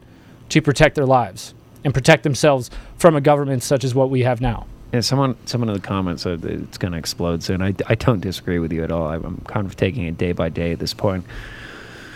to 0.50 0.62
protect 0.62 0.94
their 0.94 1.08
lives 1.08 1.56
and 1.84 1.96
protect 1.96 2.22
themselves 2.22 2.70
from 2.98 3.16
a 3.16 3.22
government 3.22 3.64
such 3.64 3.84
as 3.84 3.96
what 3.96 4.12
we 4.12 4.22
have 4.22 4.40
now. 4.40 4.68
Someone, 5.02 5.36
someone 5.46 5.70
in 5.70 5.76
the 5.76 5.82
comments 5.82 6.24
said 6.24 6.44
it's 6.46 6.78
going 6.78 6.92
to 6.92 6.98
explode 6.98 7.44
soon. 7.44 7.62
I, 7.62 7.74
I 7.88 7.96
don't 7.96 8.20
disagree 8.20 8.60
with 8.60 8.72
you 8.72 8.84
at 8.84 8.92
all. 8.92 9.08
I'm 9.08 9.38
kind 9.48 9.68
of 9.68 9.76
taking 9.76 10.06
it 10.06 10.18
day 10.18 10.32
by 10.32 10.50
day 10.50 10.72
at 10.72 10.80
this 10.80 10.94
point. 10.94 11.26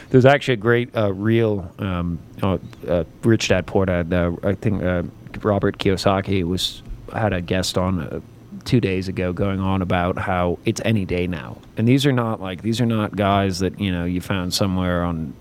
There's 0.10 0.26
actually 0.26 0.56
a 0.56 0.58
great 0.58 0.96
uh, 0.96 1.14
reel. 1.14 1.72
Um, 1.78 2.20
uh, 2.42 2.58
uh, 2.88 3.04
Rich 3.24 3.50
Dad 3.50 3.68
Poor 3.68 3.86
Dad. 3.86 4.12
Uh, 4.12 4.36
I 4.44 4.54
think 4.56 4.84
uh, 4.84 5.04
Robert 5.42 5.78
Kiyosaki 5.78 6.44
was 6.44 6.82
had 7.14 7.34
a 7.34 7.42
guest 7.42 7.78
on 7.78 8.00
uh, 8.00 8.20
two 8.66 8.82
days 8.82 9.08
ago, 9.08 9.34
going 9.34 9.60
on 9.60 9.82
about 9.82 10.18
how 10.18 10.58
it's 10.66 10.82
any 10.84 11.06
day 11.06 11.28
now. 11.28 11.58
And 11.78 11.88
these 11.88 12.06
are 12.06 12.12
not 12.12 12.42
like 12.42 12.62
these 12.62 12.82
are 12.82 12.86
not 12.86 13.16
guys 13.16 13.60
that 13.60 13.80
you 13.80 13.92
know 13.92 14.06
you 14.06 14.22
found 14.22 14.54
somewhere 14.54 15.04
on 15.04 15.34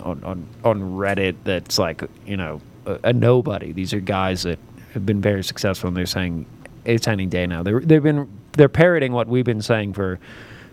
on 0.00 0.24
on, 0.24 0.46
on 0.64 0.80
Reddit 0.80 1.36
that's 1.44 1.78
like 1.78 2.02
you 2.26 2.36
know 2.36 2.60
a, 2.86 2.98
a 3.04 3.12
nobody. 3.12 3.72
These 3.72 3.92
are 3.92 4.00
guys 4.00 4.42
that 4.44 4.58
have 4.94 5.04
been 5.04 5.20
very 5.20 5.44
successful, 5.44 5.88
and 5.88 5.96
they're 5.96 6.06
saying 6.06 6.46
it's 6.88 7.06
any 7.06 7.26
day 7.26 7.46
now. 7.46 7.62
They're, 7.62 7.80
they've 7.80 8.02
been 8.02 8.28
they're 8.52 8.68
parroting 8.68 9.12
what 9.12 9.28
we've 9.28 9.44
been 9.44 9.62
saying 9.62 9.92
for 9.92 10.18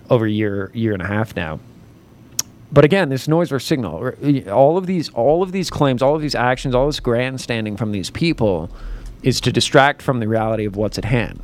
over 0.09 0.25
a 0.25 0.31
year 0.31 0.71
year 0.73 0.93
and 0.93 1.01
a 1.01 1.07
half 1.07 1.35
now. 1.35 1.59
But 2.71 2.83
again, 2.83 3.09
this 3.09 3.27
noise 3.27 3.51
or 3.51 3.59
signal, 3.59 4.13
all 4.51 4.77
of 4.77 4.87
these, 4.87 5.09
all 5.09 5.43
of 5.43 5.51
these 5.51 5.69
claims, 5.69 6.01
all 6.01 6.15
of 6.15 6.21
these 6.21 6.35
actions, 6.35 6.73
all 6.73 6.87
this 6.87 6.99
grandstanding 6.99 7.77
from 7.77 7.91
these 7.91 8.09
people, 8.09 8.69
is 9.21 9.39
to 9.41 9.51
distract 9.51 10.01
from 10.01 10.19
the 10.19 10.27
reality 10.27 10.65
of 10.65 10.75
what's 10.75 10.97
at 10.97 11.05
hand. 11.05 11.41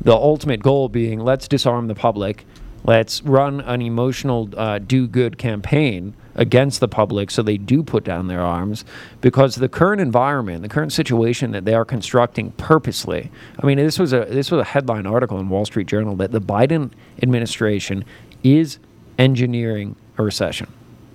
The 0.00 0.12
ultimate 0.12 0.62
goal 0.62 0.88
being, 0.88 1.20
let's 1.20 1.48
disarm 1.48 1.86
the 1.86 1.94
public, 1.94 2.44
let's 2.84 3.22
run 3.22 3.60
an 3.60 3.82
emotional 3.82 4.50
uh, 4.56 4.80
do-good 4.80 5.38
campaign 5.38 6.14
against 6.34 6.80
the 6.80 6.88
public, 6.88 7.30
so 7.30 7.42
they 7.42 7.56
do 7.56 7.82
put 7.82 8.04
down 8.04 8.26
their 8.26 8.40
arms, 8.40 8.84
because 9.20 9.54
the 9.56 9.68
current 9.68 10.00
environment, 10.00 10.62
the 10.62 10.68
current 10.68 10.92
situation 10.92 11.52
that 11.52 11.64
they 11.64 11.74
are 11.74 11.84
constructing 11.84 12.50
purposely. 12.52 13.30
I 13.62 13.66
mean, 13.66 13.78
this 13.78 13.98
was 13.98 14.12
a 14.12 14.24
this 14.24 14.50
was 14.50 14.60
a 14.60 14.64
headline 14.64 15.06
article 15.06 15.38
in 15.38 15.48
Wall 15.48 15.64
Street 15.64 15.86
Journal 15.86 16.16
that 16.16 16.32
the 16.32 16.40
Biden 16.40 16.90
administration 17.22 18.04
is 18.42 18.78
engineering 19.18 19.96
a 20.18 20.22
recession. 20.22 20.66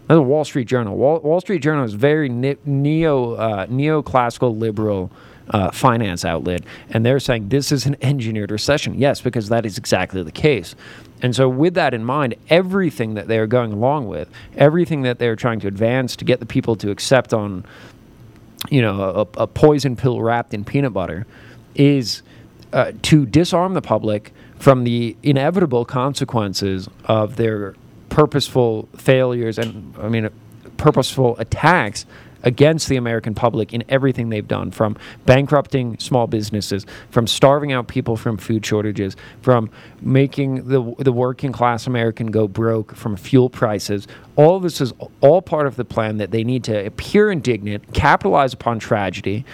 That's 0.08 0.18
a 0.18 0.22
Wall 0.22 0.44
Street 0.44 0.68
Journal. 0.68 0.98
Wall, 0.98 1.20
Wall 1.20 1.40
Street 1.40 1.62
Journal 1.62 1.86
is 1.86 1.94
very 1.94 2.30
ne- 2.30 2.58
neo 2.66 3.34
uh, 3.34 3.66
neoclassical 3.68 4.58
liberal 4.58 5.12
uh, 5.50 5.72
finance 5.72 6.26
outlet, 6.26 6.64
and 6.90 7.06
they're 7.06 7.20
saying 7.20 7.50
this 7.50 7.72
is 7.72 7.86
an 7.86 7.96
engineered 8.02 8.52
recession. 8.52 8.96
Yes, 8.96 9.22
because 9.22 9.50
that 9.50 9.66
is 9.66 9.78
exactly 9.78 10.24
the 10.24 10.32
case. 10.32 10.76
And 11.22 11.36
so, 11.36 11.50
with 11.50 11.74
that 11.74 11.94
in 11.94 12.04
mind, 12.06 12.36
everything 12.50 13.16
that 13.16 13.28
they 13.28 13.40
are 13.40 13.48
going 13.48 13.74
along 13.74 14.08
with, 14.08 14.30
everything 14.56 15.02
that 15.04 15.20
they're 15.20 15.36
trying 15.36 15.60
to 15.62 15.68
advance 15.68 16.16
to 16.18 16.26
get 16.26 16.40
the 16.40 16.46
people 16.46 16.76
to 16.78 16.92
accept 16.92 17.34
on, 17.34 17.66
you 18.70 18.82
know, 18.82 19.28
a, 19.36 19.42
a 19.42 19.48
poison 19.48 19.96
pill 19.96 20.22
wrapped 20.22 20.54
in 20.54 20.64
peanut 20.64 20.94
butter, 20.94 21.26
is 21.76 22.22
uh, 22.72 22.92
to 23.02 23.26
disarm 23.26 23.74
the 23.74 23.82
public 23.82 24.34
from 24.58 24.84
the 24.84 25.16
inevitable 25.24 25.86
consequences 25.86 26.88
of 27.06 27.36
their 27.38 27.76
purposeful 28.10 28.88
failures 28.96 29.58
and, 29.58 29.96
I 30.00 30.10
mean, 30.10 30.30
purposeful 30.78 31.38
attacks 31.38 32.06
against 32.44 32.90
the 32.90 32.96
American 32.96 33.36
public 33.36 33.74
in 33.74 33.84
everything 33.90 34.30
they've 34.30 34.48
done 34.48 34.72
from 34.72 34.98
bankrupting 35.26 35.98
small 36.00 36.28
businesses, 36.28 36.86
from 37.10 37.28
starving 37.28 37.72
out 37.72 37.88
people 37.88 38.16
from 38.16 38.38
food 38.38 38.66
shortages, 38.66 39.16
from 39.42 39.70
making 40.02 40.68
the, 40.68 40.96
the 41.00 41.12
working 41.12 41.52
class 41.52 41.88
American 41.88 42.28
go 42.28 42.48
broke 42.48 42.96
from 42.96 43.16
fuel 43.16 43.50
prices. 43.50 44.08
All 44.36 44.60
this 44.60 44.82
is 44.82 44.94
all 45.22 45.42
part 45.42 45.68
of 45.68 45.76
the 45.76 45.86
plan 45.86 46.18
that 46.18 46.32
they 46.32 46.44
need 46.44 46.64
to 46.66 46.86
appear 46.86 47.32
indignant, 47.32 47.94
capitalize 47.94 48.54
upon 48.54 48.80
tragedy, 48.80 49.46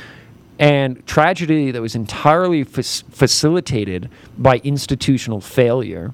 and 0.58 1.06
tragedy 1.06 1.72
that 1.72 1.82
was 1.82 1.96
entirely 1.96 2.64
fac- 2.64 3.10
facilitated 3.12 4.10
by 4.38 4.60
institutional 4.64 5.42
failure 5.42 6.14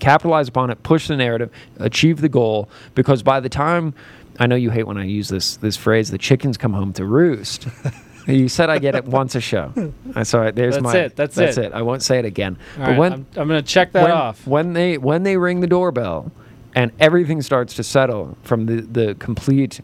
capitalize 0.00 0.48
upon 0.48 0.70
it, 0.70 0.82
push 0.82 1.08
the 1.08 1.16
narrative, 1.16 1.50
achieve 1.78 2.20
the 2.20 2.28
goal. 2.28 2.68
Because 2.94 3.22
by 3.22 3.40
the 3.40 3.48
time, 3.48 3.94
I 4.38 4.46
know 4.46 4.56
you 4.56 4.70
hate 4.70 4.86
when 4.86 4.98
I 4.98 5.04
use 5.04 5.28
this 5.28 5.56
this 5.58 5.76
phrase, 5.76 6.10
the 6.10 6.18
chickens 6.18 6.56
come 6.56 6.72
home 6.72 6.92
to 6.94 7.04
roost. 7.04 7.66
you 8.26 8.48
said 8.48 8.70
I 8.70 8.78
get 8.78 8.94
it 8.94 9.04
once 9.04 9.34
a 9.34 9.40
show. 9.40 9.72
I 10.14 10.22
saw 10.24 10.42
it. 10.44 10.54
There's 10.56 10.74
That's 10.74 10.82
my. 10.82 10.96
it, 10.96 11.16
that's 11.16 11.34
that's 11.34 11.56
it. 11.58 11.66
it. 11.66 11.72
I 11.72 11.82
won't 11.82 12.02
say 12.02 12.18
it 12.18 12.24
again. 12.24 12.56
All 12.78 12.84
right, 12.86 12.98
I'm- 13.12 13.26
I'm 13.36 13.48
gonna 13.48 13.62
check 13.62 13.92
that 13.92 14.02
when- 14.02 14.10
off. 14.12 14.46
When 14.46 14.72
they 14.72 14.98
when 14.98 15.22
they 15.22 15.36
ring 15.36 15.60
the 15.60 15.66
doorbell, 15.66 16.32
and 16.74 16.90
everything 16.98 17.42
starts 17.42 17.74
to 17.74 17.82
settle 17.84 18.36
from 18.42 18.66
the 18.66 18.80
the 18.80 19.14
complete 19.16 19.80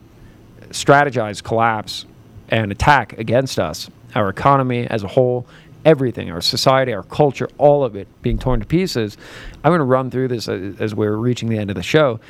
strategized 0.70 1.42
collapse 1.42 2.06
and 2.48 2.72
attack 2.72 3.18
against 3.18 3.58
us, 3.58 3.88
our 4.14 4.28
economy 4.28 4.86
as 4.88 5.02
a 5.02 5.08
whole, 5.08 5.46
everything, 5.84 6.30
our 6.30 6.40
society, 6.40 6.92
our 6.92 7.02
culture, 7.02 7.48
all 7.58 7.84
of 7.84 7.96
it 7.96 8.08
being 8.22 8.38
torn 8.38 8.60
to 8.60 8.66
pieces. 8.66 9.16
I'm 9.64 9.70
going 9.70 9.78
to 9.80 9.84
run 9.84 10.10
through 10.10 10.28
this 10.28 10.48
as, 10.48 10.80
as 10.80 10.94
we're 10.94 11.16
reaching 11.16 11.48
the 11.48 11.58
end 11.58 11.70
of 11.70 11.76
the 11.76 11.82
show. 11.82 12.20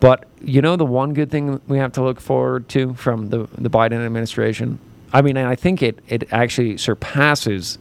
But 0.00 0.26
you 0.42 0.60
know, 0.60 0.76
the 0.76 0.84
one 0.84 1.14
good 1.14 1.30
thing 1.30 1.60
we 1.66 1.78
have 1.78 1.92
to 1.92 2.02
look 2.02 2.20
forward 2.20 2.68
to 2.70 2.94
from 2.94 3.30
the, 3.30 3.48
the 3.56 3.70
Biden 3.70 4.04
administration? 4.04 4.78
I 5.12 5.22
mean, 5.22 5.36
I 5.36 5.54
think 5.54 5.82
it, 5.82 6.00
it 6.08 6.32
actually 6.32 6.76
surpasses 6.76 7.78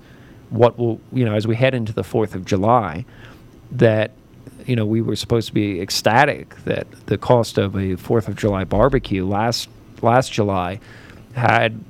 what 0.49 0.77
will, 0.77 1.01
you 1.11 1.25
know, 1.25 1.33
as 1.33 1.47
we 1.47 1.55
head 1.55 1.73
into 1.73 1.91
the 1.91 2.03
4th 2.03 2.35
of 2.35 2.45
July, 2.45 3.05
that 3.71 4.11
you 4.65 4.75
know, 4.75 4.85
we 4.85 5.01
were 5.01 5.15
supposed 5.15 5.47
to 5.47 5.53
be 5.53 5.81
ecstatic 5.81 6.55
that 6.63 6.89
the 7.07 7.17
cost 7.17 7.57
of 7.57 7.75
a 7.75 7.95
Fourth 7.95 8.27
of 8.27 8.35
July 8.35 8.63
barbecue 8.63 9.25
last 9.25 9.69
last 10.01 10.31
July 10.31 10.79
had 11.33 11.83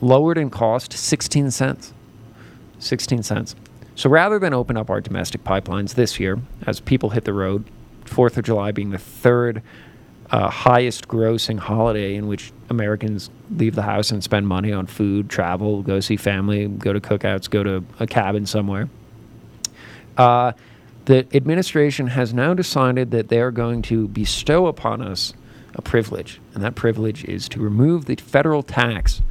lowered 0.00 0.38
in 0.38 0.50
cost 0.50 0.92
16 0.92 1.50
cents. 1.50 1.92
16 2.78 3.22
cents. 3.22 3.54
So 3.94 4.08
rather 4.08 4.38
than 4.38 4.54
open 4.54 4.76
up 4.76 4.90
our 4.90 5.00
domestic 5.00 5.44
pipelines 5.44 5.94
this 5.94 6.18
year, 6.18 6.38
as 6.66 6.80
people 6.80 7.10
hit 7.10 7.24
the 7.24 7.34
road, 7.34 7.64
Fourth 8.10 8.36
of 8.36 8.44
July 8.44 8.72
being 8.72 8.90
the 8.90 8.98
third 8.98 9.62
uh, 10.30 10.50
highest 10.50 11.08
grossing 11.08 11.58
holiday 11.58 12.14
in 12.16 12.26
which 12.26 12.52
Americans 12.68 13.30
leave 13.50 13.74
the 13.74 13.82
house 13.82 14.10
and 14.10 14.22
spend 14.22 14.46
money 14.46 14.72
on 14.72 14.86
food, 14.86 15.28
travel, 15.28 15.82
go 15.82 16.00
see 16.00 16.16
family, 16.16 16.66
go 16.66 16.92
to 16.92 17.00
cookouts, 17.00 17.48
go 17.48 17.62
to 17.62 17.84
a 17.98 18.06
cabin 18.06 18.46
somewhere. 18.46 18.88
Uh, 20.16 20.52
the 21.06 21.26
administration 21.34 22.08
has 22.08 22.34
now 22.34 22.52
decided 22.52 23.10
that 23.12 23.28
they 23.28 23.40
are 23.40 23.50
going 23.50 23.82
to 23.82 24.08
bestow 24.08 24.66
upon 24.66 25.02
us 25.02 25.32
a 25.74 25.82
privilege, 25.82 26.40
and 26.54 26.62
that 26.64 26.74
privilege 26.74 27.24
is 27.24 27.48
to 27.48 27.60
remove 27.60 28.06
the 28.06 28.16
federal 28.16 28.62
tax 28.62 29.22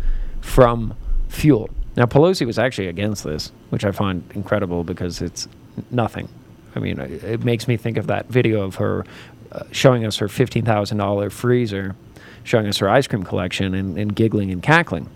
from 0.41 0.95
fuel. 1.27 1.69
Now, 1.95 2.05
Pelosi 2.05 2.45
was 2.45 2.57
actually 2.57 2.87
against 2.87 3.23
this, 3.23 3.51
which 3.71 3.83
I 3.83 3.91
find 3.91 4.23
incredible 4.33 4.83
because 4.83 5.21
it's 5.21 5.47
nothing. 5.91 6.29
I 6.75 6.79
mean, 6.79 6.99
it 6.99 7.43
makes 7.43 7.67
me 7.67 7.77
think 7.77 7.97
of 7.97 8.07
that 8.07 8.27
video 8.27 8.61
of 8.61 8.75
her 8.75 9.05
uh, 9.51 9.63
showing 9.71 10.05
us 10.05 10.17
her 10.17 10.27
$15,000 10.27 11.31
freezer, 11.31 11.95
showing 12.43 12.67
us 12.67 12.77
her 12.77 12.89
ice 12.89 13.07
cream 13.07 13.23
collection, 13.23 13.73
and, 13.73 13.97
and 13.97 14.15
giggling 14.15 14.51
and 14.51 14.61
cackling. 14.61 15.09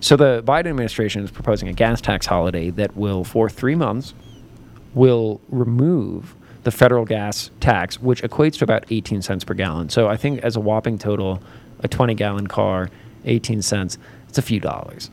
So 0.00 0.16
the 0.16 0.42
Biden 0.44 0.66
administration 0.66 1.22
is 1.22 1.30
proposing 1.30 1.68
a 1.68 1.72
gas 1.72 2.00
tax 2.00 2.26
holiday 2.26 2.70
that 2.70 2.96
will, 2.96 3.24
for 3.24 3.48
three 3.48 3.74
months, 3.74 4.14
will 4.94 5.40
remove 5.48 6.34
the 6.64 6.70
federal 6.70 7.04
gas 7.04 7.50
tax, 7.60 8.00
which 8.00 8.22
equates 8.22 8.58
to 8.58 8.64
about 8.64 8.84
18 8.90 9.22
cents 9.22 9.44
per 9.44 9.54
gallon. 9.54 9.88
So 9.88 10.08
I 10.08 10.16
think 10.16 10.40
as 10.40 10.56
a 10.56 10.60
whopping 10.60 10.98
total, 10.98 11.42
a 11.80 11.88
20 11.88 12.14
gallon 12.14 12.46
car, 12.46 12.88
18 13.24 13.62
cents, 13.62 13.98
it's 14.28 14.38
a 14.38 14.42
few 14.42 14.60
dollars. 14.60 15.10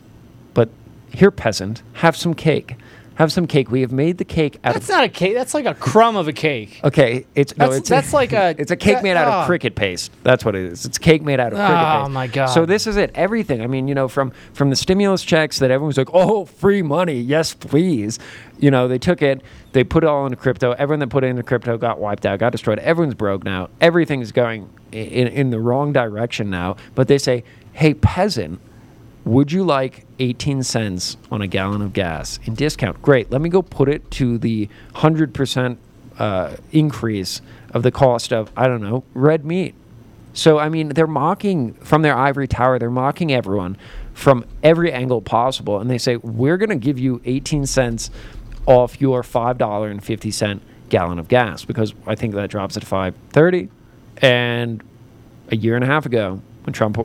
But 0.54 0.70
here, 1.12 1.30
peasant, 1.30 1.82
have 1.94 2.16
some 2.16 2.34
cake. 2.34 2.76
Have 3.20 3.30
some 3.32 3.46
cake. 3.46 3.70
We 3.70 3.82
have 3.82 3.92
made 3.92 4.16
the 4.16 4.24
cake 4.24 4.58
out 4.64 4.70
of 4.74 4.80
That's 4.80 4.88
of. 4.88 4.94
not 4.96 5.04
a 5.04 5.08
cake. 5.10 5.34
That's 5.34 5.52
like 5.52 5.66
a 5.66 5.74
crumb 5.74 6.16
of 6.16 6.26
a 6.26 6.32
cake. 6.32 6.80
Okay, 6.82 7.26
it's 7.34 7.54
no, 7.58 7.64
That's- 7.66 7.80
it's 7.80 7.88
that's 7.90 8.12
like 8.14 8.32
a- 8.32 8.54
it's 8.58 8.70
a 8.70 8.76
cake 8.76 8.94
that- 8.94 9.02
made 9.02 9.14
out 9.14 9.28
ah. 9.28 9.40
of 9.42 9.46
cricket 9.46 9.74
paste. 9.74 10.10
That's 10.22 10.42
what 10.42 10.54
it 10.56 10.64
is. 10.64 10.86
It's 10.86 10.96
cake 10.96 11.20
made 11.20 11.38
out 11.38 11.52
of 11.52 11.58
cricket 11.58 11.76
Oh, 11.76 12.00
paste. 12.04 12.10
my 12.12 12.26
God. 12.28 12.46
So 12.46 12.64
this 12.64 12.86
is 12.86 12.96
it. 12.96 13.10
Everything. 13.14 13.60
I 13.60 13.66
mean, 13.66 13.88
you 13.88 13.94
know, 13.94 14.08
from 14.08 14.32
from 14.54 14.70
the 14.70 14.76
stimulus 14.76 15.22
checks 15.22 15.58
that 15.58 15.70
everyone 15.70 15.88
was 15.88 15.98
like, 15.98 16.08
"Oh, 16.14 16.46
free 16.46 16.80
money, 16.80 17.20
yes, 17.20 17.52
please." 17.52 18.18
You 18.58 18.70
know, 18.70 18.88
they 18.88 18.98
took 18.98 19.20
it, 19.20 19.42
they 19.72 19.84
put 19.84 20.02
it 20.02 20.06
all 20.06 20.24
into 20.24 20.36
crypto. 20.38 20.72
Everyone 20.72 21.00
that 21.00 21.08
put 21.10 21.22
it 21.22 21.26
into 21.26 21.42
crypto 21.42 21.76
got 21.76 22.00
wiped 22.00 22.24
out, 22.24 22.38
got 22.38 22.52
destroyed. 22.52 22.78
Everyone's 22.78 23.12
broke 23.14 23.44
now. 23.44 23.68
Everything's 23.82 24.32
going 24.32 24.70
i- 24.94 24.96
in 24.96 25.28
in 25.28 25.50
the 25.50 25.60
wrong 25.60 25.92
direction 25.92 26.48
now. 26.48 26.76
But 26.94 27.06
they 27.08 27.18
say, 27.18 27.44
"Hey, 27.74 27.92
peasant." 27.92 28.60
Would 29.24 29.52
you 29.52 29.64
like 29.64 30.06
18 30.18 30.62
cents 30.62 31.16
on 31.30 31.42
a 31.42 31.46
gallon 31.46 31.82
of 31.82 31.92
gas 31.92 32.38
in 32.44 32.54
discount? 32.54 33.02
Great. 33.02 33.30
Let 33.30 33.40
me 33.40 33.50
go 33.50 33.62
put 33.62 33.88
it 33.88 34.10
to 34.12 34.38
the 34.38 34.68
100% 34.94 35.76
uh, 36.18 36.56
increase 36.72 37.42
of 37.72 37.82
the 37.82 37.90
cost 37.90 38.32
of, 38.32 38.50
I 38.56 38.66
don't 38.66 38.80
know, 38.80 39.04
red 39.14 39.44
meat. 39.44 39.74
So, 40.32 40.58
I 40.58 40.68
mean, 40.68 40.90
they're 40.90 41.06
mocking 41.06 41.74
from 41.74 42.02
their 42.02 42.16
ivory 42.16 42.46
tower, 42.46 42.78
they're 42.78 42.90
mocking 42.90 43.32
everyone 43.32 43.76
from 44.14 44.44
every 44.62 44.92
angle 44.92 45.20
possible. 45.20 45.80
And 45.80 45.90
they 45.90 45.98
say, 45.98 46.16
we're 46.16 46.56
going 46.56 46.70
to 46.70 46.76
give 46.76 46.98
you 46.98 47.20
18 47.24 47.66
cents 47.66 48.10
off 48.66 49.00
your 49.00 49.22
$5.50 49.22 50.60
gallon 50.88 51.18
of 51.18 51.28
gas 51.28 51.64
because 51.64 51.94
I 52.06 52.14
think 52.14 52.34
that 52.34 52.50
drops 52.50 52.76
at 52.76 52.84
5.30. 52.84 53.68
And 54.18 54.82
a 55.48 55.56
year 55.56 55.74
and 55.74 55.84
a 55.84 55.86
half 55.86 56.06
ago, 56.06 56.40
when 56.64 56.72
Trump 56.72 56.98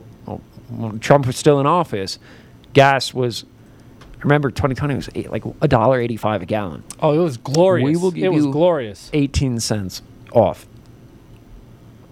when 0.68 0.98
Trump 0.98 1.26
was 1.26 1.36
still 1.36 1.60
in 1.60 1.66
office, 1.66 2.18
gas 2.72 3.12
was. 3.14 3.44
I 4.18 4.22
remember 4.22 4.50
2020 4.50 4.94
was 4.94 5.10
eight, 5.14 5.30
like 5.30 5.44
a 5.60 5.68
dollar 5.68 6.00
85 6.00 6.42
a 6.42 6.46
gallon. 6.46 6.84
Oh, 7.00 7.12
it 7.12 7.22
was 7.22 7.36
glorious. 7.36 7.86
We 7.86 7.96
will 7.96 8.10
give 8.10 8.24
it 8.24 8.34
was 8.34 8.46
you 8.46 8.52
glorious. 8.52 9.10
18 9.12 9.60
cents 9.60 10.02
off. 10.32 10.66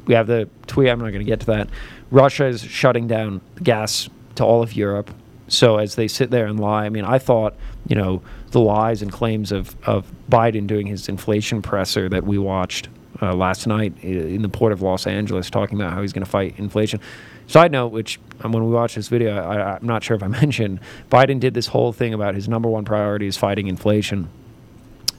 We 0.07 0.14
have 0.14 0.26
the 0.26 0.48
tweet. 0.66 0.90
I'm 0.90 0.98
not 0.98 1.07
going 1.07 1.20
to 1.20 1.24
get 1.24 1.40
to 1.40 1.46
that. 1.46 1.70
Russia 2.11 2.44
is 2.46 2.62
shutting 2.62 3.09
down 3.09 3.40
gas 3.62 4.09
to 4.36 4.44
all 4.44 4.62
of 4.62 4.74
Europe. 4.74 5.11
So 5.48 5.78
as 5.78 5.94
they 5.94 6.09
sit 6.09 6.30
there 6.30 6.46
and 6.46 6.61
lie, 6.61 6.84
I 6.84 6.88
mean, 6.88 7.05
I 7.05 7.18
thought, 7.18 7.55
you 7.86 7.96
know, 7.96 8.22
the 8.50 8.61
lies 8.61 9.02
and 9.02 9.11
claims 9.11 9.50
of, 9.50 9.74
of 9.86 10.11
Biden 10.30 10.66
doing 10.66 10.86
his 10.86 11.09
inflation 11.09 11.62
presser 11.62 12.09
that 12.09 12.24
we 12.24 12.38
watched 12.38 12.88
uh, 13.20 13.34
last 13.34 13.66
night 13.66 13.92
in 14.02 14.42
the 14.42 14.48
port 14.48 14.72
of 14.72 14.82
Los 14.82 15.07
Angeles, 15.07 15.50
talking 15.50 15.78
about 15.78 15.92
how 15.92 16.02
he's 16.02 16.12
going 16.12 16.24
to 16.24 16.30
fight 16.30 16.55
inflation. 16.59 17.00
Side 17.47 17.72
note, 17.72 17.88
which 17.88 18.18
um, 18.42 18.53
when 18.53 18.64
we 18.64 18.70
watched 18.72 18.95
this 18.97 19.09
video, 19.09 19.36
I, 19.36 19.76
I'm 19.76 19.86
not 19.86 20.03
sure 20.03 20.16
if 20.16 20.22
I 20.22 20.26
mentioned, 20.42 20.80
Biden 21.11 21.38
did 21.40 21.55
this 21.55 21.66
whole 21.68 21.92
thing 21.92 22.14
about 22.14 22.34
his 22.34 22.49
number 22.49 22.68
one 22.68 22.84
priority 22.84 23.26
is 23.26 23.36
fighting 23.36 23.66
inflation. 23.66 24.28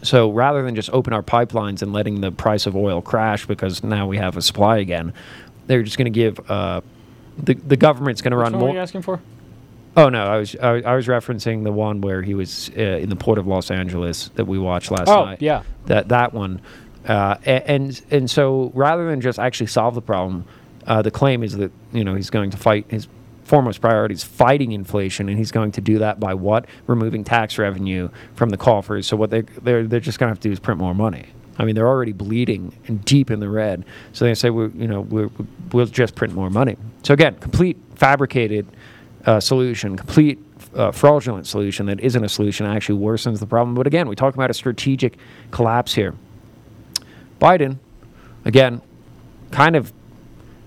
So 0.01 0.29
rather 0.31 0.61
than 0.63 0.75
just 0.75 0.89
open 0.91 1.13
our 1.13 1.23
pipelines 1.23 1.81
and 1.81 1.91
letting 1.93 2.21
the 2.21 2.31
price 2.31 2.65
of 2.67 2.75
oil 2.75 3.01
crash 3.01 3.45
because 3.45 3.83
now 3.83 4.07
we 4.07 4.17
have 4.17 4.37
a 4.37 4.41
supply 4.41 4.77
again, 4.77 5.13
they're 5.67 5.83
just 5.83 5.97
going 5.97 6.05
to 6.05 6.11
give 6.11 6.39
uh, 6.49 6.81
the 7.37 7.53
the 7.55 7.77
government's 7.77 8.21
going 8.21 8.31
to 8.31 8.37
run 8.37 8.53
one 8.53 8.61
were 8.61 8.67
more. 8.67 8.75
you 8.75 8.81
asking 8.81 9.01
for? 9.01 9.19
Oh 9.97 10.09
no, 10.09 10.25
I 10.25 10.37
was 10.37 10.55
I, 10.57 10.71
was- 10.73 10.85
I 10.85 10.95
was 10.95 11.07
referencing 11.07 11.63
the 11.63 11.71
one 11.71 12.01
where 12.01 12.21
he 12.21 12.33
was 12.35 12.69
uh, 12.77 12.81
in 12.81 13.09
the 13.09 13.15
port 13.15 13.39
of 13.39 13.47
Los 13.47 13.71
Angeles 13.71 14.29
that 14.35 14.45
we 14.45 14.59
watched 14.59 14.91
last 14.91 15.07
Oh, 15.09 15.25
night. 15.25 15.41
yeah. 15.41 15.63
that 15.87 16.09
that 16.09 16.33
one, 16.33 16.61
uh, 17.07 17.35
and 17.45 17.99
and 18.11 18.29
so 18.29 18.71
rather 18.75 19.09
than 19.09 19.21
just 19.21 19.39
actually 19.39 19.67
solve 19.67 19.95
the 19.95 20.01
problem, 20.01 20.45
uh, 20.87 21.01
the 21.01 21.11
claim 21.11 21.43
is 21.43 21.57
that 21.57 21.71
you 21.91 22.03
know 22.03 22.15
he's 22.15 22.29
going 22.29 22.51
to 22.51 22.57
fight 22.57 22.85
his 22.89 23.07
foremost 23.45 23.79
priority 23.79 24.13
is 24.13 24.23
fighting 24.23 24.71
inflation, 24.71 25.29
and 25.29 25.37
he's 25.37 25.51
going 25.51 25.71
to 25.71 25.81
do 25.81 25.99
that 25.99 26.19
by 26.19 26.33
what 26.33 26.65
removing 26.87 27.23
tax 27.23 27.57
revenue 27.57 28.09
from 28.33 28.49
the 28.49 28.57
coffers. 28.57 29.07
So 29.07 29.15
what 29.15 29.29
they 29.29 29.41
they're 29.41 29.87
they're 29.87 29.99
just 29.99 30.19
going 30.19 30.27
to 30.27 30.31
have 30.31 30.39
to 30.41 30.49
do 30.49 30.51
is 30.51 30.59
print 30.59 30.79
more 30.79 30.93
money. 30.95 31.27
I 31.57 31.63
mean, 31.63 31.75
they're 31.75 31.87
already 31.87 32.11
bleeding 32.11 32.75
and 32.87 33.03
deep 33.05 33.31
in 33.31 33.39
the 33.39 33.47
red. 33.47 33.85
So 34.11 34.25
they 34.25 34.33
say 34.33 34.49
we 34.49 34.67
you 34.69 34.87
know 34.87 35.01
we 35.01 35.29
we'll 35.71 35.85
just 35.85 36.15
print 36.15 36.33
more 36.33 36.49
money. 36.49 36.75
So 37.03 37.13
again, 37.13 37.35
complete 37.35 37.77
fabricated 37.95 38.67
uh, 39.25 39.39
solution, 39.39 39.95
complete 39.95 40.39
uh, 40.75 40.91
fraudulent 40.91 41.47
solution 41.47 41.85
that 41.85 41.99
isn't 41.99 42.23
a 42.23 42.29
solution, 42.29 42.65
actually 42.65 42.99
worsens 42.99 43.39
the 43.39 43.47
problem. 43.47 43.75
But 43.75 43.87
again, 43.87 44.07
we 44.09 44.15
talk 44.15 44.33
about 44.33 44.49
a 44.49 44.53
strategic 44.53 45.17
collapse 45.51 45.93
here. 45.93 46.13
Biden, 47.39 47.77
again, 48.43 48.81
kind 49.51 49.75
of. 49.75 49.93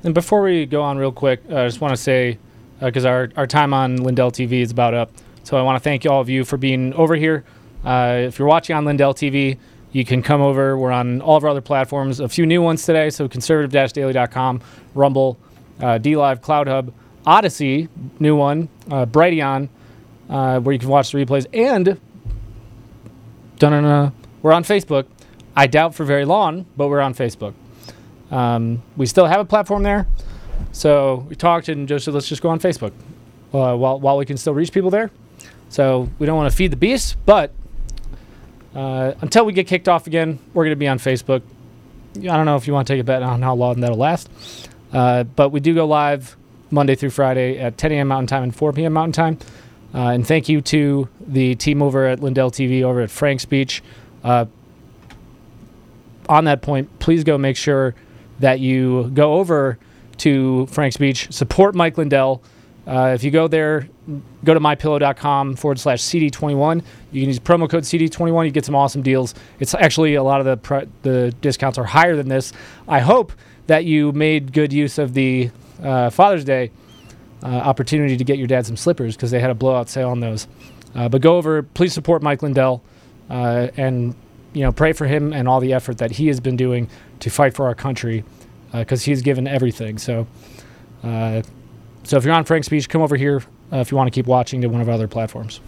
And 0.04 0.14
before 0.14 0.42
we 0.42 0.66
go 0.66 0.82
on 0.82 0.98
real 0.98 1.12
quick, 1.12 1.42
uh, 1.50 1.62
I 1.62 1.66
just 1.66 1.80
want 1.80 1.92
to 1.92 2.00
say, 2.00 2.38
because 2.80 3.04
our, 3.04 3.30
our 3.36 3.46
time 3.46 3.74
on 3.74 3.96
Lindell 3.96 4.30
TV 4.30 4.60
is 4.60 4.70
about 4.70 4.94
up. 4.94 5.10
So 5.42 5.56
I 5.56 5.62
want 5.62 5.76
to 5.76 5.80
thank 5.80 6.06
all 6.06 6.20
of 6.20 6.28
you 6.28 6.44
for 6.44 6.56
being 6.56 6.92
over 6.94 7.16
here. 7.16 7.44
Uh, 7.84 8.18
if 8.18 8.38
you're 8.38 8.48
watching 8.48 8.76
on 8.76 8.84
Lindell 8.84 9.14
TV, 9.14 9.58
you 9.92 10.04
can 10.04 10.22
come 10.22 10.40
over. 10.40 10.76
We're 10.76 10.92
on 10.92 11.20
all 11.20 11.36
of 11.36 11.44
our 11.44 11.50
other 11.50 11.60
platforms. 11.60 12.20
A 12.20 12.28
few 12.28 12.46
new 12.46 12.62
ones 12.62 12.84
today. 12.84 13.10
So 13.10 13.28
conservative-daily.com, 13.28 14.60
Rumble, 14.94 15.38
uh, 15.80 15.98
DLive, 15.98 16.42
Cloud 16.42 16.68
Hub, 16.68 16.92
Odysee, 17.26 17.88
new 18.20 18.36
one, 18.36 18.68
uh, 18.90 19.06
Brighteon, 19.06 19.68
uh, 20.28 20.60
where 20.60 20.72
you 20.72 20.78
can 20.78 20.88
watch 20.88 21.12
the 21.12 21.24
replays. 21.24 21.46
And 21.52 21.98
we're 24.42 24.52
on 24.52 24.64
Facebook. 24.64 25.06
I 25.56 25.66
doubt 25.66 25.94
for 25.94 26.04
very 26.04 26.24
long, 26.24 26.66
but 26.76 26.88
we're 26.88 27.00
on 27.00 27.14
Facebook. 27.14 27.54
Um, 28.30 28.82
we 28.96 29.06
still 29.06 29.26
have 29.26 29.40
a 29.40 29.44
platform 29.44 29.82
there. 29.82 30.06
So 30.72 31.26
we 31.28 31.36
talked, 31.36 31.68
and 31.68 31.88
Joe 31.88 31.98
said, 31.98 32.14
let's 32.14 32.28
just 32.28 32.42
go 32.42 32.48
on 32.48 32.60
Facebook 32.60 32.92
uh, 33.52 33.76
while, 33.76 34.00
while 34.00 34.16
we 34.16 34.26
can 34.26 34.36
still 34.36 34.54
reach 34.54 34.72
people 34.72 34.90
there. 34.90 35.10
So 35.68 36.08
we 36.18 36.26
don't 36.26 36.36
want 36.36 36.50
to 36.50 36.56
feed 36.56 36.72
the 36.72 36.76
beast, 36.76 37.16
but 37.26 37.52
uh, 38.74 39.12
until 39.20 39.44
we 39.44 39.52
get 39.52 39.66
kicked 39.66 39.88
off 39.88 40.06
again, 40.06 40.38
we're 40.54 40.64
going 40.64 40.72
to 40.72 40.76
be 40.76 40.88
on 40.88 40.98
Facebook. 40.98 41.42
I 42.16 42.20
don't 42.20 42.46
know 42.46 42.56
if 42.56 42.66
you 42.66 42.72
want 42.72 42.86
to 42.86 42.94
take 42.94 43.00
a 43.00 43.04
bet 43.04 43.22
on 43.22 43.42
how 43.42 43.54
long 43.54 43.80
that'll 43.80 43.96
last, 43.96 44.28
uh, 44.92 45.24
but 45.24 45.50
we 45.50 45.60
do 45.60 45.74
go 45.74 45.86
live 45.86 46.36
Monday 46.70 46.94
through 46.94 47.10
Friday 47.10 47.58
at 47.58 47.78
10 47.78 47.92
a.m. 47.92 48.08
Mountain 48.08 48.26
Time 48.26 48.42
and 48.42 48.54
4 48.54 48.72
p.m. 48.72 48.92
Mountain 48.94 49.12
Time. 49.12 49.38
Uh, 49.94 50.08
and 50.08 50.26
thank 50.26 50.48
you 50.48 50.60
to 50.60 51.08
the 51.20 51.54
team 51.54 51.82
over 51.82 52.06
at 52.06 52.20
Lindell 52.20 52.50
TV 52.50 52.82
over 52.82 53.00
at 53.00 53.10
Frank 53.10 53.40
Speech. 53.40 53.82
Uh, 54.22 54.46
on 56.28 56.44
that 56.44 56.60
point, 56.60 56.98
please 56.98 57.24
go 57.24 57.38
make 57.38 57.56
sure 57.56 57.94
that 58.38 58.60
you 58.60 59.10
go 59.14 59.34
over 59.34 59.78
to 60.18 60.66
Frank 60.66 60.92
Speech, 60.92 61.32
support 61.32 61.74
Mike 61.74 61.98
Lindell. 61.98 62.42
Uh, 62.86 63.12
if 63.14 63.22
you 63.22 63.30
go 63.30 63.48
there, 63.48 63.88
go 64.44 64.54
to 64.54 64.60
mypillow.com 64.60 65.56
forward 65.56 65.78
slash 65.78 66.00
CD21. 66.02 66.82
You 67.12 67.22
can 67.22 67.28
use 67.28 67.38
promo 67.38 67.68
code 67.68 67.84
CD21. 67.84 68.46
You 68.46 68.50
get 68.50 68.64
some 68.64 68.74
awesome 68.74 69.02
deals. 69.02 69.34
It's 69.60 69.74
actually 69.74 70.14
a 70.14 70.22
lot 70.22 70.40
of 70.40 70.46
the 70.46 70.56
pr- 70.56 70.88
the 71.02 71.34
discounts 71.40 71.76
are 71.78 71.84
higher 71.84 72.16
than 72.16 72.28
this. 72.28 72.52
I 72.86 73.00
hope 73.00 73.32
that 73.66 73.84
you 73.84 74.12
made 74.12 74.52
good 74.52 74.72
use 74.72 74.96
of 74.98 75.12
the 75.12 75.50
uh, 75.82 76.10
Father's 76.10 76.44
Day 76.44 76.70
uh, 77.42 77.46
opportunity 77.46 78.16
to 78.16 78.24
get 78.24 78.38
your 78.38 78.46
dad 78.46 78.66
some 78.66 78.76
slippers 78.76 79.16
because 79.16 79.30
they 79.30 79.40
had 79.40 79.50
a 79.50 79.54
blowout 79.54 79.88
sale 79.88 80.08
on 80.08 80.20
those. 80.20 80.48
Uh, 80.94 81.08
but 81.08 81.20
go 81.20 81.36
over, 81.36 81.62
please 81.62 81.92
support 81.92 82.22
Mike 82.22 82.42
Lindell, 82.42 82.82
uh, 83.28 83.68
and 83.76 84.14
you 84.54 84.62
know 84.62 84.72
pray 84.72 84.92
for 84.92 85.06
him 85.06 85.32
and 85.32 85.46
all 85.46 85.60
the 85.60 85.72
effort 85.72 85.98
that 85.98 86.12
he 86.12 86.28
has 86.28 86.40
been 86.40 86.56
doing 86.56 86.88
to 87.20 87.30
fight 87.30 87.54
for 87.54 87.66
our 87.66 87.74
country 87.74 88.24
because 88.72 89.04
he's 89.04 89.22
given 89.22 89.46
everything. 89.46 89.98
So, 89.98 90.26
uh, 91.02 91.42
so 92.04 92.16
if 92.16 92.24
you're 92.24 92.34
on 92.34 92.44
Frank 92.44 92.64
Speech, 92.64 92.88
come 92.88 93.02
over 93.02 93.16
here 93.16 93.42
uh, 93.72 93.76
if 93.78 93.90
you 93.90 93.96
want 93.96 94.08
to 94.08 94.10
keep 94.10 94.26
watching 94.26 94.60
to 94.62 94.68
one 94.68 94.80
of 94.80 94.88
our 94.88 94.94
other 94.94 95.08
platforms. 95.08 95.60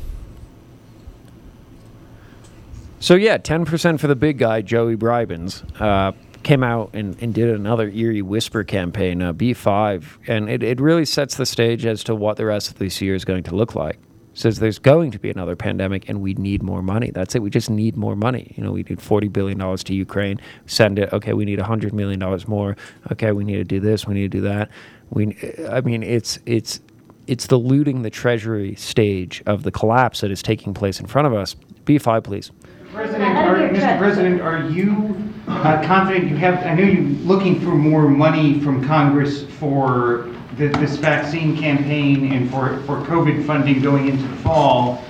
So 2.99 3.15
yeah, 3.15 3.39
ten 3.39 3.65
percent 3.65 4.01
for 4.01 4.07
the 4.07 4.17
big 4.17 4.39
guy, 4.39 4.61
Joey 4.61 4.97
Bribens, 4.97 5.65
uh, 5.81 6.13
came 6.43 6.63
out 6.63 6.91
and, 6.93 7.17
and 7.23 7.33
did 7.33 7.49
another 7.49 7.89
eerie 7.89 8.23
whisper 8.23 8.65
campaign, 8.65 9.23
uh, 9.23 9.33
B5, 9.33 10.05
and 10.27 10.49
it, 10.49 10.63
it 10.63 10.81
really 10.81 11.05
sets 11.05 11.37
the 11.37 11.47
stage 11.47 11.87
as 11.87 12.05
to 12.05 12.15
what 12.15 12.37
the 12.37 12.45
rest 12.45 12.71
of 12.71 12.79
this 12.79 13.01
year 13.01 13.15
is 13.15 13.25
going 13.25 13.43
to 13.45 13.55
look 13.55 13.75
like. 13.75 13.99
Says 14.41 14.59
there's 14.59 14.79
going 14.79 15.11
to 15.11 15.19
be 15.19 15.31
another 15.31 15.55
pandemic 15.55 16.09
and 16.09 16.21
we 16.21 16.35
need 16.35 16.63
more 16.63 16.83
money. 16.83 17.11
That's 17.11 17.35
it. 17.35 17.43
We 17.43 17.51
just 17.51 17.71
need 17.71 17.97
more 17.97 18.17
money. 18.17 18.55
You 18.57 18.65
know, 18.65 18.73
we 18.73 18.83
need 18.83 19.01
forty 19.01 19.29
billion 19.29 19.59
dollars 19.59 19.85
to 19.85 19.95
Ukraine. 19.95 20.41
Send 20.67 20.99
it. 20.99 21.13
Okay, 21.13 21.33
we 21.33 21.45
need 21.45 21.61
hundred 21.61 21.93
million 21.93 22.19
dollars 22.19 22.49
more. 22.49 22.77
Okay, 23.13 23.33
we 23.33 23.45
need 23.45 23.57
to 23.57 23.65
do 23.65 23.81
this. 23.81 24.07
We 24.07 24.15
need 24.15 24.33
to 24.33 24.39
do 24.39 24.41
that. 24.43 24.71
We. 25.11 25.37
I 25.71 25.81
mean, 25.83 26.03
it's 26.03 26.39
it's 26.47 26.81
it's 27.27 27.47
the 27.47 27.59
looting 27.59 28.03
the 28.03 28.11
treasury 28.11 28.75
stage 28.75 29.43
of 29.47 29.63
the 29.63 29.71
collapse 29.71 30.21
that 30.23 30.31
is 30.31 30.43
taking 30.43 30.75
place 30.75 30.99
in 30.99 31.07
front 31.07 31.27
of 31.27 31.35
us. 31.35 31.55
B5, 31.85 32.25
please. 32.25 32.51
President, 32.93 33.37
are, 33.37 33.57
Mr. 33.57 33.99
President, 33.99 34.41
are 34.41 34.69
you 34.69 35.30
uh, 35.65 35.83
confident 35.87 36.29
you 36.29 36.37
have, 36.37 36.65
I 36.65 36.75
know 36.75 36.85
you're 36.85 37.03
looking 37.03 37.61
for 37.61 37.71
more 37.71 38.09
money 38.09 38.61
from 38.61 38.87
Congress 38.87 39.45
for 39.45 40.29
the, 40.57 40.69
this 40.69 40.97
vaccine 40.97 41.57
campaign 41.57 42.33
and 42.33 42.51
for, 42.51 42.81
for 42.87 43.01
COVID 43.07 43.47
funding 43.47 43.81
going 43.81 44.09
into 44.09 44.27
the 44.27 44.37
fall. 44.37 45.05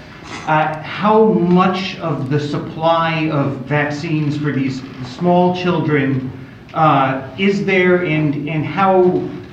Uh, 0.46 0.80
how 0.82 1.32
much 1.32 1.98
of 1.98 2.30
the 2.30 2.38
supply 2.38 3.28
of 3.30 3.56
vaccines 3.66 4.36
for 4.36 4.52
these 4.52 4.82
small 5.16 5.54
children 5.56 6.30
uh, 6.74 7.34
is 7.38 7.64
there 7.64 8.04
and, 8.04 8.48
and 8.48 8.64
how 8.64 9.02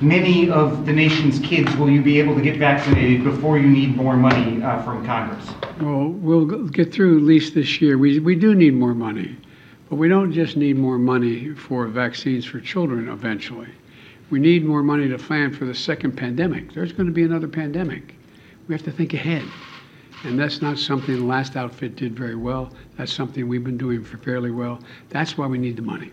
many 0.00 0.48
of 0.50 0.86
the 0.86 0.92
nation's 0.92 1.40
kids 1.40 1.74
will 1.76 1.90
you 1.90 2.00
be 2.00 2.20
able 2.20 2.34
to 2.34 2.40
get 2.40 2.56
vaccinated 2.56 3.24
before 3.24 3.58
you 3.58 3.68
need 3.68 3.96
more 3.96 4.16
money 4.16 4.62
uh, 4.62 4.80
from 4.82 5.04
Congress? 5.04 5.44
Well, 5.80 6.08
we'll 6.08 6.46
get 6.68 6.92
through 6.92 7.18
at 7.18 7.24
least 7.24 7.54
this 7.54 7.80
year. 7.80 7.98
We, 7.98 8.20
we 8.20 8.36
do 8.36 8.54
need 8.54 8.74
more 8.74 8.94
money, 8.94 9.36
but 9.88 9.96
we 9.96 10.08
don't 10.08 10.32
just 10.32 10.56
need 10.56 10.76
more 10.76 10.98
money 10.98 11.54
for 11.54 11.86
vaccines 11.86 12.44
for 12.44 12.60
children 12.60 13.08
eventually. 13.08 13.68
We 14.30 14.38
need 14.38 14.64
more 14.64 14.82
money 14.82 15.08
to 15.08 15.16
plan 15.18 15.52
for 15.54 15.64
the 15.64 15.74
second 15.74 16.12
pandemic. 16.16 16.74
There's 16.74 16.92
going 16.92 17.06
to 17.06 17.12
be 17.12 17.24
another 17.24 17.48
pandemic. 17.48 18.14
We 18.66 18.74
have 18.74 18.84
to 18.84 18.92
think 18.92 19.14
ahead. 19.14 19.44
And 20.24 20.38
that's 20.38 20.60
not 20.60 20.78
something 20.78 21.14
the 21.16 21.24
last 21.24 21.56
outfit 21.56 21.96
did 21.96 22.14
very 22.16 22.34
well. 22.34 22.72
That's 22.96 23.12
something 23.12 23.48
we've 23.48 23.64
been 23.64 23.78
doing 23.78 24.04
fairly 24.04 24.50
well. 24.50 24.80
That's 25.08 25.38
why 25.38 25.46
we 25.46 25.58
need 25.58 25.76
the 25.76 25.82
money. 25.82 26.10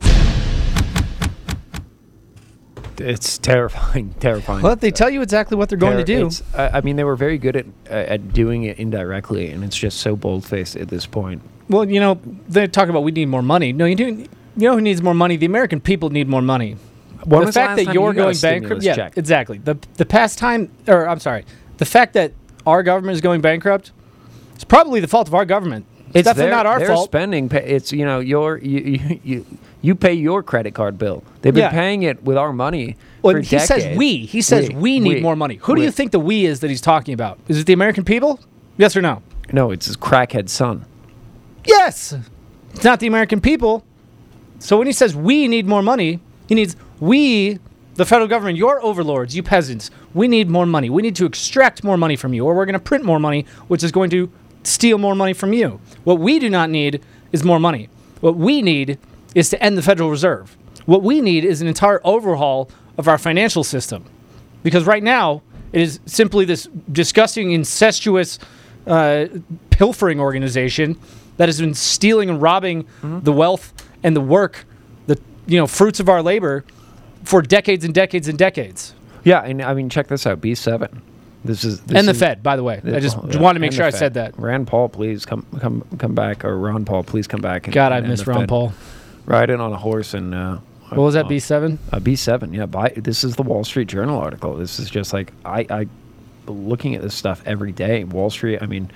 It's 2.97 3.37
terrifying, 3.37 4.13
terrifying. 4.19 4.61
Well, 4.61 4.75
they 4.77 4.91
tell 4.91 5.09
you 5.09 5.21
exactly 5.21 5.57
what 5.57 5.67
they're 5.67 5.77
going 5.77 5.97
to 5.97 6.03
do. 6.03 6.27
it's- 6.27 6.43
I 6.53 6.77
I 6.77 6.81
mean, 6.81 6.95
they 6.95 7.03
were 7.03 7.15
very 7.17 7.37
good 7.37 7.57
at 7.57 7.65
uh, 7.89 7.93
at 7.93 8.31
doing 8.31 8.63
it 8.63 8.77
indirectly, 8.79 9.49
and 9.51 9.63
it's 9.63 9.75
just 9.75 9.97
so 9.97 10.15
bold 10.15 10.45
faced 10.45 10.77
at 10.77 10.87
this 10.87 11.05
point. 11.05 11.41
Well, 11.69 11.89
you 11.89 11.99
know, 11.99 12.19
they 12.47 12.67
talk 12.67 12.89
about 12.89 13.03
we 13.03 13.11
need 13.11 13.27
more 13.27 13.41
money. 13.41 13.73
No, 13.73 13.85
you 13.85 13.95
do. 13.95 14.05
You 14.57 14.69
know 14.69 14.75
who 14.75 14.81
needs 14.81 15.01
more 15.01 15.13
money? 15.13 15.35
The 15.37 15.45
American 15.47 15.81
people 15.81 16.09
need 16.09 16.27
more 16.27 16.41
money. 16.41 16.77
When 17.25 17.39
the 17.41 17.45
the 17.47 17.51
fact 17.51 17.77
last 17.77 17.85
that 17.87 17.93
you're 17.93 18.13
you 18.13 18.17
going 18.19 18.37
bankrupt, 18.41 18.83
yeah, 18.83 18.95
check? 18.95 19.17
exactly. 19.17 19.57
The 19.57 19.77
the 19.95 20.05
past 20.05 20.37
time, 20.37 20.69
or 20.87 21.07
I'm 21.09 21.19
sorry, 21.19 21.43
the 21.77 21.85
fact 21.85 22.13
that 22.13 22.33
our 22.67 22.83
government 22.83 23.15
is 23.15 23.21
going 23.21 23.41
bankrupt, 23.41 23.91
it's 24.53 24.63
probably 24.63 24.99
the 24.99 25.07
fault 25.07 25.27
of 25.27 25.33
our 25.33 25.45
government. 25.45 25.85
It's, 26.13 26.25
definitely 26.25 26.43
their- 26.51 26.55
not 26.55 26.65
our 26.65 26.79
their 26.79 26.87
fault. 26.89 27.09
spending. 27.09 27.49
pa- 27.49 27.57
It's 27.57 27.91
you 27.91 28.05
know 28.05 28.19
your 28.19 28.57
you, 28.59 28.79
you 28.79 29.19
you 29.23 29.45
you 29.81 29.95
pay 29.95 30.13
your 30.13 30.43
credit 30.43 30.73
card 30.75 30.97
bill. 30.97 31.23
They've 31.41 31.53
been 31.53 31.61
Yeah. 31.63 31.71
paying 31.71 32.03
it 32.03 32.23
with 32.23 32.37
our 32.37 32.53
money 32.53 32.95
Well, 33.23 33.35
he 33.35 33.41
decades. 33.41 33.65
says 33.65 33.97
we. 33.97 34.17
He 34.19 34.41
says 34.41 34.69
we, 34.71 34.99
need 34.99 35.21
more 35.23 35.35
money. 35.35 35.55
Who 35.63 35.75
do 35.75 35.81
you 35.81 35.91
think 35.91 36.11
the 36.11 36.19
we 36.19 36.45
is 36.45 36.59
that 36.61 36.69
he's 36.69 36.79
talking 36.81 37.13
about? 37.13 37.39
Is 37.47 37.59
it 37.59 37.65
the 37.65 37.73
American 37.73 38.05
people? 38.05 38.39
Yes 38.77 38.95
or 38.95 39.01
no? 39.01 39.21
No, 39.51 39.71
it's 39.71 39.87
his 39.87 39.97
crackhead 39.97 40.47
son. 40.49 40.85
Yes. 41.65 42.13
It's 42.73 42.83
not 42.83 42.99
the 42.99 43.07
American 43.07 43.41
people. 43.41 43.83
So 44.59 44.77
when 44.77 44.87
he 44.87 44.93
says 44.93 45.15
we 45.15 45.47
need 45.47 45.67
more 45.67 45.81
money, 45.81 46.19
he 46.47 46.55
needs 46.55 46.75
we, 46.99 47.59
the 47.95 48.05
federal 48.05 48.27
government, 48.27 48.57
your 48.57 48.83
overlords, 48.83 49.35
you 49.35 49.43
peasants. 49.43 49.91
We 50.13 50.27
need 50.27 50.49
more 50.49 50.65
money. 50.65 50.89
We 50.89 51.01
need 51.01 51.15
to 51.17 51.25
extract 51.25 51.83
more 51.83 51.97
money 51.97 52.15
from 52.15 52.33
you, 52.33 52.45
or 52.45 52.55
we're 52.55 52.65
going 52.65 52.73
to 52.73 52.79
print 52.79 53.03
more 53.03 53.19
money, 53.19 53.45
which 53.67 53.83
is 53.83 53.91
going 53.91 54.09
to 54.11 54.31
steal 54.63 54.97
more 54.97 55.15
money 55.15 55.33
from 55.33 55.53
you. 55.53 55.79
What 56.03 56.19
we 56.19 56.39
do 56.39 56.49
not 56.49 56.69
need 56.69 57.01
is 57.31 57.43
more 57.43 57.59
money. 57.59 57.89
What 58.21 58.35
we 58.35 58.61
need 58.61 58.97
is 59.33 59.49
to 59.49 59.61
end 59.61 59.77
the 59.77 59.81
Federal 59.81 60.09
Reserve. 60.09 60.57
What 60.85 61.03
we 61.03 61.21
need 61.21 61.45
is 61.45 61.61
an 61.61 61.67
entire 61.67 61.99
overhaul 62.03 62.69
of 62.97 63.07
our 63.07 63.17
financial 63.17 63.63
system. 63.63 64.05
Because 64.63 64.85
right 64.85 65.03
now, 65.03 65.41
it 65.73 65.81
is 65.81 65.99
simply 66.05 66.45
this 66.45 66.67
disgusting, 66.91 67.51
incestuous, 67.51 68.39
uh, 68.87 69.25
pilfering 69.69 70.19
organization 70.19 70.97
that 71.37 71.49
has 71.49 71.59
been 71.59 71.73
stealing 71.73 72.29
and 72.29 72.41
robbing 72.41 72.85
the 73.01 73.31
wealth 73.33 73.73
and 74.03 74.15
the 74.15 74.21
work, 74.21 74.65
the 75.07 75.19
you 75.47 75.57
know 75.57 75.67
fruits 75.67 75.99
of 75.99 76.09
our 76.09 76.21
labor, 76.21 76.63
for 77.23 77.41
decades 77.41 77.83
and 77.85 77.93
decades 77.93 78.27
and 78.27 78.37
decades. 78.37 78.93
Yeah, 79.23 79.41
and 79.43 79.61
I 79.61 79.73
mean, 79.73 79.89
check 79.89 80.07
this 80.07 80.25
out. 80.27 80.41
B 80.41 80.53
seven. 80.55 81.01
This 81.43 81.63
is 81.63 81.79
this 81.81 81.97
And 81.97 82.07
the 82.07 82.11
is- 82.11 82.19
Fed, 82.19 82.41
by 82.41 82.55
the 82.55 82.63
way. 82.63 82.81
I 82.83 82.99
just 82.99 83.17
yeah, 83.17 83.39
wanted 83.39 83.55
to 83.55 83.59
make 83.59 83.71
sure 83.71 83.85
I 83.85 83.91
Fed. 83.91 83.99
said 83.99 84.13
that. 84.15 84.39
Rand 84.39 84.67
Paul, 84.67 84.89
please 84.89 85.25
come 85.25 85.45
come 85.59 85.83
come 85.99 86.15
back, 86.15 86.43
or 86.45 86.57
Ron 86.57 86.85
Paul, 86.85 87.03
please 87.03 87.27
come 87.27 87.41
back. 87.41 87.65
And, 87.67 87.73
God, 87.73 87.91
I 87.91 88.01
miss 88.01 88.25
Ron 88.25 88.41
Fed. 88.41 88.49
Paul. 88.49 88.73
Riding 89.25 89.59
on 89.59 89.71
a 89.73 89.77
horse 89.77 90.13
and. 90.13 90.33
Uh, 90.35 90.57
What 90.89 90.99
was 91.03 91.13
that, 91.15 91.25
uh, 91.25 91.29
B7? 91.29 91.77
Uh, 91.91 91.99
B7, 91.99 92.53
yeah. 92.53 92.67
Bi- 92.67 92.93
this 92.95 93.23
is 93.23 93.35
the 93.35 93.41
Wall 93.43 93.63
Street 93.63 93.87
Journal 93.87 94.19
article. 94.19 94.55
This 94.55 94.79
is 94.79 94.87
just 94.89 95.13
like 95.13 95.33
I, 95.43 95.65
I, 95.69 95.87
looking 96.47 96.93
at 96.95 97.01
this 97.01 97.15
stuff 97.15 97.41
every 97.45 97.71
day. 97.71 98.03
Wall 98.03 98.29
Street. 98.29 98.59
I 98.61 98.67
mean, 98.67 98.91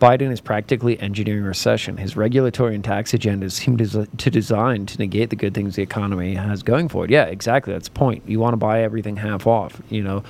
Biden 0.00 0.32
is 0.32 0.40
practically 0.40 0.98
engineering 0.98 1.44
recession. 1.44 1.98
His 1.98 2.16
regulatory 2.16 2.74
and 2.74 2.82
tax 2.82 3.12
agendas 3.12 3.52
seem 3.52 3.76
to, 3.76 4.06
to 4.06 4.30
design 4.30 4.86
to 4.86 4.98
negate 4.98 5.28
the 5.28 5.36
good 5.36 5.52
things 5.52 5.76
the 5.76 5.82
economy 5.82 6.34
has 6.34 6.62
going 6.62 6.88
for 6.88 7.04
it. 7.04 7.10
Yeah, 7.10 7.24
exactly. 7.24 7.74
That's 7.74 7.88
the 7.88 7.94
point. 7.94 8.22
You 8.26 8.40
want 8.40 8.54
to 8.54 8.56
buy 8.56 8.82
everything 8.82 9.16
half 9.16 9.46
off. 9.46 9.80
You 9.90 10.02
know, 10.02 10.24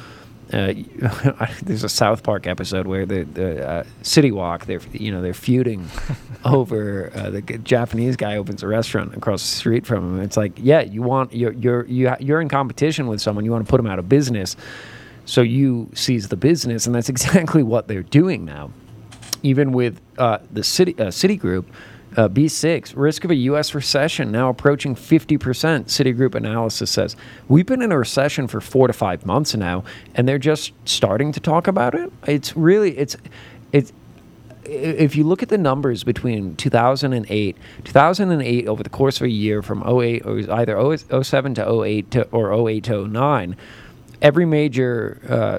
uh, 0.52 0.74
there's 1.62 1.84
a 1.84 1.88
South 1.88 2.24
Park 2.24 2.48
episode 2.48 2.88
where 2.88 3.06
the 3.06 3.22
the 3.22 3.66
uh, 3.66 3.84
City 4.02 4.32
Wok 4.32 4.66
they're 4.66 4.80
you 4.92 5.12
know 5.12 5.22
they're 5.22 5.32
feuding 5.34 5.88
over 6.44 7.12
uh, 7.14 7.30
the 7.30 7.40
Japanese 7.40 8.16
guy 8.16 8.36
opens 8.36 8.64
a 8.64 8.66
restaurant 8.66 9.14
across 9.14 9.42
the 9.42 9.56
street 9.56 9.86
from 9.86 10.16
him. 10.16 10.20
It's 10.20 10.36
like 10.36 10.52
yeah, 10.56 10.80
you 10.80 11.02
want 11.02 11.32
you're 11.32 11.52
you're 11.52 11.86
you're 11.86 12.40
in 12.40 12.48
competition 12.48 13.06
with 13.06 13.20
someone. 13.20 13.44
You 13.44 13.52
want 13.52 13.64
to 13.64 13.70
put 13.70 13.76
them 13.76 13.86
out 13.86 14.00
of 14.00 14.08
business, 14.08 14.56
so 15.26 15.42
you 15.42 15.88
seize 15.94 16.26
the 16.26 16.36
business, 16.36 16.86
and 16.86 16.94
that's 16.94 17.08
exactly 17.16 17.62
what 17.62 17.86
they're 17.86 18.02
doing 18.02 18.44
now 18.44 18.72
even 19.42 19.72
with 19.72 20.00
uh, 20.18 20.38
the 20.50 20.64
city 20.64 20.94
uh, 20.98 21.06
Citigroup, 21.06 21.64
uh, 22.16 22.28
B6, 22.28 22.92
risk 22.96 23.24
of 23.24 23.30
a 23.30 23.36
U.S. 23.36 23.74
recession 23.74 24.32
now 24.32 24.48
approaching 24.48 24.94
50%. 24.94 25.38
Citigroup 25.38 26.34
analysis 26.34 26.90
says 26.90 27.16
we've 27.48 27.66
been 27.66 27.82
in 27.82 27.92
a 27.92 27.98
recession 27.98 28.48
for 28.48 28.60
four 28.60 28.86
to 28.86 28.92
five 28.92 29.24
months 29.24 29.54
now, 29.54 29.84
and 30.14 30.28
they're 30.28 30.38
just 30.38 30.72
starting 30.84 31.32
to 31.32 31.40
talk 31.40 31.66
about 31.66 31.94
it. 31.94 32.12
It's 32.26 32.56
really 32.56 32.96
it's 32.98 33.16
it's 33.72 33.92
if 34.64 35.16
you 35.16 35.24
look 35.24 35.42
at 35.42 35.48
the 35.48 35.58
numbers 35.58 36.04
between 36.04 36.54
2008 36.56 37.56
2008 37.84 38.68
over 38.68 38.82
the 38.82 38.90
course 38.90 39.16
of 39.16 39.22
a 39.22 39.30
year 39.30 39.62
from 39.62 39.82
08 39.82 40.26
or 40.26 40.38
either 40.52 40.96
07 40.96 41.54
to 41.54 41.82
08 41.82 42.10
to, 42.10 42.22
or 42.28 42.68
08 42.68 42.84
to 42.84 43.08
09 43.08 43.56
every 44.20 44.44
major 44.44 45.20
uh, 45.28 45.58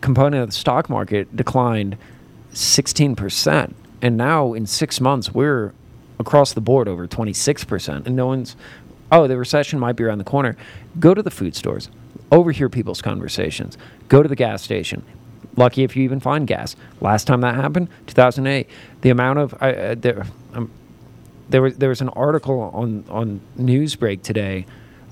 component 0.00 0.42
of 0.42 0.50
the 0.50 0.54
stock 0.54 0.90
market 0.90 1.34
declined 1.34 1.96
16%. 2.52 3.74
And 4.00 4.16
now 4.16 4.52
in 4.52 4.66
six 4.66 5.00
months, 5.00 5.32
we're 5.32 5.72
across 6.18 6.52
the 6.52 6.60
board 6.60 6.88
over 6.88 7.06
26%. 7.06 8.06
And 8.06 8.16
no 8.16 8.26
one's, 8.26 8.56
oh, 9.10 9.26
the 9.26 9.36
recession 9.36 9.78
might 9.78 9.96
be 9.96 10.04
around 10.04 10.18
the 10.18 10.24
corner. 10.24 10.56
Go 10.98 11.14
to 11.14 11.22
the 11.22 11.30
food 11.30 11.54
stores, 11.54 11.88
overhear 12.30 12.68
people's 12.68 13.02
conversations, 13.02 13.78
go 14.08 14.22
to 14.22 14.28
the 14.28 14.36
gas 14.36 14.62
station. 14.62 15.04
Lucky 15.56 15.82
if 15.82 15.96
you 15.96 16.02
even 16.02 16.18
find 16.18 16.46
gas. 16.46 16.76
Last 17.00 17.26
time 17.26 17.42
that 17.42 17.54
happened, 17.54 17.88
2008. 18.06 18.66
The 19.02 19.10
amount 19.10 19.38
of, 19.38 19.54
I 19.60 19.72
uh, 19.72 19.94
there, 19.96 20.24
um, 20.54 20.70
there, 21.50 21.60
was, 21.60 21.76
there 21.76 21.90
was 21.90 22.00
an 22.00 22.08
article 22.10 22.60
on, 22.72 23.04
on 23.10 23.40
Newsbreak 23.58 24.22
today 24.22 24.64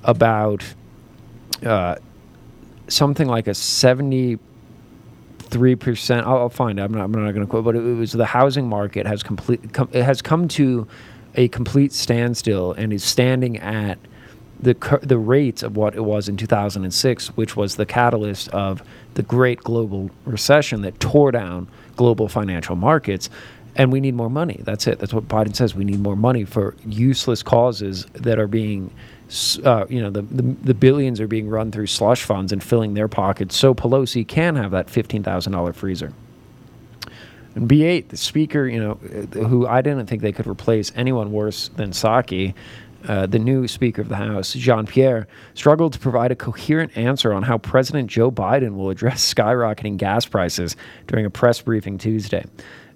about 0.02 0.64
uh, 1.62 1.96
something 2.88 3.28
like 3.28 3.48
a 3.48 3.54
70 3.54 4.38
three 5.50 5.74
percent. 5.74 6.26
I'll, 6.26 6.48
find. 6.48 6.78
it. 6.78 6.82
I'm 6.82 6.92
not. 6.92 7.04
I'm 7.04 7.12
not 7.12 7.32
going 7.32 7.44
to 7.44 7.50
quote, 7.50 7.64
but 7.64 7.76
it, 7.76 7.80
was 7.80 8.12
the 8.12 8.26
housing 8.26 8.68
market 8.68 9.06
has 9.06 9.22
complete. 9.22 9.72
Com, 9.72 9.88
it 9.92 10.02
has 10.02 10.22
come 10.22 10.48
to 10.48 10.86
a 11.34 11.48
complete 11.48 11.92
standstill 11.92 12.72
and 12.72 12.92
is 12.92 13.04
standing 13.04 13.58
at 13.58 13.98
the 14.58 14.74
the 15.02 15.18
rates 15.18 15.62
of 15.62 15.76
what 15.76 15.94
it 15.94 16.04
was 16.04 16.28
in 16.28 16.36
2006, 16.36 17.28
which 17.36 17.56
was 17.56 17.76
the 17.76 17.86
catalyst 17.86 18.48
of 18.50 18.82
the 19.14 19.22
great 19.22 19.60
global 19.60 20.10
recession 20.24 20.82
that 20.82 20.98
tore 21.00 21.32
down 21.32 21.68
global 21.96 22.28
financial 22.28 22.76
markets. 22.76 23.28
And 23.76 23.92
we 23.92 24.00
need 24.00 24.14
more 24.14 24.28
money. 24.28 24.60
That's 24.64 24.86
it. 24.88 24.98
That's 24.98 25.14
what 25.14 25.28
Biden 25.28 25.54
says. 25.54 25.74
We 25.74 25.84
need 25.84 26.00
more 26.00 26.16
money 26.16 26.44
for 26.44 26.74
useless 26.84 27.42
causes 27.42 28.04
that 28.14 28.38
are 28.38 28.48
being 28.48 28.92
uh, 29.64 29.86
you 29.88 30.00
know, 30.00 30.10
the, 30.10 30.22
the 30.22 30.42
the 30.42 30.74
billions 30.74 31.20
are 31.20 31.28
being 31.28 31.48
run 31.48 31.70
through 31.70 31.86
slush 31.86 32.24
funds 32.24 32.52
and 32.52 32.62
filling 32.62 32.94
their 32.94 33.08
pockets, 33.08 33.56
so 33.56 33.74
Pelosi 33.74 34.26
can 34.26 34.56
have 34.56 34.72
that 34.72 34.90
fifteen 34.90 35.22
thousand 35.22 35.52
dollar 35.52 35.72
freezer. 35.72 36.12
And 37.54 37.68
B8, 37.68 38.08
the 38.08 38.16
speaker, 38.16 38.66
you 38.66 38.80
know, 38.80 38.92
uh, 38.92 39.44
who 39.44 39.66
I 39.66 39.82
didn't 39.82 40.06
think 40.06 40.22
they 40.22 40.32
could 40.32 40.46
replace 40.46 40.92
anyone 40.94 41.32
worse 41.32 41.68
than 41.68 41.90
Psaki, 41.90 42.54
uh, 43.08 43.26
the 43.26 43.38
new 43.38 43.66
Speaker 43.66 44.02
of 44.02 44.08
the 44.08 44.16
House, 44.16 44.52
Jean 44.52 44.86
Pierre, 44.86 45.26
struggled 45.54 45.92
to 45.94 45.98
provide 45.98 46.30
a 46.30 46.36
coherent 46.36 46.96
answer 46.96 47.32
on 47.32 47.42
how 47.42 47.58
President 47.58 48.08
Joe 48.08 48.30
Biden 48.30 48.76
will 48.76 48.90
address 48.90 49.34
skyrocketing 49.34 49.96
gas 49.96 50.26
prices 50.26 50.76
during 51.06 51.24
a 51.24 51.30
press 51.30 51.60
briefing 51.60 51.98
Tuesday. 51.98 52.44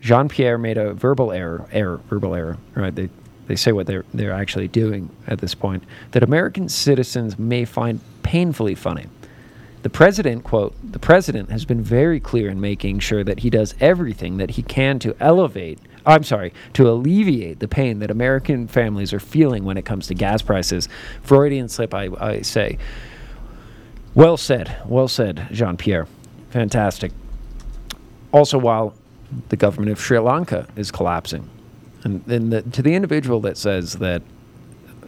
Jean 0.00 0.28
Pierre 0.28 0.58
made 0.58 0.76
a 0.76 0.92
verbal 0.92 1.32
error, 1.32 1.66
error, 1.72 2.00
verbal 2.08 2.34
error, 2.34 2.58
right? 2.74 2.94
They, 2.94 3.08
they 3.46 3.56
say 3.56 3.72
what 3.72 3.86
they're, 3.86 4.04
they're 4.14 4.32
actually 4.32 4.68
doing 4.68 5.10
at 5.26 5.38
this 5.38 5.54
point, 5.54 5.84
that 6.12 6.22
American 6.22 6.68
citizens 6.68 7.38
may 7.38 7.64
find 7.64 8.00
painfully 8.22 8.74
funny. 8.74 9.06
The 9.82 9.90
president, 9.90 10.44
quote, 10.44 10.74
the 10.82 10.98
president 10.98 11.50
has 11.50 11.66
been 11.66 11.82
very 11.82 12.18
clear 12.18 12.48
in 12.48 12.58
making 12.58 13.00
sure 13.00 13.22
that 13.22 13.40
he 13.40 13.50
does 13.50 13.74
everything 13.80 14.38
that 14.38 14.52
he 14.52 14.62
can 14.62 14.98
to 15.00 15.14
elevate, 15.20 15.78
I'm 16.06 16.24
sorry, 16.24 16.54
to 16.72 16.88
alleviate 16.88 17.58
the 17.58 17.68
pain 17.68 17.98
that 17.98 18.10
American 18.10 18.66
families 18.66 19.12
are 19.12 19.20
feeling 19.20 19.64
when 19.64 19.76
it 19.76 19.84
comes 19.84 20.06
to 20.06 20.14
gas 20.14 20.40
prices. 20.40 20.88
Freudian 21.22 21.68
slip, 21.68 21.92
I, 21.92 22.08
I 22.18 22.40
say. 22.40 22.78
Well 24.14 24.38
said, 24.38 24.74
well 24.86 25.08
said, 25.08 25.48
Jean 25.52 25.76
Pierre. 25.76 26.06
Fantastic. 26.48 27.12
Also, 28.32 28.56
while 28.56 28.94
the 29.50 29.56
government 29.56 29.92
of 29.92 30.00
Sri 30.00 30.18
Lanka 30.18 30.66
is 30.76 30.90
collapsing, 30.90 31.50
and, 32.04 32.26
and 32.28 32.52
the, 32.52 32.62
to 32.62 32.82
the 32.82 32.94
individual 32.94 33.40
that 33.40 33.56
says 33.56 33.94
that, 33.94 34.22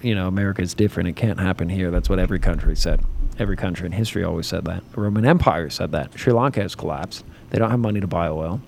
you 0.03 0.15
know, 0.15 0.27
America 0.27 0.63
is 0.63 0.75
different, 0.75 1.09
it 1.09 1.17
can't 1.17 1.39
happen 1.39 1.69
here, 1.69 1.91
that's 1.91 2.09
what 2.09 2.19
every 2.19 2.39
country 2.39 2.75
said. 2.75 3.01
Every 3.39 3.57
country 3.57 3.87
in 3.87 3.93
history 3.93 4.25
always 4.25 4.47
said 4.47 4.65
that. 4.65 4.83
The 4.93 5.01
Roman 5.01 5.27
Empire 5.27 5.69
said 5.69 5.93
that. 5.93 6.19
Sri 6.19 6.33
Lanka 6.33 6.63
has 6.63 6.75
collapsed. 6.75 7.25
They 7.51 7.59
don't 7.59 7.71
have 7.71 7.81
money 7.81 8.01
to 8.01 8.07
buy 8.07 8.29
oil. 8.29 8.63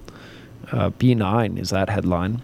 Uh, 0.71 0.91
B9 0.91 1.59
is 1.59 1.71
that 1.71 1.89
headline. 1.89 2.43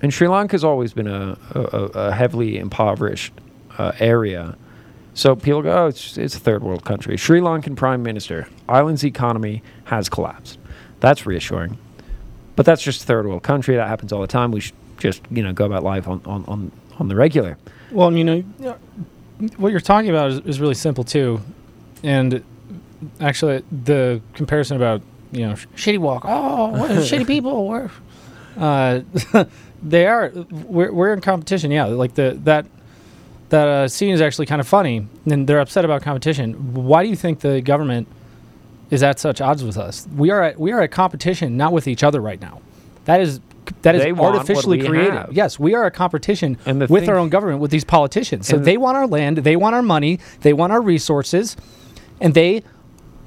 And 0.00 0.14
Sri 0.14 0.28
Lanka 0.28 0.52
has 0.52 0.64
always 0.64 0.94
been 0.94 1.08
a, 1.08 1.36
a, 1.54 1.60
a 1.60 2.12
heavily 2.12 2.56
impoverished 2.58 3.34
uh, 3.76 3.92
area. 3.98 4.56
So 5.12 5.36
people 5.36 5.60
go, 5.60 5.84
oh, 5.84 5.86
it's, 5.88 6.16
it's 6.16 6.36
a 6.36 6.40
third 6.40 6.62
world 6.62 6.84
country. 6.84 7.18
Sri 7.18 7.40
Lankan 7.40 7.76
prime 7.76 8.02
minister, 8.02 8.48
island's 8.68 9.04
economy 9.04 9.62
has 9.86 10.08
collapsed. 10.08 10.58
That's 11.00 11.26
reassuring. 11.26 11.76
But 12.58 12.66
that's 12.66 12.82
just 12.82 13.04
a 13.04 13.06
third 13.06 13.24
world 13.24 13.44
country. 13.44 13.76
That 13.76 13.86
happens 13.86 14.12
all 14.12 14.20
the 14.20 14.26
time. 14.26 14.50
We 14.50 14.58
should 14.58 14.74
just, 14.98 15.22
you 15.30 15.44
know, 15.44 15.52
go 15.52 15.64
about 15.64 15.84
life 15.84 16.08
on, 16.08 16.20
on, 16.26 16.44
on, 16.48 16.72
on 16.98 17.06
the 17.06 17.14
regular. 17.14 17.56
Well, 17.92 18.12
you 18.12 18.24
know, 18.24 18.40
what 19.58 19.70
you're 19.70 19.78
talking 19.78 20.10
about 20.10 20.32
is, 20.32 20.40
is 20.40 20.60
really 20.60 20.74
simple 20.74 21.04
too, 21.04 21.40
and 22.02 22.42
actually 23.20 23.62
the 23.70 24.20
comparison 24.34 24.76
about 24.76 25.02
you 25.30 25.46
know 25.46 25.54
sh- 25.54 25.66
shitty 25.76 25.98
Wok. 25.98 26.24
Oh, 26.24 26.70
what, 26.70 26.90
shitty 26.90 27.28
people. 27.28 27.68
We're, 27.68 27.90
uh, 28.56 29.02
they 29.80 30.08
are. 30.08 30.32
We're, 30.50 30.92
we're 30.92 31.12
in 31.12 31.20
competition. 31.20 31.70
Yeah, 31.70 31.84
like 31.84 32.14
the 32.14 32.40
that 32.42 32.66
that 33.50 33.68
uh, 33.68 33.86
scene 33.86 34.12
is 34.12 34.20
actually 34.20 34.46
kind 34.46 34.60
of 34.60 34.66
funny, 34.66 35.06
and 35.30 35.46
they're 35.46 35.60
upset 35.60 35.84
about 35.84 36.02
competition. 36.02 36.74
Why 36.74 37.04
do 37.04 37.08
you 37.08 37.14
think 37.14 37.38
the 37.38 37.60
government 37.60 38.08
is 38.90 39.02
at 39.02 39.18
such 39.18 39.40
odds 39.40 39.62
with 39.64 39.76
us? 39.76 40.06
We 40.16 40.30
are 40.30 40.42
at 40.42 40.58
we 40.60 40.72
are 40.72 40.80
at 40.80 40.90
competition, 40.90 41.56
not 41.56 41.72
with 41.72 41.86
each 41.88 42.02
other 42.02 42.20
right 42.20 42.40
now. 42.40 42.60
That 43.04 43.20
is 43.20 43.40
that 43.82 43.94
is 43.94 44.02
They 44.02 44.12
artificially 44.12 44.82
created. 44.82 45.12
have. 45.12 45.32
Yes, 45.32 45.58
we 45.58 45.74
are 45.74 45.84
a 45.84 45.90
competition 45.90 46.56
with 46.66 46.88
thing- 46.90 47.10
our 47.10 47.16
own 47.18 47.28
government, 47.28 47.60
with 47.60 47.70
these 47.70 47.84
politicians. 47.84 48.46
So 48.46 48.56
they 48.58 48.76
want 48.76 48.96
our 48.96 49.06
land, 49.06 49.38
they 49.38 49.56
want 49.56 49.74
our 49.74 49.82
money, 49.82 50.20
they 50.40 50.52
want 50.52 50.72
our 50.72 50.80
resources, 50.80 51.56
and 52.20 52.32
they 52.34 52.62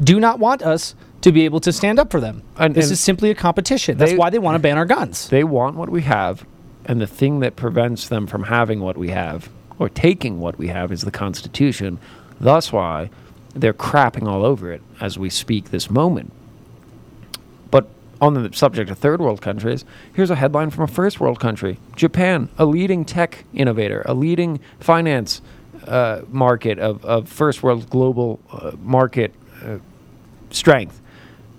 do 0.04 0.20
not 0.20 0.40
want 0.40 0.64
us 0.64 0.96
to 1.22 1.32
be 1.32 1.46
able 1.46 1.60
to 1.60 1.72
stand 1.72 2.00
up 2.00 2.10
for 2.12 2.20
them. 2.20 2.42
And- 2.58 2.74
this 2.74 2.86
and 2.86 2.94
is 2.94 3.00
simply 3.00 3.30
a 3.30 3.36
competition. 3.36 3.98
That's 4.00 4.12
they- 4.14 4.18
why 4.18 4.32
they 4.32 4.40
want 4.40 4.56
to 4.56 4.60
ban 4.60 4.78
our 4.80 4.86
guns. 4.86 5.30
They 5.30 5.44
want 5.44 5.76
what 5.76 5.90
we 5.90 6.02
have, 6.02 6.44
and 6.88 7.00
the 7.00 7.06
thing 7.08 7.40
that 7.42 7.56
prevents 7.56 8.08
them 8.08 8.26
from 8.26 8.44
having 8.44 8.80
what 8.80 8.98
we 8.98 9.10
have 9.10 9.48
or 9.78 9.90
taking 9.90 10.40
what 10.40 10.58
we 10.58 10.70
have 10.70 10.92
is 10.92 11.02
the 11.02 11.12
Constitution. 11.12 12.00
Thus, 12.40 12.74
why 12.74 13.12
they're 13.54 13.74
crapping 13.74 14.28
all 14.28 14.46
over 14.46 14.72
it 14.72 14.82
as 15.00 15.18
we 15.18 15.30
speak 15.30 15.72
this 15.72 15.90
moment. 15.90 16.32
But 17.70 17.88
on 18.20 18.34
the 18.34 18.54
subject 18.54 18.90
of 18.90 18.98
third 18.98 19.22
world 19.22 19.42
countries, 19.42 19.86
here's 20.14 20.30
a 20.30 20.36
headline 20.36 20.70
from 20.70 20.84
a 20.84 20.88
first 20.88 21.20
world 21.20 21.40
country 21.40 21.80
Japan, 21.96 22.50
a 22.58 22.66
leading 22.66 23.06
tech 23.06 23.46
innovator, 23.54 24.04
a 24.06 24.14
leading 24.14 24.60
finance 24.80 25.42
uh, 25.88 26.22
market 26.30 26.80
of, 26.80 27.04
of 27.04 27.28
first 27.28 27.64
world 27.64 27.90
global 27.90 28.40
uh, 28.52 28.72
market 28.82 29.34
uh, 29.64 29.78
strength. 30.50 31.02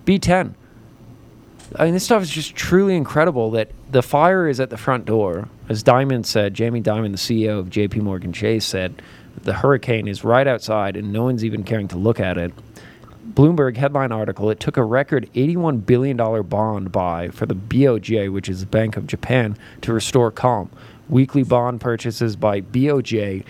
B10. 0.05 0.55
I 1.77 1.87
mean, 1.87 1.95
this 1.95 2.05
stuff 2.05 2.23
is 2.23 2.31
just 2.31 2.55
truly 2.55 2.97
incredible 2.97 3.51
that 3.53 3.71
the 3.91 4.03
fire 4.03 4.47
is 4.47 4.61
at 4.61 4.71
the 4.71 4.77
front 4.77 5.07
door. 5.07 5.49
As 5.69 5.83
Dimon 5.83 6.27
said, 6.27 6.55
Jamie 6.55 6.83
Dimon, 6.83 7.13
the 7.13 7.19
CEO 7.19 7.59
of 7.59 7.71
JP 7.71 8.03
Morgan 8.03 8.33
Chase, 8.33 8.65
said, 8.65 9.01
the 9.43 9.55
hurricane 9.55 10.09
is 10.09 10.25
right 10.25 10.47
outside 10.47 10.97
and 10.97 11.13
no 11.13 11.25
one's 11.25 11.45
even 11.45 11.65
caring 11.65 11.89
to 11.89 11.97
look 11.99 12.21
at 12.21 12.39
it. 12.39 12.53
Bloomberg 13.35 13.77
headline 13.77 14.13
article 14.13 14.51
it 14.51 14.61
took 14.61 14.77
a 14.77 14.85
record 14.85 15.29
$81 15.35 15.87
billion 15.87 16.17
bond 16.17 16.93
buy 16.93 17.29
for 17.29 17.47
the 17.47 17.55
BOJ, 17.55 18.31
which 18.33 18.49
is 18.49 18.61
the 18.61 18.67
Bank 18.67 18.97
of 18.97 19.07
Japan, 19.07 19.57
to 19.83 19.93
restore 19.93 20.31
calm. 20.31 20.71
Weekly 21.09 21.43
bond 21.43 21.81
purchases 21.81 22.37
by 22.37 22.61
BOJ 22.61 23.45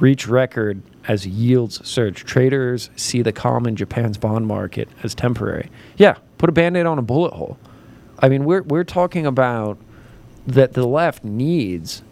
reach 0.00 0.26
record 0.26 0.82
as 1.06 1.26
yields 1.26 1.86
surge. 1.86 2.24
Traders 2.24 2.90
see 2.96 3.22
the 3.22 3.32
calm 3.32 3.66
in 3.66 3.76
Japan's 3.76 4.18
bond 4.18 4.46
market 4.46 4.88
as 5.02 5.14
temporary. 5.14 5.70
Yeah, 5.96 6.16
put 6.38 6.48
a 6.48 6.52
band 6.52 6.76
aid 6.76 6.86
on 6.86 6.98
a 6.98 7.02
bullet 7.02 7.32
hole. 7.32 7.58
I 8.18 8.28
mean, 8.28 8.44
we're, 8.44 8.62
we're 8.62 8.84
talking 8.84 9.26
about 9.26 9.78
that 10.46 10.74
the 10.74 10.86
left 10.86 11.24
needs 11.24 12.02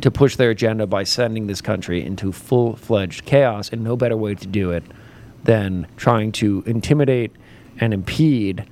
to 0.00 0.10
push 0.10 0.36
their 0.36 0.50
agenda 0.50 0.86
by 0.86 1.04
sending 1.04 1.46
this 1.46 1.60
country 1.60 2.04
into 2.04 2.32
full 2.32 2.76
fledged 2.76 3.24
chaos, 3.24 3.70
and 3.70 3.82
no 3.82 3.96
better 3.96 4.16
way 4.16 4.34
to 4.34 4.46
do 4.46 4.70
it 4.70 4.84
than 5.44 5.86
trying 5.96 6.32
to 6.32 6.62
intimidate 6.66 7.32
and 7.80 7.94
impede 7.94 8.64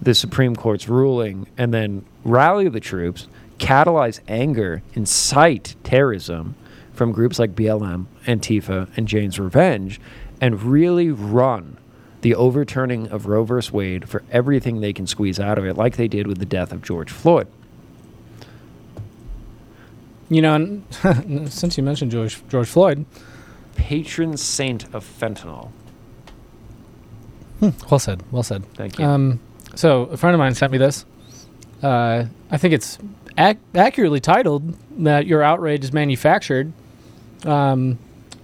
the 0.00 0.14
Supreme 0.14 0.56
Court's 0.56 0.88
ruling 0.88 1.46
and 1.56 1.72
then 1.72 2.04
rally 2.24 2.68
the 2.68 2.80
troops, 2.80 3.28
catalyze 3.58 4.20
anger, 4.28 4.82
incite 4.94 5.76
terrorism 5.84 6.54
from 6.92 7.12
groups 7.12 7.38
like 7.38 7.54
BLM, 7.54 8.06
Antifa, 8.26 8.88
and 8.96 9.08
Jane's 9.08 9.38
Revenge, 9.38 10.00
and 10.40 10.62
really 10.62 11.10
run 11.10 11.76
the 12.20 12.34
overturning 12.34 13.08
of 13.08 13.26
Roe 13.26 13.44
v. 13.44 13.60
Wade 13.72 14.08
for 14.08 14.22
everything 14.30 14.80
they 14.80 14.92
can 14.92 15.06
squeeze 15.06 15.38
out 15.38 15.58
of 15.58 15.66
it, 15.66 15.76
like 15.76 15.96
they 15.96 16.08
did 16.08 16.26
with 16.26 16.38
the 16.38 16.46
death 16.46 16.72
of 16.72 16.82
George 16.82 17.10
Floyd. 17.10 17.46
You 20.34 20.42
know, 20.42 20.54
and 20.54 20.84
since 21.52 21.76
you 21.76 21.84
mentioned 21.84 22.10
George 22.10 22.42
George 22.48 22.66
Floyd, 22.66 23.06
patron 23.76 24.36
saint 24.36 24.92
of 24.92 25.04
fentanyl. 25.04 25.70
Hmm, 27.60 27.70
well 27.88 28.00
said. 28.00 28.20
Well 28.32 28.42
said. 28.42 28.64
Thank 28.74 28.98
you. 28.98 29.04
Um, 29.04 29.38
so 29.76 30.02
a 30.06 30.16
friend 30.16 30.34
of 30.34 30.40
mine 30.40 30.56
sent 30.56 30.72
me 30.72 30.78
this. 30.78 31.04
Uh, 31.84 32.24
I 32.50 32.56
think 32.56 32.74
it's 32.74 32.98
ac- 33.38 33.60
accurately 33.76 34.18
titled 34.18 34.74
that 35.04 35.26
your 35.28 35.40
outrage 35.40 35.84
is 35.84 35.92
manufactured. 35.92 36.72
Um, 37.44 37.96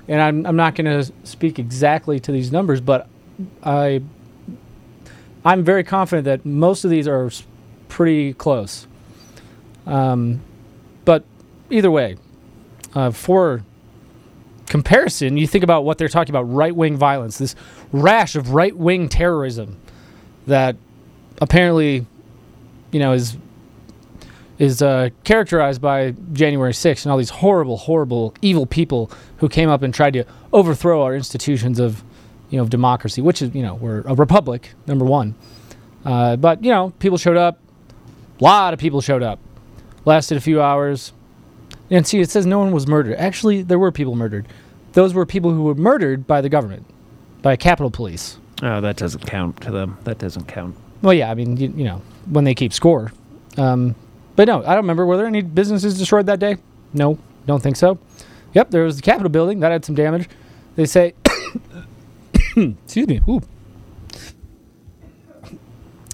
and 0.07 0.23
I'm, 0.23 0.47
I'm 0.47 0.57
not 0.57 0.77
going 0.77 0.87
to 0.87 1.13
speak 1.25 1.59
exactly 1.59 2.21
to 2.21 2.31
these 2.31 2.53
numbers, 2.53 2.81
but 2.81 3.09
I 3.65 4.01
I'm 5.45 5.65
very 5.65 5.83
confident 5.83 6.27
that 6.27 6.47
most 6.47 6.85
of 6.85 6.91
these 6.91 7.09
are 7.09 7.33
pretty 7.89 8.35
close. 8.35 8.87
Um, 9.87 10.41
but 11.05 11.25
either 11.71 11.91
way, 11.91 12.17
uh, 12.95 13.11
for 13.11 13.63
comparison, 14.67 15.37
you 15.37 15.47
think 15.47 15.65
about 15.65 15.85
what 15.85 15.99
they're 15.99 16.09
talking 16.09 16.33
about 16.33 16.43
right 16.43 16.75
wing 16.75 16.97
violence, 16.97 17.39
this 17.39 17.55
rash 17.93 18.37
of 18.37 18.51
right 18.51 18.77
wing 18.77 19.09
terrorism 19.09 19.79
that 20.47 20.77
apparently, 21.41 22.07
you 22.93 23.01
know, 23.01 23.13
is 23.13 23.37
is 24.59 24.83
uh, 24.83 25.09
characterized 25.25 25.81
by 25.81 26.15
January 26.35 26.73
6th 26.73 27.05
and 27.05 27.11
all 27.11 27.17
these 27.17 27.31
horrible, 27.31 27.79
horrible, 27.79 28.35
evil 28.43 28.67
people 28.67 29.11
who 29.39 29.49
came 29.49 29.71
up 29.71 29.81
and 29.81 29.95
tried 29.95 30.13
to 30.13 30.23
overthrow 30.53 31.03
our 31.03 31.17
institutions 31.17 31.81
of, 31.81 32.05
you 32.51 32.59
know, 32.59 32.63
of 32.63 32.69
democracy, 32.69 33.23
which 33.23 33.41
is, 33.41 33.55
you 33.55 33.63
know, 33.63 33.75
we're 33.77 34.03
a 34.03 34.15
republic, 34.15 34.75
number 34.87 35.05
one. 35.05 35.35
Uh, 36.05 36.37
but, 36.37 36.63
you 36.63 36.71
know, 36.71 36.91
people 36.99 37.17
showed 37.17 37.39
up. 37.39 37.59
A 38.39 38.45
lot 38.45 38.75
of 38.75 38.79
people 38.79 39.01
showed 39.01 39.23
up. 39.23 39.39
Lasted 40.05 40.37
a 40.37 40.43
few 40.43 40.61
hours. 40.61 41.15
And 41.91 42.07
see, 42.07 42.21
it 42.21 42.31
says 42.31 42.47
no 42.47 42.59
one 42.59 42.73
was 42.73 42.87
murdered. 42.87 43.17
Actually, 43.17 43.63
there 43.63 43.79
were 43.79 43.91
people 43.91 44.15
murdered. 44.15 44.47
Those 44.93 45.15
were 45.15 45.27
people 45.27 45.53
who 45.53 45.65
were 45.65 45.75
murdered 45.75 46.27
by 46.27 46.41
the 46.41 46.49
government, 46.49 46.87
by 47.43 47.57
Capitol 47.57 47.91
Police. 47.91 48.39
Oh, 48.63 48.81
that 48.81 48.97
doesn't 48.97 49.27
count 49.27 49.61
to 49.63 49.71
them. 49.71 49.99
That 50.05 50.19
doesn't 50.19 50.47
count. 50.47 50.77
Well, 51.03 51.15
yeah, 51.15 51.31
I 51.31 51.35
mean, 51.35 51.57
you, 51.57 51.73
you 51.77 51.85
know, 51.85 52.03
when 52.29 52.45
they 52.45 52.55
keep 52.55 52.73
score. 52.73 53.13
Um, 53.57 53.95
but 54.37 54.47
no, 54.47 54.61
I 54.61 54.69
don't 54.75 54.85
remember. 54.85 55.07
Were 55.07 55.17
there 55.17 55.27
any 55.27 55.43
businesses 55.43 55.99
destroyed 55.99 56.27
that 56.27 56.39
day? 56.39 56.57
No, 56.93 57.19
don't 57.47 57.63
think 57.63 57.77
so. 57.77 57.99
Yep, 58.55 58.71
there 58.71 58.85
was 58.85 58.97
the 58.97 59.03
Capitol 59.03 59.31
building 59.31 59.61
that 59.61 59.73
had 59.73 59.85
some 59.85 59.95
damage. 59.95 60.29
They 60.77 60.87
say, 60.87 61.15
excuse 62.57 63.07
me, 63.07 63.21
ooh. 63.29 63.41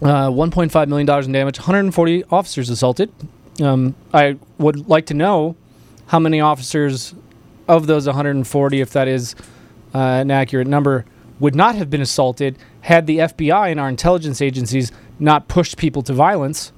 Uh, 0.02 0.28
$1.5 0.28 0.88
million 0.88 1.24
in 1.24 1.32
damage, 1.32 1.58
140 1.58 2.24
officers 2.24 2.68
assaulted. 2.68 3.10
Um, 3.62 3.94
I 4.12 4.36
would 4.58 4.88
like 4.88 5.06
to 5.06 5.14
know 5.14 5.56
how 6.06 6.18
many 6.18 6.40
officers 6.40 7.14
of 7.68 7.86
those 7.86 8.06
140, 8.06 8.80
if 8.80 8.90
that 8.90 9.08
is 9.08 9.34
uh, 9.94 9.98
an 9.98 10.30
accurate 10.30 10.68
number, 10.68 11.04
would 11.38 11.54
not 11.54 11.74
have 11.74 11.90
been 11.90 12.00
assaulted 12.00 12.56
had 12.82 13.06
the 13.06 13.18
FBI 13.18 13.70
and 13.70 13.80
our 13.80 13.88
intelligence 13.88 14.40
agencies 14.40 14.92
not 15.18 15.48
pushed 15.48 15.76
people 15.76 16.02
to 16.02 16.12
violence, 16.12 16.72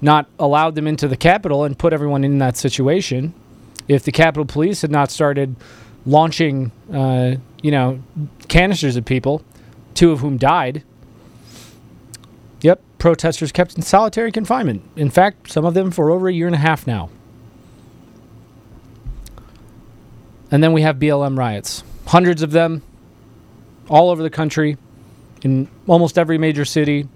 not 0.00 0.28
allowed 0.38 0.74
them 0.74 0.86
into 0.86 1.06
the 1.06 1.16
Capitol 1.16 1.64
and 1.64 1.78
put 1.78 1.92
everyone 1.92 2.24
in 2.24 2.38
that 2.38 2.56
situation. 2.56 3.32
If 3.86 4.02
the 4.02 4.12
Capitol 4.12 4.44
Police 4.44 4.82
had 4.82 4.90
not 4.90 5.10
started 5.10 5.54
launching, 6.04 6.72
uh, 6.92 7.36
you 7.62 7.70
know, 7.70 8.02
canisters 8.48 8.96
at 8.96 9.04
people, 9.04 9.42
two 9.94 10.10
of 10.10 10.20
whom 10.20 10.36
died. 10.36 10.82
Yep, 12.62 12.82
protesters 12.98 13.52
kept 13.52 13.76
in 13.76 13.82
solitary 13.82 14.32
confinement. 14.32 14.82
In 14.96 15.10
fact, 15.10 15.50
some 15.52 15.64
of 15.64 15.74
them 15.74 15.90
for 15.90 16.10
over 16.10 16.28
a 16.28 16.32
year 16.32 16.46
and 16.46 16.54
a 16.54 16.58
half 16.58 16.86
now. 16.86 17.10
And 20.54 20.62
then 20.62 20.72
we 20.72 20.82
have 20.82 21.00
BLM 21.00 21.36
riots. 21.36 21.82
Hundreds 22.06 22.40
of 22.40 22.52
them 22.52 22.80
all 23.88 24.10
over 24.10 24.22
the 24.22 24.30
country, 24.30 24.76
in 25.42 25.66
almost 25.88 26.16
every 26.16 26.38
major 26.38 26.64
city. 26.64 27.08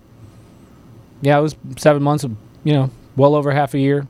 Yeah, 1.22 1.39
it 1.39 1.43
was 1.43 1.55
seven 1.76 2.03
months, 2.03 2.24
of, 2.24 2.34
you 2.64 2.72
know, 2.72 2.91
well 3.14 3.36
over 3.36 3.53
half 3.53 3.74
a 3.74 3.78
year. 3.78 4.09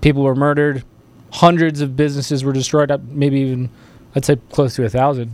People 0.00 0.22
were 0.22 0.34
murdered. 0.34 0.82
Hundreds 1.30 1.82
of 1.82 1.94
businesses 1.94 2.42
were 2.42 2.54
destroyed, 2.54 2.90
maybe 3.10 3.38
even, 3.40 3.68
I'd 4.16 4.24
say, 4.24 4.36
close 4.50 4.74
to 4.76 4.84
a 4.86 4.88
thousand. 4.88 5.30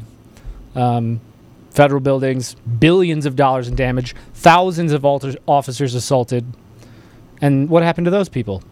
Um, 0.75 1.21
federal 1.71 2.01
buildings, 2.01 2.57
billions 2.81 3.27
of 3.27 3.37
dollars 3.37 3.69
in 3.69 3.77
damage, 3.77 4.17
thousands 4.35 4.91
of 4.91 5.05
officers 5.05 5.95
assaulted. 5.95 6.45
And 7.41 7.71
what 7.71 7.85
happened 7.85 8.07
to 8.07 8.11
those 8.11 8.29
people? 8.29 8.65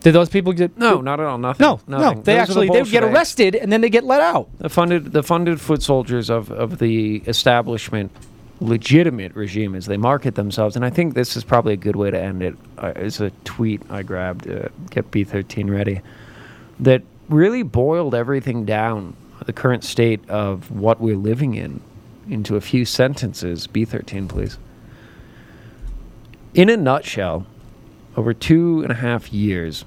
Did 0.00 0.12
those 0.12 0.28
people 0.28 0.52
get 0.52 0.76
No, 0.78 1.00
not 1.00 1.20
at 1.20 1.26
all. 1.26 1.38
Nothing. 1.38 1.64
No, 1.64 1.80
nothing. 1.86 2.18
no. 2.18 2.22
They 2.22 2.34
Those 2.34 2.50
are 2.50 2.54
the 2.54 2.60
actually 2.60 2.68
they 2.68 2.82
would 2.82 2.90
get 2.90 3.04
arrested 3.04 3.54
and 3.54 3.70
then 3.70 3.80
they 3.80 3.90
get 3.90 4.04
let 4.04 4.20
out. 4.20 4.48
The 4.58 4.68
funded 4.68 5.12
the 5.12 5.22
funded 5.22 5.60
foot 5.60 5.82
soldiers 5.82 6.30
of, 6.30 6.50
of 6.50 6.78
the 6.78 7.22
establishment 7.26 8.10
legitimate 8.60 9.34
regime 9.34 9.74
as 9.74 9.84
they 9.84 9.98
market 9.98 10.34
themselves 10.34 10.76
and 10.76 10.84
I 10.84 10.88
think 10.88 11.12
this 11.12 11.36
is 11.36 11.44
probably 11.44 11.74
a 11.74 11.76
good 11.76 11.96
way 11.96 12.10
to 12.10 12.18
end 12.18 12.42
it 12.42 12.56
uh, 12.78 12.92
is 12.96 13.20
a 13.20 13.30
tweet 13.44 13.82
I 13.90 14.02
grabbed 14.02 14.48
uh, 14.48 14.68
get 14.88 15.10
B13 15.10 15.70
ready 15.70 16.00
that 16.80 17.02
really 17.28 17.62
boiled 17.62 18.14
everything 18.14 18.64
down 18.64 19.14
the 19.44 19.52
current 19.52 19.84
state 19.84 20.26
of 20.30 20.70
what 20.70 21.02
we're 21.02 21.18
living 21.18 21.54
in 21.54 21.82
into 22.30 22.56
a 22.56 22.62
few 22.62 22.86
sentences 22.86 23.66
B13 23.66 24.26
please 24.26 24.56
in 26.54 26.70
a 26.70 26.78
nutshell 26.78 27.46
over 28.16 28.32
two 28.32 28.82
and 28.82 28.90
a 28.90 28.96
half 28.96 29.32
years, 29.32 29.84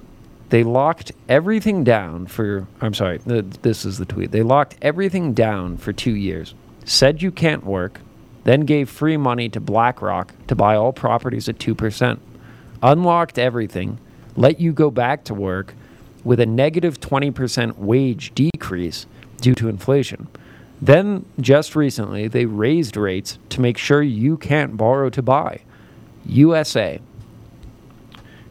they 0.50 0.62
locked 0.64 1.12
everything 1.28 1.84
down 1.84 2.26
for. 2.26 2.66
I'm 2.80 2.94
sorry, 2.94 3.18
th- 3.18 3.44
this 3.62 3.84
is 3.84 3.98
the 3.98 4.04
tweet. 4.04 4.30
They 4.30 4.42
locked 4.42 4.76
everything 4.82 5.32
down 5.32 5.76
for 5.76 5.92
two 5.92 6.14
years, 6.14 6.54
said 6.84 7.22
you 7.22 7.30
can't 7.30 7.64
work, 7.64 8.00
then 8.44 8.62
gave 8.62 8.88
free 8.88 9.16
money 9.16 9.48
to 9.48 9.60
BlackRock 9.60 10.34
to 10.46 10.54
buy 10.54 10.74
all 10.76 10.92
properties 10.92 11.48
at 11.48 11.58
2%, 11.58 12.18
unlocked 12.82 13.38
everything, 13.38 13.98
let 14.36 14.60
you 14.60 14.72
go 14.72 14.90
back 14.90 15.24
to 15.24 15.34
work 15.34 15.74
with 16.24 16.40
a 16.40 16.46
negative 16.46 17.00
20% 17.00 17.78
wage 17.78 18.34
decrease 18.34 19.06
due 19.40 19.54
to 19.54 19.68
inflation. 19.68 20.28
Then, 20.82 21.26
just 21.38 21.76
recently, 21.76 22.26
they 22.26 22.46
raised 22.46 22.96
rates 22.96 23.38
to 23.50 23.60
make 23.60 23.76
sure 23.76 24.02
you 24.02 24.36
can't 24.38 24.76
borrow 24.76 25.10
to 25.10 25.22
buy. 25.22 25.60
USA, 26.24 27.00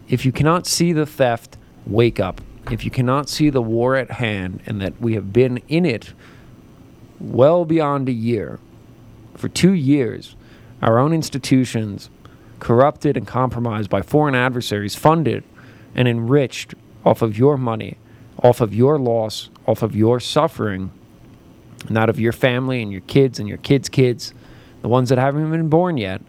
if 0.10 0.26
you 0.26 0.32
cannot 0.32 0.68
see 0.68 0.91
the 0.91 1.05
theft, 1.05 1.57
wake 1.86 2.20
up. 2.20 2.41
If 2.72 2.84
you 2.84 2.91
cannot 2.91 3.30
see 3.30 3.49
the 3.49 3.62
war 3.62 3.95
at 3.95 4.12
hand 4.12 4.62
and 4.66 4.82
that 4.82 4.99
we 4.99 5.14
have 5.14 5.32
been 5.32 5.57
in 5.68 5.86
it 5.86 6.14
well 7.20 7.66
beyond 7.66 8.10
a 8.10 8.14
year, 8.14 8.60
for 9.36 9.47
two 9.47 9.74
years, 9.74 10.36
our 10.82 10.99
own 10.99 11.14
institutions, 11.14 12.10
corrupted 12.60 13.16
and 13.16 13.26
compromised 13.26 13.89
by 13.89 14.01
foreign 14.01 14.36
adversaries, 14.36 14.95
funded 14.95 15.43
and 15.95 16.07
enriched 16.07 16.76
off 17.05 17.22
of 17.22 17.38
your 17.38 17.57
money, 17.57 17.97
off 18.43 18.62
of 18.62 18.74
your 18.74 18.99
loss, 18.99 19.49
off 19.66 19.82
of 19.82 19.95
your 19.95 20.20
suffering, 20.20 20.91
and 21.88 21.95
that 21.95 22.10
of 22.10 22.20
your 22.20 22.34
family 22.34 22.82
and 22.82 22.91
your 22.91 23.01
kids 23.01 23.39
and 23.39 23.47
your 23.47 23.57
kids' 23.60 23.89
kids, 23.89 24.34
the 24.82 24.89
ones 24.89 25.10
that 25.10 25.18
haven't 25.18 25.41
even 25.41 25.51
been 25.51 25.70
born 25.70 25.97
yet 25.97 26.22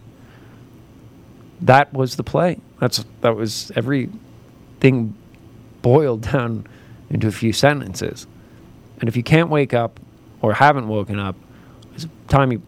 that 1.60 1.92
was 1.92 2.16
the 2.16 2.24
play. 2.24 2.58
That's 2.80 3.04
that 3.20 3.36
was 3.36 3.70
everything 3.76 5.14
boiled 5.82 6.22
down 6.22 6.66
into 7.08 7.28
a 7.28 7.32
few 7.32 7.52
sentences. 7.52 8.26
And 8.98 9.08
if 9.08 9.16
you 9.16 9.22
can't 9.22 9.48
wake 9.50 9.72
up 9.72 10.00
or 10.42 10.54
haven't 10.54 10.88
woken 10.88 11.18
up, 11.18 11.36
it's 11.94 12.06
time 12.28 12.52
you 12.52 12.62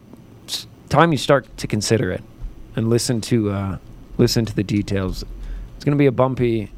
time 0.89 1.11
you 1.13 1.19
start 1.19 1.57
to 1.57 1.67
consider 1.67 2.13
it 2.13 2.23
and 2.77 2.91
listen 2.91 3.21
to 3.23 3.51
uh, 3.51 3.79
listen 4.19 4.45
to 4.45 4.55
the 4.55 4.63
details. 4.63 5.25
It's 5.75 5.85
going 5.85 5.97
to 5.97 6.01
be 6.01 6.07
a 6.07 6.13
bumpy 6.13 6.71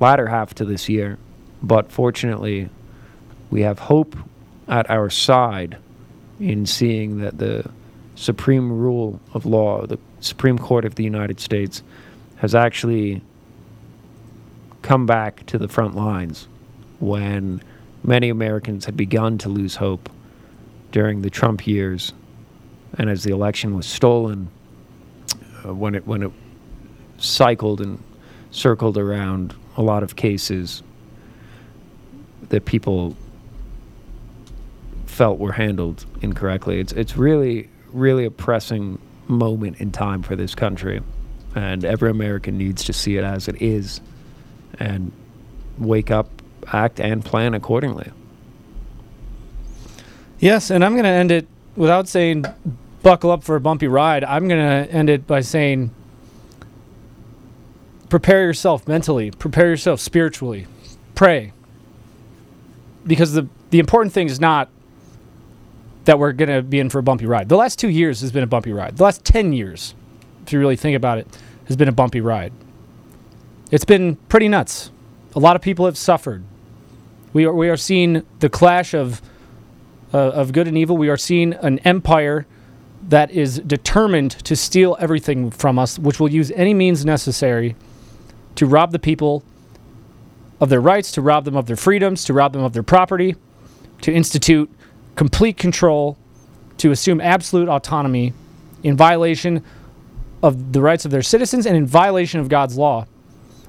latter 0.00 0.28
half 0.28 0.54
to 0.54 0.64
this 0.64 0.88
year, 0.88 1.18
but 1.62 1.90
fortunately, 1.90 2.68
we 3.50 3.62
have 3.62 3.78
hope 3.78 4.16
at 4.68 4.88
our 4.88 5.10
side 5.10 5.78
in 6.40 6.66
seeing 6.66 7.18
that 7.18 7.38
the 7.38 7.68
supreme 8.22 8.70
rule 8.70 9.20
of 9.34 9.44
law, 9.44 9.84
the 9.84 9.98
Supreme 10.20 10.56
Court 10.56 10.84
of 10.84 10.94
the 10.94 11.02
United 11.02 11.40
States, 11.40 11.82
has 12.36 12.54
actually 12.54 13.20
come 14.82 15.06
back 15.06 15.44
to 15.46 15.58
the 15.58 15.66
front 15.66 15.96
lines 15.96 16.46
when 17.00 17.60
many 18.04 18.28
Americans 18.28 18.84
had 18.84 18.96
begun 18.96 19.38
to 19.38 19.48
lose 19.48 19.74
hope 19.74 20.08
during 20.92 21.22
the 21.22 21.30
Trump 21.30 21.66
years, 21.66 22.12
and 22.96 23.10
as 23.10 23.24
the 23.24 23.32
election 23.32 23.74
was 23.74 23.86
stolen, 23.86 24.48
uh, 25.64 25.74
when 25.74 25.96
it 25.96 26.06
when 26.06 26.22
it 26.22 26.30
cycled 27.18 27.80
and 27.80 28.00
circled 28.52 28.96
around 28.96 29.54
a 29.76 29.82
lot 29.82 30.04
of 30.04 30.14
cases 30.14 30.82
that 32.50 32.64
people 32.66 33.16
felt 35.06 35.38
were 35.40 35.52
handled 35.52 36.04
incorrectly. 36.20 36.78
It's 36.78 36.92
it's 36.92 37.16
really 37.16 37.68
really 37.92 38.24
a 38.24 38.30
pressing 38.30 38.98
moment 39.28 39.80
in 39.80 39.92
time 39.92 40.22
for 40.22 40.36
this 40.36 40.54
country, 40.54 41.00
and 41.54 41.84
every 41.84 42.10
American 42.10 42.58
needs 42.58 42.84
to 42.84 42.92
see 42.92 43.16
it 43.16 43.24
as 43.24 43.48
it 43.48 43.60
is, 43.60 44.00
and 44.78 45.12
wake 45.78 46.10
up, 46.10 46.28
act, 46.72 47.00
and 47.00 47.24
plan 47.24 47.54
accordingly. 47.54 48.10
Yes, 50.38 50.70
and 50.70 50.84
I'm 50.84 50.92
going 50.92 51.04
to 51.04 51.10
end 51.10 51.30
it 51.30 51.46
without 51.76 52.08
saying 52.08 52.44
buckle 53.02 53.30
up 53.30 53.44
for 53.44 53.56
a 53.56 53.60
bumpy 53.60 53.86
ride. 53.86 54.24
I'm 54.24 54.48
going 54.48 54.60
to 54.60 54.92
end 54.92 55.08
it 55.08 55.26
by 55.26 55.40
saying 55.40 55.90
prepare 58.08 58.42
yourself 58.42 58.86
mentally, 58.86 59.30
prepare 59.30 59.68
yourself 59.68 60.00
spiritually, 60.00 60.66
pray. 61.14 61.52
Because 63.06 63.32
the, 63.32 63.48
the 63.70 63.78
important 63.78 64.12
thing 64.12 64.28
is 64.28 64.38
not 64.38 64.68
that 66.04 66.18
we're 66.18 66.32
going 66.32 66.48
to 66.48 66.62
be 66.62 66.80
in 66.80 66.90
for 66.90 66.98
a 66.98 67.02
bumpy 67.02 67.26
ride. 67.26 67.48
The 67.48 67.56
last 67.56 67.78
two 67.78 67.88
years 67.88 68.20
has 68.20 68.32
been 68.32 68.42
a 68.42 68.46
bumpy 68.46 68.72
ride. 68.72 68.96
The 68.96 69.04
last 69.04 69.24
10 69.24 69.52
years, 69.52 69.94
if 70.46 70.52
you 70.52 70.58
really 70.58 70.76
think 70.76 70.96
about 70.96 71.18
it, 71.18 71.26
has 71.66 71.76
been 71.76 71.88
a 71.88 71.92
bumpy 71.92 72.20
ride. 72.20 72.52
It's 73.70 73.84
been 73.84 74.16
pretty 74.28 74.48
nuts. 74.48 74.90
A 75.34 75.38
lot 75.38 75.56
of 75.56 75.62
people 75.62 75.86
have 75.86 75.96
suffered. 75.96 76.44
We 77.32 77.46
are, 77.46 77.52
we 77.52 77.68
are 77.68 77.76
seeing 77.76 78.26
the 78.40 78.50
clash 78.50 78.94
of 78.94 79.22
uh, 80.12 80.18
of 80.18 80.52
good 80.52 80.68
and 80.68 80.76
evil. 80.76 80.96
We 80.96 81.08
are 81.08 81.16
seeing 81.16 81.54
an 81.54 81.78
empire 81.80 82.46
that 83.08 83.30
is 83.30 83.58
determined 83.60 84.32
to 84.44 84.54
steal 84.54 84.96
everything 85.00 85.50
from 85.50 85.78
us, 85.78 85.98
which 85.98 86.20
will 86.20 86.30
use 86.30 86.50
any 86.52 86.74
means 86.74 87.04
necessary 87.04 87.74
to 88.54 88.66
rob 88.66 88.92
the 88.92 88.98
people 88.98 89.42
of 90.60 90.68
their 90.68 90.80
rights, 90.80 91.10
to 91.12 91.22
rob 91.22 91.44
them 91.44 91.56
of 91.56 91.66
their 91.66 91.76
freedoms, 91.76 92.24
to 92.24 92.32
rob 92.32 92.52
them 92.52 92.62
of 92.62 92.72
their 92.72 92.82
property, 92.82 93.34
to 94.02 94.12
institute 94.12 94.70
complete 95.16 95.56
control, 95.56 96.16
to 96.78 96.90
assume 96.90 97.20
absolute 97.20 97.68
autonomy 97.68 98.32
in 98.82 98.96
violation 98.96 99.62
of 100.42 100.72
the 100.72 100.80
rights 100.80 101.04
of 101.04 101.10
their 101.10 101.22
citizens 101.22 101.66
and 101.66 101.76
in 101.76 101.86
violation 101.86 102.40
of 102.40 102.48
God's 102.48 102.76
law. 102.76 103.06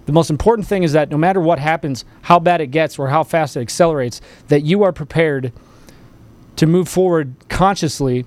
The 0.05 0.11
most 0.11 0.29
important 0.29 0.67
thing 0.67 0.83
is 0.83 0.93
that 0.93 1.09
no 1.09 1.17
matter 1.17 1.39
what 1.39 1.59
happens, 1.59 2.03
how 2.23 2.39
bad 2.39 2.59
it 2.59 2.67
gets, 2.67 2.97
or 2.97 3.09
how 3.09 3.23
fast 3.23 3.55
it 3.55 3.61
accelerates, 3.61 4.19
that 4.47 4.61
you 4.61 4.83
are 4.83 4.91
prepared 4.91 5.53
to 6.55 6.65
move 6.65 6.89
forward 6.89 7.35
consciously 7.49 8.25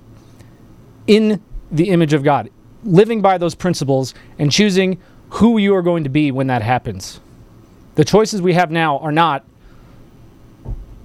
in 1.06 1.42
the 1.70 1.90
image 1.90 2.12
of 2.12 2.22
God, 2.22 2.50
living 2.84 3.20
by 3.20 3.38
those 3.38 3.54
principles 3.54 4.14
and 4.38 4.50
choosing 4.50 4.98
who 5.30 5.58
you 5.58 5.74
are 5.74 5.82
going 5.82 6.04
to 6.04 6.10
be 6.10 6.30
when 6.30 6.46
that 6.46 6.62
happens. 6.62 7.20
The 7.96 8.04
choices 8.04 8.40
we 8.40 8.54
have 8.54 8.70
now 8.70 8.98
are 8.98 9.12
not, 9.12 9.44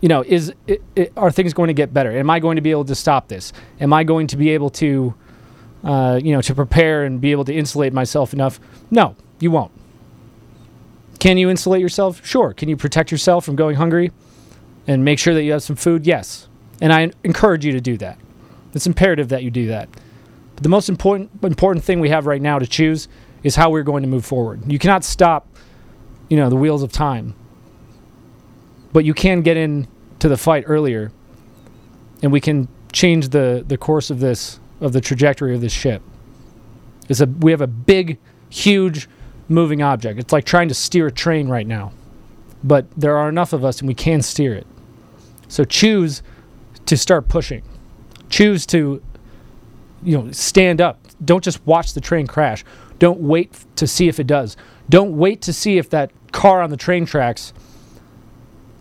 you 0.01 0.09
know, 0.09 0.23
is 0.23 0.53
it, 0.67 0.83
it, 0.95 1.13
are 1.15 1.31
things 1.31 1.53
going 1.53 1.67
to 1.67 1.73
get 1.73 1.93
better? 1.93 2.11
Am 2.11 2.29
I 2.29 2.39
going 2.39 2.55
to 2.55 2.61
be 2.61 2.71
able 2.71 2.85
to 2.85 2.95
stop 2.95 3.27
this? 3.27 3.53
Am 3.79 3.93
I 3.93 4.03
going 4.03 4.27
to 4.27 4.37
be 4.37 4.49
able 4.49 4.69
to, 4.71 5.13
uh, 5.83 6.19
you 6.21 6.33
know, 6.33 6.41
to 6.41 6.55
prepare 6.55 7.03
and 7.03 7.21
be 7.21 7.31
able 7.31 7.45
to 7.45 7.53
insulate 7.53 7.93
myself 7.93 8.33
enough? 8.33 8.59
No, 8.89 9.15
you 9.39 9.51
won't. 9.51 9.71
Can 11.19 11.37
you 11.37 11.51
insulate 11.51 11.81
yourself? 11.81 12.25
Sure. 12.25 12.51
Can 12.51 12.67
you 12.67 12.75
protect 12.75 13.11
yourself 13.11 13.45
from 13.45 13.55
going 13.55 13.75
hungry 13.75 14.11
and 14.87 15.05
make 15.05 15.19
sure 15.19 15.35
that 15.35 15.43
you 15.43 15.51
have 15.51 15.61
some 15.61 15.75
food? 15.75 16.07
Yes. 16.07 16.47
And 16.81 16.91
I 16.91 17.11
encourage 17.23 17.63
you 17.63 17.71
to 17.73 17.81
do 17.81 17.95
that. 17.97 18.17
It's 18.73 18.87
imperative 18.87 19.29
that 19.29 19.43
you 19.43 19.51
do 19.51 19.67
that. 19.67 19.87
But 20.55 20.63
the 20.63 20.69
most 20.69 20.89
important 20.89 21.29
important 21.43 21.85
thing 21.85 21.99
we 21.99 22.09
have 22.09 22.25
right 22.25 22.41
now 22.41 22.57
to 22.57 22.65
choose 22.65 23.07
is 23.43 23.55
how 23.55 23.69
we're 23.69 23.83
going 23.83 24.01
to 24.01 24.09
move 24.09 24.25
forward. 24.25 24.71
You 24.71 24.79
cannot 24.79 25.03
stop, 25.03 25.47
you 26.29 26.37
know, 26.37 26.49
the 26.49 26.55
wheels 26.55 26.81
of 26.81 26.91
time. 26.91 27.35
But 28.93 29.05
you 29.05 29.13
can 29.13 29.41
get 29.41 29.57
in 29.57 29.87
to 30.19 30.29
the 30.29 30.37
fight 30.37 30.65
earlier 30.67 31.11
and 32.21 32.31
we 32.31 32.39
can 32.39 32.67
change 32.91 33.29
the 33.29 33.63
the 33.65 33.77
course 33.77 34.09
of 34.09 34.19
this 34.19 34.59
of 34.79 34.93
the 34.93 35.01
trajectory 35.01 35.55
of 35.55 35.61
this 35.61 35.73
ship. 35.73 36.01
It's 37.09 37.21
a 37.21 37.25
we 37.25 37.51
have 37.51 37.61
a 37.61 37.67
big 37.67 38.19
huge 38.49 39.07
moving 39.47 39.81
object. 39.81 40.19
It's 40.19 40.33
like 40.33 40.45
trying 40.45 40.67
to 40.69 40.73
steer 40.73 41.07
a 41.07 41.11
train 41.11 41.47
right 41.47 41.67
now. 41.67 41.91
But 42.63 42.85
there 42.95 43.17
are 43.17 43.27
enough 43.27 43.53
of 43.53 43.65
us 43.65 43.79
and 43.79 43.87
we 43.87 43.93
can 43.93 44.21
steer 44.21 44.53
it. 44.53 44.67
So 45.47 45.63
choose 45.63 46.21
to 46.85 46.95
start 46.95 47.27
pushing. 47.27 47.63
Choose 48.29 48.65
to 48.67 49.01
you 50.03 50.17
know, 50.17 50.31
stand 50.31 50.81
up. 50.81 50.99
Don't 51.23 51.43
just 51.43 51.65
watch 51.65 51.93
the 51.93 52.01
train 52.01 52.27
crash. 52.27 52.63
Don't 52.99 53.19
wait 53.19 53.65
to 53.75 53.87
see 53.87 54.07
if 54.07 54.19
it 54.19 54.27
does. 54.27 54.57
Don't 54.89 55.17
wait 55.17 55.41
to 55.43 55.53
see 55.53 55.77
if 55.77 55.89
that 55.89 56.11
car 56.31 56.61
on 56.61 56.69
the 56.69 56.77
train 56.77 57.05
tracks 57.05 57.53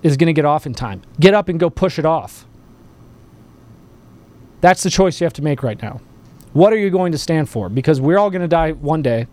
is 0.02 0.16
going 0.16 0.26
to 0.26 0.32
get 0.32 0.44
off 0.44 0.66
in 0.66 0.74
time. 0.74 1.02
Get 1.18 1.34
up 1.34 1.48
and 1.48 1.58
go 1.60 1.70
push 1.70 1.98
it 1.98 2.04
off. 2.04 2.46
That's 4.60 4.82
the 4.82 4.90
choice 4.90 5.20
you 5.20 5.24
have 5.24 5.32
to 5.34 5.42
make 5.42 5.62
right 5.62 5.80
now. 5.80 6.00
What 6.52 6.72
are 6.72 6.76
you 6.76 6.90
going 6.90 7.12
to 7.12 7.18
stand 7.18 7.48
for? 7.48 7.68
Because 7.68 8.00
we're 8.00 8.18
all 8.18 8.30
going 8.30 8.42
to 8.42 8.48
die 8.48 8.72
one 8.72 9.02
day, 9.02 9.26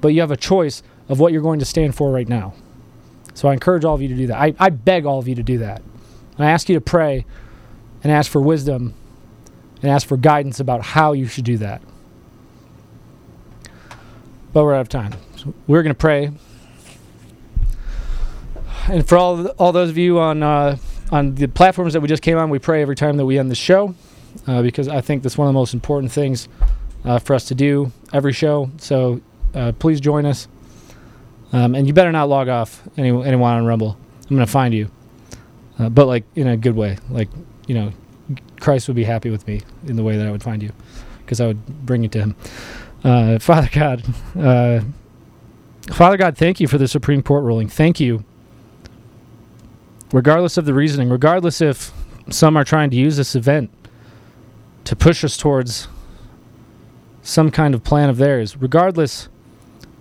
but 0.00 0.08
you 0.08 0.20
have 0.20 0.30
a 0.30 0.36
choice 0.36 0.82
of 1.08 1.20
what 1.20 1.32
you're 1.32 1.42
going 1.42 1.58
to 1.60 1.64
stand 1.64 1.94
for 1.94 2.10
right 2.10 2.28
now. 2.28 2.54
So 3.34 3.48
I 3.48 3.52
encourage 3.52 3.84
all 3.84 3.94
of 3.94 4.02
you 4.02 4.08
to 4.08 4.16
do 4.16 4.26
that. 4.26 4.36
I, 4.36 4.54
I 4.58 4.70
beg 4.70 5.06
all 5.06 5.18
of 5.18 5.28
you 5.28 5.36
to 5.36 5.42
do 5.42 5.58
that. 5.58 5.82
I 6.38 6.50
ask 6.50 6.68
you 6.68 6.74
to 6.74 6.80
pray 6.80 7.24
and 8.02 8.12
ask 8.12 8.30
for 8.30 8.40
wisdom 8.40 8.94
and 9.82 9.90
ask 9.90 10.06
for 10.06 10.16
guidance 10.16 10.60
about 10.60 10.82
how 10.82 11.12
you 11.12 11.26
should 11.26 11.44
do 11.44 11.56
that. 11.58 11.80
But 14.52 14.64
we're 14.64 14.74
out 14.74 14.80
of 14.80 14.88
time. 14.88 15.14
So 15.36 15.54
we're 15.66 15.82
going 15.82 15.94
to 15.94 15.98
pray. 15.98 16.32
And 18.90 19.06
for 19.06 19.18
all 19.18 19.46
all 19.58 19.72
those 19.72 19.90
of 19.90 19.98
you 19.98 20.18
on 20.18 20.42
uh, 20.42 20.76
on 21.10 21.34
the 21.34 21.46
platforms 21.46 21.92
that 21.92 22.00
we 22.00 22.08
just 22.08 22.22
came 22.22 22.38
on, 22.38 22.50
we 22.50 22.58
pray 22.58 22.82
every 22.82 22.96
time 22.96 23.16
that 23.18 23.26
we 23.26 23.38
end 23.38 23.50
the 23.50 23.54
show 23.54 23.94
uh, 24.46 24.62
because 24.62 24.88
I 24.88 25.00
think 25.00 25.22
that's 25.22 25.36
one 25.36 25.46
of 25.46 25.50
the 25.50 25.58
most 25.58 25.74
important 25.74 26.12
things 26.12 26.48
uh, 27.04 27.18
for 27.18 27.34
us 27.34 27.44
to 27.46 27.54
do 27.54 27.92
every 28.12 28.32
show. 28.32 28.70
So 28.78 29.20
uh, 29.54 29.72
please 29.72 30.00
join 30.00 30.26
us. 30.26 30.48
Um, 31.52 31.74
and 31.74 31.86
you 31.86 31.92
better 31.92 32.12
not 32.12 32.28
log 32.28 32.48
off 32.48 32.82
any, 32.96 33.08
anyone 33.08 33.54
on 33.54 33.64
Rumble. 33.64 33.98
I'm 34.22 34.36
going 34.36 34.46
to 34.46 34.52
find 34.52 34.74
you. 34.74 34.90
Uh, 35.78 35.88
but 35.88 36.06
like 36.06 36.24
in 36.34 36.46
a 36.46 36.56
good 36.56 36.76
way. 36.76 36.98
Like, 37.08 37.28
you 37.66 37.74
know, 37.74 37.92
Christ 38.60 38.88
would 38.88 38.96
be 38.96 39.04
happy 39.04 39.30
with 39.30 39.46
me 39.46 39.62
in 39.86 39.96
the 39.96 40.02
way 40.02 40.16
that 40.16 40.26
I 40.26 40.30
would 40.30 40.42
find 40.42 40.62
you 40.62 40.72
because 41.20 41.40
I 41.40 41.46
would 41.46 41.86
bring 41.86 42.02
you 42.02 42.08
to 42.10 42.18
him. 42.18 42.36
Uh, 43.04 43.38
Father 43.38 43.68
God, 43.72 44.04
Father 45.92 46.16
God, 46.16 46.36
thank 46.36 46.60
you 46.60 46.68
for 46.68 46.76
the 46.76 46.88
Supreme 46.88 47.22
Court 47.22 47.44
ruling. 47.44 47.68
Thank 47.68 48.00
you. 48.00 48.24
Regardless 50.12 50.56
of 50.56 50.64
the 50.64 50.74
reasoning, 50.74 51.10
regardless 51.10 51.60
if 51.60 51.92
some 52.30 52.56
are 52.56 52.64
trying 52.64 52.90
to 52.90 52.96
use 52.96 53.16
this 53.16 53.34
event 53.34 53.70
to 54.84 54.96
push 54.96 55.22
us 55.22 55.36
towards 55.36 55.88
some 57.22 57.50
kind 57.50 57.74
of 57.74 57.84
plan 57.84 58.08
of 58.08 58.16
theirs, 58.16 58.56
regardless 58.56 59.28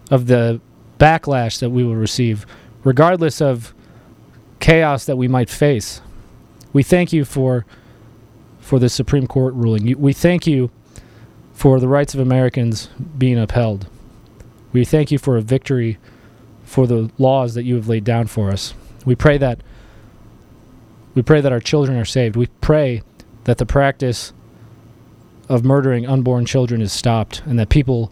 of 0.10 0.28
the 0.28 0.62
backlash 0.98 1.60
that 1.60 1.70
we 1.70 1.84
will 1.84 1.96
receive, 1.96 2.46
regardless 2.84 3.42
of 3.42 3.74
chaos 4.60 5.06
that 5.06 5.18
we 5.18 5.28
might 5.28 5.50
face, 5.50 6.02
we 6.74 6.84
thank 6.84 7.12
you 7.12 7.26
for 7.26 7.66
for 8.60 8.80
the 8.80 8.90
Supreme 8.90 9.28
Court 9.28 9.54
ruling. 9.54 9.98
We 10.00 10.12
thank 10.12 10.46
you 10.46 10.70
for 11.54 11.80
the 11.80 11.88
rights 11.88 12.14
of 12.14 12.20
Americans 12.20 12.90
being 13.18 13.40
upheld. 13.40 13.88
We 14.74 14.84
thank 14.84 15.10
you 15.10 15.18
for 15.18 15.38
a 15.38 15.42
victory 15.42 15.98
for 16.66 16.86
the 16.86 17.10
laws 17.18 17.54
that 17.54 17.64
you 17.64 17.76
have 17.76 17.88
laid 17.88 18.04
down 18.04 18.28
for 18.28 18.52
us. 18.52 18.74
We 19.06 19.16
pray 19.16 19.38
that 19.38 19.62
we 21.18 21.24
pray 21.24 21.42
that 21.42 21.52
our 21.52 21.60
children 21.60 21.98
are 21.98 22.06
saved. 22.06 22.36
We 22.36 22.46
pray 22.46 23.02
that 23.46 23.58
the 23.58 23.66
practice 23.66 24.34
of 25.50 25.66
murdering 25.66 26.06
unborn 26.06 26.46
children 26.46 26.80
is 26.80 26.94
stopped 26.94 27.42
and 27.48 27.58
that 27.58 27.70
people 27.70 28.12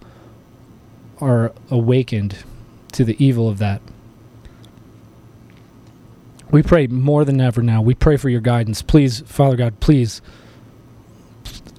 are 1.21 1.53
awakened 1.69 2.37
to 2.93 3.03
the 3.03 3.15
evil 3.23 3.47
of 3.47 3.59
that. 3.59 3.79
We 6.49 6.63
pray 6.63 6.87
more 6.87 7.23
than 7.23 7.39
ever 7.39 7.61
now. 7.61 7.79
We 7.79 7.93
pray 7.93 8.17
for 8.17 8.27
your 8.27 8.41
guidance. 8.41 8.81
Please, 8.81 9.19
Father 9.27 9.55
God, 9.55 9.79
please 9.79 10.19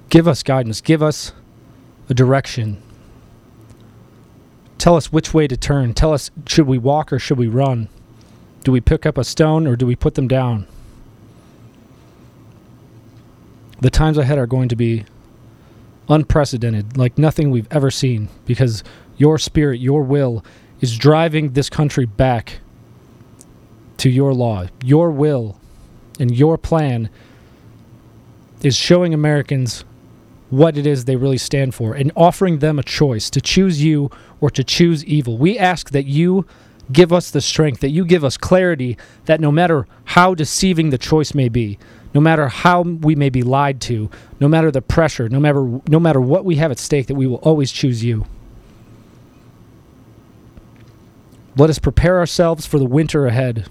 give 0.07 0.29
us 0.29 0.43
guidance. 0.43 0.79
Give 0.79 1.03
us 1.03 1.33
a 2.07 2.13
direction. 2.13 2.81
Tell 4.77 4.95
us 4.95 5.11
which 5.11 5.33
way 5.33 5.45
to 5.49 5.57
turn. 5.57 5.93
Tell 5.93 6.13
us 6.13 6.31
should 6.45 6.67
we 6.67 6.77
walk 6.77 7.11
or 7.11 7.19
should 7.19 7.37
we 7.37 7.47
run? 7.47 7.89
Do 8.63 8.71
we 8.71 8.79
pick 8.79 9.05
up 9.05 9.17
a 9.17 9.25
stone 9.25 9.67
or 9.67 9.75
do 9.75 9.85
we 9.85 9.97
put 9.97 10.15
them 10.15 10.29
down? 10.29 10.67
The 13.79 13.89
times 13.89 14.17
ahead 14.17 14.37
are 14.37 14.47
going 14.47 14.69
to 14.69 14.75
be 14.75 15.05
unprecedented, 16.09 16.97
like 16.97 17.17
nothing 17.17 17.51
we've 17.51 17.67
ever 17.71 17.91
seen, 17.91 18.29
because 18.45 18.83
your 19.17 19.37
spirit, 19.37 19.79
your 19.79 20.03
will, 20.03 20.43
is 20.79 20.97
driving 20.97 21.53
this 21.53 21.69
country 21.69 22.05
back 22.05 22.59
to 23.97 24.09
your 24.09 24.33
law. 24.33 24.67
Your 24.83 25.11
will 25.11 25.59
and 26.19 26.35
your 26.35 26.57
plan 26.57 27.09
is 28.61 28.75
showing 28.75 29.13
Americans 29.13 29.83
what 30.49 30.77
it 30.77 30.87
is 30.87 31.05
they 31.05 31.15
really 31.15 31.37
stand 31.37 31.75
for 31.75 31.93
and 31.93 32.11
offering 32.15 32.59
them 32.59 32.79
a 32.79 32.83
choice 32.83 33.29
to 33.29 33.41
choose 33.41 33.83
you 33.83 34.09
or 34.39 34.49
to 34.49 34.63
choose 34.63 35.03
evil. 35.05 35.37
We 35.37 35.57
ask 35.59 35.89
that 35.91 36.05
you 36.05 36.45
give 36.91 37.11
us 37.11 37.31
the 37.31 37.41
strength, 37.41 37.81
that 37.81 37.89
you 37.89 38.05
give 38.05 38.23
us 38.23 38.37
clarity, 38.37 38.97
that 39.25 39.41
no 39.41 39.51
matter 39.51 39.85
how 40.05 40.33
deceiving 40.33 40.89
the 40.89 40.97
choice 40.97 41.33
may 41.33 41.49
be, 41.49 41.77
no 42.17 42.21
matter 42.21 42.47
how 42.47 42.81
we 42.81 43.13
may 43.15 43.29
be 43.29 43.43
lied 43.43 43.79
to, 43.79 44.09
no 44.39 44.47
matter 44.47 44.71
the 44.71 44.81
pressure, 44.81 45.29
no 45.29 45.39
matter 45.39 45.79
no 45.87 45.99
matter 45.99 46.19
what 46.19 46.43
we 46.43 46.55
have 46.55 46.71
at 46.71 46.79
stake, 46.79 47.05
that 47.05 47.13
we 47.13 47.27
will 47.27 47.37
always 47.43 47.71
choose 47.71 48.03
you. 48.03 48.25
Let 51.55 51.69
us 51.69 51.77
prepare 51.77 52.17
ourselves 52.17 52.65
for 52.65 52.79
the 52.79 52.87
winter 52.87 53.27
ahead. 53.27 53.67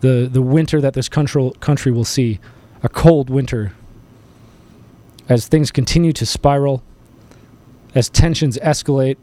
The 0.00 0.28
the 0.28 0.42
winter 0.42 0.80
that 0.80 0.94
this 0.94 1.08
country 1.08 1.52
country 1.60 1.92
will 1.92 2.04
see, 2.04 2.40
a 2.82 2.88
cold 2.88 3.30
winter. 3.30 3.72
As 5.28 5.46
things 5.46 5.70
continue 5.70 6.12
to 6.14 6.26
spiral, 6.26 6.82
as 7.94 8.08
tensions 8.08 8.58
escalate, 8.58 9.16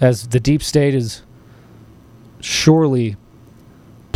as 0.00 0.28
the 0.28 0.38
deep 0.38 0.62
state 0.62 0.94
is 0.94 1.22
surely 2.38 3.16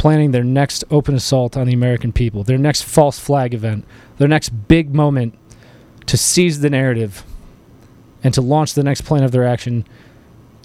planning 0.03 0.33
their 0.33 0.43
next 0.43 0.83
open 0.91 1.15
assault 1.15 1.57
on 1.57 1.69
the 1.69 1.73
American 1.73 2.13
people, 2.13 2.43
their 2.43 2.59
next 2.59 2.83
false 2.83 3.21
flag 3.21 3.55
event, 3.55 3.85
their 4.17 4.27
next 4.27 4.49
big 4.49 4.93
moment 4.93 5.39
to 6.07 6.17
seize 6.17 6.59
the 6.59 6.69
narrative 6.69 7.23
and 8.25 8.35
to 8.35 8.41
launch 8.41 8.75
the 8.75 8.83
next 8.83 9.03
plan 9.03 9.23
of 9.23 9.31
their 9.31 9.47
action 9.47 9.87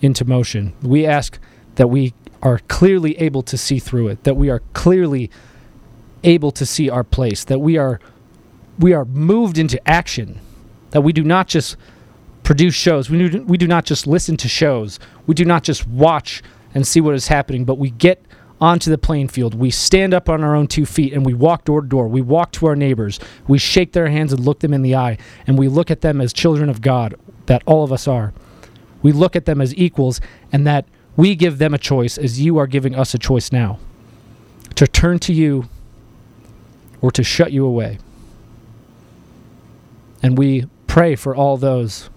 into 0.01 0.25
motion. 0.25 0.73
We 0.81 1.05
ask 1.05 1.37
that 1.75 1.87
we 1.87 2.15
are 2.41 2.57
clearly 2.67 3.15
able 3.19 3.43
to 3.43 3.59
see 3.59 3.77
through 3.77 4.07
it, 4.07 4.23
that 4.23 4.33
we 4.33 4.49
are 4.49 4.63
clearly 4.73 5.29
able 6.23 6.49
to 6.49 6.65
see 6.65 6.89
our 6.89 7.03
place, 7.03 7.43
that 7.43 7.59
we 7.59 7.77
are 7.77 7.99
we 8.79 8.91
are 8.93 9.05
moved 9.05 9.59
into 9.59 9.79
action, 9.87 10.39
that 10.89 11.01
we 11.01 11.13
do 11.13 11.23
not 11.23 11.47
just 11.47 11.77
produce 12.41 12.73
shows, 12.73 13.07
we 13.07 13.29
do, 13.29 13.43
we 13.43 13.59
do 13.59 13.67
not 13.67 13.85
just 13.85 14.07
listen 14.07 14.35
to 14.37 14.49
shows, 14.49 14.99
we 15.27 15.35
do 15.35 15.45
not 15.45 15.61
just 15.61 15.87
watch 15.87 16.41
and 16.73 16.87
see 16.87 17.01
what 17.01 17.13
is 17.13 17.27
happening, 17.27 17.65
but 17.65 17.77
we 17.77 17.91
get 17.91 18.25
onto 18.59 18.89
the 18.89 18.97
playing 18.97 19.27
field. 19.27 19.53
We 19.53 19.69
stand 19.69 20.13
up 20.13 20.29
on 20.29 20.43
our 20.43 20.55
own 20.55 20.67
two 20.67 20.85
feet 20.85 21.13
and 21.13 21.25
we 21.25 21.33
walk 21.33 21.65
door 21.65 21.81
to 21.81 21.87
door. 21.87 22.07
We 22.07 22.21
walk 22.21 22.51
to 22.53 22.65
our 22.67 22.75
neighbors. 22.75 23.19
We 23.47 23.57
shake 23.57 23.93
their 23.93 24.07
hands 24.07 24.33
and 24.33 24.43
look 24.43 24.59
them 24.59 24.73
in 24.73 24.81
the 24.81 24.95
eye. 24.95 25.17
And 25.45 25.57
we 25.57 25.67
look 25.67 25.91
at 25.91 26.01
them 26.01 26.19
as 26.19 26.33
children 26.33 26.69
of 26.69 26.81
God, 26.81 27.15
that 27.45 27.63
all 27.65 27.83
of 27.83 27.91
us 27.91 28.07
are. 28.07 28.33
We 29.01 29.11
look 29.11 29.35
at 29.35 29.45
them 29.45 29.61
as 29.61 29.75
equals 29.75 30.19
and 30.51 30.65
that 30.65 30.85
we 31.15 31.35
give 31.35 31.57
them 31.57 31.73
a 31.73 31.77
choice 31.77 32.17
as 32.17 32.41
you 32.41 32.57
are 32.57 32.67
giving 32.67 32.95
us 32.95 33.13
a 33.13 33.19
choice 33.19 33.51
now 33.51 33.79
to 34.75 34.87
turn 34.87 35.19
to 35.19 35.33
you 35.33 35.67
or 37.01 37.11
to 37.11 37.23
shut 37.23 37.51
you 37.51 37.65
away. 37.65 37.99
And 40.21 40.37
we 40.37 40.65
pray 40.87 41.15
for 41.15 41.35
all 41.35 41.57
those 41.57 42.09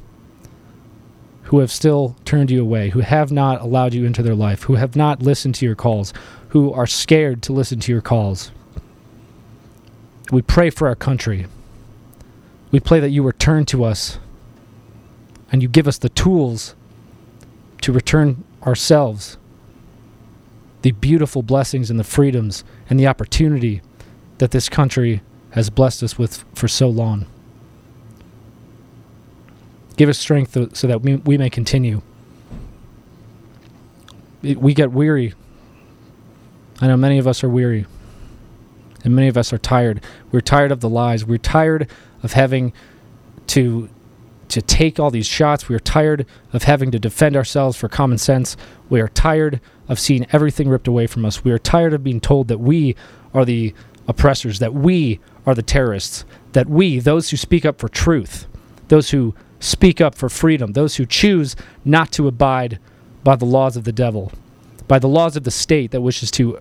who 1.51 1.59
have 1.59 1.71
still 1.73 2.15
turned 2.25 2.49
you 2.49 2.63
away, 2.63 2.91
who 2.91 3.01
have 3.01 3.33
not 3.33 3.61
allowed 3.61 3.93
you 3.93 4.05
into 4.05 4.23
their 4.23 4.37
life, 4.37 4.63
who 4.63 4.77
have 4.77 4.95
not 4.95 5.21
listened 5.21 5.53
to 5.53 5.67
your 5.67 5.75
calls, 5.75 6.13
who 6.51 6.73
are 6.73 6.87
scared 6.87 7.43
to 7.43 7.53
listen 7.53 7.81
to 7.81 7.91
your 7.91 8.01
calls. 8.01 8.53
We 10.31 10.43
pray 10.43 10.71
for 10.71 10.87
our 10.87 10.95
country. 10.95 11.47
We 12.71 12.79
pray 12.79 13.01
that 13.01 13.11
you 13.11 13.25
return 13.25 13.67
to 13.67 13.83
us 13.83 14.21
and 15.51 15.61
you 15.61 15.69
give 15.69 15.89
us 15.89 15.99
the 15.99 16.09
tools 16.09 16.77
to 17.81 17.93
return 17.93 18.45
ourselves 18.63 19.37
the 20.83 20.93
beautiful 20.93 21.43
blessings 21.43 21.91
and 21.91 21.99
the 21.99 22.05
freedoms 22.05 22.63
and 22.89 22.99
the 22.99 23.09
opportunity 23.09 23.83
that 24.39 24.53
this 24.53 24.69
country 24.69 25.21
has 25.51 25.69
blessed 25.69 26.05
us 26.05 26.17
with 26.17 26.45
for 26.55 26.69
so 26.69 26.89
long. 26.89 27.27
Give 30.01 30.09
us 30.09 30.19
strength 30.19 30.57
so 30.79 30.87
that 30.87 31.03
we, 31.03 31.17
we 31.17 31.37
may 31.37 31.51
continue. 31.51 32.01
We 34.41 34.73
get 34.73 34.93
weary. 34.93 35.35
I 36.81 36.87
know 36.87 36.97
many 36.97 37.19
of 37.19 37.27
us 37.27 37.45
are 37.45 37.51
weary. 37.51 37.85
And 39.05 39.15
many 39.15 39.29
of 39.29 39.37
us 39.37 39.53
are 39.53 39.59
tired. 39.59 40.03
We're 40.33 40.41
tired 40.41 40.73
of 40.73 40.81
the 40.81 40.89
lies. 40.89 41.27
We're 41.27 41.37
tired 41.37 41.87
of 42.23 42.33
having 42.33 42.73
to 43.49 43.91
to 44.49 44.63
take 44.63 44.99
all 44.99 45.11
these 45.11 45.27
shots. 45.27 45.69
We 45.69 45.75
are 45.77 45.81
tired 45.81 46.25
of 46.55 46.63
having 46.63 46.91
to 46.93 46.99
defend 46.99 47.37
ourselves 47.37 47.77
for 47.77 47.91
common 47.91 48.17
sense. 48.17 48.57
We 48.89 49.03
are 49.03 49.09
tired 49.09 49.61
of 49.87 50.01
seeing 50.01 50.27
everything 50.33 50.71
ripped 50.71 50.89
away 50.89 51.09
from 51.09 51.27
us. 51.27 51.45
We 51.45 51.51
are 51.51 51.59
tired 51.59 51.93
of 51.93 52.03
being 52.03 52.23
told 52.23 52.49
that 52.49 52.59
we 52.59 52.97
are 53.35 53.45
the 53.45 53.75
oppressors, 54.09 54.61
that 54.61 54.73
we 54.73 55.21
are 55.45 55.55
the 55.55 55.63
terrorists, 55.63 56.25
that 56.53 56.71
we, 56.71 57.01
those 57.01 57.29
who 57.29 57.37
speak 57.37 57.67
up 57.67 57.79
for 57.79 57.91
truth, 57.91 58.47
those 58.89 59.11
who 59.11 59.35
speak 59.61 60.01
up 60.01 60.15
for 60.15 60.29
freedom, 60.29 60.73
those 60.73 60.97
who 60.97 61.07
choose 61.07 61.55
not 61.85 62.11
to 62.13 62.27
abide 62.27 62.79
by 63.23 63.37
the 63.37 63.45
laws 63.45 63.77
of 63.77 63.85
the 63.85 63.93
devil, 63.93 64.33
by 64.89 64.99
the 64.99 65.09
laws 65.09 65.37
of 65.37 65.45
the 65.45 65.51
state 65.51 65.91
that 65.93 66.01
wishes 66.01 66.31
to 66.33 66.59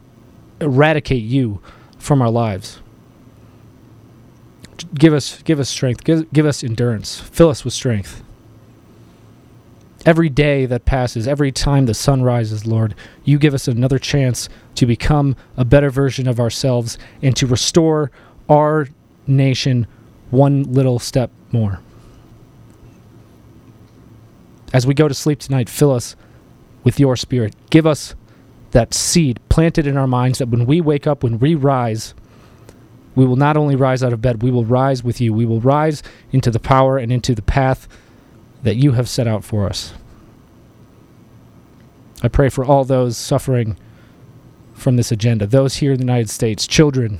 eradicate 0.61 1.23
you 1.23 1.61
from 1.97 2.21
our 2.21 2.29
lives. 2.29 2.79
Give 4.93 5.13
us 5.13 5.41
give 5.43 5.59
us 5.59 5.69
strength. 5.69 6.03
Give, 6.03 6.31
give 6.31 6.45
us 6.45 6.63
endurance. 6.63 7.19
Fill 7.19 7.49
us 7.49 7.65
with 7.65 7.73
strength. 7.73 8.23
Every 10.05 10.29
day 10.29 10.65
that 10.65 10.85
passes 10.85 11.27
every 11.27 11.51
time 11.51 11.85
the 11.85 11.93
sun 11.93 12.23
rises 12.23 12.65
lord 12.65 12.95
you 13.25 13.37
give 13.37 13.53
us 13.53 13.67
another 13.67 13.99
chance 13.99 14.47
to 14.75 14.85
become 14.85 15.35
a 15.57 15.65
better 15.65 15.89
version 15.89 16.25
of 16.25 16.39
ourselves 16.39 16.97
and 17.21 17.35
to 17.35 17.45
restore 17.45 18.09
our 18.47 18.87
nation 19.27 19.85
one 20.31 20.63
little 20.63 20.99
step 20.99 21.31
more 21.51 21.81
as 24.73 24.85
we 24.85 24.93
go 24.93 25.07
to 25.07 25.13
sleep 25.13 25.39
tonight 25.39 25.69
fill 25.69 25.91
us 25.91 26.15
with 26.83 26.99
your 26.99 27.15
spirit 27.15 27.55
give 27.69 27.85
us 27.85 28.15
that 28.71 28.93
seed 28.93 29.39
planted 29.49 29.87
in 29.87 29.97
our 29.97 30.07
minds 30.07 30.39
that 30.39 30.49
when 30.49 30.65
we 30.65 30.79
wake 30.79 31.07
up 31.07 31.23
when 31.23 31.39
we 31.39 31.55
rise 31.55 32.13
we 33.19 33.25
will 33.25 33.35
not 33.35 33.57
only 33.57 33.75
rise 33.75 34.01
out 34.01 34.13
of 34.13 34.21
bed, 34.21 34.41
we 34.41 34.49
will 34.49 34.63
rise 34.63 35.03
with 35.03 35.19
you. 35.19 35.33
We 35.33 35.45
will 35.45 35.59
rise 35.59 36.01
into 36.31 36.51
the 36.51 36.59
power 36.59 36.97
and 36.97 37.11
into 37.11 37.35
the 37.35 37.41
path 37.41 37.85
that 38.63 38.75
you 38.75 38.93
have 38.93 39.09
set 39.09 39.27
out 39.27 39.43
for 39.43 39.65
us. 39.65 39.93
I 42.21 42.29
pray 42.29 42.47
for 42.47 42.63
all 42.63 42.85
those 42.85 43.17
suffering 43.17 43.77
from 44.73 44.95
this 44.95 45.11
agenda, 45.11 45.45
those 45.45 45.75
here 45.75 45.91
in 45.91 45.97
the 45.97 46.05
United 46.05 46.29
States, 46.29 46.65
children, 46.65 47.19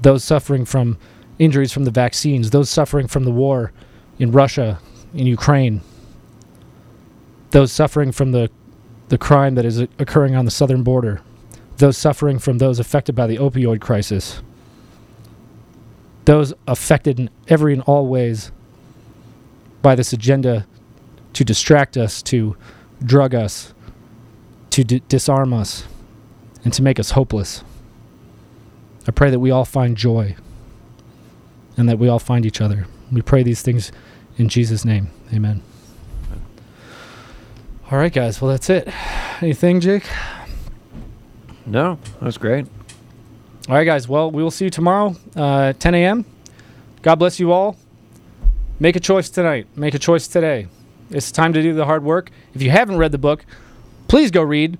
those 0.00 0.22
suffering 0.22 0.64
from 0.64 0.96
injuries 1.40 1.72
from 1.72 1.84
the 1.84 1.90
vaccines, 1.90 2.50
those 2.50 2.70
suffering 2.70 3.08
from 3.08 3.24
the 3.24 3.30
war 3.32 3.72
in 4.18 4.30
Russia, 4.30 4.78
in 5.14 5.26
Ukraine, 5.26 5.80
those 7.50 7.70
suffering 7.72 8.12
from 8.12 8.32
the, 8.32 8.50
the 9.08 9.18
crime 9.18 9.54
that 9.56 9.64
is 9.64 9.80
occurring 9.80 10.34
on 10.34 10.44
the 10.44 10.50
southern 10.50 10.82
border 10.82 11.20
those 11.82 11.98
suffering 11.98 12.38
from 12.38 12.58
those 12.58 12.78
affected 12.78 13.14
by 13.14 13.26
the 13.26 13.36
opioid 13.38 13.80
crisis, 13.80 14.40
those 16.26 16.54
affected 16.68 17.18
in 17.18 17.30
every 17.48 17.72
and 17.72 17.82
all 17.82 18.06
ways 18.06 18.52
by 19.82 19.96
this 19.96 20.12
agenda 20.12 20.64
to 21.32 21.44
distract 21.44 21.96
us, 21.96 22.22
to 22.22 22.56
drug 23.04 23.34
us, 23.34 23.74
to 24.70 24.84
d- 24.84 25.02
disarm 25.08 25.52
us, 25.52 25.84
and 26.62 26.72
to 26.72 26.82
make 26.82 27.00
us 27.00 27.10
hopeless. 27.10 27.64
I 29.08 29.10
pray 29.10 29.30
that 29.30 29.40
we 29.40 29.50
all 29.50 29.64
find 29.64 29.96
joy 29.96 30.36
and 31.76 31.88
that 31.88 31.98
we 31.98 32.08
all 32.08 32.20
find 32.20 32.46
each 32.46 32.60
other. 32.60 32.86
We 33.10 33.22
pray 33.22 33.42
these 33.42 33.62
things 33.62 33.90
in 34.38 34.48
Jesus' 34.48 34.84
name. 34.84 35.08
Amen. 35.32 35.62
All 37.90 37.98
right, 37.98 38.12
guys. 38.12 38.40
Well, 38.40 38.50
that's 38.50 38.70
it. 38.70 38.88
Anything, 39.42 39.80
Jake? 39.80 40.08
No, 41.66 41.98
that 42.14 42.22
was 42.22 42.38
great. 42.38 42.66
All 43.68 43.74
right, 43.74 43.84
guys. 43.84 44.08
Well, 44.08 44.30
we 44.30 44.42
will 44.42 44.50
see 44.50 44.64
you 44.64 44.70
tomorrow, 44.70 45.14
uh, 45.36 45.74
10 45.74 45.94
a.m. 45.94 46.24
God 47.02 47.16
bless 47.16 47.38
you 47.38 47.52
all. 47.52 47.76
Make 48.80 48.96
a 48.96 49.00
choice 49.00 49.28
tonight. 49.28 49.66
Make 49.76 49.94
a 49.94 49.98
choice 49.98 50.26
today. 50.26 50.66
It's 51.10 51.30
time 51.30 51.52
to 51.52 51.62
do 51.62 51.74
the 51.74 51.84
hard 51.84 52.02
work. 52.02 52.30
If 52.54 52.62
you 52.62 52.70
haven't 52.70 52.96
read 52.96 53.12
the 53.12 53.18
book, 53.18 53.44
please 54.08 54.30
go 54.30 54.42
read 54.42 54.78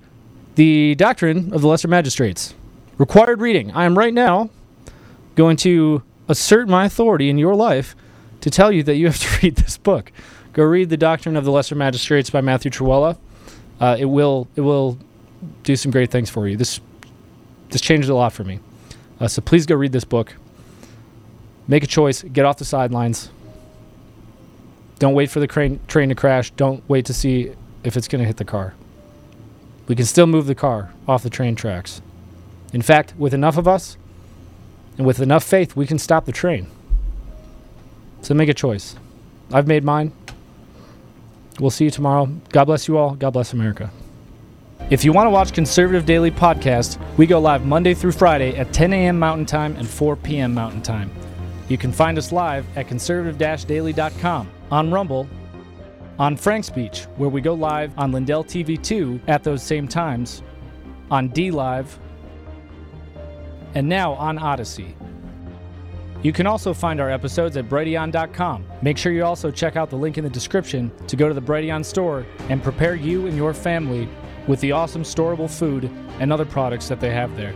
The 0.55 0.95
Doctrine 0.95 1.53
of 1.53 1.61
the 1.61 1.67
Lesser 1.67 1.87
Magistrates. 1.87 2.55
Required 2.97 3.39
reading. 3.39 3.71
I 3.71 3.85
am 3.85 3.97
right 3.97 4.13
now 4.13 4.49
going 5.35 5.57
to 5.57 6.03
assert 6.27 6.67
my 6.67 6.85
authority 6.85 7.29
in 7.29 7.37
your 7.37 7.55
life 7.55 7.95
to 8.43 8.49
tell 8.49 8.73
you 8.73 8.83
that 8.83 8.95
you 8.95 9.07
have 9.07 9.19
to 9.19 9.39
read 9.41 9.55
this 9.55 9.77
book. 9.77 10.11
Go 10.51 10.63
read 10.63 10.89
The 10.89 10.97
Doctrine 10.97 11.37
of 11.37 11.45
the 11.45 11.51
Lesser 11.51 11.75
Magistrates 11.75 12.29
by 12.29 12.41
Matthew 12.41 12.69
Trewhella. 12.69 13.17
Uh, 13.79 13.95
it 13.97 14.05
will 14.05 14.49
it 14.57 14.61
will 14.61 14.97
do 15.63 15.77
some 15.77 15.91
great 15.91 16.11
things 16.11 16.29
for 16.29 16.47
you. 16.47 16.57
This 16.57 16.81
this 17.69 17.79
changed 17.79 18.09
a 18.09 18.15
lot 18.15 18.33
for 18.33 18.43
me. 18.43 18.59
Uh, 19.19 19.29
so 19.29 19.41
please 19.41 19.65
go 19.65 19.75
read 19.75 19.93
this 19.93 20.03
book. 20.03 20.35
Make 21.69 21.83
a 21.83 21.87
choice. 21.87 22.21
Get 22.21 22.43
off 22.43 22.57
the 22.57 22.65
sidelines. 22.65 23.29
Don't 24.99 25.13
wait 25.13 25.31
for 25.31 25.39
the 25.39 25.47
crane, 25.47 25.79
train 25.87 26.09
to 26.09 26.15
crash. 26.15 26.51
Don't 26.51 26.87
wait 26.89 27.05
to 27.05 27.13
see 27.13 27.53
if 27.85 27.95
it's 27.95 28.09
going 28.09 28.21
to 28.21 28.27
hit 28.27 28.37
the 28.37 28.45
car. 28.45 28.73
We 29.87 29.95
can 29.95 30.05
still 30.05 30.27
move 30.27 30.47
the 30.47 30.55
car 30.55 30.93
off 31.07 31.23
the 31.23 31.29
train 31.29 31.55
tracks. 31.55 32.01
In 32.73 32.81
fact, 32.81 33.13
with 33.17 33.33
enough 33.33 33.57
of 33.57 33.67
us 33.67 33.97
and 34.97 35.07
with 35.07 35.21
enough 35.21 35.45
faith, 35.45 35.77
we 35.77 35.87
can 35.87 35.97
stop 35.97 36.25
the 36.25 36.31
train. 36.33 36.69
So 38.23 38.33
make 38.33 38.49
a 38.49 38.53
choice. 38.53 38.95
I've 39.51 39.67
made 39.67 39.83
mine. 39.83 40.11
We'll 41.59 41.69
see 41.69 41.85
you 41.85 41.91
tomorrow. 41.91 42.25
God 42.49 42.65
bless 42.65 42.87
you 42.87 42.97
all. 42.97 43.15
God 43.15 43.31
bless 43.31 43.53
America. 43.53 43.91
If 44.89 45.05
you 45.05 45.13
want 45.13 45.27
to 45.27 45.29
watch 45.29 45.53
Conservative 45.53 46.05
Daily 46.05 46.31
Podcast, 46.31 46.99
we 47.17 47.25
go 47.27 47.39
live 47.39 47.65
Monday 47.65 47.93
through 47.93 48.13
Friday 48.13 48.55
at 48.57 48.73
10 48.73 48.93
a.m. 48.93 49.19
Mountain 49.19 49.45
Time 49.45 49.75
and 49.75 49.87
4 49.87 50.15
p.m. 50.15 50.53
Mountain 50.53 50.81
Time. 50.81 51.11
You 51.67 51.77
can 51.77 51.91
find 51.91 52.17
us 52.17 52.31
live 52.31 52.65
at 52.77 52.87
conservative-daily.com, 52.87 54.51
on 54.71 54.91
Rumble, 54.91 55.27
on 56.19 56.35
Frank 56.35 56.65
Speech, 56.65 57.03
where 57.17 57.29
we 57.29 57.41
go 57.41 57.53
live 57.53 57.97
on 57.97 58.11
Lindell 58.11 58.43
TV 58.43 58.81
2 58.81 59.21
at 59.27 59.43
those 59.43 59.63
same 59.63 59.87
times, 59.87 60.43
on 61.09 61.29
DLive, 61.29 61.87
and 63.75 63.87
now 63.87 64.13
on 64.13 64.37
Odysee. 64.37 64.95
You 66.23 66.31
can 66.31 66.47
also 66.47 66.73
find 66.73 67.01
our 67.01 67.11
episodes 67.11 67.57
at 67.57 67.67
Brighteon.com. 67.67 68.65
Make 68.81 68.97
sure 68.97 69.11
you 69.11 69.25
also 69.25 69.51
check 69.51 69.75
out 69.75 69.89
the 69.89 69.97
link 69.97 70.17
in 70.17 70.23
the 70.23 70.29
description 70.29 70.89
to 71.07 71.17
go 71.17 71.27
to 71.27 71.33
the 71.33 71.41
Brighteon 71.41 71.83
store 71.83 72.25
and 72.47 72.63
prepare 72.63 72.95
you 72.95 73.27
and 73.27 73.35
your 73.35 73.53
family 73.53 74.07
with 74.47 74.61
the 74.61 74.71
awesome 74.71 75.03
storable 75.03 75.49
food 75.49 75.91
and 76.19 76.31
other 76.31 76.45
products 76.45 76.87
that 76.87 77.01
they 77.01 77.09
have 77.09 77.35
there. 77.35 77.53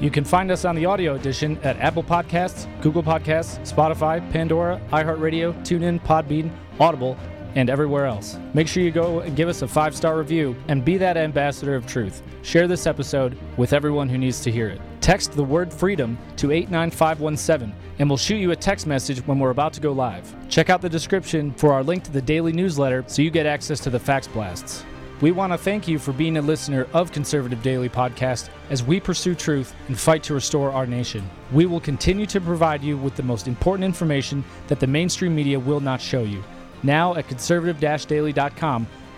You 0.00 0.10
can 0.10 0.24
find 0.24 0.50
us 0.50 0.64
on 0.64 0.74
the 0.74 0.86
audio 0.86 1.14
edition 1.14 1.56
at 1.62 1.76
Apple 1.76 2.02
Podcasts, 2.02 2.66
Google 2.82 3.02
Podcasts, 3.02 3.60
Spotify, 3.70 4.28
Pandora, 4.32 4.80
iHeartRadio, 4.92 5.54
TuneIn, 5.60 6.02
Podbean, 6.04 6.50
Audible, 6.80 7.16
and 7.54 7.70
everywhere 7.70 8.06
else. 8.06 8.38
Make 8.54 8.66
sure 8.66 8.82
you 8.82 8.90
go 8.90 9.20
and 9.20 9.36
give 9.36 9.48
us 9.48 9.62
a 9.62 9.68
five 9.68 9.94
star 9.94 10.18
review 10.18 10.56
and 10.66 10.84
be 10.84 10.96
that 10.96 11.16
ambassador 11.16 11.76
of 11.76 11.86
truth. 11.86 12.22
Share 12.42 12.66
this 12.66 12.88
episode 12.88 13.38
with 13.56 13.72
everyone 13.72 14.08
who 14.08 14.18
needs 14.18 14.40
to 14.40 14.50
hear 14.50 14.68
it. 14.68 14.80
Text 15.00 15.32
the 15.32 15.42
word 15.42 15.72
freedom 15.72 16.18
to 16.36 16.52
89517 16.52 17.74
and 17.98 18.08
we'll 18.08 18.16
shoot 18.16 18.36
you 18.36 18.50
a 18.50 18.56
text 18.56 18.86
message 18.86 19.26
when 19.26 19.38
we're 19.38 19.50
about 19.50 19.72
to 19.74 19.80
go 19.80 19.92
live. 19.92 20.34
Check 20.48 20.70
out 20.70 20.80
the 20.80 20.88
description 20.88 21.52
for 21.52 21.72
our 21.72 21.82
link 21.82 22.04
to 22.04 22.10
the 22.12 22.22
daily 22.22 22.52
newsletter 22.52 23.04
so 23.06 23.22
you 23.22 23.30
get 23.30 23.46
access 23.46 23.80
to 23.80 23.90
the 23.90 23.98
fax 23.98 24.26
blasts. 24.26 24.84
We 25.20 25.32
want 25.32 25.52
to 25.52 25.58
thank 25.58 25.86
you 25.86 25.98
for 25.98 26.12
being 26.12 26.38
a 26.38 26.42
listener 26.42 26.86
of 26.94 27.12
Conservative 27.12 27.62
Daily 27.62 27.90
Podcast 27.90 28.48
as 28.70 28.82
we 28.82 29.00
pursue 29.00 29.34
truth 29.34 29.74
and 29.88 29.98
fight 29.98 30.22
to 30.24 30.34
restore 30.34 30.72
our 30.72 30.86
nation. 30.86 31.28
We 31.52 31.66
will 31.66 31.80
continue 31.80 32.24
to 32.26 32.40
provide 32.40 32.82
you 32.82 32.96
with 32.96 33.16
the 33.16 33.22
most 33.22 33.46
important 33.46 33.84
information 33.84 34.42
that 34.68 34.80
the 34.80 34.86
mainstream 34.86 35.34
media 35.34 35.60
will 35.60 35.80
not 35.80 36.00
show 36.00 36.22
you. 36.22 36.42
Now 36.82 37.14
at 37.16 37.28
conservative 37.28 37.78
daily.com, 38.06 38.86